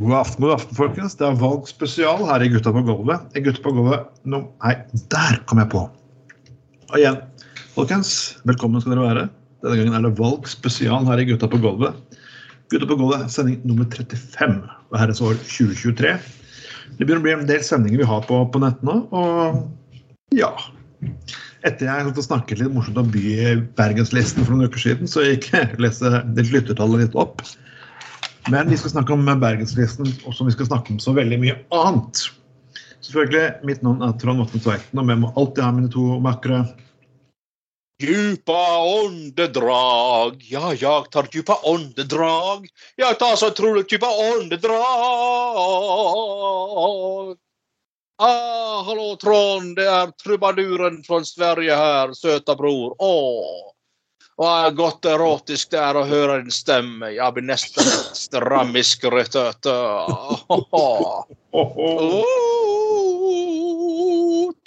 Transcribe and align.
God 0.00 0.14
aften, 0.16 0.44
god 0.46 0.54
aften, 0.54 0.76
folkens. 0.78 1.14
Det 1.20 1.26
er 1.26 1.34
valgspesial 1.36 2.22
her 2.24 2.40
i 2.40 2.46
Gutta 2.48 2.70
på 2.72 2.80
gulvet. 2.86 3.26
I 3.36 3.42
Gutta 3.44 3.60
på 3.60 3.74
gulvet 3.76 4.06
no, 4.24 4.46
Nei, 4.62 4.72
der 5.12 5.36
kom 5.50 5.60
jeg 5.60 5.68
på! 5.74 5.82
Og 6.88 6.96
igjen, 6.96 7.18
folkens, 7.74 8.14
velkommen 8.48 8.80
skal 8.80 8.94
dere 8.94 9.04
være. 9.04 9.26
Denne 9.60 9.76
gangen 9.76 9.98
er 9.98 10.06
det 10.06 10.14
valgspesial 10.16 11.04
her 11.04 11.20
i 11.20 11.28
Gutta 11.28 11.50
på 11.52 11.60
gulvet. 11.60 12.16
Gutta 12.72 12.88
på 12.88 12.96
gulvet, 12.96 13.28
sending 13.28 13.60
nummer 13.68 13.84
35 13.92 14.56
og 14.88 14.98
herrens 15.02 15.20
år 15.20 15.36
2023. 15.44 16.16
Det 16.96 17.04
begynner 17.04 17.20
å 17.20 17.28
bli 17.28 17.36
en 17.36 17.46
del 17.52 17.60
sendinger 17.68 18.00
vi 18.00 18.08
har 18.08 18.24
på, 18.24 18.40
på 18.56 18.64
nå, 18.64 18.98
og 19.12 20.32
ja. 20.32 20.54
Etter 21.60 21.90
jeg 21.92 22.24
snakket 22.24 22.62
litt 22.62 22.72
morsomt 22.72 22.96
om 23.04 23.12
Bergenslisten 23.76 24.48
for 24.48 24.56
noen 24.56 24.72
uker 24.72 24.80
siden, 24.80 25.12
så 25.12 25.28
gikk 25.28 25.50
jeg 25.58 25.76
lese 25.76 26.22
lyttertallet 26.40 27.04
litt 27.04 27.20
opp. 27.20 27.44
Men 28.48 28.70
vi 28.70 28.76
skal 28.80 28.90
snakke 28.90 29.12
om 29.12 29.26
Bergenslisten, 29.40 30.08
og 30.24 30.34
som 30.34 30.48
vi 30.48 30.54
skal 30.54 30.70
snakke 30.70 30.94
om 30.94 31.00
så 31.02 31.12
veldig 31.16 31.38
mye 31.42 31.56
annet. 31.76 32.22
Selvfølgelig, 33.04 33.64
Mitt 33.68 33.82
navn 33.84 34.02
er 34.04 34.14
Trond 34.20 34.40
Morten 34.40 34.62
Tveiten, 34.62 34.98
og 35.00 35.06
med 35.08 35.20
må 35.22 35.32
alltid 35.36 35.64
ha 35.64 35.72
mine 35.76 35.90
to 35.92 36.20
makkere. 36.24 36.64
Djupa 38.00 38.80
åndedrag. 38.80 40.40
Ja, 40.48 40.72
jeg 40.72 41.10
tar 41.12 41.28
djupa 41.32 41.58
åndedrag. 41.68 42.68
Jeg 42.96 43.18
tar 43.20 43.36
så 43.36 43.50
utrolig 43.52 43.84
djupa 43.90 44.08
åndedrag. 44.08 44.80
Ah, 48.20 48.82
hallo, 48.84 49.16
Trond. 49.20 49.76
Det 49.76 49.84
er 49.88 50.14
trubaduren 50.22 51.04
fra 51.04 51.20
Sverige 51.24 51.76
her. 51.76 52.12
Søta 52.16 52.56
bror. 52.56 52.96
Åh. 52.98 53.72
Og 54.40 54.76
godt 54.76 55.04
erotisk 55.04 55.74
det 55.74 55.80
er 55.84 55.98
å 56.00 56.04
høre 56.08 56.38
din 56.40 56.54
stemme. 56.54 57.10
Jeg 57.12 57.36
blir 57.36 57.44
nesten 57.44 57.84
stram 58.16 58.72
i 58.78 58.84
skrittet. 58.86 59.66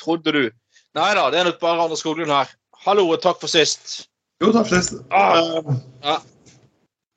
Trodde 0.04 0.36
du? 0.36 0.44
Nei 0.94 1.08
da, 1.18 1.24
det 1.34 1.40
er 1.42 1.50
nok 1.50 1.58
bare 1.64 1.88
Anders 1.88 2.04
Skoglund 2.06 2.30
her. 2.34 2.52
Hallo 2.86 3.08
og 3.10 3.24
takk 3.24 3.42
for 3.42 3.50
sist. 3.50 4.04
Jo, 4.44 4.52
takk 4.54 4.70
for 4.70 4.78
sist. 4.78 5.02
Ah, 5.10 5.58
Ja. 6.04 6.20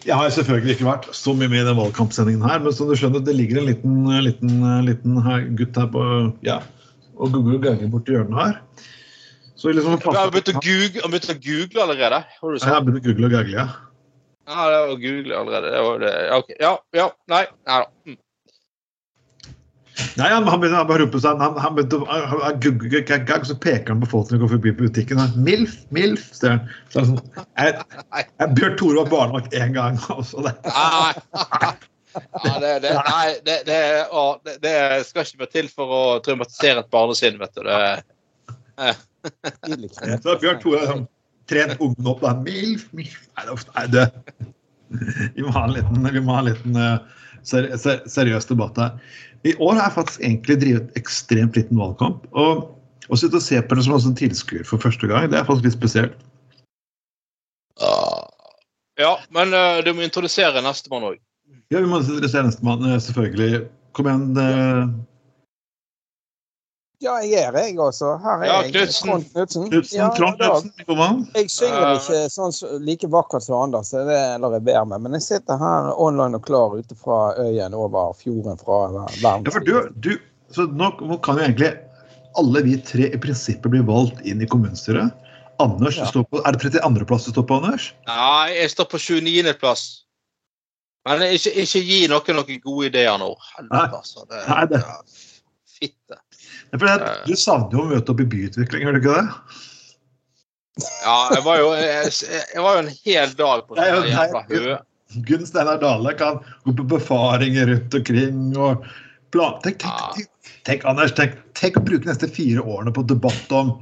Jeg 0.06 0.14
har 0.14 0.30
selvfølgelig 0.30 0.76
ikke 0.76 0.86
vært 0.86 1.06
så 1.18 1.32
mye 1.34 1.48
med 1.50 1.64
i 1.64 1.66
den 1.66 1.78
valgkampsendingen 1.80 2.44
her, 2.46 2.60
men 2.62 2.74
som 2.76 2.86
du 2.86 2.94
skjønner, 2.94 3.24
det 3.26 3.32
ligger 3.34 3.58
en 3.58 3.66
liten, 3.66 3.94
liten, 4.22 4.60
liten 4.86 5.16
her, 5.24 5.48
gutt 5.58 5.74
her 5.80 5.88
på 5.90 6.02
ja, 6.46 6.60
og 7.18 7.32
Google 7.34 7.58
ganger 7.64 7.90
borti 7.90 8.14
hjørnet 8.14 8.38
her. 8.38 8.60
Så 9.56 9.72
liksom, 9.72 9.96
Du 9.98 10.12
har 10.12 10.30
begynt 10.32 10.52
å 10.52 10.60
google, 10.60 11.82
allerede? 11.82 12.22
Har 12.40 12.52
du 12.52 12.58
Jeg 12.60 12.68
har 12.68 12.84
begynt 12.84 13.00
å 13.00 13.08
google 13.08 13.30
og 13.30 13.36
gagle, 13.38 13.56
ja. 13.56 13.66
Ja, 14.46 14.68
det 14.70 14.78
var 14.78 15.00
google 15.02 15.38
allerede. 15.40 15.72
Det 15.72 15.82
var 15.82 15.98
det. 15.98 16.14
Ja, 16.26 16.38
okay. 16.38 16.56
Ja, 16.60 16.76
ja, 16.94 17.10
nei. 17.32 17.42
Nei 17.66 17.80
da. 17.82 17.90
Mm. 18.06 18.18
Nei, 20.16 20.28
han, 20.28 20.44
han 20.44 20.60
begynner 20.60 20.84
å 20.92 20.96
rope 21.00 21.20
seg 21.24 21.40
han, 21.40 21.56
han 21.60 21.76
begynte 21.76 22.02
å 22.04 22.50
google 22.60 23.00
gag, 23.00 23.46
så 23.48 23.56
peker 23.56 23.94
han 23.94 24.02
på 24.04 24.10
folk 24.12 24.28
som 24.28 24.40
går 24.42 24.52
forbi 24.52 24.74
butikken. 24.76 25.20
Han, 25.22 25.32
Milf, 25.40 25.78
Milf, 25.94 26.28
sier 26.36 26.58
han. 26.58 26.70
Så 26.92 27.06
sånn, 27.08 27.20
jeg, 27.56 27.74
jeg, 28.12 28.48
Bjørn 28.58 28.76
Tore 28.80 29.02
var 29.02 29.12
barnevakt 29.12 29.56
én 29.56 29.72
gang. 29.76 29.98
Også 30.12 30.44
det. 30.46 30.56
Nei. 30.68 31.74
Det, 32.16 32.70
det, 32.80 32.90
nei, 32.96 33.32
det, 33.44 33.54
det, 33.66 33.78
å, 34.08 34.38
det, 34.40 34.54
det 34.62 35.02
skal 35.04 35.26
ikke 35.26 35.42
være 35.42 35.52
til 35.52 35.66
for 35.68 35.90
å 35.92 35.98
traumatisere 36.24 36.80
et 36.80 36.88
barnesinn, 36.88 37.36
vet 37.36 37.58
du. 37.58 37.66
Det, 37.68 38.94
Så 40.22 40.36
Bjørn 40.42 40.60
Tore 40.62 40.82
har 40.86 41.04
trent 41.50 41.80
ungene 41.80 42.12
opp. 42.12 42.24
Da. 42.24 42.34
Milf, 42.46 42.88
Milf 42.96 43.20
Nei, 43.36 43.86
det. 43.92 44.08
Vi 45.36 45.42
må 45.42 45.52
ha 45.54 45.66
en 45.66 45.74
liten, 45.74 46.04
vi 46.14 46.20
må 46.22 46.36
ha 46.36 46.44
en 46.44 46.50
liten 46.52 46.76
ser, 47.46 47.66
ser, 47.80 48.04
seriøs 48.10 48.46
debatt 48.46 48.78
her. 48.78 48.94
I 49.46 49.54
år 49.62 49.76
har 49.76 49.88
jeg 49.88 49.96
faktisk 49.96 50.22
egentlig 50.22 50.56
drevet 50.62 50.98
ekstremt 50.98 51.58
liten 51.58 51.78
valgkamp. 51.80 52.24
Og 52.38 52.66
å 53.06 53.18
sitte 53.18 53.38
og 53.38 53.44
se 53.44 53.60
på 53.62 53.78
det 53.78 53.84
som 53.86 53.96
en 53.98 54.18
tilskuer 54.18 54.66
for 54.66 54.82
første 54.82 55.10
gang, 55.10 55.28
det 55.30 55.38
er 55.38 55.46
faktisk 55.46 55.68
litt 55.68 55.78
spesielt. 55.78 56.16
ja, 58.98 59.12
men 59.36 59.54
uh, 59.54 59.82
du 59.84 59.92
må 59.94 60.06
introdusere 60.06 60.62
nestemann 60.64 61.10
òg. 61.12 61.20
Ja, 61.70 61.82
vi 61.82 61.90
må 61.90 62.00
introdusere 62.00 62.46
nestemann, 62.46 62.84
eh, 62.88 62.98
selvfølgelig. 63.02 63.66
Kom 63.94 64.08
igjen. 64.08 64.26
eh, 64.38 64.82
Ja, 67.04 67.18
jeg 67.20 67.42
er 67.44 67.56
jeg 67.60 67.76
også. 67.82 68.14
Her 68.22 68.40
er 68.40 68.46
Ja, 68.46 68.60
jeg. 68.64 68.72
Knudsen. 68.72 69.08
Trond. 69.08 69.68
Knudsen, 69.68 69.92
Ja. 70.88 71.08
Jeg 71.36 71.50
synger 71.52 71.98
ikke 71.98 72.20
sånn 72.32 72.54
like 72.86 73.08
vakkert 73.12 73.42
som 73.44 73.58
Anders, 73.66 73.90
så 73.92 74.04
det 74.08 74.20
lar 74.40 74.52
jeg 74.56 74.64
være 74.64 74.86
med. 74.88 75.02
Men 75.04 75.12
jeg 75.18 75.22
sitter 75.26 75.58
her 75.60 75.90
online 76.00 76.34
og 76.40 76.46
klar 76.46 76.72
ute 76.78 76.96
fra 76.96 77.34
øyen 77.36 77.74
over 77.76 78.14
fjorden 78.16 78.56
fra 78.62 78.78
Ja, 79.20 79.34
for 79.50 79.60
du, 79.60 79.90
du, 80.00 80.16
så 80.50 80.64
nå, 80.72 80.88
nå 81.04 81.20
kan 81.22 81.36
jo 81.36 81.44
egentlig 81.44 81.74
alle 82.36 82.62
vi 82.64 82.76
tre 82.80 83.10
i 83.12 83.20
prinsippet 83.20 83.70
bli 83.70 83.80
valgt 83.84 84.24
inn 84.24 84.40
i 84.40 84.46
kommunestyret. 84.48 85.12
Anders, 85.60 85.96
Ja. 85.96 86.04
du 86.04 86.10
står 86.10 86.24
på, 86.30 86.42
Er 86.46 86.52
det 86.52 86.60
32.-plass 86.72 87.24
du 87.28 87.32
står 87.32 87.46
på, 87.48 87.60
Anders? 87.62 87.92
Nei, 88.06 88.56
jeg 88.56 88.70
står 88.72 88.88
på 88.88 88.98
29.-plass. 89.00 90.02
Men 91.06 91.20
ikke, 91.22 91.52
ikke 91.62 91.80
gi 91.86 92.00
noen 92.08 92.36
noen 92.40 92.60
gode 92.64 92.86
ideer 92.88 93.16
nå. 93.20 93.34
Helvete, 93.56 93.96
altså. 94.00 94.24
Det, 94.28 94.42
Nei, 94.48 94.64
det- 94.66 94.80
ja, 94.80 94.96
Fitte. 95.76 96.16
Det, 96.72 96.98
du 97.26 97.36
savner 97.38 97.72
jo 97.72 97.84
å 97.84 97.88
møte 97.90 98.12
opp 98.12 98.20
i 98.20 98.28
byutvikling, 98.28 98.84
gjør 98.84 98.96
du 98.96 99.00
ikke 99.00 99.16
det? 99.16 99.62
Ja, 100.76 101.16
jeg 101.32 101.42
var 101.46 101.60
jo, 101.62 101.72
jeg, 101.78 102.12
jeg 102.52 102.62
var 102.64 102.76
jo 102.76 102.82
en 102.82 102.92
hel 103.06 103.34
dag 103.38 103.64
på 103.64 103.78
det 103.78 103.88
sånn 103.88 104.08
jævla 104.10 104.42
hø. 104.50 104.76
Gunn 105.24 105.46
Steinar 105.48 105.78
Dale 105.80 106.12
kan 106.18 106.40
gå 106.66 106.74
på 106.76 106.86
befaringer 106.96 107.70
rundt 107.70 107.94
omkring 107.96 108.40
og 108.58 108.84
plan... 109.32 109.56
Tenk, 109.64 109.78
tenk, 109.80 110.18
tenk, 110.18 110.56
tenk, 110.68 110.86
Anders, 110.90 111.14
tenk, 111.16 111.78
å 111.78 111.84
bruke 111.86 112.10
neste 112.10 112.28
fire 112.28 112.64
årene 112.66 112.92
på 112.92 113.06
debatt 113.08 113.54
om 113.56 113.76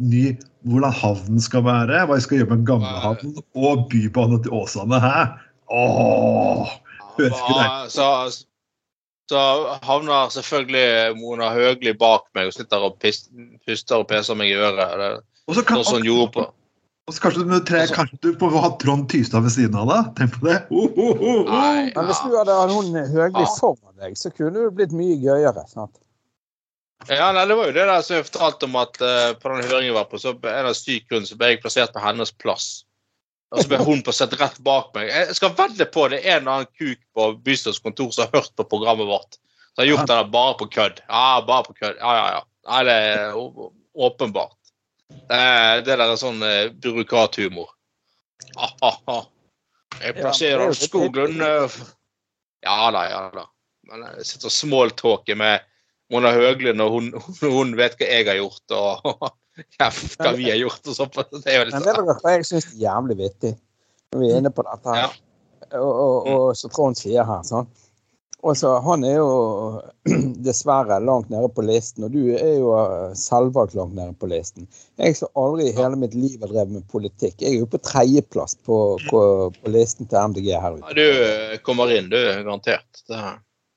ny, 0.00 0.32
hvordan 0.66 0.96
havnen 0.96 1.44
skal 1.44 1.62
være, 1.68 2.02
hva 2.08 2.16
vi 2.16 2.24
skal 2.24 2.40
gjøre 2.40 2.56
med 2.56 2.66
gamlehavnen, 2.68 3.36
og 3.54 3.86
bybane 3.92 4.40
til 4.42 4.56
Åsane. 4.56 5.00
Hæ? 5.04 5.16
Åh! 5.70 6.78
Høres 7.20 7.36
ikke 7.36 7.58
det 7.58 7.68
Så, 7.92 8.08
så 9.30 9.40
havner 9.86 10.32
selvfølgelig 10.34 11.16
Mona 11.20 11.52
Høgli 11.54 11.92
bak 11.98 12.26
meg 12.34 12.50
og 12.50 12.56
sitter 12.56 12.86
og 12.88 12.96
puster 13.00 14.00
og 14.00 14.08
peser 14.10 14.38
meg 14.38 14.50
i 14.50 14.56
øret. 14.58 14.96
Det, 14.98 15.10
Og 15.46 15.58
så 15.58 15.66
kan, 15.66 15.84
sånn 15.86 16.08
på 16.34 16.48
og 17.10 17.14
så 17.16 17.22
kanskje, 17.24 17.42
du, 17.42 17.56
tre, 17.66 17.80
kanskje 17.90 18.18
du 18.22 18.28
får 18.38 18.52
ha 18.62 18.68
Trond 18.78 19.08
Tystad 19.10 19.42
ved 19.42 19.50
siden 19.50 19.74
av 19.80 19.88
deg? 19.90 20.10
Tenk 20.18 20.36
på 20.36 20.44
det! 20.46 20.58
Uh, 20.70 20.84
uh, 20.94 21.08
uh. 21.18 21.48
Nei, 21.48 21.88
ja. 21.88 21.94
Men 21.96 22.06
hvis 22.06 22.20
du 22.22 22.36
hadde 22.38 22.54
hatt 22.54 22.70
hun 22.70 22.94
Høgli 22.94 23.42
Ja. 23.42 23.54
foran 23.56 23.96
deg, 23.98 24.14
så 24.20 24.30
kunne 24.30 24.52
det 24.60 24.68
blitt 24.76 24.94
mye 24.94 25.16
gøyere. 25.18 25.64
sant? 25.66 25.98
Ja, 27.08 27.32
nei, 27.32 27.46
Det 27.50 27.56
var 27.56 27.66
jo 27.66 27.74
det 27.74 27.88
der 27.88 28.04
som 28.06 28.14
jeg 28.14 28.28
fortalte 28.28 28.68
om 28.68 28.78
at 28.78 29.00
uh, 29.02 29.32
på 29.40 29.50
den 29.50 29.64
høringen 29.64 29.88
jeg 29.88 29.96
var 29.96 30.06
på, 30.12 30.20
så 30.22 30.36
en 30.36 30.70
av 30.70 30.76
syk 30.78 31.08
grunn 31.10 31.26
så 31.26 31.38
ble 31.40 31.54
jeg 31.54 31.62
plassert 31.64 31.90
på 31.96 32.04
hennes 32.04 32.30
plass. 32.30 32.84
Og 33.50 33.62
så 33.62 33.70
ble 33.70 33.80
hun 33.82 34.02
sett 34.14 34.34
rett 34.38 34.58
bak 34.62 34.92
meg. 34.94 35.08
Jeg 35.10 35.34
skal 35.34 35.54
vedde 35.58 35.86
på 35.90 36.04
det 36.12 36.20
er 36.20 36.36
en 36.36 36.42
eller 36.42 36.52
annen 36.52 36.70
kuk 36.78 37.00
på 37.16 37.26
bystyres 37.46 37.80
kontor 37.82 38.12
som 38.14 38.28
har 38.28 38.40
hørt 38.40 38.52
på 38.58 38.66
programmet 38.70 39.08
vårt. 39.10 39.40
Som 39.74 39.82
har 39.82 39.88
gjort 39.90 40.06
det 40.06 40.14
der 40.20 40.30
bare 40.36 40.54
på 40.60 40.68
kødd. 40.70 41.02
Ja, 41.08 41.24
bare 41.46 41.66
på 41.66 41.74
kødd. 41.74 41.98
Ja, 41.98 42.12
ja, 42.20 42.28
ja. 42.36 42.42
Nei, 42.70 42.80
det 42.86 42.94
er 42.94 43.40
åpenbart. 44.06 44.56
Det, 45.10 45.36
er- 45.36 45.82
der 45.86 46.04
er 46.04 46.14
sånn 46.20 46.42
eh, 46.46 46.68
byråkrathumor. 46.70 47.72
Ah, 48.56 48.74
ah, 48.86 49.00
ah. 49.10 49.24
Jeg 50.00 50.14
er 50.14 50.20
plasserer 50.20 50.70
jo 50.70 50.76
Skoglund 50.78 51.42
eh, 51.44 51.74
Ja 52.64 52.90
da, 52.94 53.02
ja 53.10 53.20
da. 53.34 53.44
Men 53.90 54.06
jeg 54.14 54.28
sitter 54.28 54.48
og 54.50 54.54
smalltalker 54.54 55.38
med 55.38 55.66
Mona 56.10 56.30
Høglund, 56.34 56.82
og 56.82 56.94
hun, 56.94 57.10
hun 57.56 57.74
vet 57.78 57.98
hva 57.98 58.06
jeg 58.06 58.28
har 58.30 58.38
gjort, 58.38 58.76
og 58.78 59.26
hva 59.80 60.32
vi 60.36 60.48
har 60.50 60.60
gjort. 60.60 60.80
og 60.86 60.96
sånn. 60.96 61.12
Det 61.14 61.52
er 61.52 61.60
jo 61.60 61.66
litt 61.68 61.76
Men 61.76 61.86
vet 61.88 62.00
dere 62.00 62.16
hva 62.22 62.36
jeg 62.36 62.48
syns 62.48 62.70
er 62.70 62.80
jævlig 62.86 63.18
vittig? 63.20 63.52
Når 64.10 64.22
vi 64.22 64.30
er 64.30 64.42
inne 64.42 64.54
på 64.54 64.66
dette 64.66 64.96
her. 64.96 65.04
Ja. 65.04 65.78
og, 65.78 65.92
og, 65.92 66.30
og 66.34 66.46
som 66.58 66.72
Trond 66.74 66.98
sier 66.98 67.26
her. 67.28 67.44
sånn. 67.46 67.70
Og 68.40 68.56
så 68.56 68.72
Han 68.80 69.04
er 69.04 69.18
jo 69.18 69.32
dessverre 70.46 70.96
langt 71.04 71.28
nede 71.32 71.50
på 71.52 71.64
listen, 71.66 72.06
og 72.06 72.14
du 72.14 72.32
er 72.32 72.54
jo 72.56 72.72
eh, 72.78 73.12
selvvalgt 73.18 73.76
langt 73.76 73.94
nede 73.98 74.14
på 74.16 74.30
listen. 74.30 74.68
Jeg 75.00 75.18
som 75.18 75.28
aldri 75.40 75.68
i 75.68 75.76
hele 75.76 75.98
mitt 76.00 76.16
liv 76.16 76.40
har 76.40 76.52
drevet 76.52 76.72
med 76.78 76.86
politikk, 76.92 77.36
jeg 77.42 77.52
er 77.52 77.60
jo 77.60 77.68
på 77.70 77.82
tredjeplass 77.84 78.56
på, 78.66 78.80
på, 79.10 79.22
på 79.52 79.74
listen 79.74 80.08
til 80.08 80.32
MDG 80.32 80.50
her 80.56 80.78
ute. 80.78 80.88
Ja, 80.88 80.96
du 80.96 81.62
kommer 81.66 81.92
inn, 81.92 82.08
du, 82.12 82.16
garantert. 82.16 83.04
Det, 83.04 83.20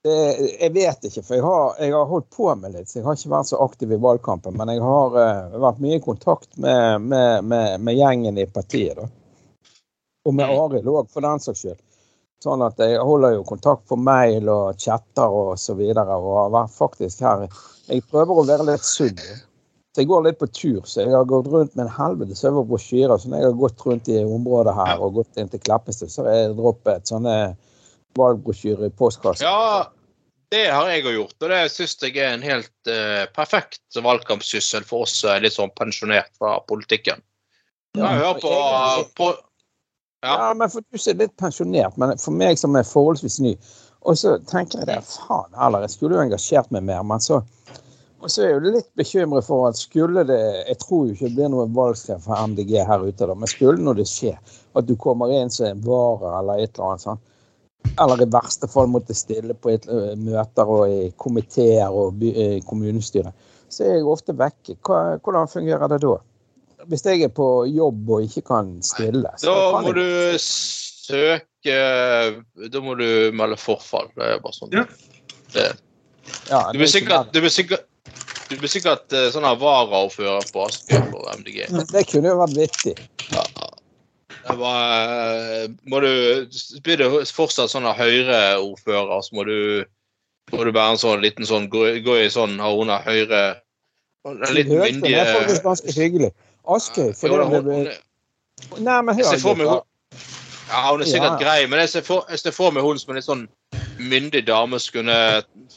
Det, 0.03 0.15
jeg 0.59 0.73
vet 0.75 1.05
ikke, 1.07 1.21
for 1.23 1.37
jeg 1.37 1.43
har, 1.45 1.75
jeg 1.79 1.93
har 1.95 2.09
holdt 2.09 2.25
på 2.35 2.49
med 2.59 2.73
litt. 2.75 2.89
så 2.91 2.99
Jeg 2.99 3.05
har 3.05 3.15
ikke 3.15 3.31
vært 3.31 3.49
så 3.53 3.59
aktiv 3.63 3.93
i 3.95 3.99
valgkampen, 4.03 4.57
men 4.59 4.73
jeg 4.73 4.83
har 4.83 5.15
uh, 5.15 5.55
vært 5.63 5.79
mye 5.85 5.99
i 5.99 6.03
kontakt 6.03 6.57
med, 6.59 7.05
med, 7.07 7.45
med, 7.47 7.77
med 7.79 7.95
gjengen 7.95 8.41
i 8.41 8.45
partiet. 8.51 8.99
da. 8.99 9.07
Og 10.27 10.35
med 10.35 10.51
Arild 10.51 10.91
òg, 10.91 11.07
for 11.11 11.23
den 11.23 11.39
saks 11.43 11.63
skyld. 11.63 11.79
Sånn 12.43 12.63
at 12.65 12.79
jeg 12.83 12.99
holder 12.99 13.37
jo 13.37 13.47
kontakt 13.47 13.87
på 13.87 13.95
mail 13.95 14.49
og 14.51 14.79
chatter 14.79 15.31
og 15.31 15.55
så 15.59 15.75
videre. 15.79 16.17
Og 16.19 16.37
har 16.41 16.53
vært 16.57 16.75
faktisk 16.75 17.23
her 17.23 17.47
Jeg 17.87 18.03
prøver 18.11 18.39
å 18.39 18.47
være 18.47 18.67
litt 18.67 18.83
sunn. 18.83 19.19
Så 19.93 20.01
jeg 20.01 20.09
går 20.09 20.25
litt 20.25 20.39
på 20.41 20.49
tur. 20.51 20.81
Så 20.83 21.05
jeg 21.05 21.13
har 21.15 21.27
gått 21.29 21.47
rundt 21.51 21.75
med 21.77 21.85
en 21.85 21.95
helvetes 21.95 22.43
over 22.49 22.67
brosjyrer. 22.67 23.15
Så 23.15 23.31
når 23.31 23.39
jeg 23.39 23.51
har 23.51 23.61
gått 23.61 23.85
rundt 23.87 24.11
i 24.11 24.23
området 24.25 24.75
her 24.75 24.99
og 24.99 25.19
gått 25.21 25.39
inn 25.39 25.51
til 25.51 25.63
Kleppestø, 25.63 26.09
så 26.11 26.25
har 26.25 26.35
jeg 26.35 26.57
droppet 26.57 27.07
sånne 27.11 27.37
valgbrosjyrer 28.19 28.87
i 28.89 28.95
postkassen. 28.97 29.47
ja, 29.47 29.91
det 30.53 30.67
har 30.69 30.89
jeg 30.91 31.05
òg 31.07 31.15
gjort, 31.17 31.37
og 31.41 31.49
det 31.49 31.61
syns 31.73 31.95
jeg 32.03 32.17
er 32.21 32.35
en 32.35 32.45
helt 32.45 32.91
uh, 32.91 33.23
perfekt 33.33 33.97
valgkampsyssel 33.97 34.85
for 34.85 35.07
oss 35.07 35.15
som 35.23 35.33
er 35.33 35.47
litt 35.47 35.55
sånn 35.55 35.73
pensjonert 35.79 36.29
fra 36.37 36.59
politikken. 36.69 37.23
Ja, 37.97 38.11
jeg 38.17 38.41
på, 38.41 38.53
på 39.17 39.33
Ja. 40.23 40.35
Ja. 40.37 40.53
men 40.55 40.69
for 40.71 40.85
du 40.87 40.97
som 40.97 41.13
er 41.13 41.25
litt 41.25 41.33
pensjonert, 41.41 41.97
men 41.99 42.13
for 42.21 42.35
meg 42.37 42.59
som 42.61 42.77
er 42.79 42.85
forholdsvis 42.87 43.41
ny. 43.43 43.57
Og 44.07 44.17
så 44.19 44.37
tenker 44.49 44.81
jeg 44.81 44.89
det, 44.91 45.01
faen 45.07 45.57
heller, 45.57 45.83
jeg 45.83 45.95
skulle 45.95 46.17
jo 46.17 46.23
engasjert 46.23 46.71
meg 46.75 46.85
mer, 46.87 47.03
men 47.07 47.23
så 47.23 47.41
Og 48.23 48.31
så 48.31 48.41
er 48.41 48.47
jeg 48.47 48.55
jo 48.55 48.71
litt 48.77 48.89
bekymret 48.95 49.43
for 49.43 49.67
at 49.67 49.75
skulle 49.75 50.23
det 50.23 50.39
Jeg 50.39 50.77
tror 50.79 51.07
jo 51.07 51.15
ikke 51.15 51.27
det 51.27 51.35
blir 51.35 51.49
noe 51.51 51.65
valgskref 51.75 52.23
for 52.23 52.39
MDG 52.39 52.77
her 52.87 53.03
ute, 53.03 53.27
da, 53.27 53.35
men 53.35 53.51
skulle 53.51 53.83
nå 53.83 53.93
det 53.97 54.07
skje 54.07 54.37
at 54.73 54.87
du 54.87 54.95
kommer 54.95 55.31
inn 55.33 55.51
som 55.51 55.67
en 55.67 55.83
vara 55.83 56.37
eller 56.39 56.63
et 56.63 56.71
eller 56.77 56.93
annet 56.93 57.03
sånt, 57.03 57.23
eller 57.99 58.21
i 58.23 58.29
verste 58.33 58.67
fall 58.71 58.87
måtte 58.91 59.13
stille 59.17 59.53
på 59.53 59.69
et, 59.73 59.87
møter 60.17 60.69
og 60.69 60.85
i 60.89 61.11
komiteer 61.17 61.89
og 61.93 62.15
by, 62.21 62.31
kommunestyret. 62.67 63.33
så 63.69 63.83
er 63.85 63.95
jeg 63.97 64.05
ofte 64.09 64.35
vekke. 64.37 64.75
Hvordan 64.83 65.47
fungerer 65.49 65.87
det 65.91 66.01
da? 66.03 66.15
Hvis 66.91 67.05
jeg 67.07 67.23
er 67.23 67.31
på 67.31 67.65
jobb 67.71 68.09
og 68.11 68.25
ikke 68.25 68.41
kan 68.49 68.73
stille, 68.83 69.29
så 69.39 69.53
Da 69.53 69.71
kan 69.71 69.85
må 69.85 69.93
jeg 69.93 69.95
du 69.95 70.37
søke 70.43 71.77
Da 72.73 72.81
må 72.83 72.95
du 72.99 73.31
melde 73.35 73.55
forfall. 73.57 74.09
Det 74.17 74.25
er 74.33 74.41
bare 74.43 74.57
sånn. 74.57 74.73
ja, 74.75 74.83
Det, 75.53 75.69
du 76.43 76.51
det 76.51 76.77
blir 76.81 76.87
er 76.89 76.91
sikkert, 76.91 77.09
verre. 77.11 77.31
du 77.33 77.39
blir 77.39 77.53
sikkert, 77.53 77.87
sikkert 78.73 79.13
eh, 79.15 79.29
sånn 79.31 79.47
her 79.47 79.55
varaordfører 79.61 80.49
på 80.53 80.65
Askøy 80.67 80.99
for 81.11 81.29
MDG. 81.39 81.63
Det 81.93 82.03
kunne 82.11 82.33
jo 82.33 82.39
vært 82.41 82.57
vittig. 82.57 82.95
Ja. 83.31 83.43
Det 84.43 84.55
var, 84.59 85.67
må 85.87 85.99
du, 86.03 86.09
blir 86.83 86.97
det 86.99 87.09
fortsatt 87.31 87.71
sånn 87.71 87.85
Høyre-ordfører, 87.95 89.21
så 89.23 89.35
må 89.37 89.45
du, 89.47 89.85
må 90.51 90.65
du 90.67 90.71
være 90.75 90.95
en 90.97 90.99
sånn 90.99 91.23
liten 91.23 91.47
sånn 91.47 91.69
Gå, 91.71 91.85
gå 92.03 92.17
i 92.19 92.29
sånn 92.33 92.57
Har 92.59 92.75
hun 92.75 92.91
har 92.91 93.05
Høyre 93.07 93.43
En 94.27 94.41
liten 94.55 94.81
myndig 94.81 95.13
er 95.15 95.31
faktisk 95.37 95.63
ganske 95.63 95.95
hyggelig. 95.95 96.31
Askøy, 96.63 97.09
for 97.15 97.31
det, 97.31 97.61
det, 97.67 97.77
er- 97.93 98.79
Nei, 98.83 98.97
men 99.03 99.15
hør 99.15 99.31
hun 99.43 99.63
Ja, 99.63 100.81
hun 100.91 101.01
er 101.03 101.07
sikkert 101.07 101.35
Ja. 101.35 101.39
grei, 101.39 101.67
men 101.67 101.79
jeg 101.83 101.89
ser, 101.89 102.03
for, 102.07 102.25
jeg 102.29 102.39
ser 102.39 102.55
for 102.55 102.71
meg 102.71 102.83
hun 102.83 102.99
som 102.99 103.11
en 103.13 103.19
litt 103.19 103.27
sånn 103.27 103.47
myndig 103.99 104.45
dame 104.47 104.79
som 104.79 104.99
kunne 104.99 105.17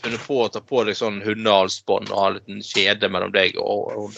funnet 0.01 0.23
på 0.27 0.39
å 0.45 0.49
ta 0.53 0.63
på 0.65 0.83
deg 0.87 0.97
sånn 0.99 1.19
hundehalsbånd 1.25 2.11
og 2.11 2.19
ha 2.19 2.27
en 2.31 2.39
liten 2.39 2.63
kjede 2.65 3.11
mellom 3.13 3.35
deg 3.35 3.59
og 3.61 3.93
hun. 3.95 4.15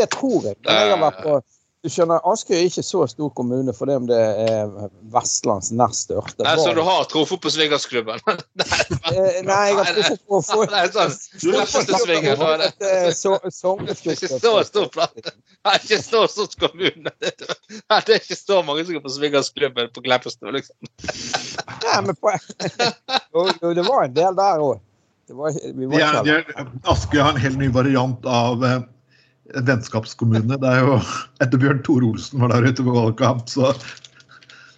Det 0.00 0.08
tror 0.14 0.48
jeg. 0.48 0.56
Jeg 0.64 0.90
har 0.92 1.00
vært 1.02 1.20
på 1.24 1.36
du 1.80 1.88
skjønner, 1.88 2.20
Askøy 2.28 2.58
er 2.58 2.66
ikke 2.68 2.82
så 2.84 3.06
stor 3.08 3.30
kommune 3.36 3.72
for 3.72 3.88
det 3.88 3.94
om 3.96 4.08
det 4.08 4.16
er 4.20 4.72
Vestlands 5.14 5.70
nest 5.72 6.10
største. 6.10 6.44
Nei, 6.44 6.52
så 6.60 6.74
du 6.76 6.82
har 6.84 7.06
truffet 7.08 7.40
på 7.40 7.52
Swingersklubben? 7.54 8.20
nei, 8.28 9.22
Nei, 9.48 9.60
jeg 9.70 9.78
har 9.78 9.88
truffet 9.96 10.20
på 10.28 10.40
få 10.44 10.66
Du 10.66 10.74
sånn. 10.92 11.14
Kleppestøsvingen, 11.40 12.02
svinger 12.04 12.36
fra 12.36 12.50
det. 12.60 12.68
Eh, 12.84 13.08
Det 13.88 14.10
er 14.12 14.12
ikke 14.12 14.30
så 14.34 14.52
stor 14.68 14.92
plass. 14.92 15.16
Det 15.16 15.32
er 15.72 15.80
ikke 15.80 16.00
så 16.04 16.22
stor 16.34 16.52
kommune. 16.66 17.14
Det 17.16 17.32
er 17.88 18.14
ikke 18.18 18.40
så 18.42 18.60
mange 18.66 18.84
som 18.84 18.98
går 18.98 19.06
på 19.08 19.16
Swingersklubben 19.16 19.90
på 19.96 20.04
Kleppestø, 20.04 20.52
liksom. 20.52 20.76
Nei, 21.80 21.98
men 22.04 22.12
på, 22.20 22.36
jo, 23.40 23.48
det 23.72 23.88
var 23.88 24.04
en 24.04 24.16
del 24.20 24.36
der 24.36 24.68
òg. 24.68 24.84
Ikke 25.30 26.60
Askøy 26.90 27.20
har 27.22 27.32
en 27.32 27.40
helt 27.40 27.60
ny 27.60 27.68
variant 27.72 28.24
av 28.26 28.64
eh, 28.66 28.80
vennskapskommune. 29.54 30.58
Det 30.60 30.70
er 30.70 30.84
jo 30.84 31.00
Etter 31.42 31.60
Bjørn 31.60 31.82
Tore 31.86 32.12
Olsen 32.12 32.42
var 32.42 32.54
der 32.54 32.70
ute 32.70 32.86
på 32.86 32.94
valgkamp, 32.94 33.48
så, 33.50 33.72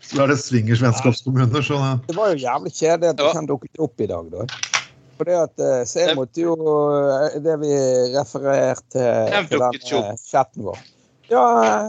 så 0.03 0.25
er 0.25 0.33
det 0.33 0.41
svingers 0.43 0.83
vennskapskommuner. 0.85 1.65
Så 1.65 1.79
eh, 1.81 1.97
Det 2.09 2.19
var 2.19 2.33
jo 2.35 2.45
jævlig 2.45 2.75
kjedelig 2.77 3.15
at 3.15 3.23
det 3.23 3.49
dukket 3.51 3.85
opp 3.89 4.01
i 4.01 4.11
dag, 4.11 4.31
da. 4.33 4.47
For 5.23 5.29
det 5.29 5.37
at, 5.39 5.61
eh, 5.61 5.85
så 5.87 6.01
jeg 6.03 6.17
måtte 6.19 6.43
jo 6.43 6.57
eh, 6.57 7.37
Det 7.45 7.55
vi 7.63 7.77
refererte 8.17 9.05
til 9.51 9.63
den 9.63 10.19
chatten 10.19 10.67
vår. 10.67 10.81
Ja, 11.31 11.45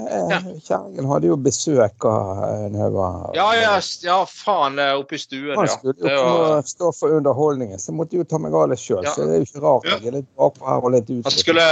eh, 0.08 0.46
kjerringen 0.64 1.08
hadde 1.10 1.28
jo 1.28 1.36
besøk 1.42 2.06
av 2.08 2.70
Nøva. 2.72 3.08
Ja, 3.36 3.48
ja, 3.58 3.74
ja, 4.06 4.20
faen, 4.30 4.78
oppe 4.94 5.18
i 5.18 5.20
stuen, 5.20 5.58
Han 5.58 5.68
skulle 5.68 5.98
jo 5.98 6.06
Det 6.06 6.20
var, 6.22 6.62
stå 6.70 6.94
for 6.96 7.18
underholdningen, 7.18 7.82
så 7.82 7.92
jeg 7.92 7.98
måtte 7.98 8.22
jo 8.22 8.28
ta 8.28 8.40
meg 8.40 8.56
av 8.56 8.70
det 8.72 8.80
sjøl. 8.80 9.02
Ja. 9.04 9.16
Så 9.16 9.28
det 9.28 9.36
er 9.36 9.42
jo 9.42 9.50
ikke 9.50 9.66
rart 9.66 9.90
Ja. 9.90 9.98
jeg 9.98 10.14
er 10.14 10.18
litt 10.22 10.32
bakpå 10.38 10.70
her 10.70 10.86
og 10.86 10.96
litt 10.96 11.12
han 11.12 11.36
skulle 11.36 11.68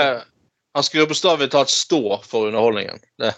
han 0.74 0.84
skulle 0.88 1.08
bokstavelig 1.10 1.52
talt 1.52 1.70
stå 1.74 2.22
for 2.28 2.48
underholdningen. 2.52 3.00
Det, 3.20 3.34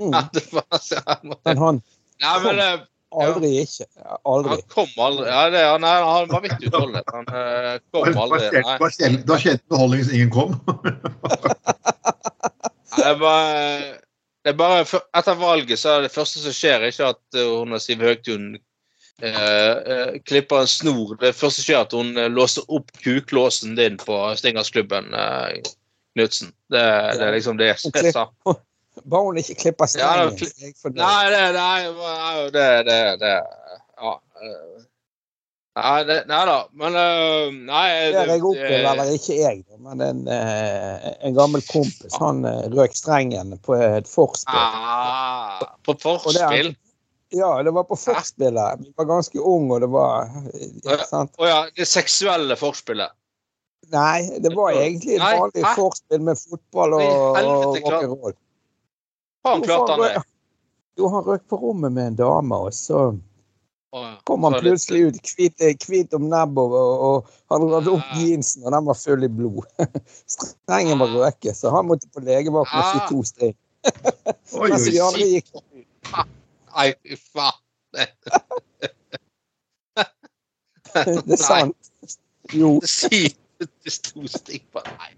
Mm. 0.00 0.12
det 0.32 0.52
var, 0.52 0.64
ja, 0.90 1.14
Men 1.44 1.56
han 1.58 1.78
Nei, 2.20 2.32
men 2.44 2.58
eh, 2.60 2.80
aldri 3.16 3.48
ikke. 3.62 3.86
Aldri. 4.28 4.50
han 4.58 4.62
kom 4.74 4.90
aldri. 5.06 5.24
Ja, 5.30 5.44
det, 5.50 5.62
han, 5.64 5.84
er- 5.88 6.04
han 6.04 6.28
var 6.28 6.42
vidt 6.44 6.66
utholdet. 6.68 7.08
Han 7.14 7.24
eh, 7.32 7.78
kom 7.92 8.18
aldri. 8.26 8.50
det 8.52 8.62
var 8.66 8.92
det 8.92 9.54
underholdning 9.70 10.02
hvis 10.02 10.12
ingen 10.12 10.30
kom. 10.34 10.56
Det 12.96 13.04
er 13.04 13.18
bare, 13.20 13.80
det 14.44 14.52
er 14.54 14.56
bare 14.56 14.84
Etter 15.18 15.34
valget 15.36 15.78
så 15.78 15.90
er 15.98 16.06
det 16.06 16.12
første 16.14 16.40
som 16.40 16.54
skjer, 16.56 16.86
ikke 16.88 17.10
at 17.12 17.20
uh, 17.36 17.58
hun 17.60 17.76
og 17.76 17.82
Siv 17.84 18.00
Høgtun 18.00 18.46
eh, 18.56 19.36
eh, 19.36 20.14
klipper 20.24 20.62
en 20.64 20.70
snor. 20.70 21.12
Det 21.20 21.34
første 21.36 21.60
som 21.60 21.66
skjer, 21.68 21.82
er 21.82 21.88
at 21.88 21.96
hun 21.96 22.16
eh, 22.16 22.30
låser 22.32 22.64
opp 22.72 22.88
kuklåsen 23.04 23.76
din 23.76 23.98
på 24.00 24.16
Stingersklubben, 24.40 25.12
uh, 25.12 25.52
Knutsen. 26.16 26.50
Det, 26.72 26.82
det 27.18 27.26
er 27.28 27.34
liksom 27.36 27.58
det 27.60 27.68
er 27.74 28.12
sa. 28.12 28.26
Bare 29.12 29.26
hun 29.28 29.36
ikke 29.36 29.54
klipper 29.60 29.90
Ja, 30.00 30.08
er 30.24 30.30
jeg 30.32 30.74
fornøyd. 30.80 31.02
Nei, 31.02 31.24
det, 31.30 31.42
nei, 31.54 32.50
det, 32.54 32.68
det, 32.88 33.00
det 33.20 33.34
Ja. 34.00 34.12
eh, 34.42 34.84
Nei, 35.76 36.04
det, 36.08 36.14
nei 36.24 36.38
da, 36.48 36.54
men 36.72 36.94
eh, 36.96 37.50
Nei 37.68 37.88
Det 38.14 38.22
jeg 38.30 38.40
det- 38.56 38.78
eller 38.94 39.10
ikke 39.12 39.34
jeg, 39.36 39.58
men 39.84 40.00
en, 40.00 40.22
eh, 40.32 41.10
en 41.28 41.34
gammel 41.36 41.60
kompis, 41.68 42.16
han 42.16 42.40
røk 42.72 42.96
strengen 42.96 43.52
på 43.60 43.76
et 43.76 44.08
forspill. 44.08 44.56
ah, 44.56 45.60
På 45.84 45.92
er- 45.92 46.00
forspill? 46.00 46.72
Ja, 47.36 47.62
det 47.62 47.74
var 47.74 47.84
på 47.84 47.96
forspillet. 47.98 48.80
Vi 48.86 48.92
var 48.96 49.04
ganske 49.04 49.36
unge, 49.36 49.74
og 49.74 49.80
det 49.84 49.88
var 49.92 50.30
ja? 50.86 51.26
Å 51.36 51.46
ja, 51.50 51.60
det 51.76 51.84
seksuelle 51.90 52.56
forspillet. 52.56 53.12
Nei, 53.92 54.38
det 54.42 54.50
var 54.56 54.70
egentlig 54.74 55.14
et 55.14 55.22
vanlig 55.22 55.62
hæ? 55.64 55.74
forspill 55.78 56.22
med 56.26 56.38
fotball 56.40 56.96
og, 56.98 57.02
Nei, 57.36 57.44
og 57.44 57.62
han 57.62 57.82
klart. 57.82 58.02
rock'n'roll. 58.02 58.36
Han 59.46 59.62
det. 60.02 60.22
Jo, 60.98 61.08
han 61.12 61.22
røk 61.26 61.44
på 61.48 61.56
rommet 61.60 61.92
med 61.92 62.06
en 62.10 62.16
dame, 62.18 62.56
og 62.66 62.72
så 62.74 63.04
kom 64.26 64.42
han 64.44 64.56
plutselig 64.60 65.06
ut 65.06 65.30
hvit, 65.36 65.84
hvit 65.86 66.14
om 66.18 66.26
nebbet 66.28 66.74
og, 66.76 67.04
og 67.06 67.28
hadde 67.52 67.68
dratt 67.70 67.86
opp 67.94 68.02
Ah. 68.10 68.18
jeansen, 68.20 68.64
og 68.66 68.72
den 68.74 68.86
var 68.90 68.94
full 68.98 69.24
i 69.24 69.28
blod. 69.28 69.62
Strengen 70.34 70.98
var 70.98 71.14
røket, 71.14 71.56
så 71.56 71.70
han 71.72 71.86
måtte 71.88 72.08
på 72.12 72.20
legevakten 72.26 72.76
med 72.76 72.84
Ah. 72.84 73.06
22 73.08 73.24
streng. 73.30 73.56
Oi, 74.60 74.68
Mens 74.72 74.88
oi. 74.90 74.98
andre 75.06 75.28
gikk 75.30 75.52
Nei, 76.76 76.88
fy 77.06 77.16
faen. 77.16 77.62
Det 81.16 81.32
er 81.32 81.40
sant. 81.40 81.90
Jo. 82.54 82.76
Si 82.84 83.36
det 83.84 83.94
sto 83.94 84.26
stikk 84.30 84.66
på 84.74 84.82
Nei. 84.86 85.12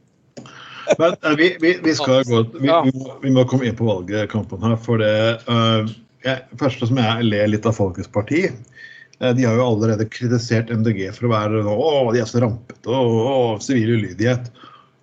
Men 0.99 1.17
eh, 1.23 1.37
vi, 1.37 1.49
vi, 1.61 1.73
vi 1.85 1.95
skal 1.95 2.25
gå 2.25 2.43
vi, 2.55 2.69
vi, 2.69 2.93
må, 2.95 3.17
vi 3.23 3.33
må 3.35 3.45
komme 3.49 3.69
inn 3.69 3.77
på 3.79 3.89
valgkampen 3.89 4.63
her, 4.65 4.77
for 4.81 5.03
det 5.03 5.13
uh, 5.51 5.89
jeg, 6.25 6.45
Første 6.61 6.89
som 6.91 7.01
jeg 7.01 7.27
ler 7.29 7.51
litt 7.51 7.67
av 7.69 7.77
Folkets 7.77 8.11
Parti. 8.13 8.47
eh, 8.49 9.35
de 9.35 9.45
har 9.47 9.59
jo 9.59 9.67
allerede 9.67 10.09
kritisert 10.11 10.73
MDG 10.73 11.05
for 11.17 11.29
å 11.29 11.35
være 11.35 11.63
å, 11.67 11.91
de 12.15 12.23
er 12.23 12.31
så 12.31 12.43
rampete 12.43 12.91
og 12.91 13.63
sivil 13.63 13.97
ulydighet. 13.99 14.51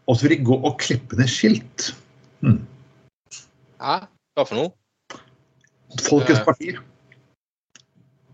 Og 0.06 0.18
så 0.18 0.28
vil 0.28 0.38
de 0.38 0.48
gå 0.50 0.58
og 0.60 0.76
klippe 0.82 1.18
ned 1.18 1.32
skilt. 1.32 1.94
Hæ? 3.82 3.96
Hva 4.36 4.44
for 4.46 4.60
noe? 4.60 4.74
Folkets. 6.06 6.44
Parti. 6.46 6.76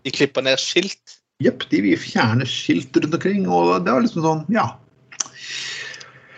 De 0.01 0.13
klipper 0.13 0.43
ned 0.45 0.59
skilt. 0.59 1.19
Jepp, 1.41 1.63
de 1.71 1.81
vil 1.85 1.97
fjerne 1.97 2.45
skilt 2.49 2.97
rundt 2.97 3.17
omkring, 3.17 3.45
og 3.49 3.85
det 3.85 3.93
var 3.93 4.03
liksom 4.03 4.25
sånn, 4.25 4.43
ja. 4.53 4.67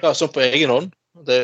Ja, 0.04 0.12
sånn 0.18 0.32
på 0.36 0.44
egen 0.44 0.72
hånd. 0.74 0.94
Det, 1.28 1.40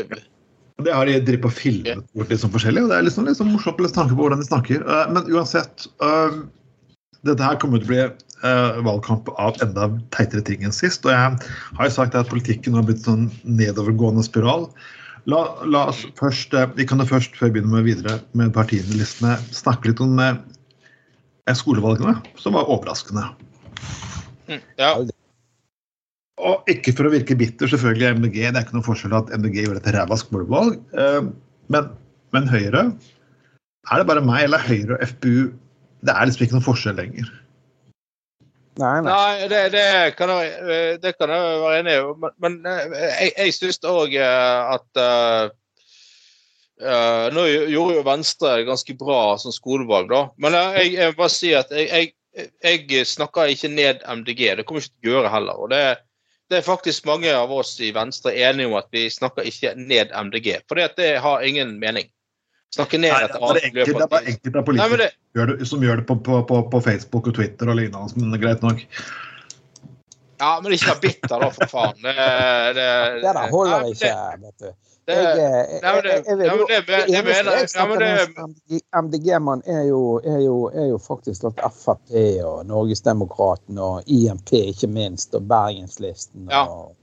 Det 0.83 0.93
har 0.95 1.07
de 1.07 1.19
drevet 1.23 1.47
og 1.47 1.55
filmet 1.55 2.05
bort 2.15 2.31
litt 2.31 2.41
sånn 2.41 2.53
forskjellig, 2.53 2.85
og 2.85 2.91
det 2.91 2.97
er 2.99 3.05
liksom, 3.07 3.27
liksom 3.27 3.51
morsomt 3.53 3.79
å 3.83 3.91
tanke 3.95 4.15
på 4.15 4.23
hvordan 4.23 4.41
de 4.41 4.47
snakker. 4.47 4.83
Eh, 4.83 5.11
Men 5.15 5.27
uansett, 5.31 5.87
eh, 6.03 6.39
dette 7.27 7.43
her 7.43 7.59
kommer 7.59 7.79
til 7.79 7.87
å 7.87 7.91
bli 7.93 8.01
eh, 8.03 8.79
valgkamp 8.85 9.31
av 9.39 9.59
enda 9.63 9.89
teitere 10.15 10.43
ting 10.47 10.63
enn 10.63 10.75
sist. 10.75 11.05
Og 11.07 11.11
jeg 11.11 11.51
har 11.79 11.89
jo 11.89 11.95
sagt 11.95 12.15
at 12.15 12.31
politikken 12.31 12.75
har 12.75 12.87
blitt 12.87 13.03
sånn 13.03 13.27
nedovergående 13.43 14.23
spiral. 14.27 14.69
La, 15.27 15.43
la 15.67 15.89
oss 15.91 16.05
først, 16.19 16.55
Vi 16.75 16.87
kan 16.87 17.03
jo 17.03 17.07
først, 17.07 17.35
før 17.35 17.51
vi 17.51 17.59
begynner 17.59 17.79
med 17.79 17.87
videre 17.87 18.19
med 18.39 18.53
partiene 18.55 18.95
listene, 18.99 19.35
snakke 19.55 19.91
litt 19.91 20.03
om 20.03 20.19
eh, 20.23 20.39
skolevalgene, 21.55 22.17
som 22.39 22.55
var 22.55 22.71
overraskende. 22.71 23.27
mm, 24.47 24.61
ja. 24.79 24.95
Og 26.39 26.69
ikke 26.71 26.93
for 26.95 27.09
å 27.09 27.11
virke 27.11 27.35
bitter, 27.35 27.67
selvfølgelig, 27.67 28.15
MDG. 28.21 28.37
Det 28.47 28.55
er 28.55 28.63
ikke 28.63 28.77
noe 28.77 28.85
forskjell 28.87 29.15
at 29.17 29.31
MDG 29.35 29.65
gjør 29.65 29.79
et 29.81 29.89
ræva 29.95 30.17
skolevalg. 30.19 30.79
Eh, 30.95 31.29
Men, 31.69 31.91
men 32.33 32.47
Høyre 32.49 32.79
Er 33.91 33.99
det 34.01 34.07
bare 34.09 34.23
meg, 34.25 34.47
eller 34.47 34.57
er 34.57 34.65
Høyre 34.65 34.95
og 34.95 35.03
FPU 35.05 35.51
Det 36.01 36.15
er 36.15 36.25
liksom 36.25 36.45
ikke 36.45 36.55
noen 36.55 36.65
forskjell 36.65 36.97
lenger. 36.97 37.29
Nei, 38.79 38.95
nei. 39.03 39.11
Nei, 39.11 39.47
det, 39.51 39.59
det, 39.75 39.85
kan 40.17 40.31
jeg, 40.31 40.51
eh, 40.63 40.93
det 41.03 41.11
kan 41.19 41.29
jeg 41.33 41.59
være 41.61 41.79
enig 41.81 41.95
i. 41.99 42.03
Men, 42.23 42.35
men 42.41 42.57
eh, 42.71 42.93
jeg, 42.95 43.33
jeg 43.35 43.55
syns 43.57 43.81
òg 43.91 44.15
at 44.23 45.01
eh, 45.03 45.49
eh, 46.87 47.25
Nå 47.35 47.43
gjorde 47.51 47.97
jo 47.99 48.05
Venstre 48.07 48.53
ganske 48.69 48.95
bra 48.97 49.21
som 49.41 49.51
skolevalg, 49.53 50.07
da. 50.13 50.21
Men 50.39 50.55
jeg, 50.55 50.93
jeg 50.95 51.11
vil 51.11 51.19
bare 51.19 51.35
si 51.35 51.51
at 51.59 51.73
jeg, 51.75 52.13
jeg, 52.39 52.85
jeg 52.87 53.09
snakker 53.09 53.51
ikke 53.51 53.73
ned 53.73 54.05
MDG. 54.07 54.45
Det 54.55 54.65
kommer 54.65 54.81
jeg 54.81 54.89
ikke 54.89 55.03
til 55.03 55.11
å 55.11 55.17
gjøre 55.17 55.33
heller. 55.35 55.59
og 55.59 55.73
det, 55.75 55.83
det 56.49 56.57
er 56.59 56.65
faktisk 56.65 57.05
mange 57.05 57.29
av 57.35 57.51
oss 57.53 57.75
i 57.85 57.91
Venstre 57.93 58.31
enige 58.33 58.67
om 58.71 58.77
at 58.79 58.87
vi 58.95 59.03
snakker 59.13 59.45
ikke 59.45 59.75
ned 59.77 60.09
MDG. 60.17 60.55
For 60.67 60.79
det 60.81 61.09
har 61.21 61.43
ingen 61.45 61.75
mening. 61.81 62.07
Snakke 62.73 62.99
ned 63.01 63.13
Nei, 63.13 63.23
et 63.25 63.31
det 63.33 63.39
annet 63.41 63.63
miljøparti. 63.73 63.93
det 63.97 64.03
er 64.05 64.11
bare 64.13 64.29
enkelte 64.33 64.61
politikere 64.65 65.07
som 65.09 65.39
gjør 65.39 65.47
det, 65.53 65.67
som 65.69 65.83
gjør 65.85 66.01
det 66.01 66.05
på, 66.09 66.15
på, 66.25 66.39
på, 66.49 66.59
på 66.73 66.81
Facebook 66.85 67.29
og 67.31 67.35
Twitter 67.37 67.69
og 67.71 67.79
lignende, 67.79 68.13
men 68.19 68.29
det 68.33 68.37
er 68.39 68.43
greit 68.43 68.65
nok. 68.65 68.83
ja, 70.39 70.51
men 70.63 70.75
ikke 70.75 70.91
vær 70.91 70.99
bitter, 71.05 71.41
da, 71.45 71.49
for 71.55 71.71
faen. 71.71 71.97
Det, 72.03 72.13
det, 72.77 72.85
Det 73.23 73.33
der 73.39 73.49
holder 73.55 73.81
Nei, 73.87 73.95
ikke, 73.95 74.11
det- 74.13 74.43
vet 74.45 74.67
du. 74.67 74.75
Som 77.73 79.03
MDG-mann, 79.03 79.61
er, 79.65 79.81
jo- 79.87 80.21
er, 80.23 80.39
er 80.83 80.97
faktisk 81.07 81.43
at 81.43 81.59
Frp 81.73 82.13
og 82.45 82.65
Norgesdemokraten 82.65 83.77
og 83.77 84.03
IMP, 84.07 84.53
ikke 84.53 84.87
minst, 84.87 85.35
og 85.35 85.47
Bergenslisten 85.47 86.49
og. 86.51 86.95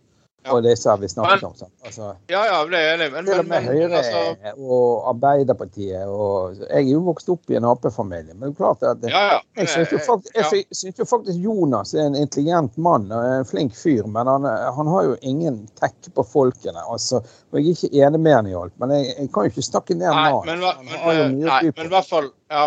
Og 0.52 0.62
disse 0.64 0.88
har 0.90 0.98
vi 1.02 1.08
snakket 1.10 1.42
om. 1.48 1.54
Sånn. 1.58 1.70
Altså, 1.84 2.10
Ja, 2.30 2.42
ja, 2.46 2.58
det 2.70 2.78
er 2.80 2.94
enig. 2.96 3.08
Men, 3.12 3.24
til 3.26 3.40
og 3.42 3.48
med 3.50 3.64
Høyre 3.66 4.00
altså, 4.00 4.54
og 4.58 5.08
Arbeiderpartiet. 5.10 6.06
og 6.06 6.56
Jeg 6.60 6.82
er 6.82 6.90
jo 6.90 7.00
vokst 7.06 7.28
opp 7.32 7.50
i 7.50 7.56
en 7.58 7.64
Ap-familie, 7.68 8.34
men 8.34 8.48
det 8.48 8.52
er 8.54 8.58
klart 8.60 8.82
at 8.86 9.04
ja, 9.10 9.22
ja. 9.34 9.40
jeg 9.60 9.68
syns 9.72 9.92
jo, 9.94 9.98
fakt- 10.06 10.30
jeg 10.34 10.44
ja. 10.44 10.50
sy- 10.50 10.78
syns 10.80 10.98
jo 11.02 11.06
faktisk 11.10 11.38
Jonas 11.44 11.94
er 11.94 12.06
en 12.06 12.16
intelligent 12.20 12.76
mann 12.78 13.10
og 13.12 13.24
en 13.24 13.44
flink 13.48 13.74
fyr, 13.76 14.06
men 14.06 14.26
han, 14.30 14.44
han 14.78 14.86
har 14.94 15.04
jo 15.10 15.16
ingen 15.22 15.62
tekke 15.80 16.12
på 16.16 16.26
folkene. 16.26 16.82
altså, 16.90 17.22
og 17.52 17.60
Jeg 17.60 17.66
er 17.66 17.76
ikke 17.76 18.06
enig 18.06 18.20
med 18.20 18.34
han 18.38 18.46
i 18.50 18.54
alt, 18.54 18.74
men 18.78 18.90
jeg, 18.96 19.14
jeg 19.18 19.32
kan 19.32 19.44
jo 19.48 19.54
ikke 19.54 19.66
snakke 19.70 19.94
ned 19.98 20.10
mannen. 20.12 20.62
eh, 20.62 21.28
nei, 21.32 21.62
men 21.76 21.86
i 21.86 21.94
hvert 21.96 22.08
fall 22.08 22.30
ja, 22.50 22.66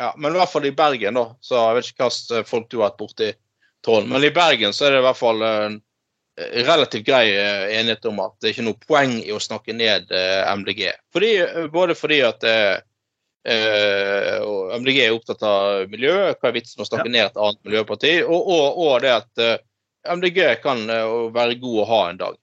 ja, 0.00 0.12
men 0.16 0.32
i 0.34 0.38
hvert 0.40 0.48
fall 0.48 0.64
i 0.64 0.70
Bergen, 0.72 1.14
da. 1.14 1.26
Så 1.44 1.54
jeg 1.60 1.76
vet 1.76 1.90
ikke 1.92 2.06
hva 2.08 2.44
folk 2.48 2.68
du 2.72 2.78
har 2.80 2.88
vært 2.90 2.98
borti, 3.02 3.30
Trond. 3.84 4.08
Men 4.08 4.24
i 4.24 4.30
Bergen 4.32 4.72
så 4.76 4.86
er 4.88 4.94
det 4.94 5.00
i 5.02 5.04
hvert 5.06 5.16
fall 5.18 5.42
en 5.44 5.80
relativt 6.66 7.06
grei 7.06 7.30
eh, 7.36 7.78
enighet 7.78 8.06
om 8.10 8.20
at 8.24 8.36
det 8.40 8.50
er 8.50 8.54
ikke 8.54 8.66
noe 8.68 8.86
poeng 8.86 9.16
i 9.22 9.32
å 9.34 9.40
snakke 9.42 9.74
ned 9.76 10.12
eh, 10.14 10.44
MDG. 10.60 10.86
Fordi, 11.14 11.32
eh, 11.46 11.66
både 11.72 11.96
fordi 11.98 12.20
at 12.26 12.46
eh, 12.48 12.76
eh, 13.44 14.36
MDG 14.78 15.00
er 15.06 15.16
opptatt 15.16 15.42
av 15.46 15.88
miljø, 15.92 16.14
hva 16.34 16.50
er 16.50 16.56
vitsen 16.56 16.84
å 16.84 16.88
snakke 16.88 17.10
ned 17.10 17.26
et 17.28 17.40
annet 17.40 17.60
miljøparti, 17.66 18.14
og, 18.26 18.38
og, 18.40 18.84
og 18.84 18.94
det 19.04 19.16
at 19.16 19.44
eh, 19.46 19.58
MDG 20.16 20.44
kan 20.64 20.86
eh, 20.88 21.16
være 21.34 21.58
god 21.60 21.82
å 21.82 21.90
ha 21.90 22.04
en 22.10 22.22
dag. 22.22 22.38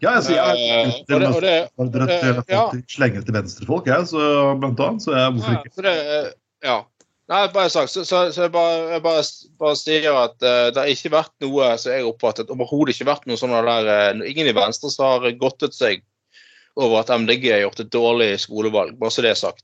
Ja, 0.00 0.14
altså, 0.16 0.32
jeg 0.32 0.68
er 0.72 0.94
utfordret 0.94 2.12
til 2.22 2.38
eh, 2.38 2.38
ja. 2.48 2.62
slenger 2.88 3.24
til 3.26 3.36
venstrefolk, 3.36 3.90
jeg, 3.90 4.06
så 4.08 4.22
blant 4.60 4.80
annet. 4.80 5.04
Så 5.04 5.12
jeg, 5.12 5.34
hvorfor 5.36 5.90
ikke? 5.90 5.92
eh, 5.92 6.30
ja. 6.64 6.78
Nei, 7.30 7.44
bare 7.54 7.70
sagt, 7.70 7.92
så, 7.92 8.02
så, 8.02 8.24
så 8.34 8.46
jeg 8.48 8.50
bare, 8.50 8.78
jeg 8.96 9.02
bare, 9.04 9.22
bare 9.62 9.78
sier 9.78 10.16
at 10.18 10.34
uh, 10.42 10.68
det 10.74 10.80
har 10.82 10.88
ikke 10.90 11.12
vært 11.14 11.34
noe 11.44 11.68
som 11.78 11.92
jeg 11.92 12.02
har 12.02 12.08
oppfattet, 12.10 12.50
overhodet 12.50 12.96
ikke 12.96 13.06
vært 13.06 13.28
noe 13.30 13.38
sånn 13.38 13.54
der 13.54 13.90
uh, 14.18 14.24
Ingen 14.26 14.50
i 14.50 14.54
Venstre 14.56 14.90
som 14.90 15.06
har 15.06 15.36
godtet 15.38 15.76
seg 15.76 16.02
over 16.80 17.04
at 17.04 17.12
MDG 17.14 17.46
har 17.52 17.62
gjort 17.62 17.84
et 17.84 17.92
dårlig 17.94 18.30
skolevalg, 18.42 18.96
bare 18.98 19.14
så 19.14 19.22
det 19.22 19.30
er 19.34 19.38
sagt. 19.38 19.62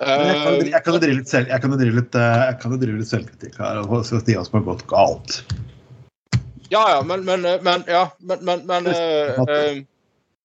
Men 0.00 0.26
jeg 0.26 0.42
kan, 0.42 0.52
jo- 0.54 0.60
Eh, 0.60 0.70
jeg 0.70 0.82
kan 0.84 0.94
jo 0.94 1.00
drive 1.00 1.16
litt, 1.16 1.28
selv, 1.30 1.46
drive 1.46 1.94
litt, 1.96 2.12
drive 2.12 2.98
litt 2.98 3.10
selvkritikk 3.10 3.58
her. 3.58 3.80
og 3.84 4.04
si 4.06 4.18
hva 4.34 4.44
som 4.46 4.58
har 4.58 4.66
gått 4.74 4.86
galt. 4.90 5.40
Ja, 6.70 6.84
ja, 6.96 7.00
men 7.02 7.24
Men, 7.24 7.42
men 7.62 7.84
ja, 7.86 8.10
men, 8.20 8.44
men, 8.44 8.66
men 8.66 8.86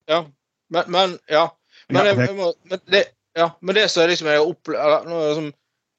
Ja. 0.07 0.25
Men, 0.69 0.83
men 0.87 1.19
ja. 1.29 1.49
Men, 1.89 2.05
jeg, 2.05 2.17
jeg 2.17 2.35
må, 2.37 2.53
men, 2.69 2.79
det, 2.89 3.05
ja, 3.37 3.51
men 3.61 3.75
det 3.75 3.89
som 3.91 4.03
er 4.03 4.09
liksom 4.09 4.27
jeg 4.27 4.39
har 4.41 4.49
opplevd 4.49 5.53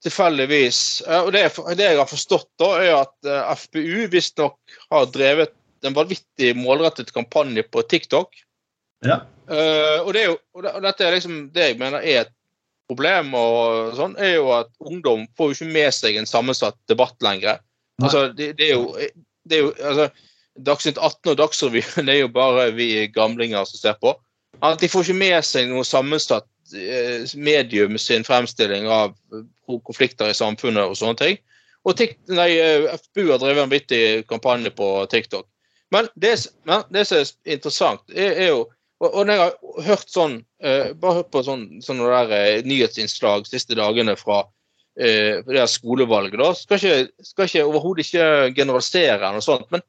tilfeldigvis 0.06 0.80
og 1.25 1.32
det, 1.34 1.42
det 1.78 1.88
jeg 1.88 1.98
har 1.98 2.08
forstått, 2.08 2.48
da, 2.62 2.70
er 2.80 2.94
at 3.00 3.28
uh, 3.28 3.52
FPU 3.58 4.06
visstnok 4.12 4.78
har 4.92 5.08
drevet 5.12 5.54
en 5.86 5.96
vanvittig 5.96 6.54
målrettet 6.58 7.12
kampanje 7.14 7.64
på 7.70 7.82
TikTok. 7.90 8.32
Ja. 9.06 9.20
Uh, 9.50 10.02
og, 10.02 10.10
det 10.16 10.22
er 10.22 10.30
jo, 10.32 10.38
og, 10.56 10.62
det, 10.64 10.72
og 10.72 10.86
dette 10.86 11.06
er 11.06 11.14
liksom 11.14 11.40
det 11.54 11.70
jeg 11.70 11.78
mener 11.80 12.02
er 12.02 12.25
et 12.25 12.32
problem, 12.90 13.34
og 13.34 13.94
sånn, 13.98 14.14
er 14.22 14.36
jo 14.36 14.50
at 14.56 14.70
ungdom 14.82 15.26
får 15.38 15.50
jo 15.50 15.58
ikke 15.58 15.75
med 15.75 15.94
seg 15.94 16.18
en 16.18 16.28
sammensatt 16.28 16.78
debatt 16.90 17.16
lenger. 17.25 17.60
Nei. 17.98 18.08
Altså, 18.08 18.26
det, 18.36 18.52
det 18.60 18.70
er 18.70 18.75
jo, 18.76 19.10
det 19.46 19.58
er 19.58 19.64
jo 19.64 19.72
altså, 19.80 20.08
Dagsnytt 20.66 20.98
18 20.98 21.32
og 21.32 21.38
Dagsrevyen 21.40 22.10
er 22.12 22.22
jo 22.22 22.28
bare 22.32 22.70
vi 22.76 23.06
gamlinger 23.12 23.66
som 23.68 23.80
ser 23.80 23.98
på. 24.00 24.14
At 24.64 24.80
de 24.80 24.88
får 24.88 25.04
ikke 25.04 25.20
med 25.20 25.44
seg 25.44 25.68
noe 25.68 25.84
sammensatt 25.84 26.46
eh, 26.46 26.55
medium 27.35 27.99
sin 27.99 28.25
fremstilling 28.25 28.88
av 28.88 29.14
eh, 29.32 29.44
konflikter 29.87 30.30
i 30.30 30.37
samfunnet 30.37 30.87
og 30.87 30.96
sånne 30.99 31.20
ting. 31.20 31.42
Og 31.87 32.00
nei, 32.35 32.49
FBU 32.58 32.88
FPU 32.99 33.28
har 33.30 33.42
drevet 33.42 33.62
en 33.62 33.70
vittig 33.70 34.06
kampanje 34.26 34.73
på 34.75 34.88
TikTok. 35.11 35.46
Men 35.94 36.08
det, 36.18 36.32
men 36.66 36.82
det 36.90 37.04
som 37.06 37.20
er 37.23 37.54
interessant, 37.54 38.02
er, 38.11 38.32
er 38.35 38.49
jo 38.50 38.64
og, 39.00 39.11
og 39.12 39.28
jeg 39.28 39.40
har 39.40 39.56
hørt 39.85 40.12
sånn 40.12 40.37
eh, 40.64 40.92
Bare 40.96 41.20
hørt 41.20 41.32
på 41.35 41.42
sånn, 41.44 41.66
sånne 41.85 42.06
der, 42.08 42.30
eh, 42.37 42.66
nyhetsinnslag 42.66 43.49
siste 43.49 43.76
dagene 43.76 44.16
fra 44.16 44.42
eh, 44.96 45.42
det 45.44 45.66
skolevalget, 45.68 46.38
da. 46.40 46.52
Skal 46.56 46.80
ikke, 46.80 47.26
skal 47.26 47.50
ikke 47.50 47.66
overhodet 47.66 48.06
ikke 48.06 48.28
generalisere 48.56 49.32
noe 49.35 49.44
sånt. 49.44 49.68
Men 49.75 49.85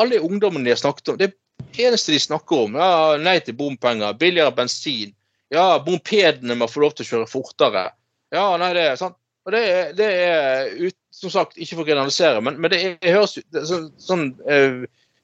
alle 0.00 0.20
ungdommene 0.20 0.68
de 0.68 0.74
har 0.74 0.82
snakket 0.82 1.14
om, 1.14 1.20
det 1.20 1.32
eneste 1.80 2.12
de 2.12 2.20
snakker 2.20 2.66
om, 2.66 2.76
ja, 2.76 3.16
nei 3.20 3.38
til 3.44 3.56
bompenger, 3.56 4.16
billigere 4.20 4.52
bensin. 4.56 5.14
Ja, 5.50 5.78
bompedene 5.82 6.54
må 6.58 6.68
få 6.70 6.84
lov 6.84 6.94
til 6.94 7.06
å 7.06 7.10
kjøre 7.10 7.30
fortere. 7.30 7.88
Ja, 8.30 8.44
nei, 8.60 8.70
det 8.76 8.84
er 8.92 8.98
sant. 9.00 9.16
Og 9.48 9.54
det 9.54 9.60
er, 9.66 9.92
det 9.96 10.06
er 10.06 10.68
ut, 10.78 10.96
som 11.16 11.32
sagt, 11.32 11.56
ikke 11.58 11.78
for 11.78 11.86
å 11.86 11.88
generalisere, 11.88 12.42
men, 12.44 12.58
men 12.60 12.70
det, 12.70 12.78
er, 12.84 12.98
det 13.02 13.14
høres 13.16 13.38
ut 13.40 13.56
er 13.56 13.64
sånn, 13.66 14.26
eh, 14.46 14.82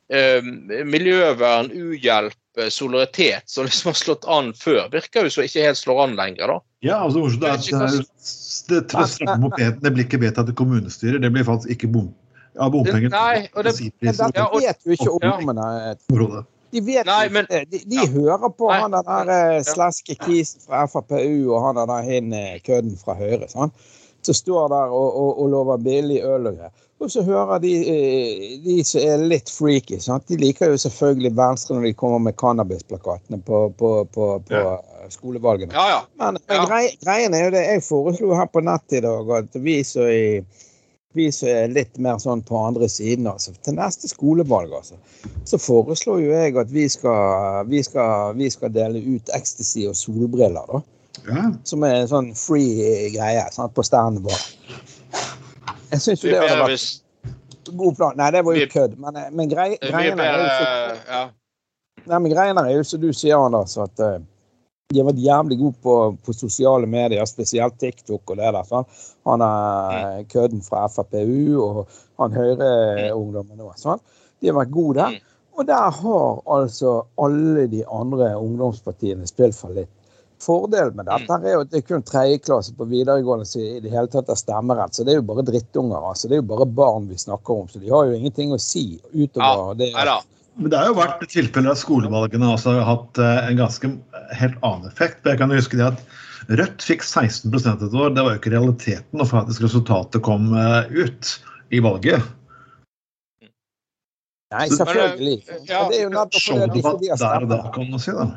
eh, 0.09 0.49
miljøvern, 0.88 1.68
uhjelp, 1.71 2.35
eh, 2.59 2.71
solidaritet 2.73 3.45
som 3.52 3.68
liksom 3.68 3.92
har 3.92 3.99
slått 4.00 4.25
an 4.33 4.50
før. 4.56 4.88
Virker 4.97 5.28
jo 5.28 5.35
så 5.37 5.45
ikke 5.45 5.66
helt 5.68 5.78
slår 5.78 6.02
an 6.06 6.16
lenger, 6.18 6.54
da. 6.54 6.59
Ja, 6.87 6.99
altså 7.04 7.26
det, 7.28 7.52
er 7.52 7.61
det, 7.61 8.02
det, 8.73 8.80
det 8.88 9.06
stramme 9.12 9.37
mopeden 9.45 9.78
det 9.85 9.92
blir 9.95 10.09
ikke 10.09 10.23
vedtatt 10.25 10.50
i 10.50 10.56
kommunestyret. 10.56 11.21
Det 11.23 11.33
blir 11.37 11.47
faktisk 11.47 11.76
ikke 11.76 11.92
bom, 11.92 12.11
ja, 12.56 12.71
bompenger. 12.73 13.12
Nei, 13.14 13.47
og 13.52 13.68
det- 13.68 13.76
Men 14.00 14.16
det 14.33 14.49
vet 14.64 14.87
jo 14.88 14.97
ikke 14.97 15.12
ungdommene. 15.21 15.68
De 16.73 16.80
vet 16.82 17.06
Nei, 17.06 17.28
men- 17.28 17.46
ikke. 17.46 17.64
De, 17.70 17.78
de 17.90 17.96
Ja. 17.96 18.06
hører 18.06 18.49
på 18.50 18.68
Nei. 18.70 18.80
han 18.80 18.90
der 18.96 19.30
eh, 19.56 19.62
slaske 19.62 20.16
kisen 20.25 20.61
fra 20.66 20.87
FrPU 20.87 21.52
og 21.54 21.62
han 21.62 21.78
der 21.88 22.02
hin 22.02 22.32
eh, 22.32 22.58
kødden 22.66 22.96
fra 22.99 23.14
Høyre. 23.14 23.46
sånn. 23.49 23.70
Som 24.26 24.35
står 24.35 24.68
der 24.73 24.90
og, 24.90 25.14
og, 25.16 25.38
og 25.42 25.50
lover 25.50 25.76
billig 25.78 26.23
øl 26.26 26.46
og 26.50 26.56
greier. 26.58 26.73
Og 26.99 27.11
så 27.12 27.20
hører 27.23 27.58
de, 27.61 27.70
eh, 27.92 28.58
de 28.64 28.78
som 28.85 29.00
er 29.04 29.18
litt 29.28 29.50
freaky. 29.52 29.99
sant? 30.00 30.25
De 30.28 30.37
liker 30.40 30.70
jo 30.73 30.76
selvfølgelig 30.80 31.35
Venstre 31.37 31.76
når 31.76 31.82
de 31.90 31.92
kommer 31.94 32.18
med 32.18 32.37
cannabisplakatene 32.40 33.38
på, 33.44 33.68
på, 33.78 33.90
på, 34.12 34.28
på 34.49 34.62
skolevalgene. 35.12 35.73
Ja, 35.76 35.88
ja. 35.88 36.00
Men, 36.18 36.38
men 36.49 36.56
Ja. 36.56 36.64
grei, 36.66 36.88
greien 37.04 37.35
er 37.35 37.44
jo 37.44 37.50
det 37.54 37.66
jeg 37.66 37.82
foreslo 37.85 38.35
her 38.35 38.46
på 38.50 38.61
nettet 38.64 38.99
i 38.99 39.00
dag, 39.04 39.30
at 39.38 39.61
vi 39.62 39.82
som 39.85 40.02
er, 40.08 40.42
vi 41.16 41.28
som 41.35 41.49
er 41.50 41.73
litt 41.73 41.99
mer 42.02 42.18
sånn 42.23 42.42
på 42.46 42.58
andre 42.68 42.88
siden, 42.90 43.28
altså, 43.30 43.54
til 43.64 43.76
neste 43.78 44.11
skolevalg, 44.11 44.75
altså, 44.76 44.99
så 45.49 45.61
foreslår 45.61 46.20
jo 46.23 46.35
jeg 46.35 46.58
at 46.61 46.73
vi 46.73 46.85
skal, 46.92 47.64
vi 47.70 47.82
skal, 47.87 48.37
vi 48.38 48.50
skal 48.52 48.75
dele 48.75 49.02
ut 49.16 49.32
ecstasy 49.37 49.87
og 49.90 49.96
solbriller, 49.99 50.70
da. 50.73 50.82
Ja. 51.26 51.49
Som 51.66 51.85
er 51.87 52.02
en 52.02 52.11
sånn 52.11 52.30
free 52.37 53.08
greie 53.14 53.46
sant, 53.54 53.75
på 53.75 53.85
standen 53.87 54.23
vår. 54.26 54.44
Jeg 55.90 56.02
syns 56.02 56.23
jo 56.23 56.30
det 56.35 56.42
hadde 56.42 56.61
vært 56.66 57.75
god 57.76 57.99
plan. 57.99 58.16
Nei, 58.18 58.30
det 58.35 58.44
var 58.46 58.58
jo 58.58 58.68
kødd. 58.70 58.96
Men, 59.02 59.16
eh, 59.16 59.32
men 59.32 59.50
grei, 59.50 59.68
greiene 59.82 60.23
er 60.23 60.38
jo 60.42 60.49
så. 60.52 61.20
Nei, 62.06 62.18
men 62.20 62.30
greien 62.30 62.58
er 62.61 62.70
jo 62.70 62.85
som 62.87 63.02
du 63.02 63.08
sier, 63.16 63.38
Anders, 63.38 63.75
at 63.82 64.02
eh, 64.02 64.18
de 64.95 65.00
har 65.00 65.09
vært 65.09 65.23
jævlig 65.23 65.57
gode 65.59 65.78
på, 65.83 65.95
på 66.23 66.35
sosiale 66.37 66.87
medier, 66.87 67.26
spesielt 67.26 67.75
TikTok 67.83 68.31
og 68.31 68.38
det 68.38 68.52
der. 68.55 68.66
Sånn. 68.69 68.87
Han 69.26 69.43
er 69.43 70.21
kødden 70.31 70.62
fra 70.62 70.85
FrPU 70.93 71.57
og 71.62 71.81
han 72.23 72.37
Høyre-ungdommen 72.37 73.64
òg. 73.64 73.75
Sånn. 73.81 74.02
De 74.40 74.52
har 74.52 74.61
vært 74.61 74.75
gode 74.76 75.00
der. 75.00 75.16
Mm. 75.16 75.33
Og 75.57 75.66
der 75.66 75.99
har 75.99 76.40
altså 76.52 76.95
alle 77.25 77.64
de 77.73 77.83
andre 77.88 78.35
ungdomspartiene 78.38 79.26
spilt 79.26 79.57
for 79.59 79.75
litt. 79.75 79.90
Fordelen 80.45 80.99
med 80.99 81.09
dette 81.09 81.38
er 81.40 81.55
jo 81.55 81.62
at 81.64 81.71
det 81.73 81.81
er 81.81 81.87
kun 81.88 82.02
tredjeklasse 82.05 82.75
på 82.76 82.87
videregående 82.90 83.47
som 83.49 83.62
i 83.64 83.81
det 83.81 83.90
hele 83.90 84.11
tatt 84.12 84.28
har 84.31 84.38
stemmerett. 84.38 84.95
Så 84.95 85.02
det 85.02 85.14
er 85.14 85.23
jo 85.23 85.26
bare 85.33 85.47
drittunger. 85.49 85.99
altså. 86.12 86.28
Det 86.28 86.38
er 86.38 86.45
jo 86.45 86.50
bare 86.52 86.69
barn 86.69 87.09
vi 87.11 87.19
snakker 87.19 87.64
om. 87.64 87.69
Så 87.73 87.83
de 87.83 87.90
har 87.90 88.07
jo 88.07 88.19
ingenting 88.21 88.55
å 88.55 88.61
si 88.61 89.00
utover 89.16 89.81
det. 89.81 89.90
Men 90.57 90.73
det 90.73 90.78
har 90.81 90.88
jo 90.88 90.97
vært 90.97 91.25
tilfeller 91.28 91.75
at 91.75 91.81
skolevalgene 91.81 92.49
også 92.49 92.78
har 92.78 92.87
hatt 92.88 93.19
eh, 93.21 93.49
en 93.50 93.59
ganske 93.59 93.90
helt 94.35 94.56
annen 94.62 94.88
effekt. 94.90 95.26
Jeg 95.26 95.38
kan 95.40 95.52
huske 95.54 95.78
det 95.78 95.92
at 95.92 96.06
Rødt 96.47 96.83
fikk 96.85 97.02
16 97.02 97.50
et 97.50 97.95
år. 97.95 98.11
Det 98.14 98.23
var 98.23 98.35
jo 98.35 98.38
ikke 98.38 98.52
realiteten 98.54 99.18
når 99.18 99.30
faktisk 99.30 99.64
resultatet 99.64 100.23
kom 100.23 100.52
eh, 100.54 100.92
ut 100.95 101.30
i 101.75 101.80
valget. 101.83 102.23
Nei, 104.54 104.68
selvfølgelig. 104.71 105.40
Ja, 105.66 105.88
det 105.90 105.99
er 105.99 106.04
jo 106.04 106.12
nettopp 106.14 106.45
fordi 106.45 106.68
de 106.71 106.83
ikke 106.85 106.92
de 107.00 107.11
har 107.11 107.18
der 107.25 107.47
og 107.49 107.50
da, 107.50 107.59
kan 107.75 107.90
man 107.90 108.02
si. 108.02 108.14
da. 108.14 108.28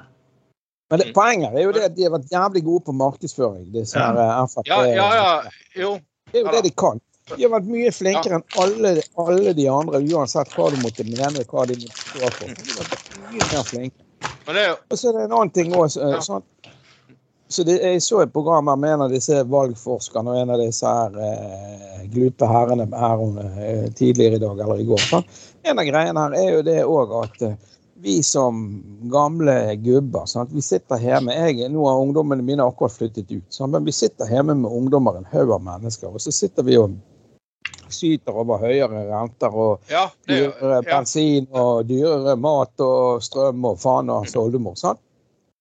Men 0.90 1.04
det, 1.04 1.12
poenget 1.14 1.54
er 1.54 1.68
jo 1.68 1.76
det 1.76 1.86
at 1.86 1.96
de 2.00 2.08
har 2.08 2.16
vært 2.16 2.34
jævlig 2.34 2.64
gode 2.66 2.86
på 2.88 2.98
markedsføring. 2.98 3.70
Disse 3.76 4.00
Ja. 4.00 4.10
her 4.10 4.24
eh, 4.26 4.48
Frp. 4.56 4.72
Ja, 4.72 4.82
ja, 4.90 5.10
ja. 5.20 5.54
Jo. 5.78 5.94
Det 6.32 6.42
er 6.42 6.48
jo 6.48 6.58
det 6.58 6.64
de 6.66 6.74
kan. 6.74 7.02
De 7.30 7.44
har 7.46 7.54
vært 7.54 7.70
mye 7.70 7.92
flinkere 7.94 8.40
enn 8.40 8.46
alle, 8.58 8.96
alle 9.22 9.54
de 9.54 9.70
andre, 9.70 10.02
uansett 10.02 10.50
hva 10.58 10.72
du 10.74 10.82
måtte 10.82 11.06
mene, 11.06 11.46
hva 11.46 11.68
de 11.70 11.78
måtte 11.78 12.08
stå 12.10 12.32
for. 12.40 12.58
De 12.58 12.74
har 12.74 12.90
vært 12.90 13.12
mye 13.30 13.50
mer 13.54 13.68
flinke. 13.70 14.09
Og 14.90 14.98
så 14.98 15.10
er 15.10 15.18
det 15.18 15.26
en 15.28 15.36
annen 15.36 15.54
ting 15.56 15.74
også. 15.76 16.06
Eh, 16.06 16.22
Sånn. 16.26 16.46
Så 17.50 17.64
det, 17.66 17.80
Jeg 17.82 18.02
så 18.06 18.22
et 18.22 18.34
program 18.34 18.68
her 18.70 18.78
med 18.78 18.94
en 18.94 19.04
av 19.08 19.14
disse 19.14 19.40
valgforskerne 19.50 20.30
og 20.30 20.38
en 20.38 20.52
av 20.54 20.62
disse 20.62 20.86
her 20.86 21.16
eh, 21.26 22.04
glupe 22.14 22.46
herrene 22.46 22.86
her 22.94 23.24
eh, 23.58 23.88
tidligere 23.98 24.38
i 24.38 24.44
dag 24.44 24.60
eller 24.60 24.84
i 24.84 24.86
går. 24.86 25.02
Sånn. 25.02 25.26
En 25.66 25.82
av 25.82 25.88
greiene 25.88 26.26
her 26.28 26.38
er 26.38 26.52
jo 26.54 26.62
det 26.68 26.78
òg 26.86 27.16
at 27.24 27.42
eh, 27.48 27.58
vi 28.00 28.20
som 28.24 28.62
gamle 29.12 29.76
gubber 29.82 30.30
sant? 30.30 30.54
Vi 30.54 30.62
sitter 30.64 31.02
hjemme. 31.02 31.34
Jeg, 31.36 31.72
nå 31.74 31.88
har 31.88 32.00
ungdommene 32.00 32.46
mine 32.46 32.64
akkurat 32.64 32.94
flyttet 32.96 33.32
ut. 33.34 33.48
Sant? 33.52 33.74
Men 33.74 33.88
vi 33.88 33.98
sitter 33.98 34.30
hjemme 34.30 34.56
med 34.62 34.72
ungdommer, 34.72 35.18
en 35.18 35.28
haug 35.34 35.52
av 35.58 35.66
mennesker. 35.66 36.14
Og 36.14 36.22
så 36.24 36.32
sitter 36.32 36.64
vi 36.70 36.78
og 36.80 36.94
syter 37.94 38.38
over 38.44 38.62
høyere 38.64 39.06
renter 39.10 39.54
og 39.54 39.92
Ja, 39.92 40.08
det 40.28 40.38
er 40.38 40.50
dyrere 40.50 40.82
bensin 40.88 41.48
og 41.52 41.86
dyrere 41.90 42.36
mat 42.40 42.86
og 42.86 43.24
strøm 43.24 43.66
og 43.66 43.80
faen 43.82 44.12
og 44.14 44.28
oldemor. 44.40 44.76
sant? 44.80 45.02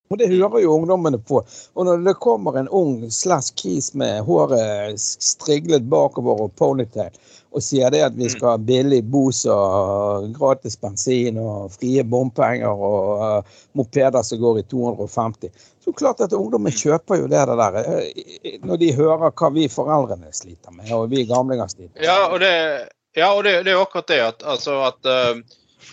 Og 0.09 0.17
det 0.19 0.31
hører 0.31 0.63
jo 0.63 0.73
ungdommene 0.79 1.19
på. 1.21 1.43
Og 1.75 1.85
når 1.85 2.05
det 2.07 2.15
kommer 2.25 2.57
en 2.57 2.69
ung 2.69 3.11
slash 3.13 3.53
kis 3.61 3.93
med 3.95 4.23
håret 4.25 4.97
striglet 5.01 5.85
bakover 5.85 6.47
og 6.47 6.55
ponytail 6.57 7.13
og 7.49 7.65
sier 7.65 7.91
det 7.93 8.03
at 8.05 8.17
vi 8.17 8.29
skal 8.31 8.55
ha 8.55 8.59
billig 8.61 9.01
bos 9.09 9.45
og 9.49 10.29
gratis 10.37 10.77
bensin 10.81 11.39
og 11.41 11.73
frie 11.73 12.05
bompenger 12.05 12.69
og 12.69 13.23
uh, 13.23 13.57
mopeder 13.79 14.21
som 14.27 14.41
går 14.43 14.61
i 14.61 14.67
250, 14.69 15.65
så 15.85 15.95
klart 15.97 16.21
at 16.25 16.37
ungdommen 16.37 16.75
kjøper 16.75 17.23
jo 17.23 17.31
det 17.31 17.47
der 17.49 17.81
eh, 17.81 18.59
når 18.65 18.83
de 18.83 18.93
hører 18.97 19.33
hva 19.33 19.51
vi 19.55 19.69
foreldrene 19.73 20.33
sliter 20.37 20.75
med, 20.77 20.93
og 20.93 21.09
vi 21.13 21.25
gamlinger 21.29 21.73
sliter 21.73 21.95
med. 21.95 22.05
Ja, 22.05 22.19
og 22.29 22.39
det, 22.45 22.53
ja, 23.17 23.33
og 23.33 23.43
det, 23.47 23.63
det 23.65 23.73
er 23.73 23.81
jo 23.81 23.87
akkurat 23.87 24.13
det 24.13 24.21
at, 24.27 24.45
altså 24.45 24.83
at 24.91 25.09
uh, 25.09 25.41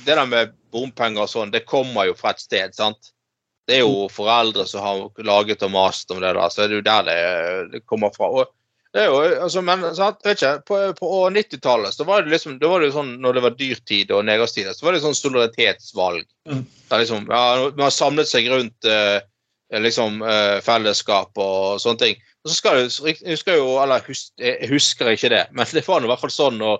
det 0.05 0.19
der 0.19 0.25
med 0.27 0.55
bompenger 0.75 1.23
og 1.23 1.31
sånn, 1.31 1.55
det 1.55 1.67
kommer 1.69 2.09
jo 2.09 2.17
fra 2.19 2.35
et 2.35 2.43
sted, 2.43 2.75
sant? 2.75 3.13
Det 3.65 3.79
er 3.79 3.87
jo 3.87 4.05
foreldre 4.13 4.67
som 4.69 4.83
har 4.85 5.23
laget 5.25 5.63
og 5.65 5.71
mast 5.73 6.11
om 6.13 6.19
det 6.21 6.35
der, 6.35 6.51
så 6.53 6.65
er 6.65 6.69
det 6.69 6.81
jo 6.83 6.85
der 6.85 7.07
det, 7.07 7.21
det 7.71 7.85
kommer 7.89 8.11
fra. 8.13 8.27
Og 8.29 8.51
det 8.95 9.01
er 9.03 9.09
jo, 9.11 9.15
altså, 9.43 9.59
men 9.65 9.81
sant, 9.97 10.21
vet 10.23 10.39
ikke, 10.39 10.61
på, 10.69 10.77
på 10.95 11.07
90-tallet 11.35 11.91
så 11.97 12.05
var 12.07 12.23
det 12.23 12.31
liksom, 12.31 12.53
da 12.61 12.69
var 12.71 12.79
det 12.79 12.93
sånn, 12.95 13.17
når 13.19 13.35
det 13.35 13.41
var 13.43 13.57
dyrtid 13.59 14.13
og 14.15 14.23
nedgangstider, 14.23 14.71
så 14.71 14.87
var 14.87 14.95
det 14.95 15.01
sånn 15.03 15.17
solidaritetsvalg. 15.19 16.23
Mm. 16.47 16.61
Der 16.91 17.03
liksom, 17.03 17.25
ja, 17.27 17.41
man 17.75 17.83
har 17.89 17.91
samlet 17.91 18.31
seg 18.31 18.47
rundt 18.53 18.87
eh, 18.87 19.17
liksom 19.83 20.23
eh, 20.23 20.61
fellesskap 20.63 21.35
og 21.35 21.81
sånne 21.83 22.03
ting. 22.05 22.23
Og 22.45 22.53
så 22.53 22.55
skal 22.55 22.79
du, 22.79 22.87
husker 23.33 23.59
jo, 23.59 23.67
eller 23.83 24.07
hus, 24.07 24.29
jeg 24.39 24.71
husker 24.71 25.11
ikke 25.11 25.33
det, 25.33 25.43
men 25.51 25.67
det 25.75 25.83
var 25.89 26.07
i 26.07 26.13
hvert 26.13 26.23
fall 26.23 26.35
sånn 26.37 26.59
når 26.61 26.79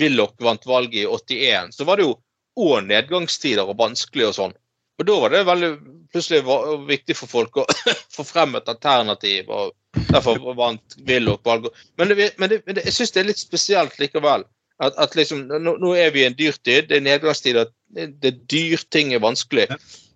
Willoch 0.00 0.36
vant 0.40 0.64
valget 0.70 1.02
i 1.02 1.08
81, 1.10 1.76
så 1.76 1.84
var 1.84 2.00
det 2.00 2.08
jo 2.08 2.16
òg 2.60 2.86
nedgangstider 2.88 3.68
og 3.68 3.76
vanskelig 3.82 4.30
og 4.30 4.36
sånn. 4.38 4.56
Og 4.96 5.08
da 5.08 5.20
var 5.20 5.36
det 5.36 5.44
veldig 5.48 5.74
plutselig 6.12 6.44
var, 6.46 6.70
viktig 6.88 7.16
for 7.18 7.30
folk 7.30 7.60
å 7.62 7.66
få 8.16 8.26
frem 8.26 8.56
et 8.58 8.70
alternativ, 8.70 9.50
og 9.50 9.74
derfor 10.10 10.40
vant 10.58 10.98
Willoch 11.08 11.42
valget. 11.46 11.84
Men, 11.98 12.12
det, 12.12 12.30
men, 12.38 12.52
det, 12.52 12.62
men 12.66 12.78
det, 12.78 12.86
jeg 12.88 12.98
syns 12.98 13.14
det 13.14 13.22
er 13.22 13.30
litt 13.32 13.42
spesielt 13.42 13.98
likevel. 14.02 14.46
At, 14.80 14.94
at 14.96 15.16
liksom, 15.18 15.44
nå, 15.50 15.74
nå 15.76 15.94
er 16.00 16.12
vi 16.14 16.22
i 16.22 16.28
en 16.28 16.36
dyrtid, 16.36 16.88
det 16.88 16.96
er 16.96 17.04
nedgangstid, 17.04 17.58
det 17.58 17.68
det 17.90 18.30
er 18.30 18.38
dyrt, 18.48 18.86
ting 18.94 19.12
er 19.14 19.22
vanskelig. 19.22 19.66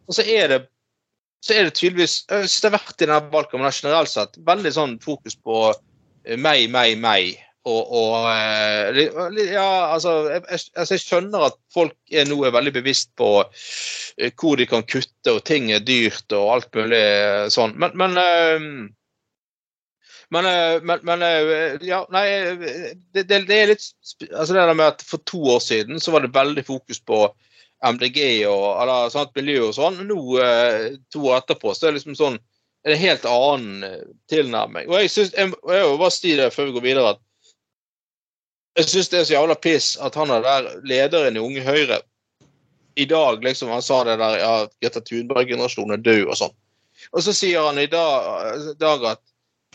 Og 0.09 0.17
så 0.17 0.25
er 0.31 0.49
det 0.53 0.61
så 1.45 1.53
er 1.53 1.67
det 1.67 1.75
tydeligvis 1.77 2.23
Jeg 2.31 2.49
syns 2.49 2.61
det 2.63 2.71
har 2.71 2.79
vært 2.79 3.03
i 3.03 3.05
denne 3.05 3.33
valgkampen 3.33 3.69
generelt 3.69 4.09
sett 4.09 4.39
veldig 4.49 4.71
sånn 4.73 4.95
fokus 5.05 5.37
på 5.37 5.59
eh, 5.73 6.39
meg, 6.41 6.71
meg, 6.73 6.97
meg. 7.03 7.35
Og, 7.65 7.93
og 7.97 8.27
eh, 8.29 8.99
Ja, 9.55 9.69
altså 9.95 10.13
jeg, 10.29 10.43
altså, 10.53 10.91
jeg 10.93 11.01
skjønner 11.01 11.47
at 11.49 11.57
folk 11.73 11.97
er 12.13 12.27
nå 12.29 12.43
er 12.45 12.53
veldig 12.53 12.75
bevisst 12.77 13.15
på 13.17 13.31
eh, 13.41 14.33
hvor 14.37 14.61
de 14.61 14.67
kan 14.69 14.85
kutte, 14.85 15.33
og 15.33 15.41
ting 15.49 15.71
er 15.73 15.85
dyrt 15.85 16.35
og 16.37 16.51
alt 16.59 16.69
mulig 16.77 17.01
eh, 17.01 17.47
sånn. 17.53 17.77
Men, 17.81 17.97
men 17.97 18.21
men, 20.35 20.47
men, 21.07 21.23
ja, 21.85 22.01
nei 22.11 22.25
det, 23.15 23.23
det, 23.29 23.37
er 23.55 23.69
litt 23.71 23.85
altså 24.33 24.57
det 24.57 24.65
der 24.65 24.73
med 24.75 24.89
at 24.89 25.05
For 25.07 25.23
to 25.29 25.39
år 25.53 25.61
siden 25.63 26.01
så 26.03 26.11
var 26.11 26.25
det 26.25 26.33
veldig 26.35 26.65
fokus 26.67 26.99
på 27.07 27.21
MDG 27.85 28.19
og 28.49 28.65
eller, 28.83 29.13
sånt 29.13 29.37
miljø 29.37 29.69
og 29.69 29.77
sånn. 29.77 30.01
Nå, 30.09 30.17
to 31.13 31.23
år 31.29 31.39
etterpå, 31.39 31.75
så 31.77 31.87
er 31.87 31.93
det 31.93 32.01
liksom 32.01 32.17
sånn 32.19 32.41
en 32.89 32.99
helt 32.99 33.29
annen 33.29 34.09
tilnærming. 34.33 34.89
Og 34.89 35.05
jeg 35.05 35.13
synes, 35.13 35.37
jeg, 35.37 35.53
jeg 35.53 35.87
vil 35.87 36.01
bare 36.01 36.17
si 36.17 36.35
det 36.41 36.51
før 36.57 36.71
vi 36.71 36.75
går 36.79 36.87
videre, 36.89 37.15
at 37.15 37.23
jeg 38.79 38.91
syns 38.91 39.11
det 39.13 39.21
er 39.21 39.29
så 39.29 39.37
jævla 39.37 39.55
piss 39.63 39.95
at 40.03 40.17
han 40.19 40.33
er 40.35 40.43
der 40.45 40.69
lederen 40.87 41.39
i 41.39 41.43
Unge 41.43 41.63
Høyre 41.63 42.01
i 42.95 43.07
dag 43.11 43.43
liksom, 43.43 43.71
Han 43.75 43.83
sa 43.83 44.05
det 44.07 44.19
der 44.21 44.39
ja, 44.39 44.53
Greta 44.83 45.03
Thunberg-generasjonen 45.03 45.97
er 45.97 46.03
død 46.03 46.29
og 46.29 46.37
sånn. 46.39 46.53
Og 47.11 47.25
så 47.27 47.35
sier 47.35 47.67
han 47.67 47.79
i 47.83 47.89
dag, 47.91 48.61
dag 48.79 49.07
at 49.15 49.23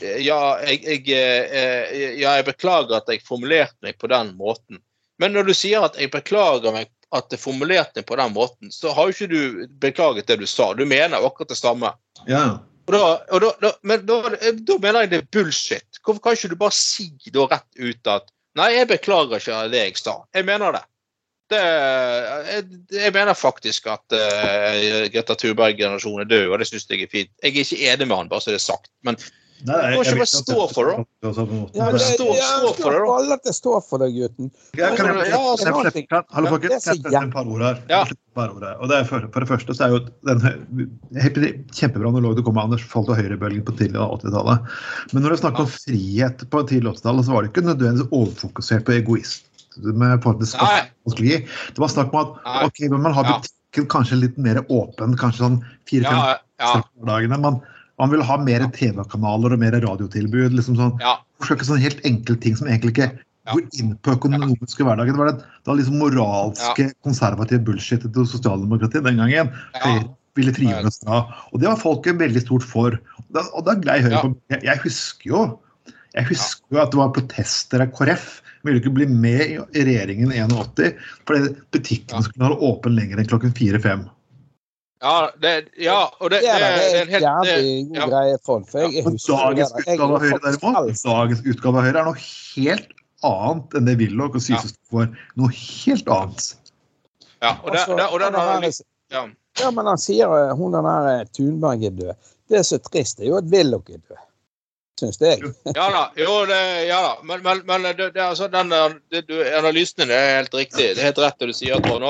eh, 0.01 0.21
ja 0.23 0.39
jeg, 0.63 0.83
jeg, 0.87 1.03
eh, 1.11 1.97
ja, 2.21 2.37
jeg 2.39 2.47
beklager 2.47 2.99
at 2.99 3.11
jeg 3.11 3.25
formulerte 3.27 3.75
meg 3.85 3.99
på 3.99 4.07
den 4.11 4.31
måten. 4.39 4.79
Men 5.19 5.35
når 5.35 5.49
du 5.49 5.53
sier 5.57 5.83
at 5.83 5.99
jeg 5.99 6.11
beklager 6.15 6.75
meg 6.75 6.91
at 7.15 7.31
jeg 7.33 7.41
formulerte 7.41 7.99
meg 7.99 8.07
på 8.07 8.17
den 8.19 8.33
måten, 8.35 8.71
så 8.71 8.93
har 8.95 9.09
jo 9.09 9.15
ikke 9.15 9.31
du 9.31 9.67
beklaget 9.83 10.29
det 10.29 10.39
du 10.39 10.47
sa. 10.47 10.71
Du 10.77 10.85
mener 10.87 11.19
akkurat 11.19 11.51
det 11.51 11.59
samme. 11.59 11.91
Ja. 12.29 12.59
Og 12.87 12.95
da, 12.95 13.03
og 13.35 13.43
da, 13.43 13.49
da, 13.61 13.71
men 13.85 14.05
da, 14.07 14.17
da 14.31 14.77
mener 14.81 15.03
jeg 15.03 15.11
det 15.11 15.19
er 15.19 15.31
bullshit. 15.35 15.99
Hvorfor 16.01 16.23
kan 16.23 16.37
ikke 16.37 16.53
du 16.53 16.59
bare 16.61 16.73
si 16.73 17.11
da 17.33 17.45
rett 17.51 17.81
ut 17.81 18.09
at 18.15 18.31
Nei, 18.57 18.71
jeg 18.75 18.89
beklager 18.89 19.37
ikke 19.37 19.59
det 19.71 19.83
jeg 19.83 19.99
sa. 19.99 20.15
Jeg 20.35 20.47
mener 20.47 20.73
det. 20.73 20.81
det 21.53 21.59
jeg, 21.59 22.63
jeg 22.95 23.13
mener 23.13 23.37
faktisk 23.37 23.89
at 23.91 24.15
uh, 24.15 25.05
Greta 25.13 25.35
Thunberg-generasjonen 25.37 26.25
er 26.25 26.31
død, 26.31 26.47
og 26.49 26.61
det 26.61 26.69
syns 26.69 26.89
jeg 26.89 27.05
er 27.05 27.11
fint. 27.11 27.31
Jeg 27.43 27.53
er 27.53 27.61
ikke 27.61 27.91
enig 27.93 28.07
med 28.09 28.17
han, 28.23 28.31
bare 28.31 28.41
så 28.41 28.53
det 28.53 28.61
er 28.61 28.65
sagt. 28.65 28.89
Men 29.05 29.19
Nei, 29.67 29.75
jeg- 29.75 29.97
Må 29.97 30.03
ikke 30.03 30.09
jeg 30.09 30.19
bare 30.19 30.29
stå 30.31 30.57
for 30.71 30.85
det. 30.87 30.93
Ja, 31.75 31.91
det, 31.91 31.99
stå- 31.99 32.35
stå 32.39 32.69
for 32.79 32.91
det, 32.95 32.99
da. 33.03 33.15
Alle 33.15 33.33
at 33.35 33.43
det 33.43 33.53
står 33.57 33.81
for 33.83 33.99
deg, 33.99 34.13
gutten. 34.15 34.51
Ja, 34.77 34.95
kan 34.95 35.05
jeg, 35.09 35.15
Ja, 35.15 35.23
jeg, 35.25 35.33
altså, 35.35 35.65
jeg, 35.65 35.73
annen 35.75 35.91
jeg, 35.99 36.07
kan, 36.09 36.23
Hallo, 36.31 36.47
folkens. 36.53 36.71
Jeg 36.71 36.81
setter 37.03 37.17
et 37.23 37.33
par 37.33 37.45
ord 37.47 37.61
her. 37.65 37.81
Ja. 37.89 37.99
Par 38.39 38.53
ord 38.55 38.63
her. 38.63 38.75
Og 38.79 38.87
det 38.87 38.95
er 39.01 39.03
for, 39.09 39.19
for 39.33 39.39
det 39.43 39.49
første 39.49 39.75
så 39.75 39.83
er 39.83 39.89
jo 39.89 39.99
den 40.23 40.39
kjempebra 41.75 42.11
når 42.15 42.35
det 42.37 42.45
kom 42.47 42.55
med 42.55 42.63
Anders 42.69 42.85
Folt 42.87 43.11
og 43.11 43.19
høyrebølgen 43.19 43.65
på 43.67 43.75
tidlig 43.75 43.99
80-tallet. 43.99 44.71
Men 45.11 45.23
når 45.25 45.33
det 45.33 45.37
er 45.39 45.43
snakk 45.43 45.59
om 45.65 45.67
frihet 45.73 46.45
på 46.49 46.63
tidlig 46.71 46.93
80-tallet, 46.95 47.25
så 47.27 47.35
var 47.35 47.43
det 47.43 47.51
ikke 47.51 47.67
nødvendigvis 47.67 48.13
overfokusert 48.15 48.85
på 48.87 48.95
egoist. 48.95 49.45
Med. 49.79 50.19
Det 50.23 51.79
var 51.79 51.87
snakk 51.91 52.13
om 52.13 52.19
at 52.23 52.63
ok, 52.67 52.79
men 52.89 53.01
man 53.05 53.13
har 53.15 53.27
butikken 53.27 53.85
kanskje 53.91 54.17
litt 54.23 54.37
mer 54.41 54.63
åpen, 54.67 55.13
kanskje 55.19 55.43
sånn 55.45 55.59
fire-fem 55.87 56.17
ja, 56.17 56.39
ja, 56.59 56.81
dagene. 57.07 57.61
Man 57.99 58.11
vil 58.13 58.23
ha 58.23 58.37
mer 58.41 58.63
TV-kanaler 58.75 59.55
og 59.55 59.59
mer 59.61 59.75
radiotilbud. 59.83 60.53
liksom 60.55 60.77
sånn 60.79 60.93
ja. 61.03 61.17
forsøke 61.41 61.67
sånne 61.67 61.83
helt 61.83 61.99
enkle 62.07 62.37
ting 62.39 62.55
som 62.55 62.67
egentlig 62.69 62.95
ikke 62.95 63.09
Ja. 63.47 63.55
går 63.55 63.79
inn 63.81 63.95
på 64.05 64.13
økonomiske 64.13 64.83
hverdagen. 64.85 65.15
Det 65.15 65.19
var, 65.19 65.31
det, 65.31 65.39
det 65.41 65.71
var 65.71 65.77
liksom 65.79 65.97
moralske, 65.97 66.89
konservative 67.03 67.63
bullshit 67.65 68.03
til 68.05 68.27
sosialdemokratiet 68.29 69.03
den 69.07 69.17
gangen. 69.17 69.49
Ja. 69.79 70.03
Ville 70.37 70.53
oss 70.85 70.99
fra. 71.03 71.23
Og 71.51 71.59
det 71.59 71.67
var 71.67 71.79
folket 71.81 72.19
veldig 72.19 72.43
stort 72.43 72.63
for. 72.63 72.93
Og 73.17 73.31
da, 73.33 73.41
og 73.57 73.65
da 73.65 73.73
glei 73.79 73.99
Høyre 74.03 74.19
Ja. 74.19 74.21
på. 74.21 74.35
Jeg, 74.53 74.63
jeg 74.63 74.77
husker 74.85 75.29
jo 75.29 75.59
Jeg 76.15 76.25
husker 76.25 76.65
jo 76.73 76.79
at 76.81 76.91
det 76.91 76.97
var 76.97 77.11
protester 77.13 77.81
av 77.81 77.91
KrF. 77.93 78.41
Ville 78.65 78.79
ikke 78.81 78.93
bli 78.93 79.05
med 79.07 79.41
i 79.77 79.83
regjeringen 79.87 80.31
i 80.33 80.39
81 80.41 80.95
fordi 81.25 81.51
butikkene 81.71 82.19
Ja. 82.19 82.21
skulle 82.25 82.45
ha 82.49 82.55
åpen 82.69 82.95
lenger 82.95 83.19
enn 83.19 83.27
klokken 83.29 83.53
fire-fem. 83.55 84.07
Ja, 84.99 85.29
det, 85.41 85.51
ja, 85.79 85.99
og 86.19 86.31
det, 86.31 86.41
Det 86.43 86.51
det, 86.51 86.51
er, 86.51 86.59
det 86.59 86.69
er 86.69 86.79
det 86.79 87.01
en 87.01 87.07
er 87.07 87.11
helt 87.11 87.23
det, 87.23 87.53
jævlig 87.55 87.87
god 87.87 87.99
ja. 87.99 88.07
greie 88.11 88.39
for 88.45 88.63
for 88.67 88.79
jeg, 88.83 88.93
jeg 88.97 89.03
husker 89.05 89.37
dagens 89.37 89.71
det 89.71 89.83
utgave 89.85 90.15
av 90.15 90.23
Høyre 90.25 90.39
derimot, 90.43 91.03
dagens 91.05 91.43
utgave 91.45 91.79
av 91.79 91.85
Høyre 91.87 92.01
er 92.01 92.09
noe 92.09 92.23
helt 92.23 92.89
annet 93.29 93.77
enn 93.79 93.87
det 93.87 93.95
Willoch 93.99 94.35
og 94.35 94.43
Syse 94.43 94.71
står 94.73 94.91
for. 94.91 95.13
Noe 95.39 95.55
helt 95.55 96.11
annet. 96.15 96.49
ja, 97.39 97.53
og 97.63 97.71
det, 97.71 97.79
Altså, 97.79 97.95
det, 97.95 98.07
og 98.09 98.19
den 98.25 98.39
har 98.39 98.63
liksom, 98.63 98.87
ja. 99.15 99.23
Ja, 99.59 99.71
men 99.75 99.87
han 99.89 99.99
sier 99.99 100.33
eh, 100.35 100.55
hun 100.55 100.75
den 100.75 100.87
der 100.87 101.07
eh, 101.13 101.27
Thunberg 101.35 101.83
er 101.83 101.95
død. 101.95 102.33
Det 102.49 102.59
er 102.59 102.65
så 102.67 102.79
trist. 102.83 103.19
Det 103.19 103.27
er 103.27 103.31
jo 103.33 103.39
at 103.39 103.49
Willoch 103.51 103.89
er 103.89 103.99
død. 104.03 104.25
Syns 104.99 105.19
jeg. 105.23 105.53
Ja 105.71 105.87
da, 105.95 106.03
jo, 106.19 106.41
det, 106.49 106.59
ja 106.89 106.99
da. 107.07 107.13
Men, 107.23 107.43
men, 107.43 107.63
men 107.67 107.87
det, 107.87 108.11
det, 108.15 108.23
altså, 108.23 108.49
den, 108.51 108.71
det, 109.11 109.23
du, 109.31 109.37
analysen 109.57 110.03
din 110.03 110.11
er 110.11 110.41
helt 110.41 110.55
riktig. 110.55 110.91
Det 110.95 111.03
er 111.03 111.11
helt 111.11 111.23
rett 111.23 111.39
det 111.39 111.51
du 111.51 111.55
sier. 111.55 111.79
Trond. 111.83 112.07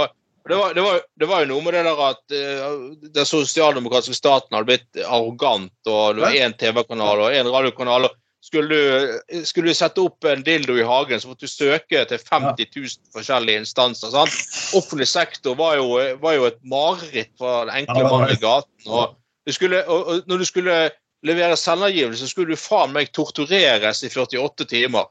Det 0.49 0.57
var, 0.57 0.73
det, 0.73 0.81
var, 0.81 1.01
det 1.21 1.27
var 1.29 1.43
jo 1.43 1.49
noe 1.51 1.65
med 1.65 1.75
det 1.77 1.83
der 1.85 1.99
at 2.07 2.33
uh, 2.33 2.79
den 3.17 3.27
sosialdemokratiske 3.27 4.17
staten 4.17 4.55
hadde 4.55 4.69
blitt 4.71 5.03
arrogant, 5.05 5.75
og 5.85 6.17
det 6.17 6.25
var 6.25 6.37
én 6.39 6.55
TV-kanal 6.57 7.21
og 7.27 7.35
én 7.37 7.51
radiokanal. 7.53 8.09
og 8.09 8.17
skulle 8.41 8.75
du, 8.75 9.43
skulle 9.45 9.69
du 9.69 9.77
sette 9.77 10.01
opp 10.01 10.25
en 10.25 10.41
dildo 10.45 10.77
i 10.79 10.85
hagen, 10.87 11.19
så 11.19 11.29
måtte 11.29 11.45
du 11.45 11.51
søke 11.51 12.01
til 12.07 12.21
50 12.31 12.71
000 12.75 13.13
forskjellige 13.13 13.61
instanser. 13.61 14.13
sant? 14.13 14.37
Offentlig 14.77 15.09
sektor 15.11 15.57
var 15.59 15.75
jo, 15.77 15.99
var 16.21 16.37
jo 16.37 16.47
et 16.47 16.57
mareritt 16.63 17.33
for 17.37 17.67
den 17.67 17.83
enkle 17.83 18.07
mannen 18.07 18.33
i 18.33 18.39
gaten. 18.41 18.87
og 18.87 19.17
du 19.45 19.53
skulle, 19.53 19.83
og, 19.85 20.07
og 20.07 20.27
når 20.27 20.37
du 20.37 20.45
skulle 20.45 20.79
levere 21.25 21.57
selvangivelse, 21.57 22.27
skulle 22.31 22.55
du 22.55 22.59
faen 22.59 22.93
meg 22.95 23.11
tortureres 23.13 24.03
i 24.03 24.11
48 24.13 24.65
timer. 24.69 25.09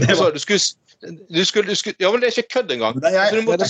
Altså, 0.00 0.30
du 0.30 0.38
skulle, 0.38 0.62
du 1.00 1.44
skulle, 1.48 1.68
du 1.72 1.76
skulle, 1.78 1.96
ja, 2.02 2.10
men 2.12 2.20
det 2.20 2.28
er 2.28 2.34
ikke 2.42 2.54
kødd 2.60 2.72
engang. 2.74 2.98
Jeg- 3.14 3.32
du 3.32 3.42
måtte, 3.46 3.66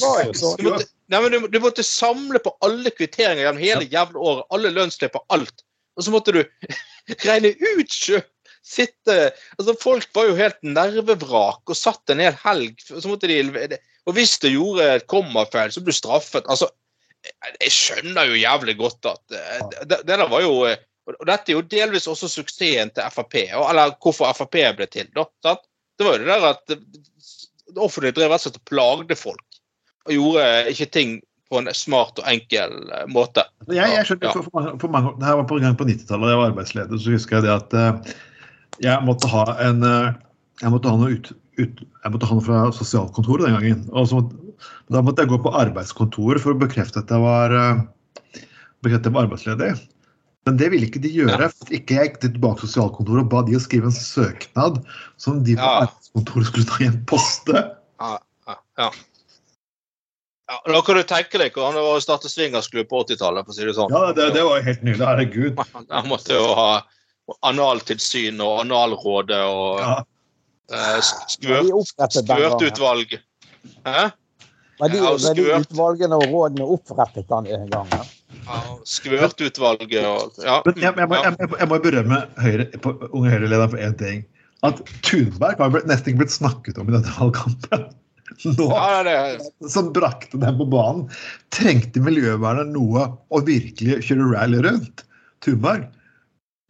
du 0.58 0.64
måtte, 0.66 0.86
nei, 1.14 1.20
du, 1.30 1.38
du 1.48 1.58
måtte 1.62 1.84
samle 1.86 2.40
på 2.42 2.52
alle 2.66 2.90
kvitteringer 2.90 3.44
gjennom 3.44 3.62
hele 3.62 3.86
jævla 3.92 4.18
året. 4.18 4.44
Alle 4.56 4.72
lønnslipper, 4.74 5.22
alt. 5.30 5.62
Og 5.96 6.04
så 6.06 6.10
måtte 6.14 6.34
du 6.34 6.42
regne 7.28 7.54
ut 7.76 7.90
sjøl. 7.94 8.22
Sitte 8.70 9.14
altså 9.58 9.72
Folk 9.80 10.08
var 10.14 10.26
jo 10.28 10.34
helt 10.36 10.58
nervevrak 10.62 11.70
og 11.72 11.76
satt 11.78 12.12
en 12.12 12.20
hel 12.20 12.36
helg. 12.42 12.76
og 12.92 13.00
Så 13.02 13.08
måtte 13.08 13.30
de, 13.30 13.78
og 14.06 14.14
hvis 14.18 14.34
du 14.42 14.48
gjorde 14.50 14.90
et 14.98 15.06
kommafeil, 15.10 15.72
så 15.72 15.80
ble 15.80 15.94
du 15.94 15.96
straffet. 15.96 16.44
Altså, 16.50 16.68
jeg 17.60 17.72
skjønner 17.72 18.28
jo 18.30 18.38
jævlig 18.42 18.76
godt 18.80 19.06
at 19.10 19.34
eh, 19.36 19.64
det, 19.86 19.98
det 20.08 20.16
der 20.18 20.28
var 20.30 20.40
jo 20.44 20.64
eh, 20.68 20.76
Og 21.10 21.26
dette 21.26 21.50
er 21.50 21.56
jo 21.58 21.62
delvis 21.66 22.06
også 22.06 22.28
suksessen 22.30 22.92
til 22.94 23.08
Frp, 23.10 23.34
eller 23.50 23.96
hvorfor 24.00 24.30
Frp 24.36 24.54
ble 24.78 24.86
til. 24.86 25.08
da, 25.16 25.24
sant? 25.42 25.64
Det 26.00 26.06
var 26.06 26.16
jo 26.16 26.22
det 26.24 26.30
der 26.32 26.46
at 26.48 26.62
det 27.70 27.82
offentlige 27.84 28.16
drev 28.16 28.32
rett 28.32 28.40
og 28.40 28.46
slett 28.48 28.56
og 28.62 28.70
plagde 28.70 29.16
folk. 29.18 29.58
Og 30.08 30.14
gjorde 30.16 30.46
ikke 30.72 30.88
ting 30.96 31.18
på 31.50 31.58
en 31.60 31.68
smart 31.74 32.18
og 32.22 32.26
enkel 32.30 32.72
eh, 32.94 33.06
måte. 33.10 33.44
jeg, 33.68 33.90
jeg 33.92 34.06
skjønner, 34.08 34.30
Ja. 34.30 34.32
for, 34.38 34.48
for 34.48 34.80
for 34.80 34.94
mange, 34.94 35.12
det 35.18 35.26
her 35.28 35.38
var 35.42 35.48
på 35.50 35.58
gang 35.60 35.76
på 35.76 35.86
90-tallet, 35.88 36.24
da 36.24 36.32
jeg 36.32 36.40
var 36.40 36.52
arbeidsleder, 36.52 37.00
så 37.02 37.14
husker 37.14 37.36
jeg 37.36 37.46
det 37.48 37.54
at 37.56 37.76
eh, 37.76 38.16
jeg 38.86 39.06
måtte 39.06 39.30
ha 39.30 39.44
en 39.66 39.84
eh, 39.84 40.12
jeg 40.62 40.72
måtte 40.72 40.92
ha 40.92 41.00
noe 41.00 41.16
ut, 41.16 41.32
ut, 41.58 41.82
jeg 41.82 42.14
måtte 42.14 42.28
ha 42.30 42.36
noe 42.36 42.46
fra 42.46 42.60
sosialkontoret 42.76 43.48
den 43.48 43.56
gangen. 43.56 43.84
Og 43.96 44.08
så 44.08 44.20
måtte, 44.20 44.56
da 44.92 45.02
måtte 45.04 45.24
jeg 45.24 45.32
gå 45.32 45.38
på 45.42 45.54
arbeidskontoret 45.56 46.42
for 46.44 46.52
å 46.52 46.60
bekrefte 46.60 47.00
at 47.00 47.12
jeg 47.12 47.24
var, 47.24 47.54
bekrefte 48.84 49.00
at 49.00 49.08
jeg 49.08 49.16
var 49.16 49.28
arbeidsledig. 49.28 49.70
Men 50.48 50.56
det 50.56 50.70
ville 50.72 50.86
ikke 50.88 51.02
de 51.04 51.10
gjøre. 51.12 51.50
for 51.52 51.74
Ikke 51.76 51.96
jeg 51.98 52.08
gikk 52.10 52.20
tilbake 52.22 52.62
til 52.62 52.70
sosialkontoret 52.70 53.26
og 53.26 53.30
ba 53.32 53.42
de 53.44 53.56
å 53.58 53.60
skrive 53.60 53.90
en 53.90 53.96
søknad 53.96 54.78
som 55.20 55.42
de 55.44 55.56
på 55.58 55.60
Ja. 55.66 55.84
arbeidskontoret 55.84 56.46
skulle 56.48 56.68
ta 56.70 56.78
i 56.84 56.86
en 56.88 57.00
poste. 57.04 57.52
Ja, 58.00 58.12
ja, 58.48 58.56
ja. 58.80 58.90
ja, 60.50 60.60
Da 60.72 60.80
kan 60.86 60.96
du 60.96 61.02
tenke 61.04 61.38
deg 61.42 61.52
hvordan 61.52 61.76
det 61.76 61.82
var 61.84 61.98
å 61.98 62.04
starte 62.04 62.30
swingersklubb 62.32 62.88
på 62.88 63.02
80-tallet. 63.04 63.44
for 63.44 63.52
å 63.52 63.58
si 63.58 63.64
det 63.68 63.74
sånn. 63.76 63.92
Ja, 63.92 64.12
det, 64.16 64.30
det 64.34 64.42
var 64.46 64.58
jo 64.58 64.64
helt 64.70 64.82
nydelig. 64.82 65.06
Herregud. 65.06 65.60
Han 65.90 66.08
måtte 66.08 66.32
jo 66.40 66.46
ha 66.56 66.70
analtilsyn 67.46 68.40
og 68.42 68.60
analrådet 68.64 69.42
og 69.44 69.80
Ja. 69.84 69.98
eh, 70.72 71.00
skvørt, 71.28 71.68
skvørtutvalg. 72.16 73.18
Hæ? 73.84 74.10
Var 74.80 74.88
de, 74.88 74.96
Ja, 74.96 75.10
var 75.12 75.34
de 75.36 75.44
utvalgene 75.60 76.16
og 76.16 76.32
rådene 76.32 76.64
opprettet 76.64 77.28
den 77.28 77.46
en 77.52 77.68
gang? 77.68 77.86
Ja? 77.92 78.00
Ja, 78.00 78.06
Skvørtutvalget 78.88 80.04
og 80.06 80.42
ja. 80.44 80.58
Men 80.66 80.82
jeg, 80.82 80.94
jeg, 80.96 81.08
må, 81.10 81.18
jeg, 81.22 81.50
jeg 81.60 81.70
må 81.70 81.78
berømme 81.84 82.20
Høyre, 82.40 82.66
på, 82.82 82.94
Unge 83.10 83.32
Høyre-lederen 83.32 83.72
for 83.74 83.84
én 83.86 83.96
ting. 84.00 84.22
At 84.66 84.82
Thunberg 85.06 85.60
har 85.62 85.88
nesten 85.88 86.12
ikke 86.12 86.24
blitt 86.24 86.34
snakket 86.34 86.80
om 86.80 86.90
i 86.90 86.96
denne 86.96 87.14
valgkampen. 87.16 87.88
Nå, 88.56 88.66
ja, 88.70 89.00
det 89.04 89.14
det. 89.40 89.70
som 89.72 89.90
brakte 89.94 90.38
dem 90.40 90.58
på 90.60 90.66
banen. 90.70 91.06
Trengte 91.54 92.02
miljøvernet 92.04 92.70
noe 92.74 93.08
å 93.28 93.40
virkelig 93.46 94.02
kjøre 94.06 94.28
rally 94.34 94.60
rundt? 94.66 95.04
Thunberg? 95.44 95.88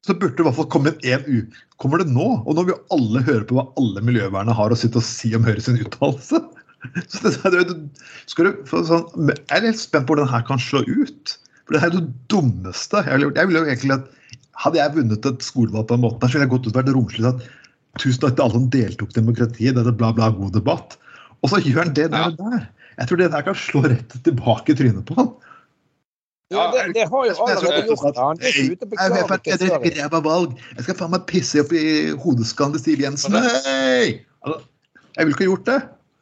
Så 0.06 0.16
burde 0.16 0.38
det 0.38 0.44
i 0.44 0.46
hvert 0.48 0.56
fall 0.56 0.70
komme 0.72 0.94
én 1.04 1.26
uke. 1.28 1.66
Kommer 1.80 2.00
det 2.00 2.12
nå? 2.12 2.28
Og 2.44 2.56
nå 2.56 2.64
vil 2.64 2.74
jo 2.74 2.80
alle 2.96 3.22
høre 3.24 3.44
på 3.48 3.56
hva 3.56 3.66
alle 3.80 4.02
miljøvernet 4.04 4.56
har 4.56 4.72
å 4.72 4.78
sitte 4.78 5.00
og 5.00 5.06
si 5.06 5.32
om 5.36 5.44
Høyre 5.46 5.62
sin 5.64 5.80
uttalelse. 5.80 6.40
Så 7.12 7.20
det, 7.26 7.50
det, 7.52 7.62
det, 7.68 8.06
skal 8.30 8.48
du, 8.48 8.64
sånn, 8.68 9.28
jeg 9.28 9.56
er 9.58 9.66
litt 9.66 9.80
spent 9.80 10.06
på 10.08 10.14
hvordan 10.14 10.28
denne 10.28 10.38
her 10.38 10.46
kan 10.48 10.62
slå 10.62 10.82
ut. 10.88 11.36
For 11.70 11.76
det 11.76 11.80
er 11.86 11.92
jo 11.94 12.00
det 12.00 12.14
dummeste. 12.34 12.98
Jeg 13.06 13.14
ville, 13.14 13.28
gjort- 13.28 13.38
jeg 13.38 13.46
ville 13.52 13.62
jo 13.62 13.70
egentlig 13.70 13.94
at 14.00 14.16
Hadde 14.60 14.76
jeg 14.76 14.92
vunnet 14.92 15.24
et 15.24 15.40
skolevalg 15.46 15.86
på 15.88 15.94
den 15.96 16.02
måten, 16.02 16.28
så 16.28 16.34
ville 16.36 16.44
jeg 16.44 16.50
gått 16.52 16.66
ut 16.66 16.74
og 16.74 16.80
vært 16.82 16.90
romslig 16.92 17.28
at 17.30 17.44
tusen 18.02 18.20
takk 18.20 18.34
til 18.36 18.42
alle 18.44 18.58
som 18.58 18.66
deltok 18.74 19.14
i 19.14 19.16
demokratiet. 19.16 19.76
Dette 19.78 19.92
bla, 19.96 20.10
bla, 20.12 20.26
god 20.36 20.50
debatt. 20.52 20.98
Og 21.40 21.48
så 21.48 21.60
gjør 21.64 21.78
han 21.86 21.94
det 21.96 22.10
der 22.12 22.26
og 22.26 22.36
der. 22.36 22.66
Jeg 22.98 23.08
tror 23.08 23.20
det 23.22 23.28
der 23.32 23.46
kan 23.46 23.56
slå 23.56 23.80
rett 23.86 24.12
tilbake 24.26 24.74
i 24.74 24.76
trynet 24.76 25.06
på 25.08 25.16
han. 25.16 25.30
Ja, 26.52 26.66
det, 26.74 26.82
det 26.98 27.06
har 27.08 27.24
jo 27.24 27.30
Jeg 27.30 27.38
er 27.38 27.56
allerede 27.56 27.86
gjort. 27.88 28.20
Han 28.20 28.42
ikke 28.42 28.66
ute 28.74 28.84
og 28.84 28.98
Jeg 28.98 29.14
vet 29.14 29.32
beklager 29.32 29.64
ikke, 29.64 29.80
det 29.86 29.96
er 29.96 30.10
ræva 30.10 30.20
valg. 30.28 30.60
Jeg 30.76 30.84
skal 30.84 30.98
faen 31.00 31.14
meg 31.14 31.24
pisse 31.30 31.62
opp 31.64 31.72
i 31.72 31.86
hodeskallen 32.26 32.76
til 32.76 32.82
Siv 32.84 33.04
Jensen. 33.06 33.32
Nei! 33.38 34.20
Altså, 34.44 34.60
jeg 35.16 35.24
ville 35.24 35.38
ikke 35.38 35.46
ha 35.46 35.50
gjort 35.54 35.66
det. 35.72 35.78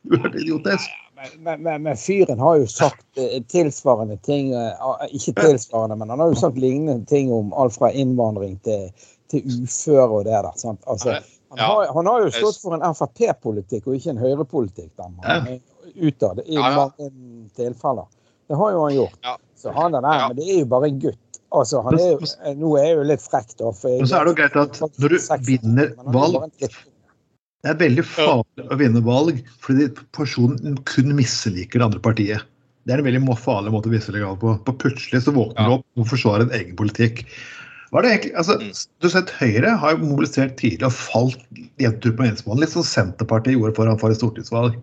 Du 0.07 0.15
er 0.15 0.23
helt 0.29 0.39
idiotisk. 0.45 0.95
Men, 1.39 1.63
men, 1.63 1.83
men, 1.83 1.97
fyren 1.97 2.39
har 2.39 2.57
jo 2.61 2.67
sagt 2.71 3.19
eh, 3.19 3.41
tilsvarende 3.51 4.17
ting 4.23 4.53
eh, 4.55 4.91
Ikke 5.11 5.35
tilsvarende, 5.41 5.97
men 5.99 6.13
han 6.13 6.21
har 6.23 6.31
jo 6.31 6.39
sagt 6.39 6.59
lignende 6.59 7.07
ting 7.11 7.33
om 7.35 7.51
alt 7.59 7.75
fra 7.75 7.91
innvandring 7.91 8.59
til, 8.67 8.89
til 9.33 9.47
uføre 9.65 10.09
og 10.21 10.29
det 10.29 10.37
der. 10.37 10.53
Sant? 10.61 10.81
Altså, 10.87 11.19
han, 11.51 11.59
har, 11.59 11.91
han 11.95 12.07
har 12.07 12.27
jo 12.27 12.31
stått 12.37 12.61
for 12.63 12.77
en 12.77 12.87
Frp-politikk 12.95 13.89
og 13.89 13.99
ikke 13.99 14.15
en 14.15 14.23
Høyre-politikk 14.23 14.93
utad 15.99 16.43
i 16.45 16.55
Ja, 16.55 16.71
ja. 16.71 16.77
mange 16.77 17.11
tilfeller. 17.57 18.07
Det 18.49 18.57
har 18.57 18.73
jo 18.73 18.85
han 18.85 18.95
gjort. 18.95 19.19
Ja. 19.23 19.39
Så 19.59 19.73
han 19.75 19.95
er 19.95 20.05
der, 20.05 20.29
men 20.29 20.37
det 20.37 20.47
er 20.53 20.61
jo 20.61 20.69
bare 20.71 20.89
en 20.89 21.01
gutt. 21.01 21.41
Altså, 21.51 21.81
han 21.81 21.97
er 21.99 22.11
jo, 22.13 22.29
nå 22.61 22.75
er 22.77 22.85
jeg 22.85 22.97
jo 22.99 23.09
litt 23.09 23.25
frekk, 23.25 23.55
da. 23.59 23.73
For 23.73 23.91
jeg, 23.91 24.05
Men 24.05 24.11
så 24.11 24.19
er 24.19 24.29
det 24.29 24.33
jo 24.35 24.39
greit 24.39 24.57
at 24.61 25.01
når 25.01 25.15
du 25.15 25.19
vinner 25.49 25.91
er 25.91 26.13
valg. 26.15 26.67
Det 27.65 27.73
er 27.73 27.79
veldig 27.81 28.05
farlig 28.07 28.67
å 28.71 28.77
vinne 28.79 29.01
valg 29.03 29.41
fordi 29.65 29.89
personen 30.15 30.77
kun 30.87 31.15
misliker 31.19 31.81
det 31.81 31.87
andre 31.89 32.03
partiet. 32.05 32.45
Det 32.87 32.95
er 32.95 33.03
en 33.03 33.09
veldig 33.09 33.37
farlig 33.37 33.73
måte 33.75 33.91
å 33.91 33.93
vise 33.93 34.13
legal 34.15 34.37
på. 34.41 34.55
på 34.65 34.75
Plutselig 34.81 35.25
så 35.27 35.35
våkner 35.35 35.67
du 35.67 35.73
Ja. 35.73 35.79
opp 35.79 35.87
og 35.99 36.07
forsvarer 36.07 36.47
en 36.47 36.55
egen 36.61 36.77
politikk. 36.77 37.25
Hva 37.91 37.99
er 37.99 38.03
det 38.03 38.11
egentlig, 38.13 38.35
altså, 38.37 38.55
Mm. 38.61 38.87
du 39.01 39.09
har 39.09 39.11
sett 39.11 39.31
Høyre 39.41 39.79
har 39.79 39.97
mobilisert 39.97 40.57
tidlig 40.57 40.85
og 40.85 40.93
falt 40.93 41.39
jevnt 41.81 42.05
ut 42.07 42.17
på 42.17 42.23
meningsmålene. 42.23 42.61
Litt 42.61 42.71
som 42.71 42.83
Senterpartiet 42.83 43.57
gjorde 43.59 43.75
foran 43.75 43.99
forrige 43.99 44.21
stortingsvalg. 44.21 44.77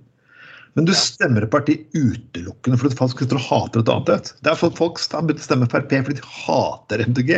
Men 0.76 0.86
du 0.86 0.92
stemmer 0.92 1.44
et 1.44 1.52
parti 1.52 1.86
utelukkende 1.96 2.78
fordi 2.78 2.98
folk 2.98 3.18
sitter 3.18 3.38
og 3.40 3.46
hater 3.48 3.80
et 3.80 3.90
annet 3.90 4.10
et. 4.10 4.34
Det 4.44 4.48
er 4.52 4.52
at 4.52 4.78
folk 4.78 4.96
begynt 5.00 5.40
å 5.40 5.48
stemme 5.48 5.70
Frp 5.72 6.04
fordi 6.04 6.20
de 6.20 6.28
hater 6.28 6.98
MDG. 7.08 7.32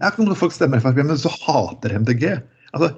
Det 0.00 0.12
ikke 0.12 0.24
noe 0.24 0.34
folk 0.34 0.52
stemmer 0.52 0.80
Frp, 0.80 0.96
men 1.04 1.16
så 1.20 1.28
hater 1.44 1.90
MDG. 1.98 2.42
Altså, 2.72 2.94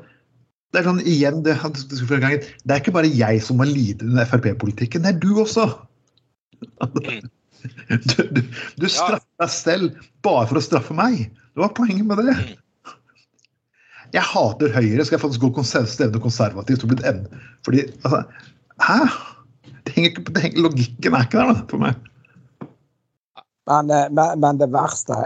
det 0.74 0.80
er 0.80 0.88
sånn 0.88 1.02
igjen, 1.06 1.44
det, 1.46 1.54
det 1.54 2.74
er 2.74 2.80
ikke 2.80 2.94
bare 2.96 3.10
jeg 3.10 3.42
som 3.46 3.60
må 3.60 3.68
lide 3.68 4.06
under 4.08 4.26
Frp-politikken, 4.26 5.06
det 5.06 5.14
er 5.14 5.22
du 5.22 5.30
også. 5.44 5.70
Du, 7.64 8.18
du, 8.28 8.40
du 8.76 8.84
straffer 8.92 9.24
deg 9.40 9.48
selv 9.48 10.00
bare 10.20 10.42
for 10.50 10.60
å 10.60 10.62
straffe 10.64 10.92
meg. 10.92 11.30
Det 11.56 11.62
var 11.62 11.70
poenget 11.72 12.04
med 12.04 12.20
det. 12.20 12.34
Jeg 14.12 14.26
hater 14.28 14.74
Høyre, 14.74 15.06
skal 15.06 15.16
jeg 15.16 15.22
faktisk 15.22 15.46
gå 15.46 15.64
stevne 15.64 16.20
konservativt. 16.20 16.84
Fordi, 17.64 17.86
altså, 18.04 18.20
Hæ? 18.84 18.98
Det 19.84 19.94
henger 19.94 20.10
ikke, 20.10 20.26
det 20.28 20.42
henger, 20.44 20.60
logikken 20.66 21.16
er 21.16 21.24
ikke 21.24 21.40
der 21.40 21.50
da, 21.54 21.64
for 21.70 21.82
meg. 21.82 22.10
Men, 23.70 23.90
eh, 23.90 24.06
men, 24.12 24.40
men 24.44 24.60
det 24.60 24.68
verste 24.72 25.16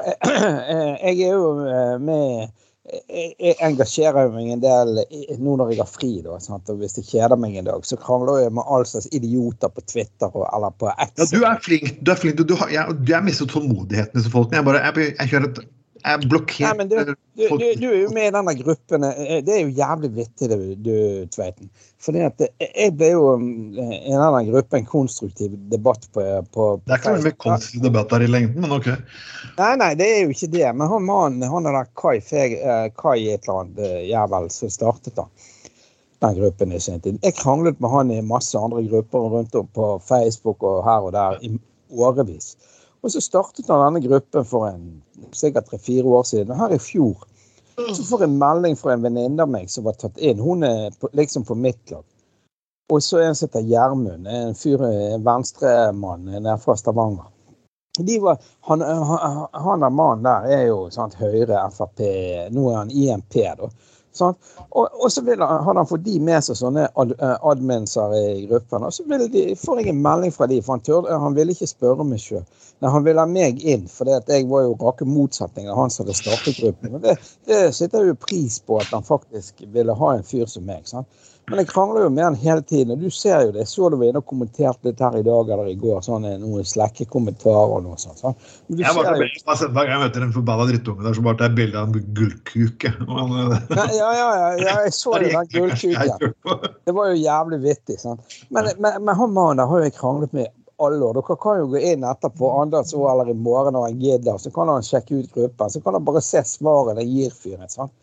Jeg 1.03 1.15
er 1.27 1.33
jo 1.35 1.49
eh, 1.67 1.97
med 1.99 2.53
jeg, 2.89 3.33
jeg 3.39 3.57
engasjerer 3.65 4.31
meg 4.33 4.53
en 4.55 4.63
del 4.63 5.01
nå 5.39 5.57
når 5.61 5.73
jeg 5.73 5.81
har 5.83 5.91
fri. 5.91 6.11
Da, 6.25 6.39
sant? 6.43 6.71
og 6.73 6.83
Hvis 6.83 6.99
jeg 7.01 7.09
kjeder 7.11 7.41
meg 7.41 7.57
en 7.59 7.69
dag, 7.69 7.87
så 7.87 7.99
krangler 8.01 8.45
jeg 8.45 8.55
med 8.57 8.69
all 8.69 8.87
slags 8.89 9.09
idioter 9.15 9.73
på 9.73 9.85
Twitter 9.91 10.31
og, 10.33 10.47
eller 10.57 10.75
på 10.81 10.91
X. 10.95 11.15
Ja, 11.21 11.29
du 11.33 11.49
er 11.49 11.65
flink. 11.65 11.99
Du 12.03 12.13
er 12.15 12.21
flink. 12.21 12.39
Du, 12.41 12.47
du 12.49 12.57
har, 12.61 12.73
jeg, 12.73 13.01
jeg 13.09 13.27
mister 13.27 13.51
tålmodigheten 13.51 14.23
til 14.23 14.33
folk. 14.33 14.55
Jeg, 14.55 14.67
bare, 14.69 14.85
jeg, 14.89 15.15
jeg 15.19 15.35
kjører 15.35 15.51
et 15.51 15.63
er 16.05 16.23
Nei, 16.23 16.73
men 16.79 16.89
du, 16.89 16.97
du, 17.05 17.15
du, 17.35 17.65
du 17.81 17.87
er 17.89 18.01
jo 18.03 18.09
med 18.15 18.29
i 18.29 18.33
denne 18.35 18.55
gruppen. 18.59 19.05
Det 19.45 19.55
er 19.55 19.63
jo 19.65 19.73
jævlig 19.75 20.11
vittig, 20.15 20.49
du, 20.51 20.75
du 20.79 20.95
Tveiten. 21.35 21.71
Fordi 22.03 22.23
at 22.23 22.43
jeg 22.63 22.93
ble 22.95 23.11
jo 23.11 23.33
i 23.39 24.15
denne 24.15 24.43
gruppen 24.47 24.87
konstruktiv 24.87 25.57
debatt 25.73 26.07
på, 26.15 26.23
på, 26.23 26.53
på 26.55 26.69
Det 26.85 26.95
er 26.95 27.03
ikke 27.03 27.15
noe 27.17 27.27
med 27.27 27.39
konstruktiv 27.43 27.85
debatt 27.89 28.15
der 28.15 28.27
i 28.27 28.31
lengden, 28.31 28.63
men 28.63 28.77
OK. 28.77 28.91
Nei, 29.59 29.73
nei, 29.83 29.93
det 29.99 30.09
er 30.15 30.21
jo 30.23 30.35
ikke 30.37 30.51
det. 30.55 30.67
Men 30.79 30.93
han 30.93 31.07
mannen, 31.09 31.49
han 31.51 31.69
er 31.69 31.81
der 31.81 31.93
Kai, 31.99 32.19
Feg, 32.25 32.59
eh, 32.63 32.89
Kai 32.99 33.19
et 33.33 33.49
eller 33.49 33.65
annet 33.65 33.85
eh, 33.89 34.01
jævel 34.13 34.51
som 34.55 34.73
startet 34.73 35.19
da. 35.19 35.27
Den 36.23 36.35
gruppen 36.39 36.75
i 36.75 36.81
sin 36.83 37.03
tid. 37.03 37.19
Jeg 37.23 37.39
kranglet 37.39 37.79
med 37.83 37.93
han 37.95 38.11
i 38.15 38.23
masse 38.27 38.59
andre 38.59 38.83
grupper 38.87 39.31
rundt 39.35 39.55
om 39.59 39.69
på 39.75 39.91
Facebook 40.07 40.63
og 40.67 40.83
her 40.87 41.11
og 41.11 41.15
der 41.15 41.39
i 41.47 41.53
årevis. 41.95 42.57
Og 43.03 43.13
så 43.15 43.23
startet 43.23 43.69
han 43.71 43.85
denne 43.85 44.03
gruppen 44.05 44.47
for 44.47 44.69
en, 44.69 44.87
sikkert 45.37 45.69
tre-fire 45.71 46.07
år 46.19 46.25
siden. 46.27 46.53
Og 46.55 46.63
her 46.63 46.75
i 46.75 46.83
fjor 46.83 47.27
så 47.79 48.03
får 48.03 48.25
jeg 48.25 48.35
melding 48.35 48.77
fra 48.79 48.95
en 48.95 49.05
venninne 49.05 49.45
av 49.45 49.51
meg 49.51 49.69
som 49.71 49.87
var 49.87 49.95
tatt 49.99 50.19
inn. 50.19 50.41
Hun 50.43 50.67
er 50.67 50.91
på, 50.99 51.11
liksom 51.15 51.45
på 51.47 51.55
mitt 51.55 51.93
lag. 51.93 52.03
Og 52.91 53.03
så 53.05 53.21
en 53.23 53.37
som 53.37 53.47
heter 53.47 53.67
Gjermund, 53.69 54.27
en 54.27 54.57
fyr, 54.57 54.83
en 54.83 55.25
venstremann 55.25 56.25
nede 56.27 56.57
fra 56.63 56.77
Stavanger. 56.77 57.29
Var, 57.99 58.39
han, 58.61 58.81
han, 58.81 59.47
han 59.53 59.81
der 59.83 59.91
mannen 59.91 60.25
der 60.25 60.47
er 60.55 60.65
jo 60.69 60.79
sant, 60.95 61.17
Høyre, 61.19 61.61
Frp, 61.75 62.03
nå 62.55 62.69
er 62.71 62.77
han 62.79 62.93
IMP, 62.95 63.39
da. 63.59 63.71
Og, 64.23 64.87
og 64.87 65.13
så 65.13 65.23
vil 65.27 65.43
han, 65.43 65.65
han 65.67 65.89
fått 65.89 66.05
de 66.07 66.19
med 66.23 66.45
seg 66.45 66.59
sånne 66.61 66.87
ad, 67.01 67.15
eh, 67.19 67.37
adminser 67.51 68.15
i 68.19 68.47
gruppen. 68.51 68.87
Og 68.89 68.95
så 68.95 69.07
de, 69.33 69.45
får 69.59 69.83
jeg 69.83 69.93
en 69.93 70.03
melding 70.05 70.35
fra 70.35 70.49
de, 70.51 70.61
for 70.65 70.77
han, 70.77 70.85
tør, 70.87 71.09
han 71.25 71.37
ville 71.39 71.55
ikke 71.55 71.71
spørre 71.71 72.07
meg 72.07 72.23
sjøl. 72.23 72.45
Han 72.85 73.07
ville 73.07 73.23
ha 73.23 73.31
meg 73.31 73.63
inn, 73.67 73.89
for 73.91 74.11
jeg 74.11 74.47
var 74.51 74.67
jo 74.67 74.77
rake 74.79 75.07
motsetningen 75.09 75.73
av 75.73 75.81
han 75.83 75.91
som 75.91 76.05
hadde 76.07 76.19
startet 76.21 76.61
gruppen. 76.61 76.95
Men 76.95 77.03
det, 77.03 77.17
det 77.51 77.63
sitter 77.75 78.07
jo 78.07 78.19
pris 78.23 78.61
på 78.63 78.79
at 78.83 78.93
han 78.95 79.07
faktisk 79.07 79.65
ville 79.75 79.97
ha 79.99 80.13
en 80.15 80.27
fyr 80.27 80.47
som 80.51 80.67
meg. 80.69 80.87
Sant? 80.87 81.09
Men 81.49 81.63
jeg 81.63 81.71
krangler 81.71 82.05
jo 82.05 82.11
med 82.13 82.25
han 82.25 82.37
hele 82.39 82.63
tiden, 82.63 82.93
og 82.95 83.03
du 83.03 83.11
ser 83.15 83.47
jo 83.47 83.53
det. 83.55 83.65
Jeg 83.65 83.71
så 83.73 83.89
du 83.91 83.97
var 84.01 84.11
inne 84.11 84.23
og 84.23 84.29
kommenterte 84.29 84.89
litt 84.89 85.01
her 85.03 85.17
i 85.19 85.25
dag 85.27 85.53
eller 85.55 85.71
i 85.71 85.77
går, 85.81 86.01
sånn 86.05 86.27
noen 86.43 86.67
slekke 86.69 87.09
kommentarer 87.13 87.75
og 87.79 87.87
noe 87.87 87.99
sånt. 88.01 88.21
sånn. 88.21 88.37
Men 88.69 88.79
du 88.79 88.85
Jeg 88.85 88.95
ser 88.95 89.65
jo 89.69 89.73
hver 89.73 89.89
gang 89.89 89.95
jeg 89.95 90.03
møter 90.05 90.27
en 90.27 90.37
forbanna 90.37 90.69
drittunge 90.69 91.07
der, 91.07 91.17
så 91.17 91.25
bare 91.25 91.41
tar 91.43 91.57
bilde 91.57 91.81
av 91.81 91.89
en 91.89 92.13
gullkuke. 92.19 92.95
Men, 93.09 93.35
eh, 93.55 93.75
ja, 93.77 93.89
ja, 93.97 94.29
ja, 94.43 94.53
ja, 94.61 94.77
jeg 94.87 94.95
så 94.97 95.17
jo 95.17 95.33
den 95.39 95.51
gullkuken. 95.57 96.71
Det 96.85 96.97
var 97.01 97.13
jo 97.13 97.19
jævlig 97.23 97.63
vittig. 97.65 97.99
Sant? 98.03 98.41
Men, 98.49 98.73
men, 98.79 99.03
men 99.03 99.21
han 99.23 99.37
mannen 99.37 99.63
der 99.63 99.71
har 99.71 99.83
jo 99.83 99.91
jeg 99.91 99.99
kranglet 99.99 100.37
med 100.37 100.53
alle 100.79 101.05
år. 101.05 101.15
Dere 101.19 101.37
kan 101.43 101.59
jo 101.59 101.71
gå 101.73 101.81
inn 101.93 102.05
etterpå 102.07 102.51
andres 102.61 102.95
år 102.95 103.11
eller 103.13 103.33
i 103.33 103.39
morgen 103.39 103.75
når 103.75 103.89
han 103.89 104.03
gidder, 104.03 104.39
så 104.39 104.53
kan 104.55 104.71
han 104.71 104.85
sjekke 104.87 105.23
ut 105.23 105.33
gruppen. 105.35 105.73
Så 105.73 105.83
kan 105.83 105.97
han 105.99 106.07
bare 106.07 106.23
se 106.25 106.43
svaret 106.47 107.01
jeg 107.03 107.11
gir 107.15 107.35
fyren. 107.35 107.73
sant? 107.73 107.95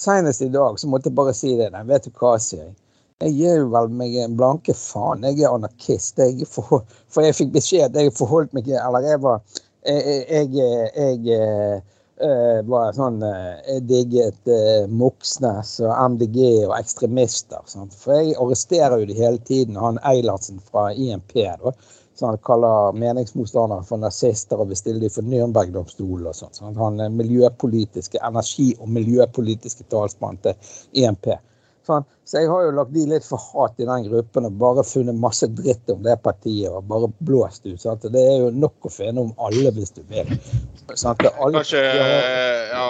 Senest 0.00 0.42
i 0.42 0.48
dag 0.52 0.78
så 0.80 0.88
måtte 0.88 1.10
jeg 1.10 1.18
bare 1.18 1.34
si 1.36 1.54
det. 1.58 1.70
Nei, 1.74 1.84
vet 1.88 2.08
du 2.08 2.14
hva, 2.18 2.36
sier 2.40 2.64
jeg. 2.64 2.74
Jeg 3.22 3.34
gir 3.38 3.64
vel 3.70 3.92
meg 3.94 4.14
en 4.18 4.36
blanke 4.38 4.74
faen. 4.74 5.22
Jeg 5.28 5.44
er 5.44 5.54
anarkist. 5.54 6.18
Jeg 6.18 6.48
for, 6.50 6.82
for 7.12 7.26
jeg 7.26 7.38
fikk 7.38 7.52
beskjed 7.54 7.98
jeg 7.98 8.14
forholdt 8.18 8.54
meg 8.56 8.70
Eller 8.72 9.06
jeg 9.12 9.22
var 9.22 9.42
Jeg, 9.82 10.26
jeg, 10.30 10.50
jeg, 10.94 11.38
eh, 12.22 12.58
var 12.70 12.92
sånn 12.94 13.22
eh, 13.26 13.56
Jeg 13.66 13.84
digget 13.90 14.50
uh, 14.50 14.84
Moxnes 14.86 15.72
og 15.82 15.94
MDG 16.14 16.38
og 16.68 16.76
ekstremister. 16.76 17.62
Sant? 17.70 17.94
For 17.98 18.18
jeg 18.18 18.36
arresterer 18.42 18.98
jo 19.02 19.10
de 19.10 19.18
hele 19.18 19.42
tiden. 19.46 19.78
Han 19.78 20.02
Eilertsen 20.06 20.62
fra 20.70 20.90
IMP, 20.94 21.34
da. 21.62 21.74
Så 22.22 22.28
han 22.30 22.38
kaller 22.46 22.92
meningsmotstandere 23.02 23.82
for 23.82 23.98
nazister 23.98 24.60
og 24.62 24.68
vil 24.70 24.78
stille 24.78 25.00
dem 25.02 25.10
for 25.10 25.26
Nürnberg-domstolen 25.26 26.28
og 26.30 26.36
sånn. 26.38 26.52
sånn. 26.54 26.76
Han 26.78 27.00
er 27.02 27.08
miljøpolitiske, 27.10 28.20
energi- 28.22 28.76
og 28.78 28.92
miljøpolitiske 28.94 29.88
talsmann 29.90 30.38
til 30.44 30.54
IMP. 31.02 31.32
Sånn. 31.82 32.06
Så 32.22 32.38
jeg 32.44 32.46
har 32.52 32.62
jo 32.62 32.76
lagt 32.76 32.92
de 32.94 33.08
litt 33.10 33.26
for 33.26 33.42
hat 33.42 33.82
i 33.82 33.88
den 33.88 34.06
gruppen 34.06 34.46
og 34.46 34.54
bare 34.60 34.84
funnet 34.86 35.18
masse 35.18 35.48
dritt 35.50 35.90
om 35.90 36.04
det 36.06 36.14
partiet 36.22 36.70
og 36.70 36.86
bare 36.92 37.10
blåst 37.26 37.66
ut. 37.66 37.80
Sant? 37.82 38.06
Det 38.14 38.22
er 38.22 38.38
jo 38.44 38.52
nok 38.54 38.86
å 38.86 38.94
finne 39.00 39.26
om 39.26 39.34
alle 39.42 39.74
hvis 39.74 39.90
du 39.98 40.04
vil. 40.06 40.30
Sant? 40.94 41.26
Alle, 41.26 41.58
Kanskje 41.58 41.82
Ja. 41.82 42.86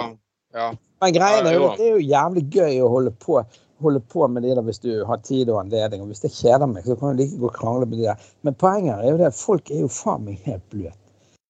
ja. 0.53 0.69
men 1.01 1.17
greien 1.17 1.47
er 1.49 1.57
jo. 1.57 1.71
at 1.71 1.81
det 1.81 1.89
er 1.89 1.97
jo 1.97 2.05
jævlig 2.13 2.45
gøy 2.53 2.81
å 2.85 2.93
holde 2.93 3.17
på, 3.17 3.41
holde 3.83 4.01
på 4.13 4.25
med 4.31 4.43
de 4.47 4.55
der 4.55 4.65
hvis 4.65 4.81
du 4.83 4.89
har 5.09 5.21
tid 5.25 5.51
og 5.53 5.59
anledning. 5.61 6.01
Og 6.03 6.09
hvis 6.11 6.23
det 6.23 6.31
kjeder 6.33 6.65
meg, 6.71 6.83
så 6.87 6.95
kan 6.99 7.13
du 7.13 7.21
like 7.23 7.37
godt 7.41 7.57
krangle 7.59 7.85
med 7.89 7.99
de 8.01 8.07
der. 8.09 8.27
Men 8.47 8.57
poenget 8.59 8.97
er 8.97 9.11
jo 9.11 9.21
det 9.21 9.29
at 9.29 9.37
folk 9.39 9.71
er 9.71 9.83
jo 9.85 9.91
faen 9.91 10.25
meg 10.27 10.41
helt 10.47 10.65
bløte. 10.73 10.97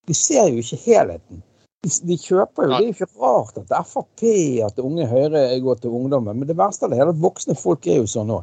De 0.09 0.15
ser 0.17 0.49
jo 0.51 0.59
ikke 0.63 0.81
helheten. 0.83 1.41
De, 1.83 1.89
de 2.07 2.15
kjøper 2.19 2.63
jo, 2.67 2.69
Det 2.73 2.79
er 2.79 2.87
jo 2.89 2.95
ikke 2.95 3.23
rart 3.23 3.57
at 3.59 3.71
Frp, 3.87 4.23
at 4.67 4.77
Unge 4.83 5.07
Høyre 5.07 5.41
går 5.63 5.81
til 5.83 5.95
ungdommen. 5.95 6.37
Men 6.39 6.47
det 6.49 6.55
verste 6.59 6.87
av 6.87 6.93
det 6.93 6.99
er 7.03 7.11
at 7.11 7.19
voksne 7.23 7.55
folk 7.59 7.87
er 7.87 8.01
jo 8.01 8.07
sånn 8.07 8.29
nå. 8.31 8.41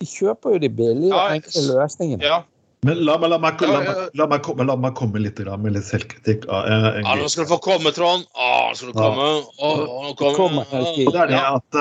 De 0.00 0.08
kjøper 0.08 0.56
jo 0.56 0.58
de 0.60 0.68
billige 0.76 1.16
og 1.16 1.32
enkle 1.38 1.66
løsningene. 1.70 2.24
ja. 2.24 2.42
Men 2.86 3.00
la, 3.02 3.16
la, 3.18 3.38
meg, 3.40 3.62
la, 3.66 3.78
la 4.14 4.26
meg, 4.30 4.44
meg, 4.60 4.68
meg 4.78 4.92
komme 4.94 5.18
litt 5.18 5.40
grann 5.40 5.62
med 5.64 5.72
litt 5.74 5.86
selvkritikk. 5.88 6.44
eh, 6.46 7.00
Ja, 7.00 7.14
nå 7.18 7.24
skal 7.32 7.48
du 7.48 7.50
få 7.50 7.56
komme, 7.64 7.90
Trond. 7.96 8.28
Å, 8.36 8.50
nå 8.68 8.76
skal 8.78 8.92
du 8.92 9.00
Ja. 9.00 9.06
komme. 9.08 9.24
Å, 9.58 9.70
nå 10.04 10.34
kommer 10.36 10.68
Og 10.76 11.12
det 11.16 11.22
er 11.24 11.32
det 11.32 11.40
at 11.40 11.78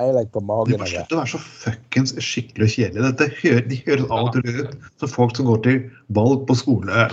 Jeg 0.00 0.14
legger 0.16 0.32
på 0.32 0.40
magen. 0.48 0.72
Du 0.72 0.80
må 0.80 0.86
det. 0.86 0.94
slutte 0.94 1.16
å 1.16 1.20
være 1.20 1.30
så 1.34 1.40
fuckings 1.42 2.14
skikkelig 2.24 2.64
og 2.64 2.72
kjedelig. 2.72 3.02
Dette 3.04 3.26
hører, 3.42 3.66
de 3.68 3.78
høres 3.84 4.06
av 4.08 4.22
og 4.22 4.32
til 4.38 4.62
ut 4.62 4.88
som 5.02 5.12
folk 5.12 5.36
som 5.36 5.48
går 5.50 5.60
til 5.66 5.78
valg 6.16 6.46
på 6.48 6.56
skole. 6.56 7.04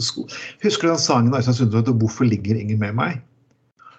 sko 0.00 0.24
Husker 0.64 0.88
du 0.88 0.92
den 0.94 1.04
sangen 1.04 1.36
Øystein 1.36 1.58
Sundtoft 1.58 1.92
'Hvorfor 1.92 2.24
ligger 2.24 2.56
ingen 2.56 2.80
med 2.80 2.96
meg'? 2.96 3.20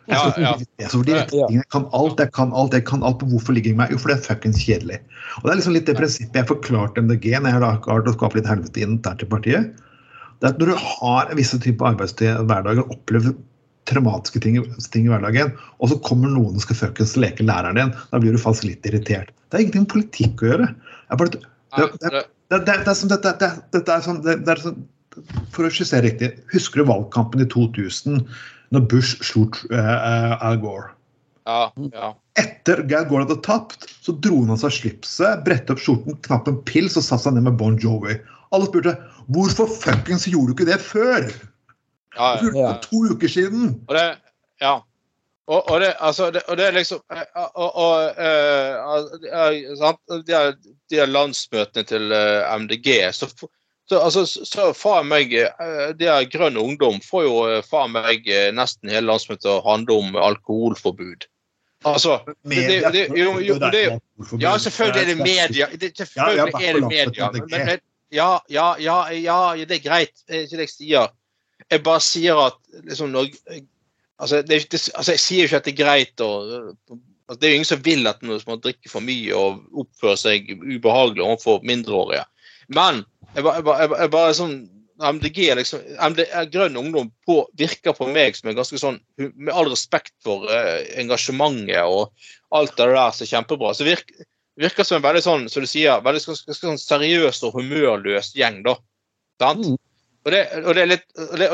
Ja, 0.10 0.34
ja. 0.38 0.54
jeg 0.78 0.90
så 0.90 1.02
Jeg 1.06 1.64
kan 1.74 1.88
alt, 1.94 2.20
jeg 2.20 2.32
kan 2.34 2.52
alt, 2.54 2.74
jeg 2.74 2.86
kan 2.86 3.04
alt 3.04 3.20
på 3.20 3.26
hvorfor 3.26 3.54
ligger 3.54 3.70
ingen 3.70 3.78
med 3.78 3.90
meg? 3.90 3.94
Jo, 3.94 4.02
for 4.02 4.10
det 4.10 4.18
er 4.18 4.28
fuckings 4.34 4.62
kjedelig. 4.62 5.00
Og 5.38 5.44
det 5.46 5.52
er 5.52 5.58
liksom 5.62 5.74
litt 5.74 5.88
det 5.88 5.98
prinsippet 5.98 6.36
jeg 6.36 6.50
forklarte 6.50 7.02
MDG 7.02 7.40
når 7.40 7.50
jeg 7.50 7.62
har 7.62 7.82
klart 7.82 8.10
å 8.10 8.14
skape 8.14 8.38
litt 8.38 8.50
helvete 8.50 8.86
internt 8.86 9.22
i 9.22 9.30
partiet. 9.30 9.74
Det 10.42 10.50
er 10.50 10.54
at 10.54 10.62
når 10.62 10.74
du 10.74 10.78
har 10.78 11.36
visse 11.38 11.58
typer 11.62 11.94
arbeidstid 11.94 12.42
hverdager 12.46 12.86
opplevd 12.86 13.34
opplever 13.34 13.38
traumatiske 13.90 14.42
ting, 14.44 14.58
ting 14.94 15.08
i 15.08 15.12
hverdagen, 15.12 15.52
og 15.80 15.92
så 15.92 16.00
kommer 16.06 16.32
noen 16.32 16.58
og 16.58 16.64
skal 16.64 16.80
fuckings 16.80 17.16
leke 17.20 17.46
læreren 17.46 17.78
din, 17.80 17.94
da 18.12 18.22
blir 18.22 18.36
du 18.36 18.42
faktisk 18.42 18.70
litt 18.70 18.88
irritert. 18.90 19.30
Det 19.50 19.58
har 19.60 19.66
ingenting 19.66 19.86
med 19.86 19.94
politikk 19.94 20.42
å 20.44 20.52
gjøre. 20.52 20.72
Bare, 21.14 21.32
det, 21.36 21.44
det, 21.78 22.12
det- 22.12 22.26
det, 22.50 22.60
er 22.78 22.94
som 22.94 23.10
dette 23.10 23.32
er 23.42 24.04
sånn, 24.06 24.20
det, 24.22 24.36
er 24.46 24.60
sånn 24.62 24.84
For 25.56 25.66
å 25.66 25.72
skissere 25.74 26.06
riktig, 26.06 26.28
husker 26.52 26.82
du 26.82 26.90
valgkampen 26.92 27.42
i 27.42 27.48
2000 27.50 28.20
når 28.76 28.86
Bush 28.92 29.16
slo 29.26 29.48
uh, 29.72 30.36
Al 30.44 30.60
Gore? 30.62 30.92
Ja, 31.48 31.70
ja. 31.94 32.12
Etter 32.42 32.84
Al 32.84 33.08
Gore 33.10 33.24
hadde 33.26 33.40
tapt, 33.46 33.88
så 34.04 34.14
dro 34.22 34.42
han 34.42 34.54
av 34.54 34.60
seg 34.62 34.76
slipset, 34.76 35.42
brettet 35.48 35.74
opp 35.74 35.82
skjorten, 35.82 36.18
knapp 36.28 36.50
en 36.52 36.60
pils 36.68 36.98
og 37.00 37.06
satte 37.08 37.26
seg 37.28 37.38
ned 37.38 37.48
med 37.48 37.58
Bon 37.62 37.78
Jovi. 37.82 38.18
Alle 38.54 38.68
spurte 38.70 38.96
hvorfor 39.34 39.72
fuckings 39.72 40.28
gjorde 40.30 40.54
du 40.54 40.58
ikke 40.58 40.70
det 40.70 40.82
før? 40.84 41.30
Ja, 42.16 42.36
ja, 42.36 42.42
det 42.42 42.60
Ja. 42.60 42.74
for 42.74 42.82
to 42.82 43.16
uker 43.16 43.28
siden. 43.28 43.72
Og 43.88 43.96
det 43.96 44.06
Ja. 44.62 44.80
Og, 45.48 45.70
og, 45.70 45.80
det, 45.80 45.94
altså, 46.00 46.32
det, 46.32 46.42
og 46.48 46.58
det 46.58 46.66
er 46.66 46.72
liksom 46.72 47.02
eh, 47.14 47.22
og, 47.54 47.76
og, 47.76 48.18
uh, 48.18 48.96
eh? 48.98 50.24
De, 50.26 50.34
her, 50.34 50.56
de 50.90 50.98
her 50.98 51.06
landsmøtene 51.06 51.84
til 51.86 52.12
eh, 52.12 52.56
MDG 52.58 53.14
så, 53.14 53.30
så, 53.86 54.00
altså, 54.00 54.26
så, 54.26 54.72
faen 54.74 55.06
meg 55.06 55.30
De 56.00 56.10
her 56.10 56.26
Grønn 56.34 56.58
Ungdom 56.58 56.98
får 57.06 57.28
jo 57.28 57.62
faen 57.70 57.94
meg 57.94 58.26
nesten 58.58 58.90
hele 58.90 59.12
landsmøtet 59.12 59.52
å 59.52 59.62
handle 59.68 60.00
om 60.02 60.18
alkoholforbud. 60.18 61.28
Altså 61.86 62.18
det, 62.26 62.82
det, 62.94 63.04
jo, 63.14 63.36
jo, 63.46 63.60
det, 63.62 63.84
Ja, 64.42 64.58
selvfølgelig 64.58 65.02
er 65.02 65.12
det 65.12 65.18
media. 65.18 65.68
Det, 65.82 65.92
selvfølgelig 65.98 66.42
er 66.42 66.80
det 66.80 66.88
media. 66.90 67.30
Men, 67.32 67.46
men, 67.52 67.84
ja, 68.10 68.40
ja, 68.50 68.74
ja, 68.82 68.98
ja, 69.14 69.38
det 69.70 69.78
er 69.78 69.84
greit. 69.86 70.18
Det 70.26 70.40
er 70.40 70.48
ikke 70.48 70.58
det 70.58 70.66
jeg 70.66 70.74
sier. 70.74 71.14
Jeg 71.74 71.82
bare 71.86 72.04
sier 72.04 72.40
at 72.40 72.60
liksom 72.86 73.12
når 73.14 73.32
altså, 74.22 74.42
det, 74.42 74.60
det, 74.72 74.82
altså, 74.94 75.16
Jeg 75.16 75.24
sier 75.24 75.44
jo 75.44 75.50
ikke 75.50 75.62
at 75.62 75.68
det 75.68 75.74
er 75.74 75.82
greit 75.82 76.24
å 76.24 76.30
altså, 76.38 77.40
Det 77.40 77.48
er 77.48 77.54
jo 77.54 77.60
ingen 77.62 77.72
som 77.72 77.84
vil 77.86 78.12
at 78.12 78.22
noen 78.22 78.42
som 78.42 78.62
drikker 78.62 78.92
for 78.92 79.06
mye 79.06 79.34
og 79.40 79.82
oppfører 79.86 80.22
seg 80.22 80.54
ubehagelig 80.62 81.26
overfor 81.26 81.66
mindreårige. 81.66 82.24
Men 82.76 83.04
jeg 83.36 83.46
bare, 83.46 83.90
jeg 83.90 84.14
bare 84.14 84.38
sånn 84.38 84.56
MDG 84.96 85.40
liksom, 85.60 85.82
MD, 86.00 86.24
Grønn 86.54 86.78
ungdom 86.80 87.10
på, 87.28 87.42
virker 87.60 87.96
på 87.98 88.08
meg 88.16 88.38
som 88.38 88.50
en 88.50 88.56
ganske 88.56 88.80
sånn 88.80 89.02
Med 89.18 89.52
all 89.52 89.68
respekt 89.68 90.14
for 90.24 90.48
eh, 90.48 90.86
engasjementet 91.02 91.84
og 91.84 92.14
alt 92.56 92.78
det 92.78 92.88
der 92.94 93.12
som 93.12 93.26
er 93.26 93.32
kjempebra, 93.34 93.74
så 93.76 93.84
virker, 93.84 94.28
virker 94.56 94.88
som 94.88 95.02
en 95.02 95.04
veldig 95.04 95.24
sånn, 95.26 95.50
som 95.52 95.66
du 95.66 95.68
sier, 95.68 96.00
veldig 96.06 96.22
sånn, 96.24 96.38
sånn 96.56 96.80
seriøs 96.80 97.42
og 97.44 97.58
humørløs 97.58 98.32
gjeng, 98.38 98.62
da. 98.64 98.78
Sant? 99.42 99.76
Og 100.26 100.34
det, 100.34 100.42
er 100.82 100.88
litt, 100.90 101.04
og 101.22 101.38
det, 101.38 101.48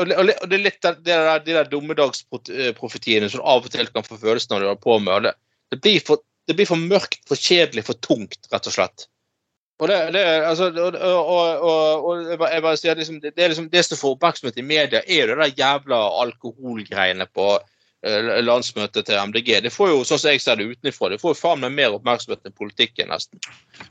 det 0.48 0.60
der, 1.04 1.42
de 1.44 1.56
der 1.58 1.68
dommedagsprofetiene 1.68 3.28
som 3.28 3.42
du 3.42 3.44
av 3.44 3.66
og 3.66 3.72
til 3.74 3.90
kan 3.92 4.06
få 4.06 4.16
følelsen 4.16 4.54
av 4.54 4.58
når 4.58 4.62
du 4.64 4.68
holder 4.70 4.84
på 4.86 4.98
med. 5.04 5.26
Det, 5.28 5.80
det, 5.82 6.56
blir 6.56 6.68
for, 6.70 6.80
mørkt, 6.80 7.20
for 7.28 7.36
kjedelig, 7.36 7.84
for 7.90 8.00
tungt, 8.00 8.48
rett 8.52 8.70
og 8.70 8.76
slett. 8.76 9.04
Og 9.82 9.90
det, 9.90 9.98
det, 10.14 10.22
altså, 10.46 10.70
og, 10.72 10.96
og, 11.02 12.06
og, 12.06 12.24
jeg 12.30 12.38
bare- 12.40 12.78
sier 12.80 12.96
liksom, 12.96 13.20
det, 13.20 13.34
det, 13.36 13.50
liksom, 13.52 13.68
det 13.72 13.84
som 13.84 13.98
får 14.00 14.16
oppmerksomhet 14.16 14.60
i 14.62 14.64
media, 14.64 15.02
er 15.04 15.20
jo 15.20 15.28
det 15.32 15.38
der 15.42 15.56
jævla 15.58 16.00
alkoholgreiene 16.22 17.26
på 17.34 17.48
landsmøtet 18.42 19.06
til 19.06 19.14
MDG. 19.28 19.60
Det 19.62 19.70
får 19.72 19.88
jo, 19.92 19.98
sånn 20.06 20.18
som 20.18 20.30
jeg 20.32 20.40
ser 20.42 20.56
det 20.58 20.66
utenfra, 20.72 21.08
det 21.12 21.20
får 21.22 21.34
jo 21.34 21.38
faen 21.38 21.60
meg 21.62 21.72
mer 21.76 21.94
oppmerksomhet 21.96 22.42
enn 22.48 22.54
politikken, 22.58 23.08
nesten. 23.12 23.38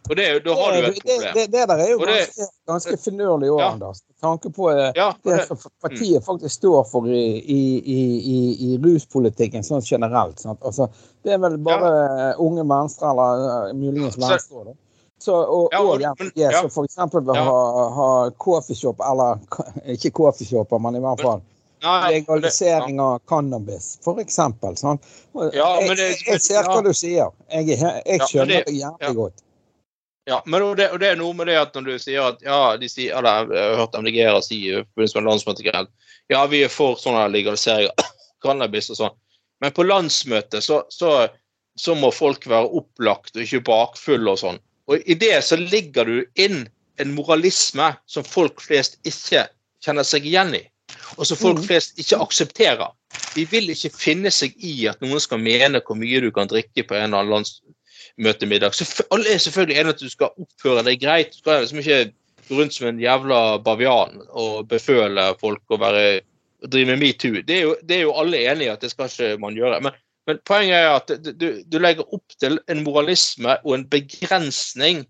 Og 0.10 0.16
det, 0.20 0.26
da 0.46 0.56
har 0.58 0.74
du 0.76 0.88
et 0.90 1.00
problem. 1.00 1.34
det, 1.38 1.46
det 1.54 1.64
der 1.72 1.78
er 1.86 1.90
jo 1.94 2.00
Og 2.02 2.06
det- 2.08 2.18
ganske, 2.28 2.48
ganske 2.68 2.98
finurlig 3.06 3.50
òg, 3.54 3.60
Ja. 3.60 3.70
Anders. 3.72 4.02
Med 4.08 4.20
tanke 4.22 4.50
på 4.54 4.70
eh, 4.72 4.92
Ja, 4.96 5.14
det 5.24 5.38
det, 5.38 5.48
som 5.48 5.58
partiet 5.82 6.26
faktisk 6.26 6.56
står 6.60 6.84
for 6.92 7.08
i, 7.08 7.24
i, 7.40 7.62
i, 7.80 8.40
i, 8.74 8.78
ruspolitikken 8.84 9.64
sånn 9.64 9.82
generelt. 9.82 10.44
Altså, 10.62 10.90
det 11.24 11.34
er 11.34 11.38
vel 11.40 11.58
bare 11.58 11.92
ja. 12.32 12.34
unge 12.38 12.68
venstre, 12.68 13.10
eller 13.10 13.70
eh, 13.70 13.74
muligens 13.74 14.16
Så- 14.20 14.28
venstre. 14.28 14.64
Da. 14.66 14.74
Så, 15.22 15.36
og, 15.38 15.70
Ja, 15.72 15.80
og- 15.80 16.02
og 16.02 16.02
MDG, 16.02 16.32
ja. 16.36 16.52
som 16.62 16.70
f.eks. 16.70 16.98
vil 17.14 17.36
ha, 17.36 17.90
ha 17.96 18.30
coffeeshop, 18.42 19.00
eller 19.00 19.40
ikke 19.96 20.12
coffeeshopper, 20.12 20.80
men 20.82 20.96
i 20.96 21.00
hvert 21.00 21.22
fall 21.22 21.42
legalisering 21.82 23.00
av 23.02 23.20
cannabis, 23.30 23.94
f.eks. 24.06 24.40
Sånn. 24.82 25.00
Ja, 25.54 25.70
jeg, 25.82 25.98
jeg, 25.98 26.18
jeg 26.28 26.44
ser 26.44 26.68
hva 26.70 26.82
du 26.86 26.92
sier. 26.94 27.32
Jeg, 27.52 27.80
jeg 27.80 28.28
skjønner 28.28 28.62
det- 28.62 28.68
det 28.70 28.78
jævlig 28.78 29.08
ja. 29.08 29.16
godt. 29.18 29.42
Ja, 30.30 30.38
men 30.46 30.62
det, 30.78 30.92
og 30.94 31.00
det 31.02 31.08
er 31.10 31.18
noe 31.18 31.34
med 31.34 31.50
det 31.50 31.58
at 31.58 31.74
når 31.76 31.88
du 31.90 31.94
sier 32.00 32.28
at 32.30 32.44
ja, 32.46 32.78
de 32.78 32.88
sier, 32.90 33.18
eller 33.18 33.50
jeg 33.50 33.70
har 33.72 33.80
hørt 33.80 33.96
MDG-ere 33.98 34.42
si 34.46 34.60
i 34.70 34.76
forbindelse 34.84 35.18
med 35.18 35.30
landsmøtegreier 35.32 35.88
ja, 36.32 36.46
vi 36.48 36.64
er 36.64 36.72
for 36.72 37.00
sånn 37.00 37.18
legalisering 37.34 37.90
av 37.92 38.12
cannabis 38.46 38.92
og 38.94 39.00
sånn, 39.02 39.16
men 39.62 39.74
på 39.76 39.86
landsmøtet 39.86 40.64
så, 40.66 40.82
så, 40.94 41.28
så 41.78 41.96
må 41.98 42.12
folk 42.16 42.48
være 42.50 42.70
opplagt 42.82 43.36
og 43.36 43.44
ikke 43.44 43.66
bakfulle 43.68 44.34
og 44.34 44.40
sånn. 44.42 44.62
Og 44.90 45.04
i 45.06 45.18
det 45.18 45.36
så 45.46 45.58
ligger 45.60 46.08
du 46.08 46.22
inn 46.40 46.64
en 47.02 47.14
moralisme 47.18 47.92
som 48.10 48.26
folk 48.28 48.62
flest 48.64 48.98
ikke 49.08 49.48
kjenner 49.84 50.06
seg 50.08 50.26
igjen 50.30 50.56
i, 50.58 50.64
og 51.18 51.28
som 51.28 51.38
folk 51.38 51.58
Mhm. 51.60 51.68
flest 51.68 52.00
ikke 52.00 52.20
aksepterer. 52.24 52.92
De 53.36 53.46
vil 53.46 53.70
ikke 53.70 53.92
finne 53.94 54.32
seg 54.32 54.54
i 54.58 54.88
at 54.88 55.02
noen 55.02 55.20
skal 55.20 55.40
mene 55.40 55.82
hvor 55.86 55.96
mye 56.00 56.22
du 56.22 56.32
kan 56.32 56.48
drikke 56.48 56.84
på 56.88 56.96
en 56.96 57.14
eller 57.14 57.18
annen 57.20 57.34
landsmøtemiddag. 57.36 58.74
Så 58.74 59.04
alle 59.12 59.34
er 59.34 59.38
selvfølgelig 59.38 59.78
enige 59.78 59.94
at 59.96 60.00
du 60.00 60.10
skal 60.10 60.30
oppføre 60.40 60.84
deg 60.88 61.00
greit. 61.02 61.34
Du 61.34 61.38
skal 61.44 61.62
liksom 61.62 61.80
ikke 61.80 62.12
gå 62.50 62.60
rundt 62.60 62.74
som 62.74 62.88
en 62.88 63.00
jævla 63.00 63.58
bavian 63.64 64.22
og 64.30 64.68
beføle 64.68 65.36
folk 65.40 65.62
å 65.70 65.80
være, 65.80 66.22
drive 66.68 66.86
med 66.94 67.00
metoo. 67.00 67.42
Det, 67.42 67.60
det 67.88 67.98
er 67.98 68.02
jo 68.06 68.16
alle 68.18 68.38
enige 68.52 68.70
i 68.70 68.74
at 68.74 68.82
det 68.82 68.92
skal 68.92 69.10
ikke 69.10 69.40
man 69.42 69.56
gjøre. 69.56 69.82
Men, 69.82 69.92
men 70.28 70.40
poenget 70.46 70.76
er 70.78 70.90
at 70.96 71.14
du, 71.24 71.32
du, 71.32 71.48
du 71.66 71.80
legger 71.80 72.14
opp 72.14 72.36
til 72.40 72.60
en 72.70 72.84
moralisme 72.84 73.58
og 73.66 73.76
en 73.76 73.88
begrensning 73.90 75.06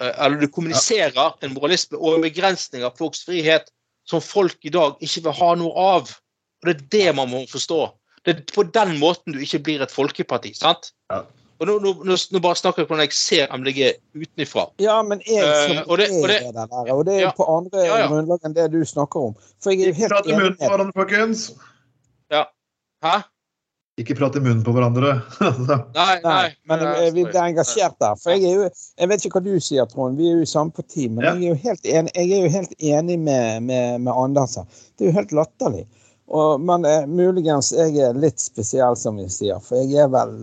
eh, 0.00 0.14
Eller 0.24 0.40
du 0.40 0.48
kommuniserer 0.48 1.36
en 1.44 1.54
moralisme 1.54 1.98
og 1.98 2.16
en 2.18 2.22
begrensning 2.26 2.84
av 2.84 2.96
folks 2.98 3.24
frihet 3.28 3.70
som 4.10 4.22
folk 4.24 4.58
i 4.66 4.72
dag 4.74 4.98
ikke 5.00 5.22
vil 5.28 5.36
ha 5.40 5.50
noe 5.60 5.72
av. 5.96 6.14
Og 6.60 6.68
Det 6.68 6.76
er 6.76 6.86
det 6.96 7.16
man 7.16 7.30
må 7.32 7.44
forstå. 7.48 7.80
Det 8.26 8.32
er 8.36 8.40
på 8.52 8.66
den 8.74 8.96
måten 9.00 9.32
du 9.32 9.38
ikke 9.40 9.62
blir 9.64 9.82
et 9.84 9.92
folkeparti. 9.94 10.50
sant? 10.58 10.90
Ja. 11.10 11.22
Og 11.60 11.66
nå, 11.68 11.74
nå, 11.82 11.92
nå, 12.32 12.40
bare 12.40 12.56
snakker 12.56 12.80
jeg 12.80 12.86
om 12.86 12.90
hvordan 12.94 13.04
jeg 13.04 13.12
ser 13.16 13.50
MDG 13.52 13.80
utenfra. 14.16 14.62
Ja, 14.80 14.94
men 15.04 15.20
jeg 15.28 15.44
som 15.44 15.76
uh, 15.76 15.90
og 15.92 15.98
det- 16.00 16.06
og 16.10 16.28
det- 16.28 16.38
er 16.40 16.52
det 16.56 16.68
der, 16.70 16.92
og 16.94 17.02
det 17.04 17.14
er 17.16 17.20
Ja. 17.26 17.32
på 17.36 17.44
andre 17.56 17.84
Ja, 17.84 17.96
ja. 17.98 18.06
grunnlag 18.08 18.40
enn 18.44 18.54
det 18.56 18.70
du 18.72 18.80
snakker 18.84 19.20
om. 19.28 19.34
For 19.60 19.70
jeg 19.70 19.80
er 19.82 19.86
jo 19.92 19.92
helt 19.92 20.26
enig 20.26 20.38
med 20.40 20.56
hverandre, 20.56 20.92
folkens. 20.96 21.50
Hæ? 23.02 23.22
Ikke 24.00 24.16
prate 24.16 24.40
i 24.40 24.44
munnen 24.44 24.62
på 24.64 24.72
hverandre. 24.76 25.14
Altså, 25.50 25.76
Nei, 25.96 26.16
nei. 26.24 26.48
Men 26.70 26.84
vi 27.16 27.24
er 27.28 27.40
engasjert 27.44 27.96
der. 28.00 28.16
For 28.20 28.32
jeg 28.34 28.46
er 28.48 28.62
jo 28.62 28.68
Jeg 28.70 29.08
vet 29.10 29.24
ikke 29.26 29.38
hva 29.40 29.44
du 29.46 29.54
sier, 29.60 29.88
Trond. 29.90 30.16
Vi 30.20 30.30
er 30.30 30.40
jo 30.40 30.48
samme 30.48 30.72
parti. 30.76 31.08
Men 31.08 31.24
Ja. 31.26 31.34
jeg 31.34 31.42
er 31.42 31.54
jo 31.54 31.62
helt 31.68 31.88
enig, 31.94 32.12
jeg 32.16 32.32
er 32.38 32.44
jo 32.46 32.52
helt 32.58 32.76
enig 32.80 33.18
med, 33.20 33.62
med, 33.68 34.00
med 34.06 34.12
Anders 34.16 34.56
her. 34.60 34.68
Det 34.96 35.06
er 35.06 35.12
jo 35.12 35.18
helt 35.20 35.34
latterlig. 35.36 35.86
Og, 36.30 36.60
men 36.62 36.84
eh, 36.86 37.08
muligens 37.10 37.72
jeg 37.74 37.96
er 37.98 38.14
litt 38.14 38.38
spesiell, 38.38 38.94
som 38.96 39.18
vi 39.18 39.26
sier. 39.32 39.58
For 39.66 39.80
jeg 39.82 40.04
er 40.04 40.12
vel 40.12 40.36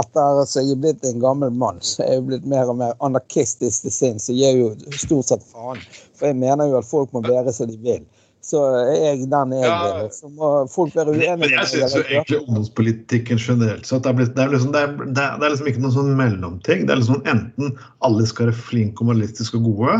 etter 0.00 0.38
at 0.44 0.52
jeg 0.54 0.70
er 0.70 0.78
blitt 0.80 1.04
en 1.04 1.18
gammel 1.20 1.50
mann, 1.50 1.80
så 1.84 2.04
er 2.06 2.12
jeg 2.14 2.26
blitt 2.28 2.44
mer 2.48 2.70
og 2.70 2.78
mer 2.78 2.92
anarkistisk 3.04 3.82
til 3.84 3.92
sinns. 3.92 4.28
Så 4.28 4.36
jeg 4.38 4.56
gir 4.56 4.62
jo 4.62 4.96
stort 4.96 5.28
sett 5.32 5.44
faen. 5.50 5.82
For 6.16 6.30
jeg 6.30 6.38
mener 6.40 6.70
jo 6.70 6.78
at 6.80 6.88
folk 6.88 7.12
må 7.12 7.22
være 7.26 7.52
som 7.52 7.68
de 7.68 7.76
vil. 7.84 8.04
Så 8.44 8.62
er 8.80 8.96
jeg 8.96 9.26
den 9.28 9.52
er 9.52 9.66
Ja. 9.66 10.04
og 10.04 10.14
Så 10.16 10.30
må 10.32 10.50
folk 10.72 10.94
være 10.96 11.12
uenige 11.12 11.36
Men 11.42 11.52
jeg 11.52 11.68
syns 11.68 11.96
egentlig 12.00 12.40
ungdomspolitikken 12.40 13.38
generelt 13.38 13.86
sett 13.86 14.02
det 14.06 14.10
er, 14.10 14.16
blitt, 14.16 14.34
det, 14.36 14.44
er 14.46 14.54
liksom, 14.54 14.72
det, 14.72 14.80
er, 14.80 15.12
det 15.12 15.24
er 15.26 15.44
er 15.44 15.52
liksom 15.52 15.68
ikke 15.68 15.84
noen 15.84 15.96
sånn 15.98 16.16
mellomting. 16.16 16.86
Det 16.86 16.94
er 16.94 17.02
liksom 17.02 17.22
enten 17.28 17.76
alle 18.06 18.26
skal 18.26 18.48
være 18.48 18.64
flinke 18.70 19.04
og 19.04 19.10
moralistiske 19.10 19.60
og 19.60 19.68
gode, 19.68 19.98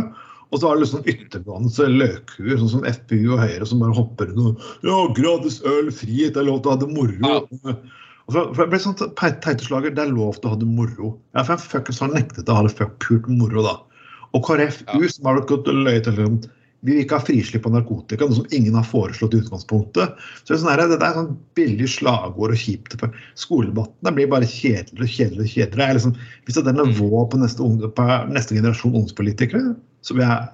og 0.50 0.58
så 0.58 0.66
har 0.66 0.78
du 0.78 0.82
liksom 0.82 1.06
yttergående 1.06 1.88
løkhuer, 1.94 2.56
sånn 2.58 2.72
som 2.72 2.86
FPU 2.88 3.36
og 3.36 3.42
Høyre, 3.44 3.66
som 3.68 3.82
bare 3.82 3.94
hopper 3.94 4.32
inn 4.32 4.46
og 4.50 4.64
Ja, 4.86 4.96
gratis 5.14 5.60
øl, 5.68 5.92
frihet, 5.94 6.34
det 6.34 6.42
er 6.42 6.48
lov 6.48 6.62
til 6.64 6.72
å 6.72 6.74
ha 6.74 6.80
det 6.80 6.90
moro. 6.90 7.34
Og 8.30 8.34
for, 8.34 8.50
for 8.54 8.64
det 8.64 8.70
blir 8.72 8.82
sånn 8.82 8.98
teiteslager, 9.18 9.94
det 9.94 10.02
er 10.02 10.14
lov 10.14 10.40
til 10.40 10.50
å 10.50 10.54
ha 10.54 10.58
det 10.58 10.70
moro. 10.70 11.12
Ja, 11.36 11.44
for 11.44 11.54
jeg 11.54 11.66
fuckings 11.66 12.02
har 12.02 12.10
nektet 12.14 12.50
å 12.50 12.56
ha 12.56 12.64
det 12.66 12.74
fuck 12.78 12.96
pult 13.04 13.28
moro, 13.30 13.62
da. 13.66 13.76
Og 14.34 14.46
KrFU, 14.46 15.06
som 15.10 15.30
har 15.30 15.40
gått 15.50 15.70
og 15.70 15.84
løyet 15.86 16.06
til 16.06 16.18
om 16.24 16.40
vi 16.82 16.94
vil 16.94 17.02
ikke 17.04 17.18
ha 17.18 17.24
frislipp 17.26 17.66
av 17.68 17.74
narkotika, 17.74 18.24
noe 18.24 18.38
som 18.38 18.46
ingen 18.56 18.74
har 18.78 18.86
foreslått 18.88 19.34
i 19.36 19.40
utgangspunktet. 19.42 20.14
Så 20.44 20.46
det 20.48 20.54
er, 20.54 20.60
sånn 20.62 20.70
her, 20.72 20.82
det 20.88 20.96
er 21.04 21.16
sånn 21.18 21.34
billig 21.58 21.88
slagord 21.92 22.54
og 22.54 22.60
kjipt. 22.62 22.94
Skoledebattene 23.36 24.14
blir 24.16 24.30
bare 24.32 24.48
kjedeligere 24.48 25.04
og 25.04 25.12
kjedeligere. 25.12 25.50
kjedeligere. 25.52 25.90
Er 25.90 25.98
Liksom, 25.98 26.14
hvis 26.46 26.56
det 26.56 26.66
er 26.72 26.78
nivået 26.80 27.30
på 27.34 27.40
neste, 27.42 27.60
unge- 27.66 27.92
på 27.92 28.06
neste 28.32 28.56
generasjon 28.56 28.94
ungdomspolitikere, 28.94 29.74
så 30.00 30.16
vil 30.16 30.24
jeg 30.24 30.48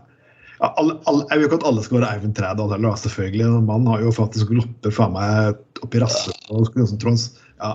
ja, 0.56 0.70
alle, 0.80 0.94
alle, 1.06 1.26
Jeg 1.30 1.38
vil 1.38 1.46
ikke 1.50 1.58
at 1.60 1.66
alle 1.68 1.82
skal 1.84 1.98
være 2.00 2.10
Eivind 2.16 2.34
Trædal 2.34 2.70
heller, 2.72 2.96
selvfølgelig. 2.96 3.44
En 3.46 3.66
mann 3.68 3.86
har 3.86 4.00
jo 4.00 4.10
faktisk 4.16 4.50
lopper 4.50 4.90
faen 4.90 5.12
meg 5.12 5.58
oppi 5.84 6.00
rasshølet. 6.00 7.26
Ja. 7.60 7.74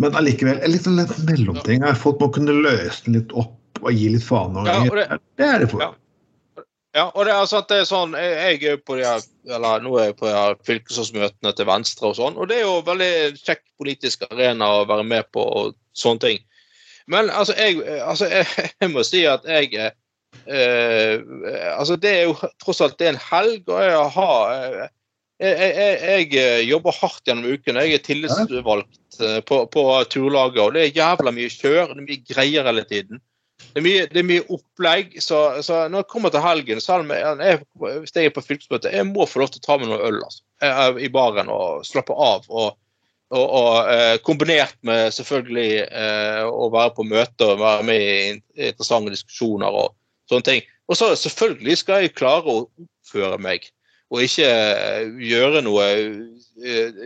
Men 0.00 0.14
allikevel, 0.18 0.58
en 0.64 0.72
liten 0.72 0.96
mellomting. 1.28 1.84
Folk 2.00 2.18
må 2.24 2.32
kunne 2.34 2.54
løse 2.64 3.04
den 3.04 3.18
litt 3.20 3.32
opp 3.36 3.82
og 3.82 3.92
gi 3.92 4.08
litt 4.14 4.24
faen. 4.24 4.56
Ja, 4.66 4.80
det- 4.90 5.20
det 5.36 5.46
er 5.46 5.58
det 5.60 5.70
for. 5.70 5.80
Ja. 5.84 5.92
Ja, 6.92 7.06
og 7.08 7.24
det 7.24 7.32
altså 7.32 7.62
det 7.68 7.78
er 7.80 7.86
sånn, 7.88 8.12
jeg 8.20 8.58
jeg 8.60 8.72
er 8.74 8.80
på 8.84 8.98
de 8.98 9.04
her, 9.08 9.22
eller 9.48 9.80
nå 9.80 9.94
er 9.96 10.10
jeg 10.10 10.16
på 10.18 10.26
de 10.28 10.34
her 10.36 10.58
fylkesårsmøtene 10.68 11.52
til 11.56 11.68
Venstre 11.68 12.10
og 12.10 12.18
sånn, 12.18 12.36
og 12.36 12.50
det 12.50 12.58
er 12.58 12.66
jo 12.66 12.82
veldig 12.84 13.12
kjekk 13.40 13.62
politisk 13.80 14.26
arena 14.28 14.68
å 14.82 14.82
være 14.90 15.06
med 15.08 15.30
på 15.32 15.40
og 15.40 15.78
sånne 15.96 16.24
ting. 16.26 16.42
Men 17.08 17.32
altså, 17.32 17.56
jeg, 17.56 17.80
altså, 18.04 18.28
jeg, 18.28 18.46
jeg 18.84 18.92
må 18.92 19.04
si 19.08 19.24
at 19.26 19.46
jeg 19.48 19.72
eh, 19.80 19.94
eh, 20.46 21.16
Altså, 21.72 21.96
det 21.96 22.12
er 22.12 22.28
jo 22.28 22.36
tross 22.62 22.82
alt 22.84 22.98
det 23.00 23.08
er 23.08 23.16
en 23.16 23.24
helg, 23.30 23.64
og 23.72 23.82
jeg 23.82 24.04
har 24.18 24.52
eh, 24.52 24.92
jeg, 25.42 25.72
jeg, 25.74 26.28
jeg 26.36 26.68
jobber 26.68 26.94
hardt 27.00 27.26
gjennom 27.26 27.48
uken. 27.50 27.80
Jeg 27.82 27.96
er 27.96 28.04
tillitsvalgt 28.06 29.20
eh, 29.24 29.40
på, 29.48 29.64
på 29.72 29.82
turlaget, 30.12 30.60
og 30.62 30.76
det 30.76 30.84
er 30.84 30.96
jævla 31.00 31.32
mye 31.34 31.50
kjør. 31.50 31.96
Det 31.96 31.98
er 31.98 32.06
mye 32.06 32.24
greier 32.28 32.68
hele 32.68 32.84
tiden. 32.86 33.22
Det 33.72 33.80
er 33.80 33.86
mye, 33.86 34.04
det 34.10 34.20
er 34.20 34.28
mye 34.28 34.44
opplegg. 34.52 35.16
Så, 35.24 35.38
så 35.64 35.84
når 35.88 36.04
jeg 36.04 36.10
kommer 36.12 36.32
til 36.34 36.44
helgen, 36.44 36.82
selv 36.84 37.06
om 37.06 37.12
jeg, 37.14 37.62
hvis 38.02 38.14
jeg 38.16 38.28
er 38.28 38.34
på 38.36 38.44
fylkesmøte, 38.44 38.92
jeg 38.92 39.08
må 39.08 39.26
få 39.28 39.42
lov 39.42 39.52
til 39.52 39.62
å 39.62 39.66
ta 39.66 39.78
med 39.80 39.92
noe 39.92 40.02
øl 40.10 40.20
altså, 40.20 40.44
eh, 40.64 41.02
i 41.06 41.10
baren 41.12 41.52
og 41.52 41.86
slappe 41.88 42.16
av. 42.16 42.48
og 42.50 42.72
og, 43.32 43.46
og 43.48 43.88
eh, 43.88 44.18
kombinert 44.20 44.74
med 44.84 45.12
selvfølgelig 45.16 45.86
eh, 45.88 46.42
å 46.44 46.66
være 46.72 46.92
på 46.98 47.06
møter 47.08 47.54
og 47.54 47.62
være 47.62 47.86
med 47.88 48.02
i 48.04 48.66
interessante 48.68 49.14
diskusjoner 49.14 49.72
og 49.72 49.94
sånne 50.28 50.48
ting. 50.48 50.66
Og 50.92 50.98
så 50.98 51.14
selvfølgelig 51.16 51.78
skal 51.80 52.04
jeg 52.04 52.12
klare 52.18 52.44
å 52.44 52.66
oppføre 52.66 53.38
meg 53.40 53.70
og 54.12 54.20
ikke 54.26 54.44
eh, 54.44 55.06
gjøre 55.24 55.62
noe 55.64 55.84
eh, 55.88 56.98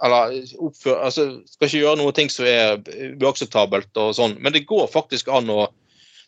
Eller 0.00 0.38
oppføre, 0.56 0.96
altså, 1.04 1.26
skal 1.52 1.68
ikke 1.68 1.82
gjøre 1.82 2.00
noe 2.00 2.14
ting 2.16 2.32
som 2.32 2.48
er 2.48 2.80
uakseptabelt 3.20 4.00
og 4.00 4.14
sånn. 4.16 4.38
Men 4.40 4.56
det 4.56 4.64
går 4.70 4.88
faktisk 4.90 5.28
an 5.28 5.52
å 5.52 5.66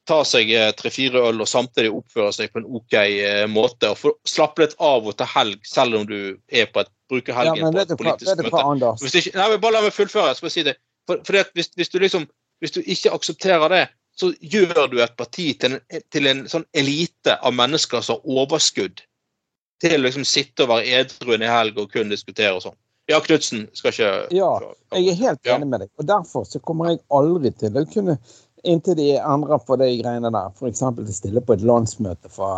ta 0.07 0.21
seg 0.27 0.51
eh, 0.55 0.71
tre-fire 0.79 1.23
øl 1.29 1.42
og 1.42 1.49
samtidig 1.51 1.90
oppføre 1.95 2.33
seg 2.35 2.53
på 2.53 2.62
en 2.62 2.69
OK 2.79 2.97
eh, 2.99 3.45
måte. 3.51 3.90
og 3.92 4.01
få 4.01 4.14
Slappe 4.29 4.65
litt 4.65 4.77
av 4.83 5.07
og 5.07 5.17
ta 5.19 5.27
helg, 5.37 5.59
selv 5.67 6.00
om 6.00 6.07
du 6.09 6.19
er 6.48 6.71
på 6.73 6.83
et, 6.83 6.92
bruker 7.11 7.37
helgen 7.37 7.63
ja, 7.65 7.73
på 7.73 7.85
et 7.85 7.94
politisk 8.00 8.33
hva, 8.33 8.46
møte. 8.46 8.63
Anders? 8.63 9.04
Hvis 9.04 9.19
ikke, 9.21 9.35
nei, 9.38 9.50
men 9.52 9.63
bare 9.63 9.79
la 9.79 9.85
meg 9.87 9.96
fullføre. 9.96 10.33
Jeg 10.33 10.40
skal 10.40 10.54
si 10.54 10.67
det. 10.67 10.77
For, 11.07 11.23
for 11.27 11.52
hvis, 11.59 11.71
hvis, 11.79 11.92
du 11.92 12.00
liksom, 12.02 12.27
hvis 12.63 12.75
du 12.75 12.81
ikke 12.83 13.15
aksepterer 13.15 13.75
det, 13.75 13.85
så 14.17 14.31
gjør 14.40 14.87
du 14.90 14.96
et 15.04 15.19
parti 15.19 15.50
til 15.61 15.77
en, 15.77 16.00
til 16.13 16.31
en 16.31 16.46
sånn 16.48 16.65
elite 16.77 17.37
av 17.37 17.54
mennesker 17.54 18.02
som 18.04 18.17
har 18.17 18.40
overskudd 18.44 19.04
til 19.83 19.98
å 19.98 20.07
liksom 20.07 20.25
sitte 20.25 20.65
og 20.65 20.73
være 20.73 21.02
edru 21.02 21.35
en 21.37 21.44
helg 21.44 21.79
og 21.83 21.90
kun 21.92 22.13
diskutere 22.13 22.54
og 22.57 22.65
sånn. 22.65 22.79
Ja, 23.07 23.21
Knutsen 23.23 23.69
skal 23.77 23.92
ikke 23.92 24.11
Ja, 24.35 24.48
Jeg 24.96 25.13
er 25.13 25.19
helt 25.21 25.46
enig 25.46 25.69
med 25.71 25.85
deg. 25.85 25.90
og 25.98 26.09
Derfor 26.09 26.46
så 26.48 26.59
kommer 26.59 26.90
jeg 26.90 27.04
aldri 27.15 27.52
til 27.54 27.77
å 27.79 27.85
kunne 27.87 28.17
Inntil 28.65 28.96
de 28.96 29.11
endrer 29.17 29.59
på 29.59 29.77
de 29.77 29.88
greiene 30.00 30.31
der. 30.33 30.54
F.eks. 30.57 30.83
å 30.83 31.04
stille 31.15 31.42
på 31.44 31.54
et 31.54 31.65
landsmøte 31.67 32.31
fra 32.33 32.48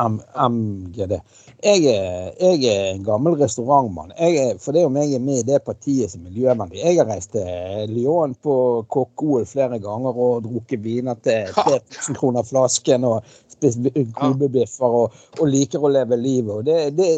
MGD. 0.00 1.18
Jeg 1.60 1.84
er, 1.92 2.30
jeg 2.40 2.64
er 2.70 2.86
en 2.94 3.04
gammel 3.06 3.36
restaurantmann. 3.38 4.14
Er, 4.16 4.56
for 4.62 4.74
det 4.74 4.86
om 4.88 4.96
jeg 4.96 5.14
er 5.14 5.22
med 5.24 5.42
i 5.42 5.46
det 5.52 5.60
partiet 5.66 6.10
som 6.10 6.24
er 6.24 6.32
miljøvennlig. 6.32 6.80
Jeg 6.80 6.98
har 7.02 7.10
reist 7.12 7.34
til 7.36 7.92
Lyon 7.92 8.34
på 8.42 8.56
kokk-OL 8.90 9.46
flere 9.50 9.78
ganger 9.82 10.16
og 10.16 10.46
drukket 10.48 10.82
viner 10.84 11.20
til 11.22 11.52
3000 11.54 12.18
kroner 12.18 12.46
flasken 12.48 13.06
og 13.06 13.30
spist 13.60 13.84
kolbebiffer 14.16 14.96
og, 15.02 15.18
og 15.38 15.50
liker 15.50 15.84
å 15.84 15.92
leve 15.92 16.16
livet. 16.16 16.64
Det, 16.66 16.78
det, 16.96 17.10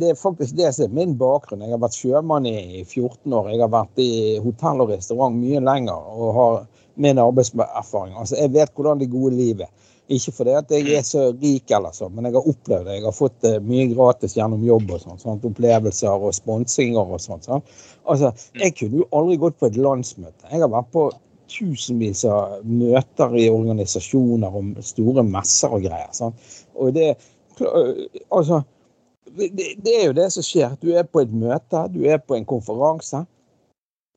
det 0.00 0.10
er 0.10 0.18
faktisk 0.18 0.56
det 0.58 0.72
som 0.74 0.88
er 0.88 0.96
min 0.98 1.14
bakgrunn. 1.20 1.62
Jeg 1.62 1.76
har 1.76 1.84
vært 1.84 2.00
sjømann 2.00 2.48
i 2.50 2.82
14 2.82 3.30
år. 3.30 3.52
Jeg 3.54 3.62
har 3.62 3.72
vært 3.72 4.02
i 4.02 4.10
hotell 4.42 4.84
og 4.84 4.92
restaurant 4.96 5.38
mye 5.38 5.62
lenger 5.62 6.12
og 6.18 6.34
har 6.40 6.60
min 6.98 7.20
arbeidserfaring. 7.22 8.16
Altså, 8.18 8.36
jeg 8.38 8.52
vet 8.54 8.72
hvordan 8.74 9.00
det 9.00 9.10
gode 9.12 9.36
livet. 9.36 9.70
Ikke 10.08 10.32
fordi 10.32 10.54
at 10.56 10.70
jeg 10.72 10.88
er 10.96 11.04
så 11.04 11.26
rik, 11.36 11.68
eller 11.76 11.92
sånn, 11.92 12.14
men 12.16 12.24
jeg 12.28 12.38
har 12.38 12.46
opplevd 12.48 12.86
det. 12.88 12.94
Jeg 12.96 13.04
har 13.04 13.16
fått 13.16 13.44
eh, 13.44 13.58
mye 13.60 13.90
gratis 13.90 14.36
gjennom 14.38 14.62
jobb 14.64 14.94
og 14.96 15.02
sånn. 15.02 15.20
sånn 15.20 15.42
opplevelser 15.44 16.24
og 16.28 16.32
sponsinger 16.36 17.12
og 17.12 17.20
sånt. 17.20 17.44
sånn. 17.44 17.64
Altså, 18.08 18.32
jeg 18.56 18.76
kunne 18.78 19.02
jo 19.02 19.08
aldri 19.18 19.36
gått 19.42 19.58
på 19.60 19.68
et 19.68 19.76
landsmøte. 19.76 20.48
Jeg 20.48 20.64
har 20.64 20.72
vært 20.72 20.88
på 20.96 21.10
tusenvis 21.52 22.24
av 22.28 22.64
møter 22.64 23.36
i 23.40 23.46
organisasjoner 23.52 24.56
om 24.60 24.72
store 24.84 25.24
messer 25.28 25.76
og 25.76 25.84
greier. 25.84 26.10
sånn. 26.16 26.32
Og 26.80 26.96
det, 26.96 27.10
altså, 28.32 28.62
det, 29.36 29.50
det 29.84 29.94
er 29.94 30.06
jo 30.08 30.16
det 30.16 30.30
som 30.32 30.46
skjer. 30.46 30.76
Du 30.80 30.92
er 30.96 31.04
på 31.04 31.20
et 31.20 31.32
møte, 31.32 31.84
du 31.92 32.04
er 32.08 32.20
på 32.24 32.38
en 32.38 32.48
konferanse. 32.48 33.26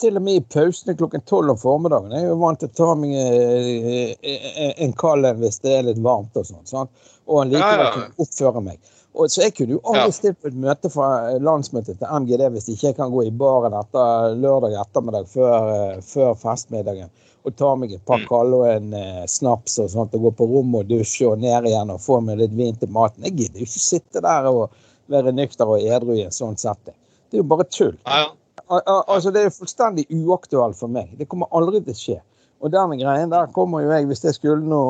Til 0.02 0.18
og 0.18 0.24
med 0.26 0.40
i 0.40 0.42
pausene 0.54 0.96
klokken 0.98 1.22
tolv 1.30 1.52
om 1.54 1.58
formiddagen. 1.62 2.12
Jeg 2.16 2.26
er 2.26 2.32
jo 2.32 2.40
vant 2.42 2.60
til 2.62 2.70
å 2.72 2.78
ta 2.80 2.94
meg 2.98 3.12
eh, 3.14 4.16
eh, 4.24 4.72
en 4.82 4.94
kald 4.98 5.28
en 5.30 5.38
hvis 5.44 5.60
det 5.62 5.76
er 5.78 5.84
litt 5.92 6.02
varmt 6.02 6.36
og 6.40 6.48
sånn. 6.48 6.64
sant? 6.66 6.90
Og 7.30 7.46
likevel 7.52 7.86
Ja, 7.86 7.92
ja. 8.00 8.08
oppføre 8.24 8.64
meg. 8.66 8.80
Og 9.14 9.28
så 9.30 9.42
Jeg 9.44 9.54
kunne 9.58 9.76
jo 9.76 9.82
aldri 9.84 10.08
Ja. 10.08 10.12
stilt 10.16 10.42
på 10.42 10.48
et 10.48 10.56
møte 10.56 10.90
fra 10.90 11.08
landsmøtet 11.38 12.00
til 12.00 12.08
MGD 12.08 12.48
hvis 12.56 12.70
ikke 12.72 12.88
jeg 12.90 12.96
kan 12.96 13.12
gå 13.12 13.26
i 13.28 13.30
baren 13.32 13.74
etter 13.78 14.36
lørdag 14.40 14.74
ettermiddag 14.80 15.28
før, 15.28 15.70
eh, 15.76 16.02
før 16.02 16.34
festmiddagen 16.40 17.10
og 17.46 17.56
ta 17.58 17.76
meg 17.76 17.92
et 17.94 18.06
par 18.06 18.20
Mm. 18.20 18.28
kalde 18.28 18.54
og 18.56 18.68
en 18.68 18.94
eh, 18.94 19.26
snaps 19.28 19.80
og 19.80 19.90
sånt, 19.90 20.14
og 20.16 20.22
gå 20.22 20.32
på 20.38 20.48
rommet 20.50 20.80
og 20.82 20.88
dusje 20.88 21.28
og 21.28 21.40
ned 21.40 21.66
igjen 21.66 21.90
og 21.92 22.00
få 22.00 22.22
meg 22.24 22.38
litt 22.38 22.52
vin 22.56 22.76
til 22.76 22.88
maten. 22.90 23.24
Jeg 23.24 23.36
gidder 23.36 23.60
jo 23.60 23.66
ikke 23.66 23.86
sitte 23.90 24.22
der 24.22 24.46
og 24.48 24.70
være 25.10 25.34
nykter 25.34 25.68
og 25.68 25.82
edru 25.82 26.14
i 26.16 26.24
en 26.24 26.32
sånn 26.32 26.58
setting. 26.58 26.96
Det 27.30 27.38
er 27.40 27.44
jo 27.44 27.50
bare 27.50 27.64
tull. 27.70 27.98
Ja, 28.06 28.18
ja. 28.20 28.28
Al- 28.72 28.84
al- 28.88 29.04
Altså, 29.08 29.32
Det 29.36 29.42
er 29.46 29.50
fullstendig 29.56 30.06
uaktuelt 30.10 30.78
for 30.80 30.88
meg. 30.88 31.12
Det 31.20 31.28
kommer 31.30 31.48
aldri 31.52 31.82
til 31.84 31.94
å 31.94 32.00
skje. 32.02 32.20
Og 32.62 32.72
denne 32.72 32.96
greien 33.00 33.30
der 33.32 33.48
kommer 33.56 33.82
jo 33.82 33.90
jeg, 33.90 34.06
hvis 34.08 34.22
jeg 34.24 34.36
skulle 34.38 34.62
nå 34.64 34.82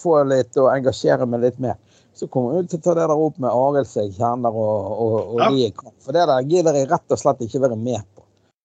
få 0.00 0.22
litt 0.28 0.56
og 0.56 0.70
engasjere 0.72 1.26
meg 1.28 1.42
litt 1.44 1.58
mer, 1.60 1.76
så 2.16 2.26
kommer 2.32 2.56
jeg 2.58 2.70
til 2.72 2.78
å 2.80 2.82
ta 2.86 2.94
det 2.96 3.04
der 3.10 3.24
opp 3.26 3.36
med 3.38 3.50
Arild 3.52 3.86
som 3.86 4.02
jeg 4.06 4.14
kjenner 4.16 4.56
og, 4.56 4.92
og, 4.98 5.16
og 5.34 5.42
Ja. 5.42 5.50
de 5.50 5.60
jeg 5.66 5.74
kan. 5.76 5.92
For 6.02 6.16
det 6.16 6.24
der 6.30 6.42
gidder 6.48 6.74
jeg 6.80 6.88
rett 6.90 7.12
og 7.14 7.18
slett 7.20 7.44
ikke 7.44 7.60
være 7.66 7.76
med 7.78 8.02
på. 8.16 8.24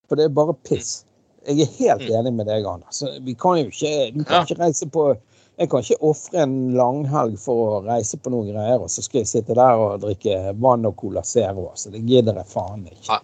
For 0.09 0.15
det 0.15 0.25
er 0.25 0.33
bare 0.39 0.55
piss. 0.63 1.03
Jeg 1.45 1.59
er 1.67 1.75
helt 1.77 2.07
Mm. 2.09 2.15
enig 2.21 2.33
med 2.33 2.47
deg, 2.47 2.65
Anders. 2.65 3.03
Vi 3.21 3.33
kan 3.35 3.57
jo 3.59 3.65
ikke, 3.67 4.13
du 4.15 4.23
kan 4.23 4.45
ikke 4.47 4.59
reise 4.63 4.87
på 4.89 5.17
jeg 5.59 5.69
kan 5.69 5.83
ikke 5.83 5.99
ofre 6.01 6.39
en 6.41 6.73
langhelg 6.73 7.35
for 7.37 7.53
å 7.53 7.85
reise 7.85 8.17
på 8.17 8.31
noen 8.31 8.47
greier, 8.49 8.79
og 8.81 8.87
så 8.89 9.03
skal 9.03 9.19
jeg 9.21 9.27
sitte 9.27 9.53
der 9.53 9.75
og 9.77 9.99
drikke 10.01 10.55
vann 10.59 10.85
og 10.89 10.95
Cola 10.97 11.21
Zero. 11.21 11.67
Så 11.75 11.91
det 11.91 12.01
gidder 12.07 12.33
jeg 12.39 12.47
faen 12.49 12.87
ikke. 12.89 13.19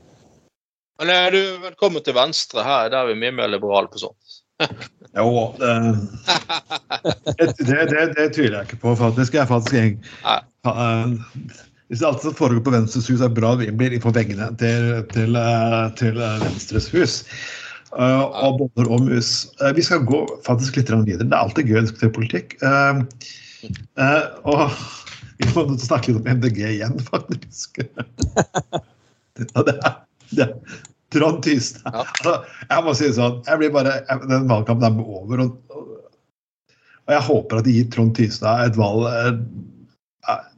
Men 1.00 1.12
er 1.14 1.32
du 1.32 1.39
velkommen 1.64 2.04
til 2.04 2.16
Venstre 2.18 2.64
her, 2.66 2.89
der 2.91 3.06
er 3.06 3.14
vi 3.14 3.20
mye 3.22 3.32
mer 3.36 3.52
liberale 3.52 3.88
på 3.91 4.02
sånt. 4.02 4.39
Jo, 5.16 5.30
det, 5.56 5.70
det, 7.39 7.45
det, 7.64 7.86
det, 7.88 8.02
det 8.18 8.26
tviler 8.36 8.58
jeg 8.60 8.68
ikke 8.68 8.82
på, 8.84 8.95
faktisk. 9.00 9.38
Jeg 9.38 9.45
er 9.45 9.47
faktisk 9.47 10.10
eh, 10.28 11.14
Hvis 11.88 12.04
alt 12.04 12.20
som 12.26 12.36
foregår 12.36 12.66
på 12.68 12.74
Venstres 12.76 13.08
hus 13.08 13.24
er 13.24 13.32
bra 13.32 13.54
vimbler 13.62 13.95
på 14.04 14.12
veggene 14.14 14.52
til, 14.60 14.91
til, 15.16 15.39
eh, 15.39 15.88
til 16.02 16.20
eh, 16.20 16.43
Venstres 16.43 16.91
hus, 16.93 17.24
Uh, 17.89 18.30
og 18.45 18.60
boller 18.60 18.91
og 18.93 19.08
mus 19.08 19.47
Uh, 19.58 19.72
Vi 19.74 19.82
skal 19.82 20.04
gå 20.06 20.20
faktisk 20.45 20.76
litt 20.78 20.91
videre. 20.93 21.26
Det 21.26 21.34
er 21.34 21.39
alltid 21.41 21.72
gøy 21.72 21.80
å 21.80 21.86
diskutere 21.88 22.14
politikk. 22.14 22.54
Uh, 22.62 23.02
eh, 23.97 24.28
og 24.45 24.70
vi 25.39 25.50
må 25.56 25.66
snakke 25.82 26.12
litt 26.12 26.20
om 26.22 26.30
MDG 26.38 26.60
igjen, 26.76 27.00
faktisk. 27.10 27.82
Ja, 27.82 29.64
det 29.66 29.66
det 29.72 29.76
er 29.80 29.97
Trond 31.13 31.41
Tystad. 31.43 31.89
Ja. 31.89 32.03
Altså, 32.05 32.34
jeg 32.69 32.86
må 32.86 32.93
si 32.97 33.07
det 33.07 33.15
sånn, 33.17 33.39
jeg 33.47 33.61
blir 33.61 33.71
bare, 33.73 33.95
jeg, 34.05 34.27
den 34.30 34.49
valgkampen 34.51 34.86
er 34.86 34.99
over. 35.01 35.41
Og, 35.45 35.73
og, 35.73 35.88
jeg 37.09 37.25
håper 37.25 37.61
at 37.61 37.65
de 37.65 37.73
gir 37.80 37.88
Trond 37.93 38.13
Tystad 38.17 38.67
et 38.67 38.77
valg 38.77 39.07
eh, 39.09 39.32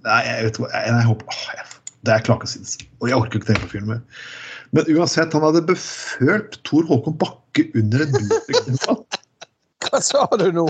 Nei, 0.04 0.18
jeg 0.26 0.48
vet 0.50 0.58
hva, 0.60 0.68
jeg, 0.74 0.92
jeg 0.92 1.08
håper, 1.08 1.32
åh, 1.32 1.44
jeg, 1.56 1.68
Det 2.04 2.14
er 2.16 2.24
klart 2.28 2.44
å 2.44 2.50
si 2.50 2.60
det. 2.66 2.88
Og 3.00 3.08
jeg 3.12 3.20
orker 3.22 3.40
ikke 3.40 3.52
tenke 3.54 3.68
på 3.70 3.74
filmer. 3.78 4.02
Men 4.76 4.90
uansett, 4.92 5.36
han 5.36 5.46
hadde 5.46 5.62
befølt 5.70 6.58
Tor 6.68 6.88
Håkon 6.90 7.16
Bakke 7.22 7.68
under 7.78 8.04
en 8.04 8.16
bilfestival. 8.18 9.00
Hva 9.86 10.00
sa 10.04 10.26
du 10.38 10.48
nå? 10.56 10.66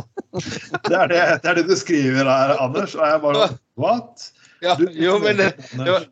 Det 0.85 0.95
er 0.95 1.09
det, 1.11 1.21
det 1.43 1.49
er 1.51 1.57
det 1.59 1.65
du 1.67 1.73
skriver 1.79 2.29
her, 2.29 2.53
Anders. 2.63 2.93
Og 2.97 3.03
jeg 3.07 3.21
bare 3.25 3.49
What? 3.81 4.27
Ja, 4.61 4.75
Du- 4.77 4.91
jo, 4.93 5.17
men 5.23 5.39
det, 5.41 5.49
det 5.73 5.87
var, 5.87 6.05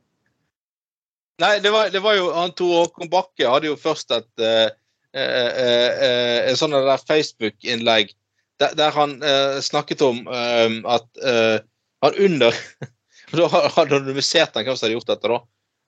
Nei, 1.39 1.59
det 1.63 1.71
var, 1.71 1.89
det 1.89 2.01
var 2.03 2.17
jo 2.17 2.29
han 2.35 2.51
Tor 2.57 2.73
Håkon 2.83 3.09
Bakke 3.11 3.47
hadde 3.47 3.69
jo 3.69 3.77
først 3.79 4.11
et 4.11 4.43
eh, 4.43 4.71
eh, 5.15 5.51
eh, 5.65 6.39
en 6.49 6.57
sånn 6.59 6.75
Facebook-innlegg 7.07 8.11
der, 8.59 8.73
der 8.75 8.91
han 8.91 9.15
eh, 9.23 9.59
snakket 9.63 10.03
om 10.03 10.25
eh, 10.27 10.79
at 10.91 11.21
eh, 11.23 11.59
han 12.03 12.23
under 12.27 12.55
Da 13.29 13.45
hadde 13.45 13.99
anonymisert 13.99 14.55
han 14.57 14.65
hvem 14.65 14.73
som 14.73 14.87
hadde 14.87 14.95
gjort 14.95 15.09
dette, 15.11 15.29
da. 15.29 15.35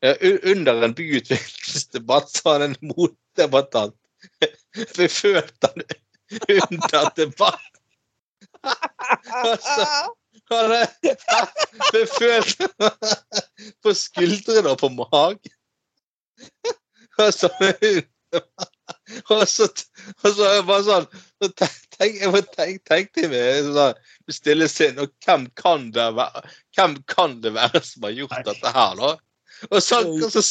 Eh, 0.06 0.52
under 0.52 0.84
en 0.86 0.94
byutviklingsdebatt 0.94 2.30
sa 2.30 2.54
han 2.54 2.68
en 2.68 2.76
motdebattant 2.86 3.98
befølt 5.00 5.66
han 5.66 5.82
under 6.54 7.10
debatt. 7.18 7.72
altså, 9.42 9.88
han 10.54 10.76
hadde 10.76 11.16
befølt 11.96 12.62
på 13.84 13.94
skuldrene 13.98 14.74
og 14.74 14.80
på 14.82 14.90
magen. 14.96 15.56
Og 17.20 17.34
så 17.36 17.50
og 19.30 19.48
så, 19.50 19.68
og 20.24 20.36
så 20.36 20.50
bare 20.68 20.84
sånn 20.86 21.08
så 21.42 21.50
tenk, 21.60 22.16
Jeg 22.22 22.32
bare 22.32 22.48
tenk, 22.56 22.84
tenkte 22.88 23.28
meg 23.32 23.68
sånn, 23.68 24.00
med 24.28 24.36
stille 24.36 24.70
sinn 24.72 25.02
Og 25.04 25.12
hvem 25.26 25.50
kan 25.60 25.90
det 25.96 26.08
være 26.18 26.44
Hvem 26.78 26.96
kan 27.12 27.36
det 27.44 27.54
være 27.58 27.82
som 27.86 28.08
har 28.08 28.16
gjort 28.16 28.48
dette 28.48 28.74
her, 28.78 28.96
da? 29.02 29.12
Og 29.70 29.84
så, 29.84 30.00
og 30.08 30.32
så, 30.34 30.42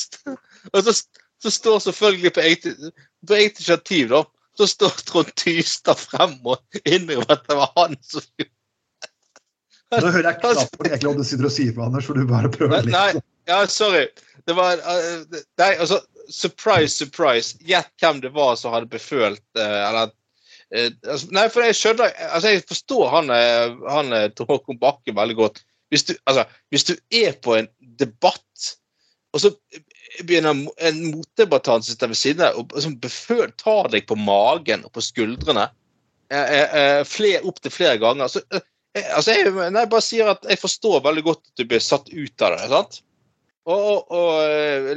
og 0.70 0.84
så, 0.86 0.92
så 1.42 1.50
står 1.50 1.80
selvfølgelig 1.86 2.34
på 2.36 2.44
eget, 2.44 2.68
på 3.26 3.34
eget 3.34 3.56
initiativ, 3.58 4.12
da, 4.12 4.20
så 4.60 4.68
står 4.70 5.00
Trond 5.08 5.32
Tystad 5.40 5.98
frem 5.98 6.36
og 6.46 6.60
innrømmer 6.84 7.32
at 7.34 7.42
det 7.48 7.56
var 7.58 7.72
han 7.74 7.96
som 8.06 8.22
gjorde 8.38 8.59
Nå 9.90 10.06
hører 10.06 10.28
jeg 10.28 10.38
knapt 10.42 10.76
på 10.76 10.86
egentlig 10.86 11.10
hva 11.10 11.18
du 11.18 11.26
sitter 11.26 11.48
og 11.48 11.54
sier 11.54 11.74
for 11.74 11.88
Anders, 11.88 12.06
for 12.06 12.18
du 12.18 12.28
bare 12.30 12.50
prøver 12.52 12.86
litt. 12.86 12.94
nei, 12.94 13.22
ja, 13.50 13.64
sorry. 13.70 14.04
Det 14.46 14.54
var 14.56 14.80
uh, 14.86 15.40
Nei, 15.60 15.72
altså 15.74 16.00
Surprise, 16.30 16.94
surprise. 16.94 17.58
Gjett 17.66 17.90
hvem 18.00 18.22
det 18.22 18.30
var 18.36 18.54
som 18.58 18.74
hadde 18.74 18.90
befølt 18.92 19.42
uh, 19.58 19.80
Eller 19.88 20.12
uh, 20.12 20.86
altså, 21.10 21.32
Nei, 21.34 21.48
for 21.50 21.66
jeg 21.66 21.78
skjønner 21.78 22.14
Altså, 22.28 22.54
jeg 22.54 22.62
forstår 22.70 23.10
han, 23.16 23.34
han 23.90 24.14
eh, 24.16 24.44
Håkon 24.48 24.78
Bakke 24.80 25.14
veldig 25.16 25.36
godt. 25.42 25.62
Hvis 25.90 26.06
du, 26.06 26.14
altså, 26.30 26.46
hvis 26.70 26.86
du 26.86 26.94
er 27.18 27.34
på 27.42 27.56
en 27.58 27.66
debatt, 27.98 28.70
og 29.34 29.42
så 29.42 29.50
begynner 30.26 30.54
en 30.86 31.00
motdebattant 31.10 31.84
som 31.84 31.92
sitter 31.92 32.12
ved 32.12 32.18
siden 32.18 32.46
av 32.46 32.60
og 32.62 32.76
som 32.82 32.94
beføl, 33.02 33.50
tar 33.58 33.90
deg 33.92 34.06
på 34.06 34.18
magen 34.18 34.84
og 34.86 34.94
på 34.94 35.02
skuldrene 35.04 35.66
eh, 36.30 37.02
eh, 37.02 37.42
opptil 37.42 37.74
flere 37.74 37.98
ganger 38.02 38.30
så, 38.30 38.42
eh, 38.94 39.00
Eh, 39.00 39.12
Altså, 39.16 39.36
jeg, 39.36 39.52
nei, 39.54 39.84
jeg 39.84 39.92
bare 39.92 40.04
sier 40.04 40.32
at 40.32 40.48
jeg 40.48 40.60
forstår 40.60 41.04
veldig 41.04 41.26
godt 41.26 41.44
at 41.44 41.62
du 41.62 41.68
blir 41.68 41.84
satt 41.84 42.10
ut 42.10 42.46
av 42.46 42.56
det. 42.56 42.66
sant? 42.72 43.02
Og, 43.70 43.78
og, 43.78 44.16
og 44.16 44.32
eh, 44.42 44.90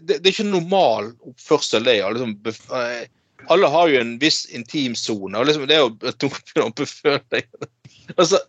det, 0.00 0.18
det 0.18 0.24
er 0.24 0.32
ikke 0.32 0.48
normal 0.48 1.12
oppførsel, 1.28 1.86
det. 1.86 2.00
Liksom, 2.16 2.34
eh, 2.80 3.06
alle 3.52 3.70
har 3.70 3.92
jo 3.92 4.00
en 4.00 4.16
viss 4.18 4.44
intimsone, 4.56 5.38
og 5.38 5.46
liksom, 5.46 5.68
det 5.70 5.80
å 5.82 6.70
beføle 6.82 7.22
deg 7.30 7.46
Og 8.16 8.26
så 8.32 8.42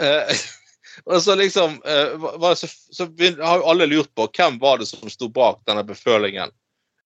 eh, 0.00 0.44
og 1.10 1.18
så 1.20 1.34
liksom 1.34 1.80
så, 1.82 3.06
har 3.18 3.58
jo 3.58 3.66
alle 3.66 3.88
lurt 3.90 4.12
på 4.14 4.28
hvem 4.30 4.60
var 4.62 4.78
det 4.78 4.86
som 4.86 5.10
sto 5.10 5.26
bak 5.26 5.58
denne 5.66 5.82
befølingen 5.84 6.52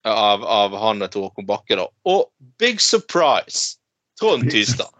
av, 0.04 0.44
av 0.44 0.76
han 0.76 1.02
Tor 1.08 1.30
Håkon 1.30 1.48
Bakke. 1.48 1.78
da. 1.80 1.88
Og 2.04 2.28
big 2.60 2.80
surprise! 2.84 3.80
Trond 4.20 4.50
Tystad. 4.50 4.92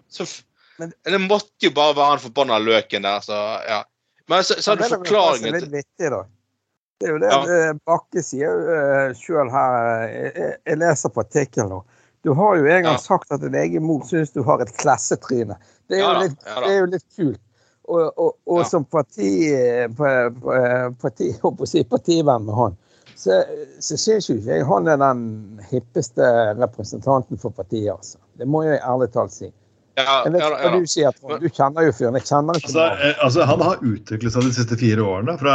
Men- 0.79 0.93
det 1.05 1.21
måtte 1.21 1.67
jo 1.67 1.71
bare 1.75 1.95
være 1.97 2.11
han 2.15 2.19
forbanna 2.23 2.59
løken 2.63 3.03
der, 3.03 3.21
så 3.25 3.39
ja. 3.69 3.83
Men 4.29 4.45
så, 4.45 4.55
så 4.63 4.75
hadde 4.75 4.85
du 4.89 4.95
forklaringen 4.99 5.55
litt 5.57 5.65
til 5.65 5.73
vittig, 5.73 6.11
da. 6.13 6.25
Det 7.01 7.07
er 7.09 7.13
jo 7.15 7.19
det 7.23 7.31
Ja. 7.33 7.41
eh, 7.71 7.73
Bakke 7.87 8.23
sier 8.23 8.61
uh, 8.69 9.13
sjøl 9.15 9.51
her. 9.51 9.77
eh, 10.09 10.31
Jeg, 10.35 10.57
jeg 10.67 10.79
leser 10.83 11.09
på 11.15 11.23
artikkelen 11.23 11.69
nå. 11.71 11.83
Du 12.27 12.33
har 12.35 12.57
jo 12.59 12.65
en 12.67 12.83
gang 12.83 12.97
Ja. 12.99 12.99
sagt 12.99 13.31
at 13.33 13.41
din 13.41 13.55
egen 13.55 13.83
mor 13.87 14.03
syns 14.05 14.33
du 14.35 14.43
har 14.43 14.61
et 14.61 14.73
klassetryne. 14.77 15.57
Det 15.89 15.99
er 15.99 16.03
Ja 16.03 16.13
jo, 16.15 16.21
litt, 16.27 16.39
ja 16.47 16.61
det 16.65 16.71
er 16.75 16.79
jo 16.81 16.87
litt 16.95 17.07
kult. 17.17 17.41
Og, 17.89 18.19
og, 18.19 18.35
og 18.47 18.67
som 18.69 18.85
parti, 18.85 19.31
pa- 19.97 20.29
pa- 20.29 20.91
parti, 21.01 21.31
si, 21.71 21.85
partivenn 21.89 22.45
med 22.45 22.55
han, 22.59 22.77
så, 23.17 23.39
så 23.81 23.97
syns 23.97 24.29
jo 24.29 24.35
ikke 24.37 24.59
jeg 24.59 24.67
han 24.69 24.89
er 24.93 24.99
den 25.01 25.23
hippeste 25.71 26.27
representanten 26.59 27.39
for 27.41 27.51
partiet, 27.51 27.95
altså. 27.95 28.19
Det 28.37 28.47
må 28.47 28.63
jeg 28.67 28.83
ærlig 28.85 29.09
talt 29.15 29.33
si. 29.33 29.49
Ja, 29.99 30.13
Jeg 30.29 30.33
vet 30.37 30.41
ja, 30.41 30.49
ikke 30.49 30.59
ja, 30.63 30.71
hva 30.71 30.79
du 30.79 30.91
sier, 30.93 31.15
Trond. 31.19 31.43
Du 31.43 31.49
kjenner 31.59 31.87
jo 31.89 31.93
fyren. 31.99 32.17
Jeg 32.21 32.27
kjenner 32.29 32.59
ikke 32.61 32.69
Altså, 32.71 32.85
eh, 33.09 33.23
altså, 33.27 33.47
han 33.51 33.65
har 33.67 33.81
utviklet 33.83 34.35
seg 34.37 34.47
de 34.47 34.53
siste 34.55 34.79
fire 34.79 35.03
årene. 35.03 35.35
fra 35.41 35.55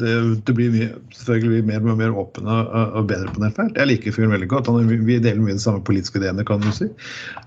det, 0.00 0.14
det 0.48 0.54
blir 0.58 0.72
mye, 0.74 0.88
selvfølgelig 1.14 1.62
mer 1.70 1.86
og 1.86 2.00
mer 2.02 2.16
åpen 2.24 2.50
og, 2.50 2.72
og 2.98 3.06
bedre 3.12 3.30
på 3.36 3.44
det 3.44 3.52
felt. 3.60 3.78
Jeg 3.78 3.90
liker 3.92 4.16
fyren 4.16 4.34
veldig 4.34 4.50
godt. 4.50 4.70
Han, 4.72 4.90
vi 5.06 5.20
deler 5.22 5.38
mye 5.44 5.54
de 5.54 5.62
samme 5.62 5.84
politiske 5.86 6.18
ideene, 6.18 6.44
kan 6.48 6.60
du 6.64 6.70
si. 6.74 6.90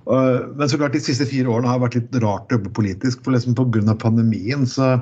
Og, 0.08 0.50
men 0.56 0.72
så 0.72 0.80
klart, 0.80 0.96
de 0.96 1.04
siste 1.04 1.28
fire 1.30 1.52
årene 1.52 1.70
har 1.72 1.84
vært 1.84 2.00
litt 2.00 2.20
rart 2.24 2.48
å 2.52 2.58
jobbe 2.60 2.72
politisk. 2.80 3.24
for 3.26 3.36
liksom 3.36 3.56
Pga. 3.60 3.94
pandemien 4.00 4.66
så 4.70 4.96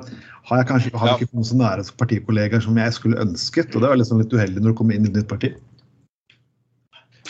har 0.48 0.58
jeg 0.58 0.66
kanskje 0.72 0.96
har 0.98 1.08
Ja. 1.12 1.14
ikke 1.20 1.30
kommet 1.30 1.46
så 1.46 1.56
nære 1.60 1.84
partikollegaer 2.02 2.62
som 2.64 2.76
jeg 2.76 2.92
skulle 2.98 3.20
ønsket. 3.22 3.74
Og 3.76 3.82
det 3.84 3.88
var 3.92 3.96
liksom 4.00 4.18
litt 4.18 4.32
uheldig 4.34 4.62
når 4.62 4.74
du 4.74 4.78
kommer 4.80 4.94
inn 4.98 5.06
i 5.06 5.10
et 5.12 5.20
nytt 5.22 5.28
parti. 5.30 5.52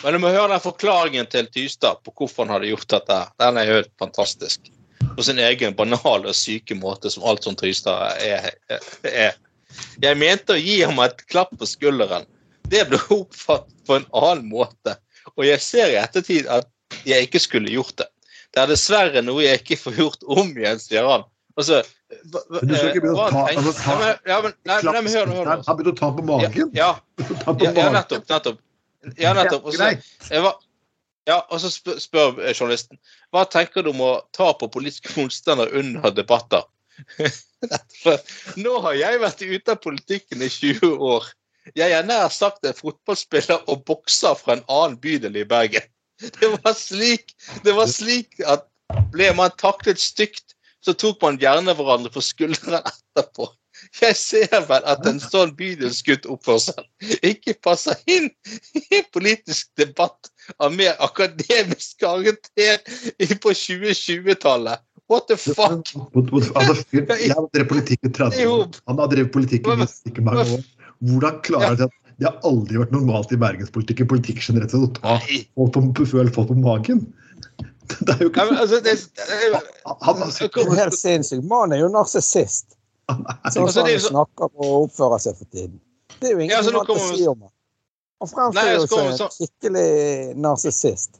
Men 0.03 0.13
du 0.13 0.19
må 0.19 0.31
høre 0.33 0.49
den 0.51 0.59
forklaringen 0.63 1.27
til 1.31 1.47
Tystad 1.53 2.01
på 2.03 2.11
hvorfor 2.17 2.43
han 2.45 2.53
hadde 2.57 2.69
gjort 2.73 2.87
dette. 2.91 3.19
Den 3.39 3.57
er 3.61 3.69
helt 3.69 3.91
fantastisk. 4.01 4.69
På 5.15 5.23
sin 5.23 5.39
egen 5.39 5.75
banale 5.77 6.31
og 6.31 6.35
syke 6.35 6.75
måte, 6.79 7.11
som 7.13 7.23
alt 7.29 7.43
som 7.47 7.55
Tystad 7.59 8.19
er. 8.23 8.49
er. 9.07 9.37
Jeg 10.03 10.17
mente 10.19 10.53
å 10.55 10.59
gi 10.59 10.81
ham 10.83 10.99
et 11.03 11.23
klapp 11.31 11.53
på 11.59 11.67
skulderen. 11.69 12.25
Det 12.69 12.85
ble 12.89 12.99
oppfattet 13.15 13.73
på 13.87 13.97
en 13.99 14.05
annen 14.15 14.47
måte. 14.51 14.97
Og 15.37 15.45
jeg 15.47 15.61
ser 15.63 15.91
i 15.93 15.99
ettertid 16.01 16.47
at 16.51 16.67
jeg 17.07 17.27
ikke 17.27 17.41
skulle 17.41 17.71
gjort 17.73 17.95
det. 18.03 18.09
Det 18.53 18.61
er 18.61 18.69
dessverre 18.69 19.23
noe 19.25 19.41
jeg 19.45 19.63
ikke 19.63 19.79
får 19.81 19.95
gjort 19.97 20.25
om 20.29 20.51
igjen, 20.53 20.79
sier 20.83 21.07
han. 21.09 21.23
Altså, 21.57 21.79
Men 22.49 22.67
du 22.69 22.75
skal 22.75 22.89
ikke 22.91 23.01
begynne 23.01 23.23
å 23.23 23.29
ta- 23.33 23.47
altså, 23.49 23.73
ta- 23.79 24.19
Ja, 24.29 24.41
men- 24.41 24.53
nei, 24.65 24.77
nei, 24.85 25.01
men 25.01 25.13
hør 25.13 25.25
nå, 25.29 25.35
hør. 25.39 25.63
Han 25.67 25.77
begynte 25.77 25.93
å 25.93 25.99
ta 25.99 26.11
på 26.17 26.25
magen. 26.27 26.71
Ja, 26.73 26.91
ja, 27.17 27.71
ja, 27.73 27.89
nettopp. 27.93 28.27
nettopp. 28.29 28.59
Ja, 29.19 29.33
nettopp. 29.35 29.69
Ja, 31.27 31.37
og 31.49 31.61
så 31.63 31.69
spør, 31.71 31.99
spør 32.03 32.39
eh, 32.43 32.51
journalisten 32.51 32.99
hva 33.31 33.45
tenker 33.47 33.85
du 33.85 33.93
om 33.93 34.01
å 34.03 34.13
ta 34.35 34.49
på 34.59 34.67
politiske 34.71 35.13
motstandere 35.15 35.71
under 35.79 36.11
debatter. 36.11 36.65
Nå 38.63 38.73
har 38.83 38.97
jeg 38.99 39.21
vært 39.23 39.45
ute 39.45 39.75
av 39.75 39.79
politikken 39.83 40.43
i 40.43 40.51
20 40.51 40.99
år. 40.99 41.29
Jeg 41.79 41.95
er 41.95 42.03
nær 42.05 42.27
sagt 42.33 42.67
en 42.67 42.75
fotballspiller 42.75 43.63
og 43.71 43.85
bokser 43.87 44.35
fra 44.35 44.57
en 44.57 44.65
annen 44.67 44.99
bydel 44.99 45.39
i 45.39 45.47
Bergen. 45.47 45.87
Det 46.39 46.49
var 46.53 46.75
slik, 46.77 47.33
det 47.65 47.73
var 47.75 47.89
slik 47.89 48.37
at 48.47 48.67
ble 49.11 49.31
man 49.35 49.51
taklet 49.59 49.99
stygt, 49.99 50.53
så 50.83 50.93
tok 50.95 51.17
man 51.23 51.39
gjerne 51.41 51.73
hverandre 51.75 52.11
på 52.13 52.21
skuldrene 52.23 52.79
etterpå. 52.91 53.47
Jeg 54.01 54.15
ser 54.17 54.63
vel 54.69 54.85
at 54.89 55.05
en 55.05 55.19
sånn 55.21 55.51
bydelsguttoppførsel 55.57 56.85
ikke 57.29 57.53
passer 57.61 57.99
inn 58.09 58.29
i 58.89 59.03
politisk 59.13 59.69
debatt 59.77 60.31
av 60.57 60.73
mer 60.73 60.95
akademisk 61.03 61.99
karakter 62.01 62.81
i- 63.21 63.37
på 63.37 63.53
2020-tallet. 63.53 64.81
What 65.11 65.27
the 65.27 65.37
fuck? 65.37 65.91
Altså, 66.55 66.75
fyr- 66.89 67.05
jeg 67.19 67.35
har 67.35 67.45
drevet 67.53 67.69
politikk 67.69 68.07
i 68.07 68.13
30 68.17 68.47
år. 68.49 68.67
Han 68.87 68.97
har 69.03 69.11
drevet 69.11 69.31
politikk 69.35 69.67
i 69.67 69.77
ikke 70.09 70.23
mange 70.25 70.47
år. 70.57 70.63
Hvordan 71.03 71.41
klarer 71.45 71.75
det 71.77 71.89
at 71.89 71.99
det 72.21 72.29
har 72.29 72.39
aldri 72.47 72.79
vært 72.79 72.93
normalt 72.95 73.31
i 73.35 73.37
bergenspolitikk 73.41 74.01
i 74.05 74.07
politikk 74.09 74.39
generelt 74.41 74.71
sett 74.73 74.85
å 74.87 74.93
ta 74.97 75.17
folk 75.19 75.93
på, 75.97 76.05
føle 76.07 76.31
folk 76.33 76.47
på 76.49 76.57
magen? 76.61 77.05
Det 77.99 78.13
er 78.15 78.21
jo 78.23 78.29
ikke 78.31 78.45
altså, 78.47 78.79
han, 80.01 80.21
er 81.75 81.81
jo 81.83 81.89
narsissist. 81.91 82.77
Sånn 83.13 83.65
Altså, 83.65 83.73
som 83.73 83.87
er 83.87 83.97
han 83.97 84.05
snakker 84.05 84.51
og 84.53 84.87
oppfører 84.87 85.21
seg 85.23 85.39
for 85.39 85.49
tiden. 85.51 85.81
Det 86.19 86.29
er 86.29 86.37
jo 86.37 86.47
Ja, 86.47 86.61
så 86.63 86.71
ingenting 86.73 86.97
nå 86.97 87.03
å 87.03 87.17
si 87.17 87.27
om 87.29 87.41
han. 87.45 87.53
Han 88.23 88.31
fremstår 88.31 88.71
jo 88.73 88.85
som 88.87 89.27
en 89.27 89.35
skikkelig 89.35 89.89
narsissist. 90.39 91.19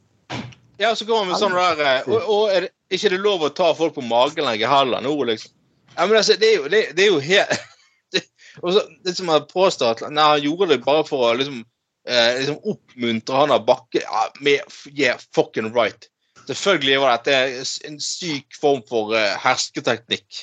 Ja, 0.80 0.94
så 0.96 1.06
kommer 1.06 1.30
vi 1.30 1.38
sånn 1.38 1.54
der 1.54 1.82
eh, 1.84 2.08
Og, 2.10 2.30
og 2.34 2.54
er 2.54 2.66
det 2.66 2.96
ikke 2.96 3.12
det 3.12 3.20
lov 3.22 3.44
å 3.46 3.52
ta 3.54 3.68
folk 3.78 3.94
på 3.94 4.02
magen 4.06 4.46
lenger 4.46 4.70
heller 4.70 5.04
nå, 5.04 5.12
liksom? 5.28 5.52
Ja, 5.94 6.06
men 6.08 6.18
altså, 6.18 6.34
det 6.40 6.48
er 6.48 6.56
jo, 6.56 6.70
det, 6.70 6.80
det 6.98 7.04
er 7.04 7.12
jo 7.12 7.20
helt 7.22 7.52
det, 8.14 8.24
og 8.62 8.74
så, 8.74 8.82
det 9.06 9.14
som 9.18 9.30
han 9.30 9.46
påstår 9.50 9.94
at 9.94 10.02
nei, 10.10 10.24
han 10.32 10.42
gjorde 10.42 10.72
det 10.72 10.80
bare 10.86 11.04
for 11.06 11.28
å 11.28 11.36
liksom, 11.38 11.60
eh, 12.08 12.32
liksom 12.40 12.58
oppmuntre 12.72 13.38
han 13.38 13.54
av 13.54 13.66
Bakke 13.68 14.02
ja, 14.02 14.24
med 14.40 14.74
Yeah, 14.90 15.22
fucking 15.36 15.70
right. 15.76 16.08
Selvfølgelig 16.46 17.00
var 17.00 17.16
dette 17.16 17.64
en 17.88 17.96
syk 18.02 18.56
form 18.60 18.82
for 18.88 19.14
eh, 19.16 19.32
hersketeknikk 19.40 20.42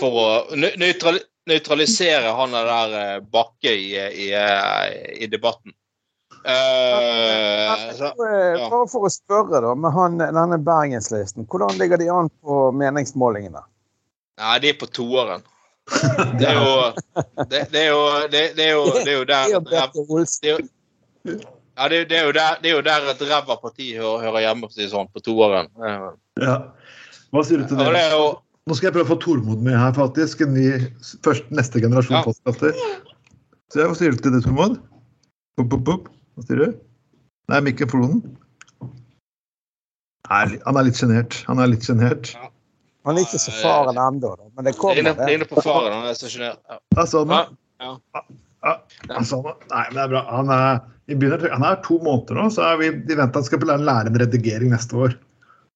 for 0.00 0.18
å 0.22 0.26
nø- 0.56 0.74
nøytralisere 1.50 2.32
han 2.38 2.56
der 2.56 2.96
eh, 3.00 3.20
Bakke 3.34 3.74
i, 3.74 3.92
i, 3.98 4.28
eh, 4.32 5.22
i 5.24 5.28
debatten. 5.30 5.74
Uh, 6.42 7.92
så, 7.94 8.08
ja. 8.18 8.66
Bare 8.66 8.86
for 8.90 9.06
å 9.06 9.10
spørre, 9.12 9.60
da, 9.62 9.76
med 9.78 9.94
han, 9.94 10.16
denne 10.18 10.58
bergenslisten. 10.58 11.46
Hvordan 11.46 11.78
ligger 11.78 12.00
de 12.00 12.08
an 12.10 12.32
på 12.42 12.64
meningsmålingene? 12.74 13.62
Nei, 14.42 14.56
de 14.64 14.72
er 14.72 14.78
på 14.80 14.88
toeren. 14.90 15.44
Det 16.40 16.46
er 16.48 16.58
jo 16.58 16.74
Det, 17.50 17.60
det 17.72 17.80
er 17.84 17.88
jo 17.90 18.02
det, 18.30 18.42
det 18.56 18.64
er 18.64 18.72
jo 18.74 18.82
Det 19.02 19.10
er 19.10 19.16
jo 19.16 19.24
Det 19.68 20.50
er 20.50 20.56
jo 20.56 20.62
der 21.34 21.61
Ja, 21.78 21.88
det, 21.88 22.02
det 22.10 22.18
er 22.20 22.26
jo 22.28 22.32
der, 22.36 22.58
det 22.62 22.70
er 22.70 22.74
jo 22.76 22.82
der 22.84 23.06
et 23.14 23.22
ræva 23.24 23.56
parti 23.62 23.92
hører, 23.96 24.20
hører 24.26 24.42
hjemme, 24.44 24.68
for 24.68 24.74
å 24.74 24.76
si 24.76 24.82
det 24.84 24.90
sånn, 24.92 25.08
på 25.12 25.22
toeren. 25.24 25.70
Ja. 26.42 26.56
Hva 27.32 27.44
sier 27.48 27.62
du 27.62 27.68
til 27.70 27.78
det? 27.80 27.86
Ja, 27.88 27.94
det? 27.96 28.08
jo 28.12 28.24
Nå 28.70 28.76
skal 28.78 28.90
jeg 28.90 28.94
prøve 28.94 29.08
å 29.08 29.10
få 29.16 29.18
Tormod 29.24 29.62
med 29.66 29.74
her, 29.74 29.90
faktisk. 29.96 30.44
En 30.44 30.52
ny, 30.54 30.66
først, 31.26 31.48
neste 31.50 31.80
generasjon 31.82 32.14
Ja. 32.14 32.20
postkaster. 32.22 32.76
Så 33.74 33.88
hva 33.88 33.96
sier 33.98 34.14
du 34.14 34.20
til 34.22 34.36
det, 34.36 34.44
Tormod? 34.44 34.76
Pop, 35.58 35.66
pop, 35.72 35.82
pop. 35.88 36.06
Hva 36.36 36.44
sier 36.46 36.60
du? 36.60 36.76
Nei, 37.50 37.58
Mikkel 37.66 37.88
Floden? 37.90 38.20
Nei, 40.30 40.44
han 40.62 40.78
er 40.78 40.86
litt 40.86 41.00
sjenert. 41.00 41.40
Han 41.48 41.58
er 41.58 41.72
litt 41.72 41.88
sjenert. 41.88 42.30
Han 43.02 43.18
er 43.18 43.26
ikke 43.26 43.40
så 43.42 43.50
faren 43.58 43.98
ennå, 43.98 44.30
men 44.54 44.62
det 44.68 44.76
er 44.76 44.78
kommer. 44.78 45.00
inne, 45.02 45.16
det 45.18 45.34
inne 45.34 45.48
på 45.50 45.58
faren. 45.64 45.90
Han 45.96 46.06
er 46.06 46.14
så 46.14 46.30
sjenert. 46.30 46.60
Ja. 46.70 46.78
Ja, 46.94 47.06
sånn, 47.10 47.34
Ja, 47.34 47.42
ja. 47.82 47.96
ja. 48.14 48.22
Ja, 48.62 48.76
ja, 49.10 49.18
ja. 49.18 49.54
Nei, 49.72 49.84
men 49.90 49.96
det 49.98 50.02
er 50.04 50.12
bra. 50.12 50.22
Han 50.30 50.52
er, 50.54 50.78
vi 51.10 51.16
begynner, 51.18 51.50
han 51.50 51.64
er 51.66 51.80
to 51.84 51.98
måneder 52.02 52.38
nå, 52.38 52.48
så 52.54 52.64
er 52.72 52.80
vi 52.80 52.90
de 53.08 53.16
venter 53.18 53.40
han 53.40 53.46
skal 53.46 53.64
lære 53.66 53.86
lære 53.86 54.12
en 54.12 54.18
redigering 54.22 54.70
neste 54.72 54.96
år. 54.96 55.14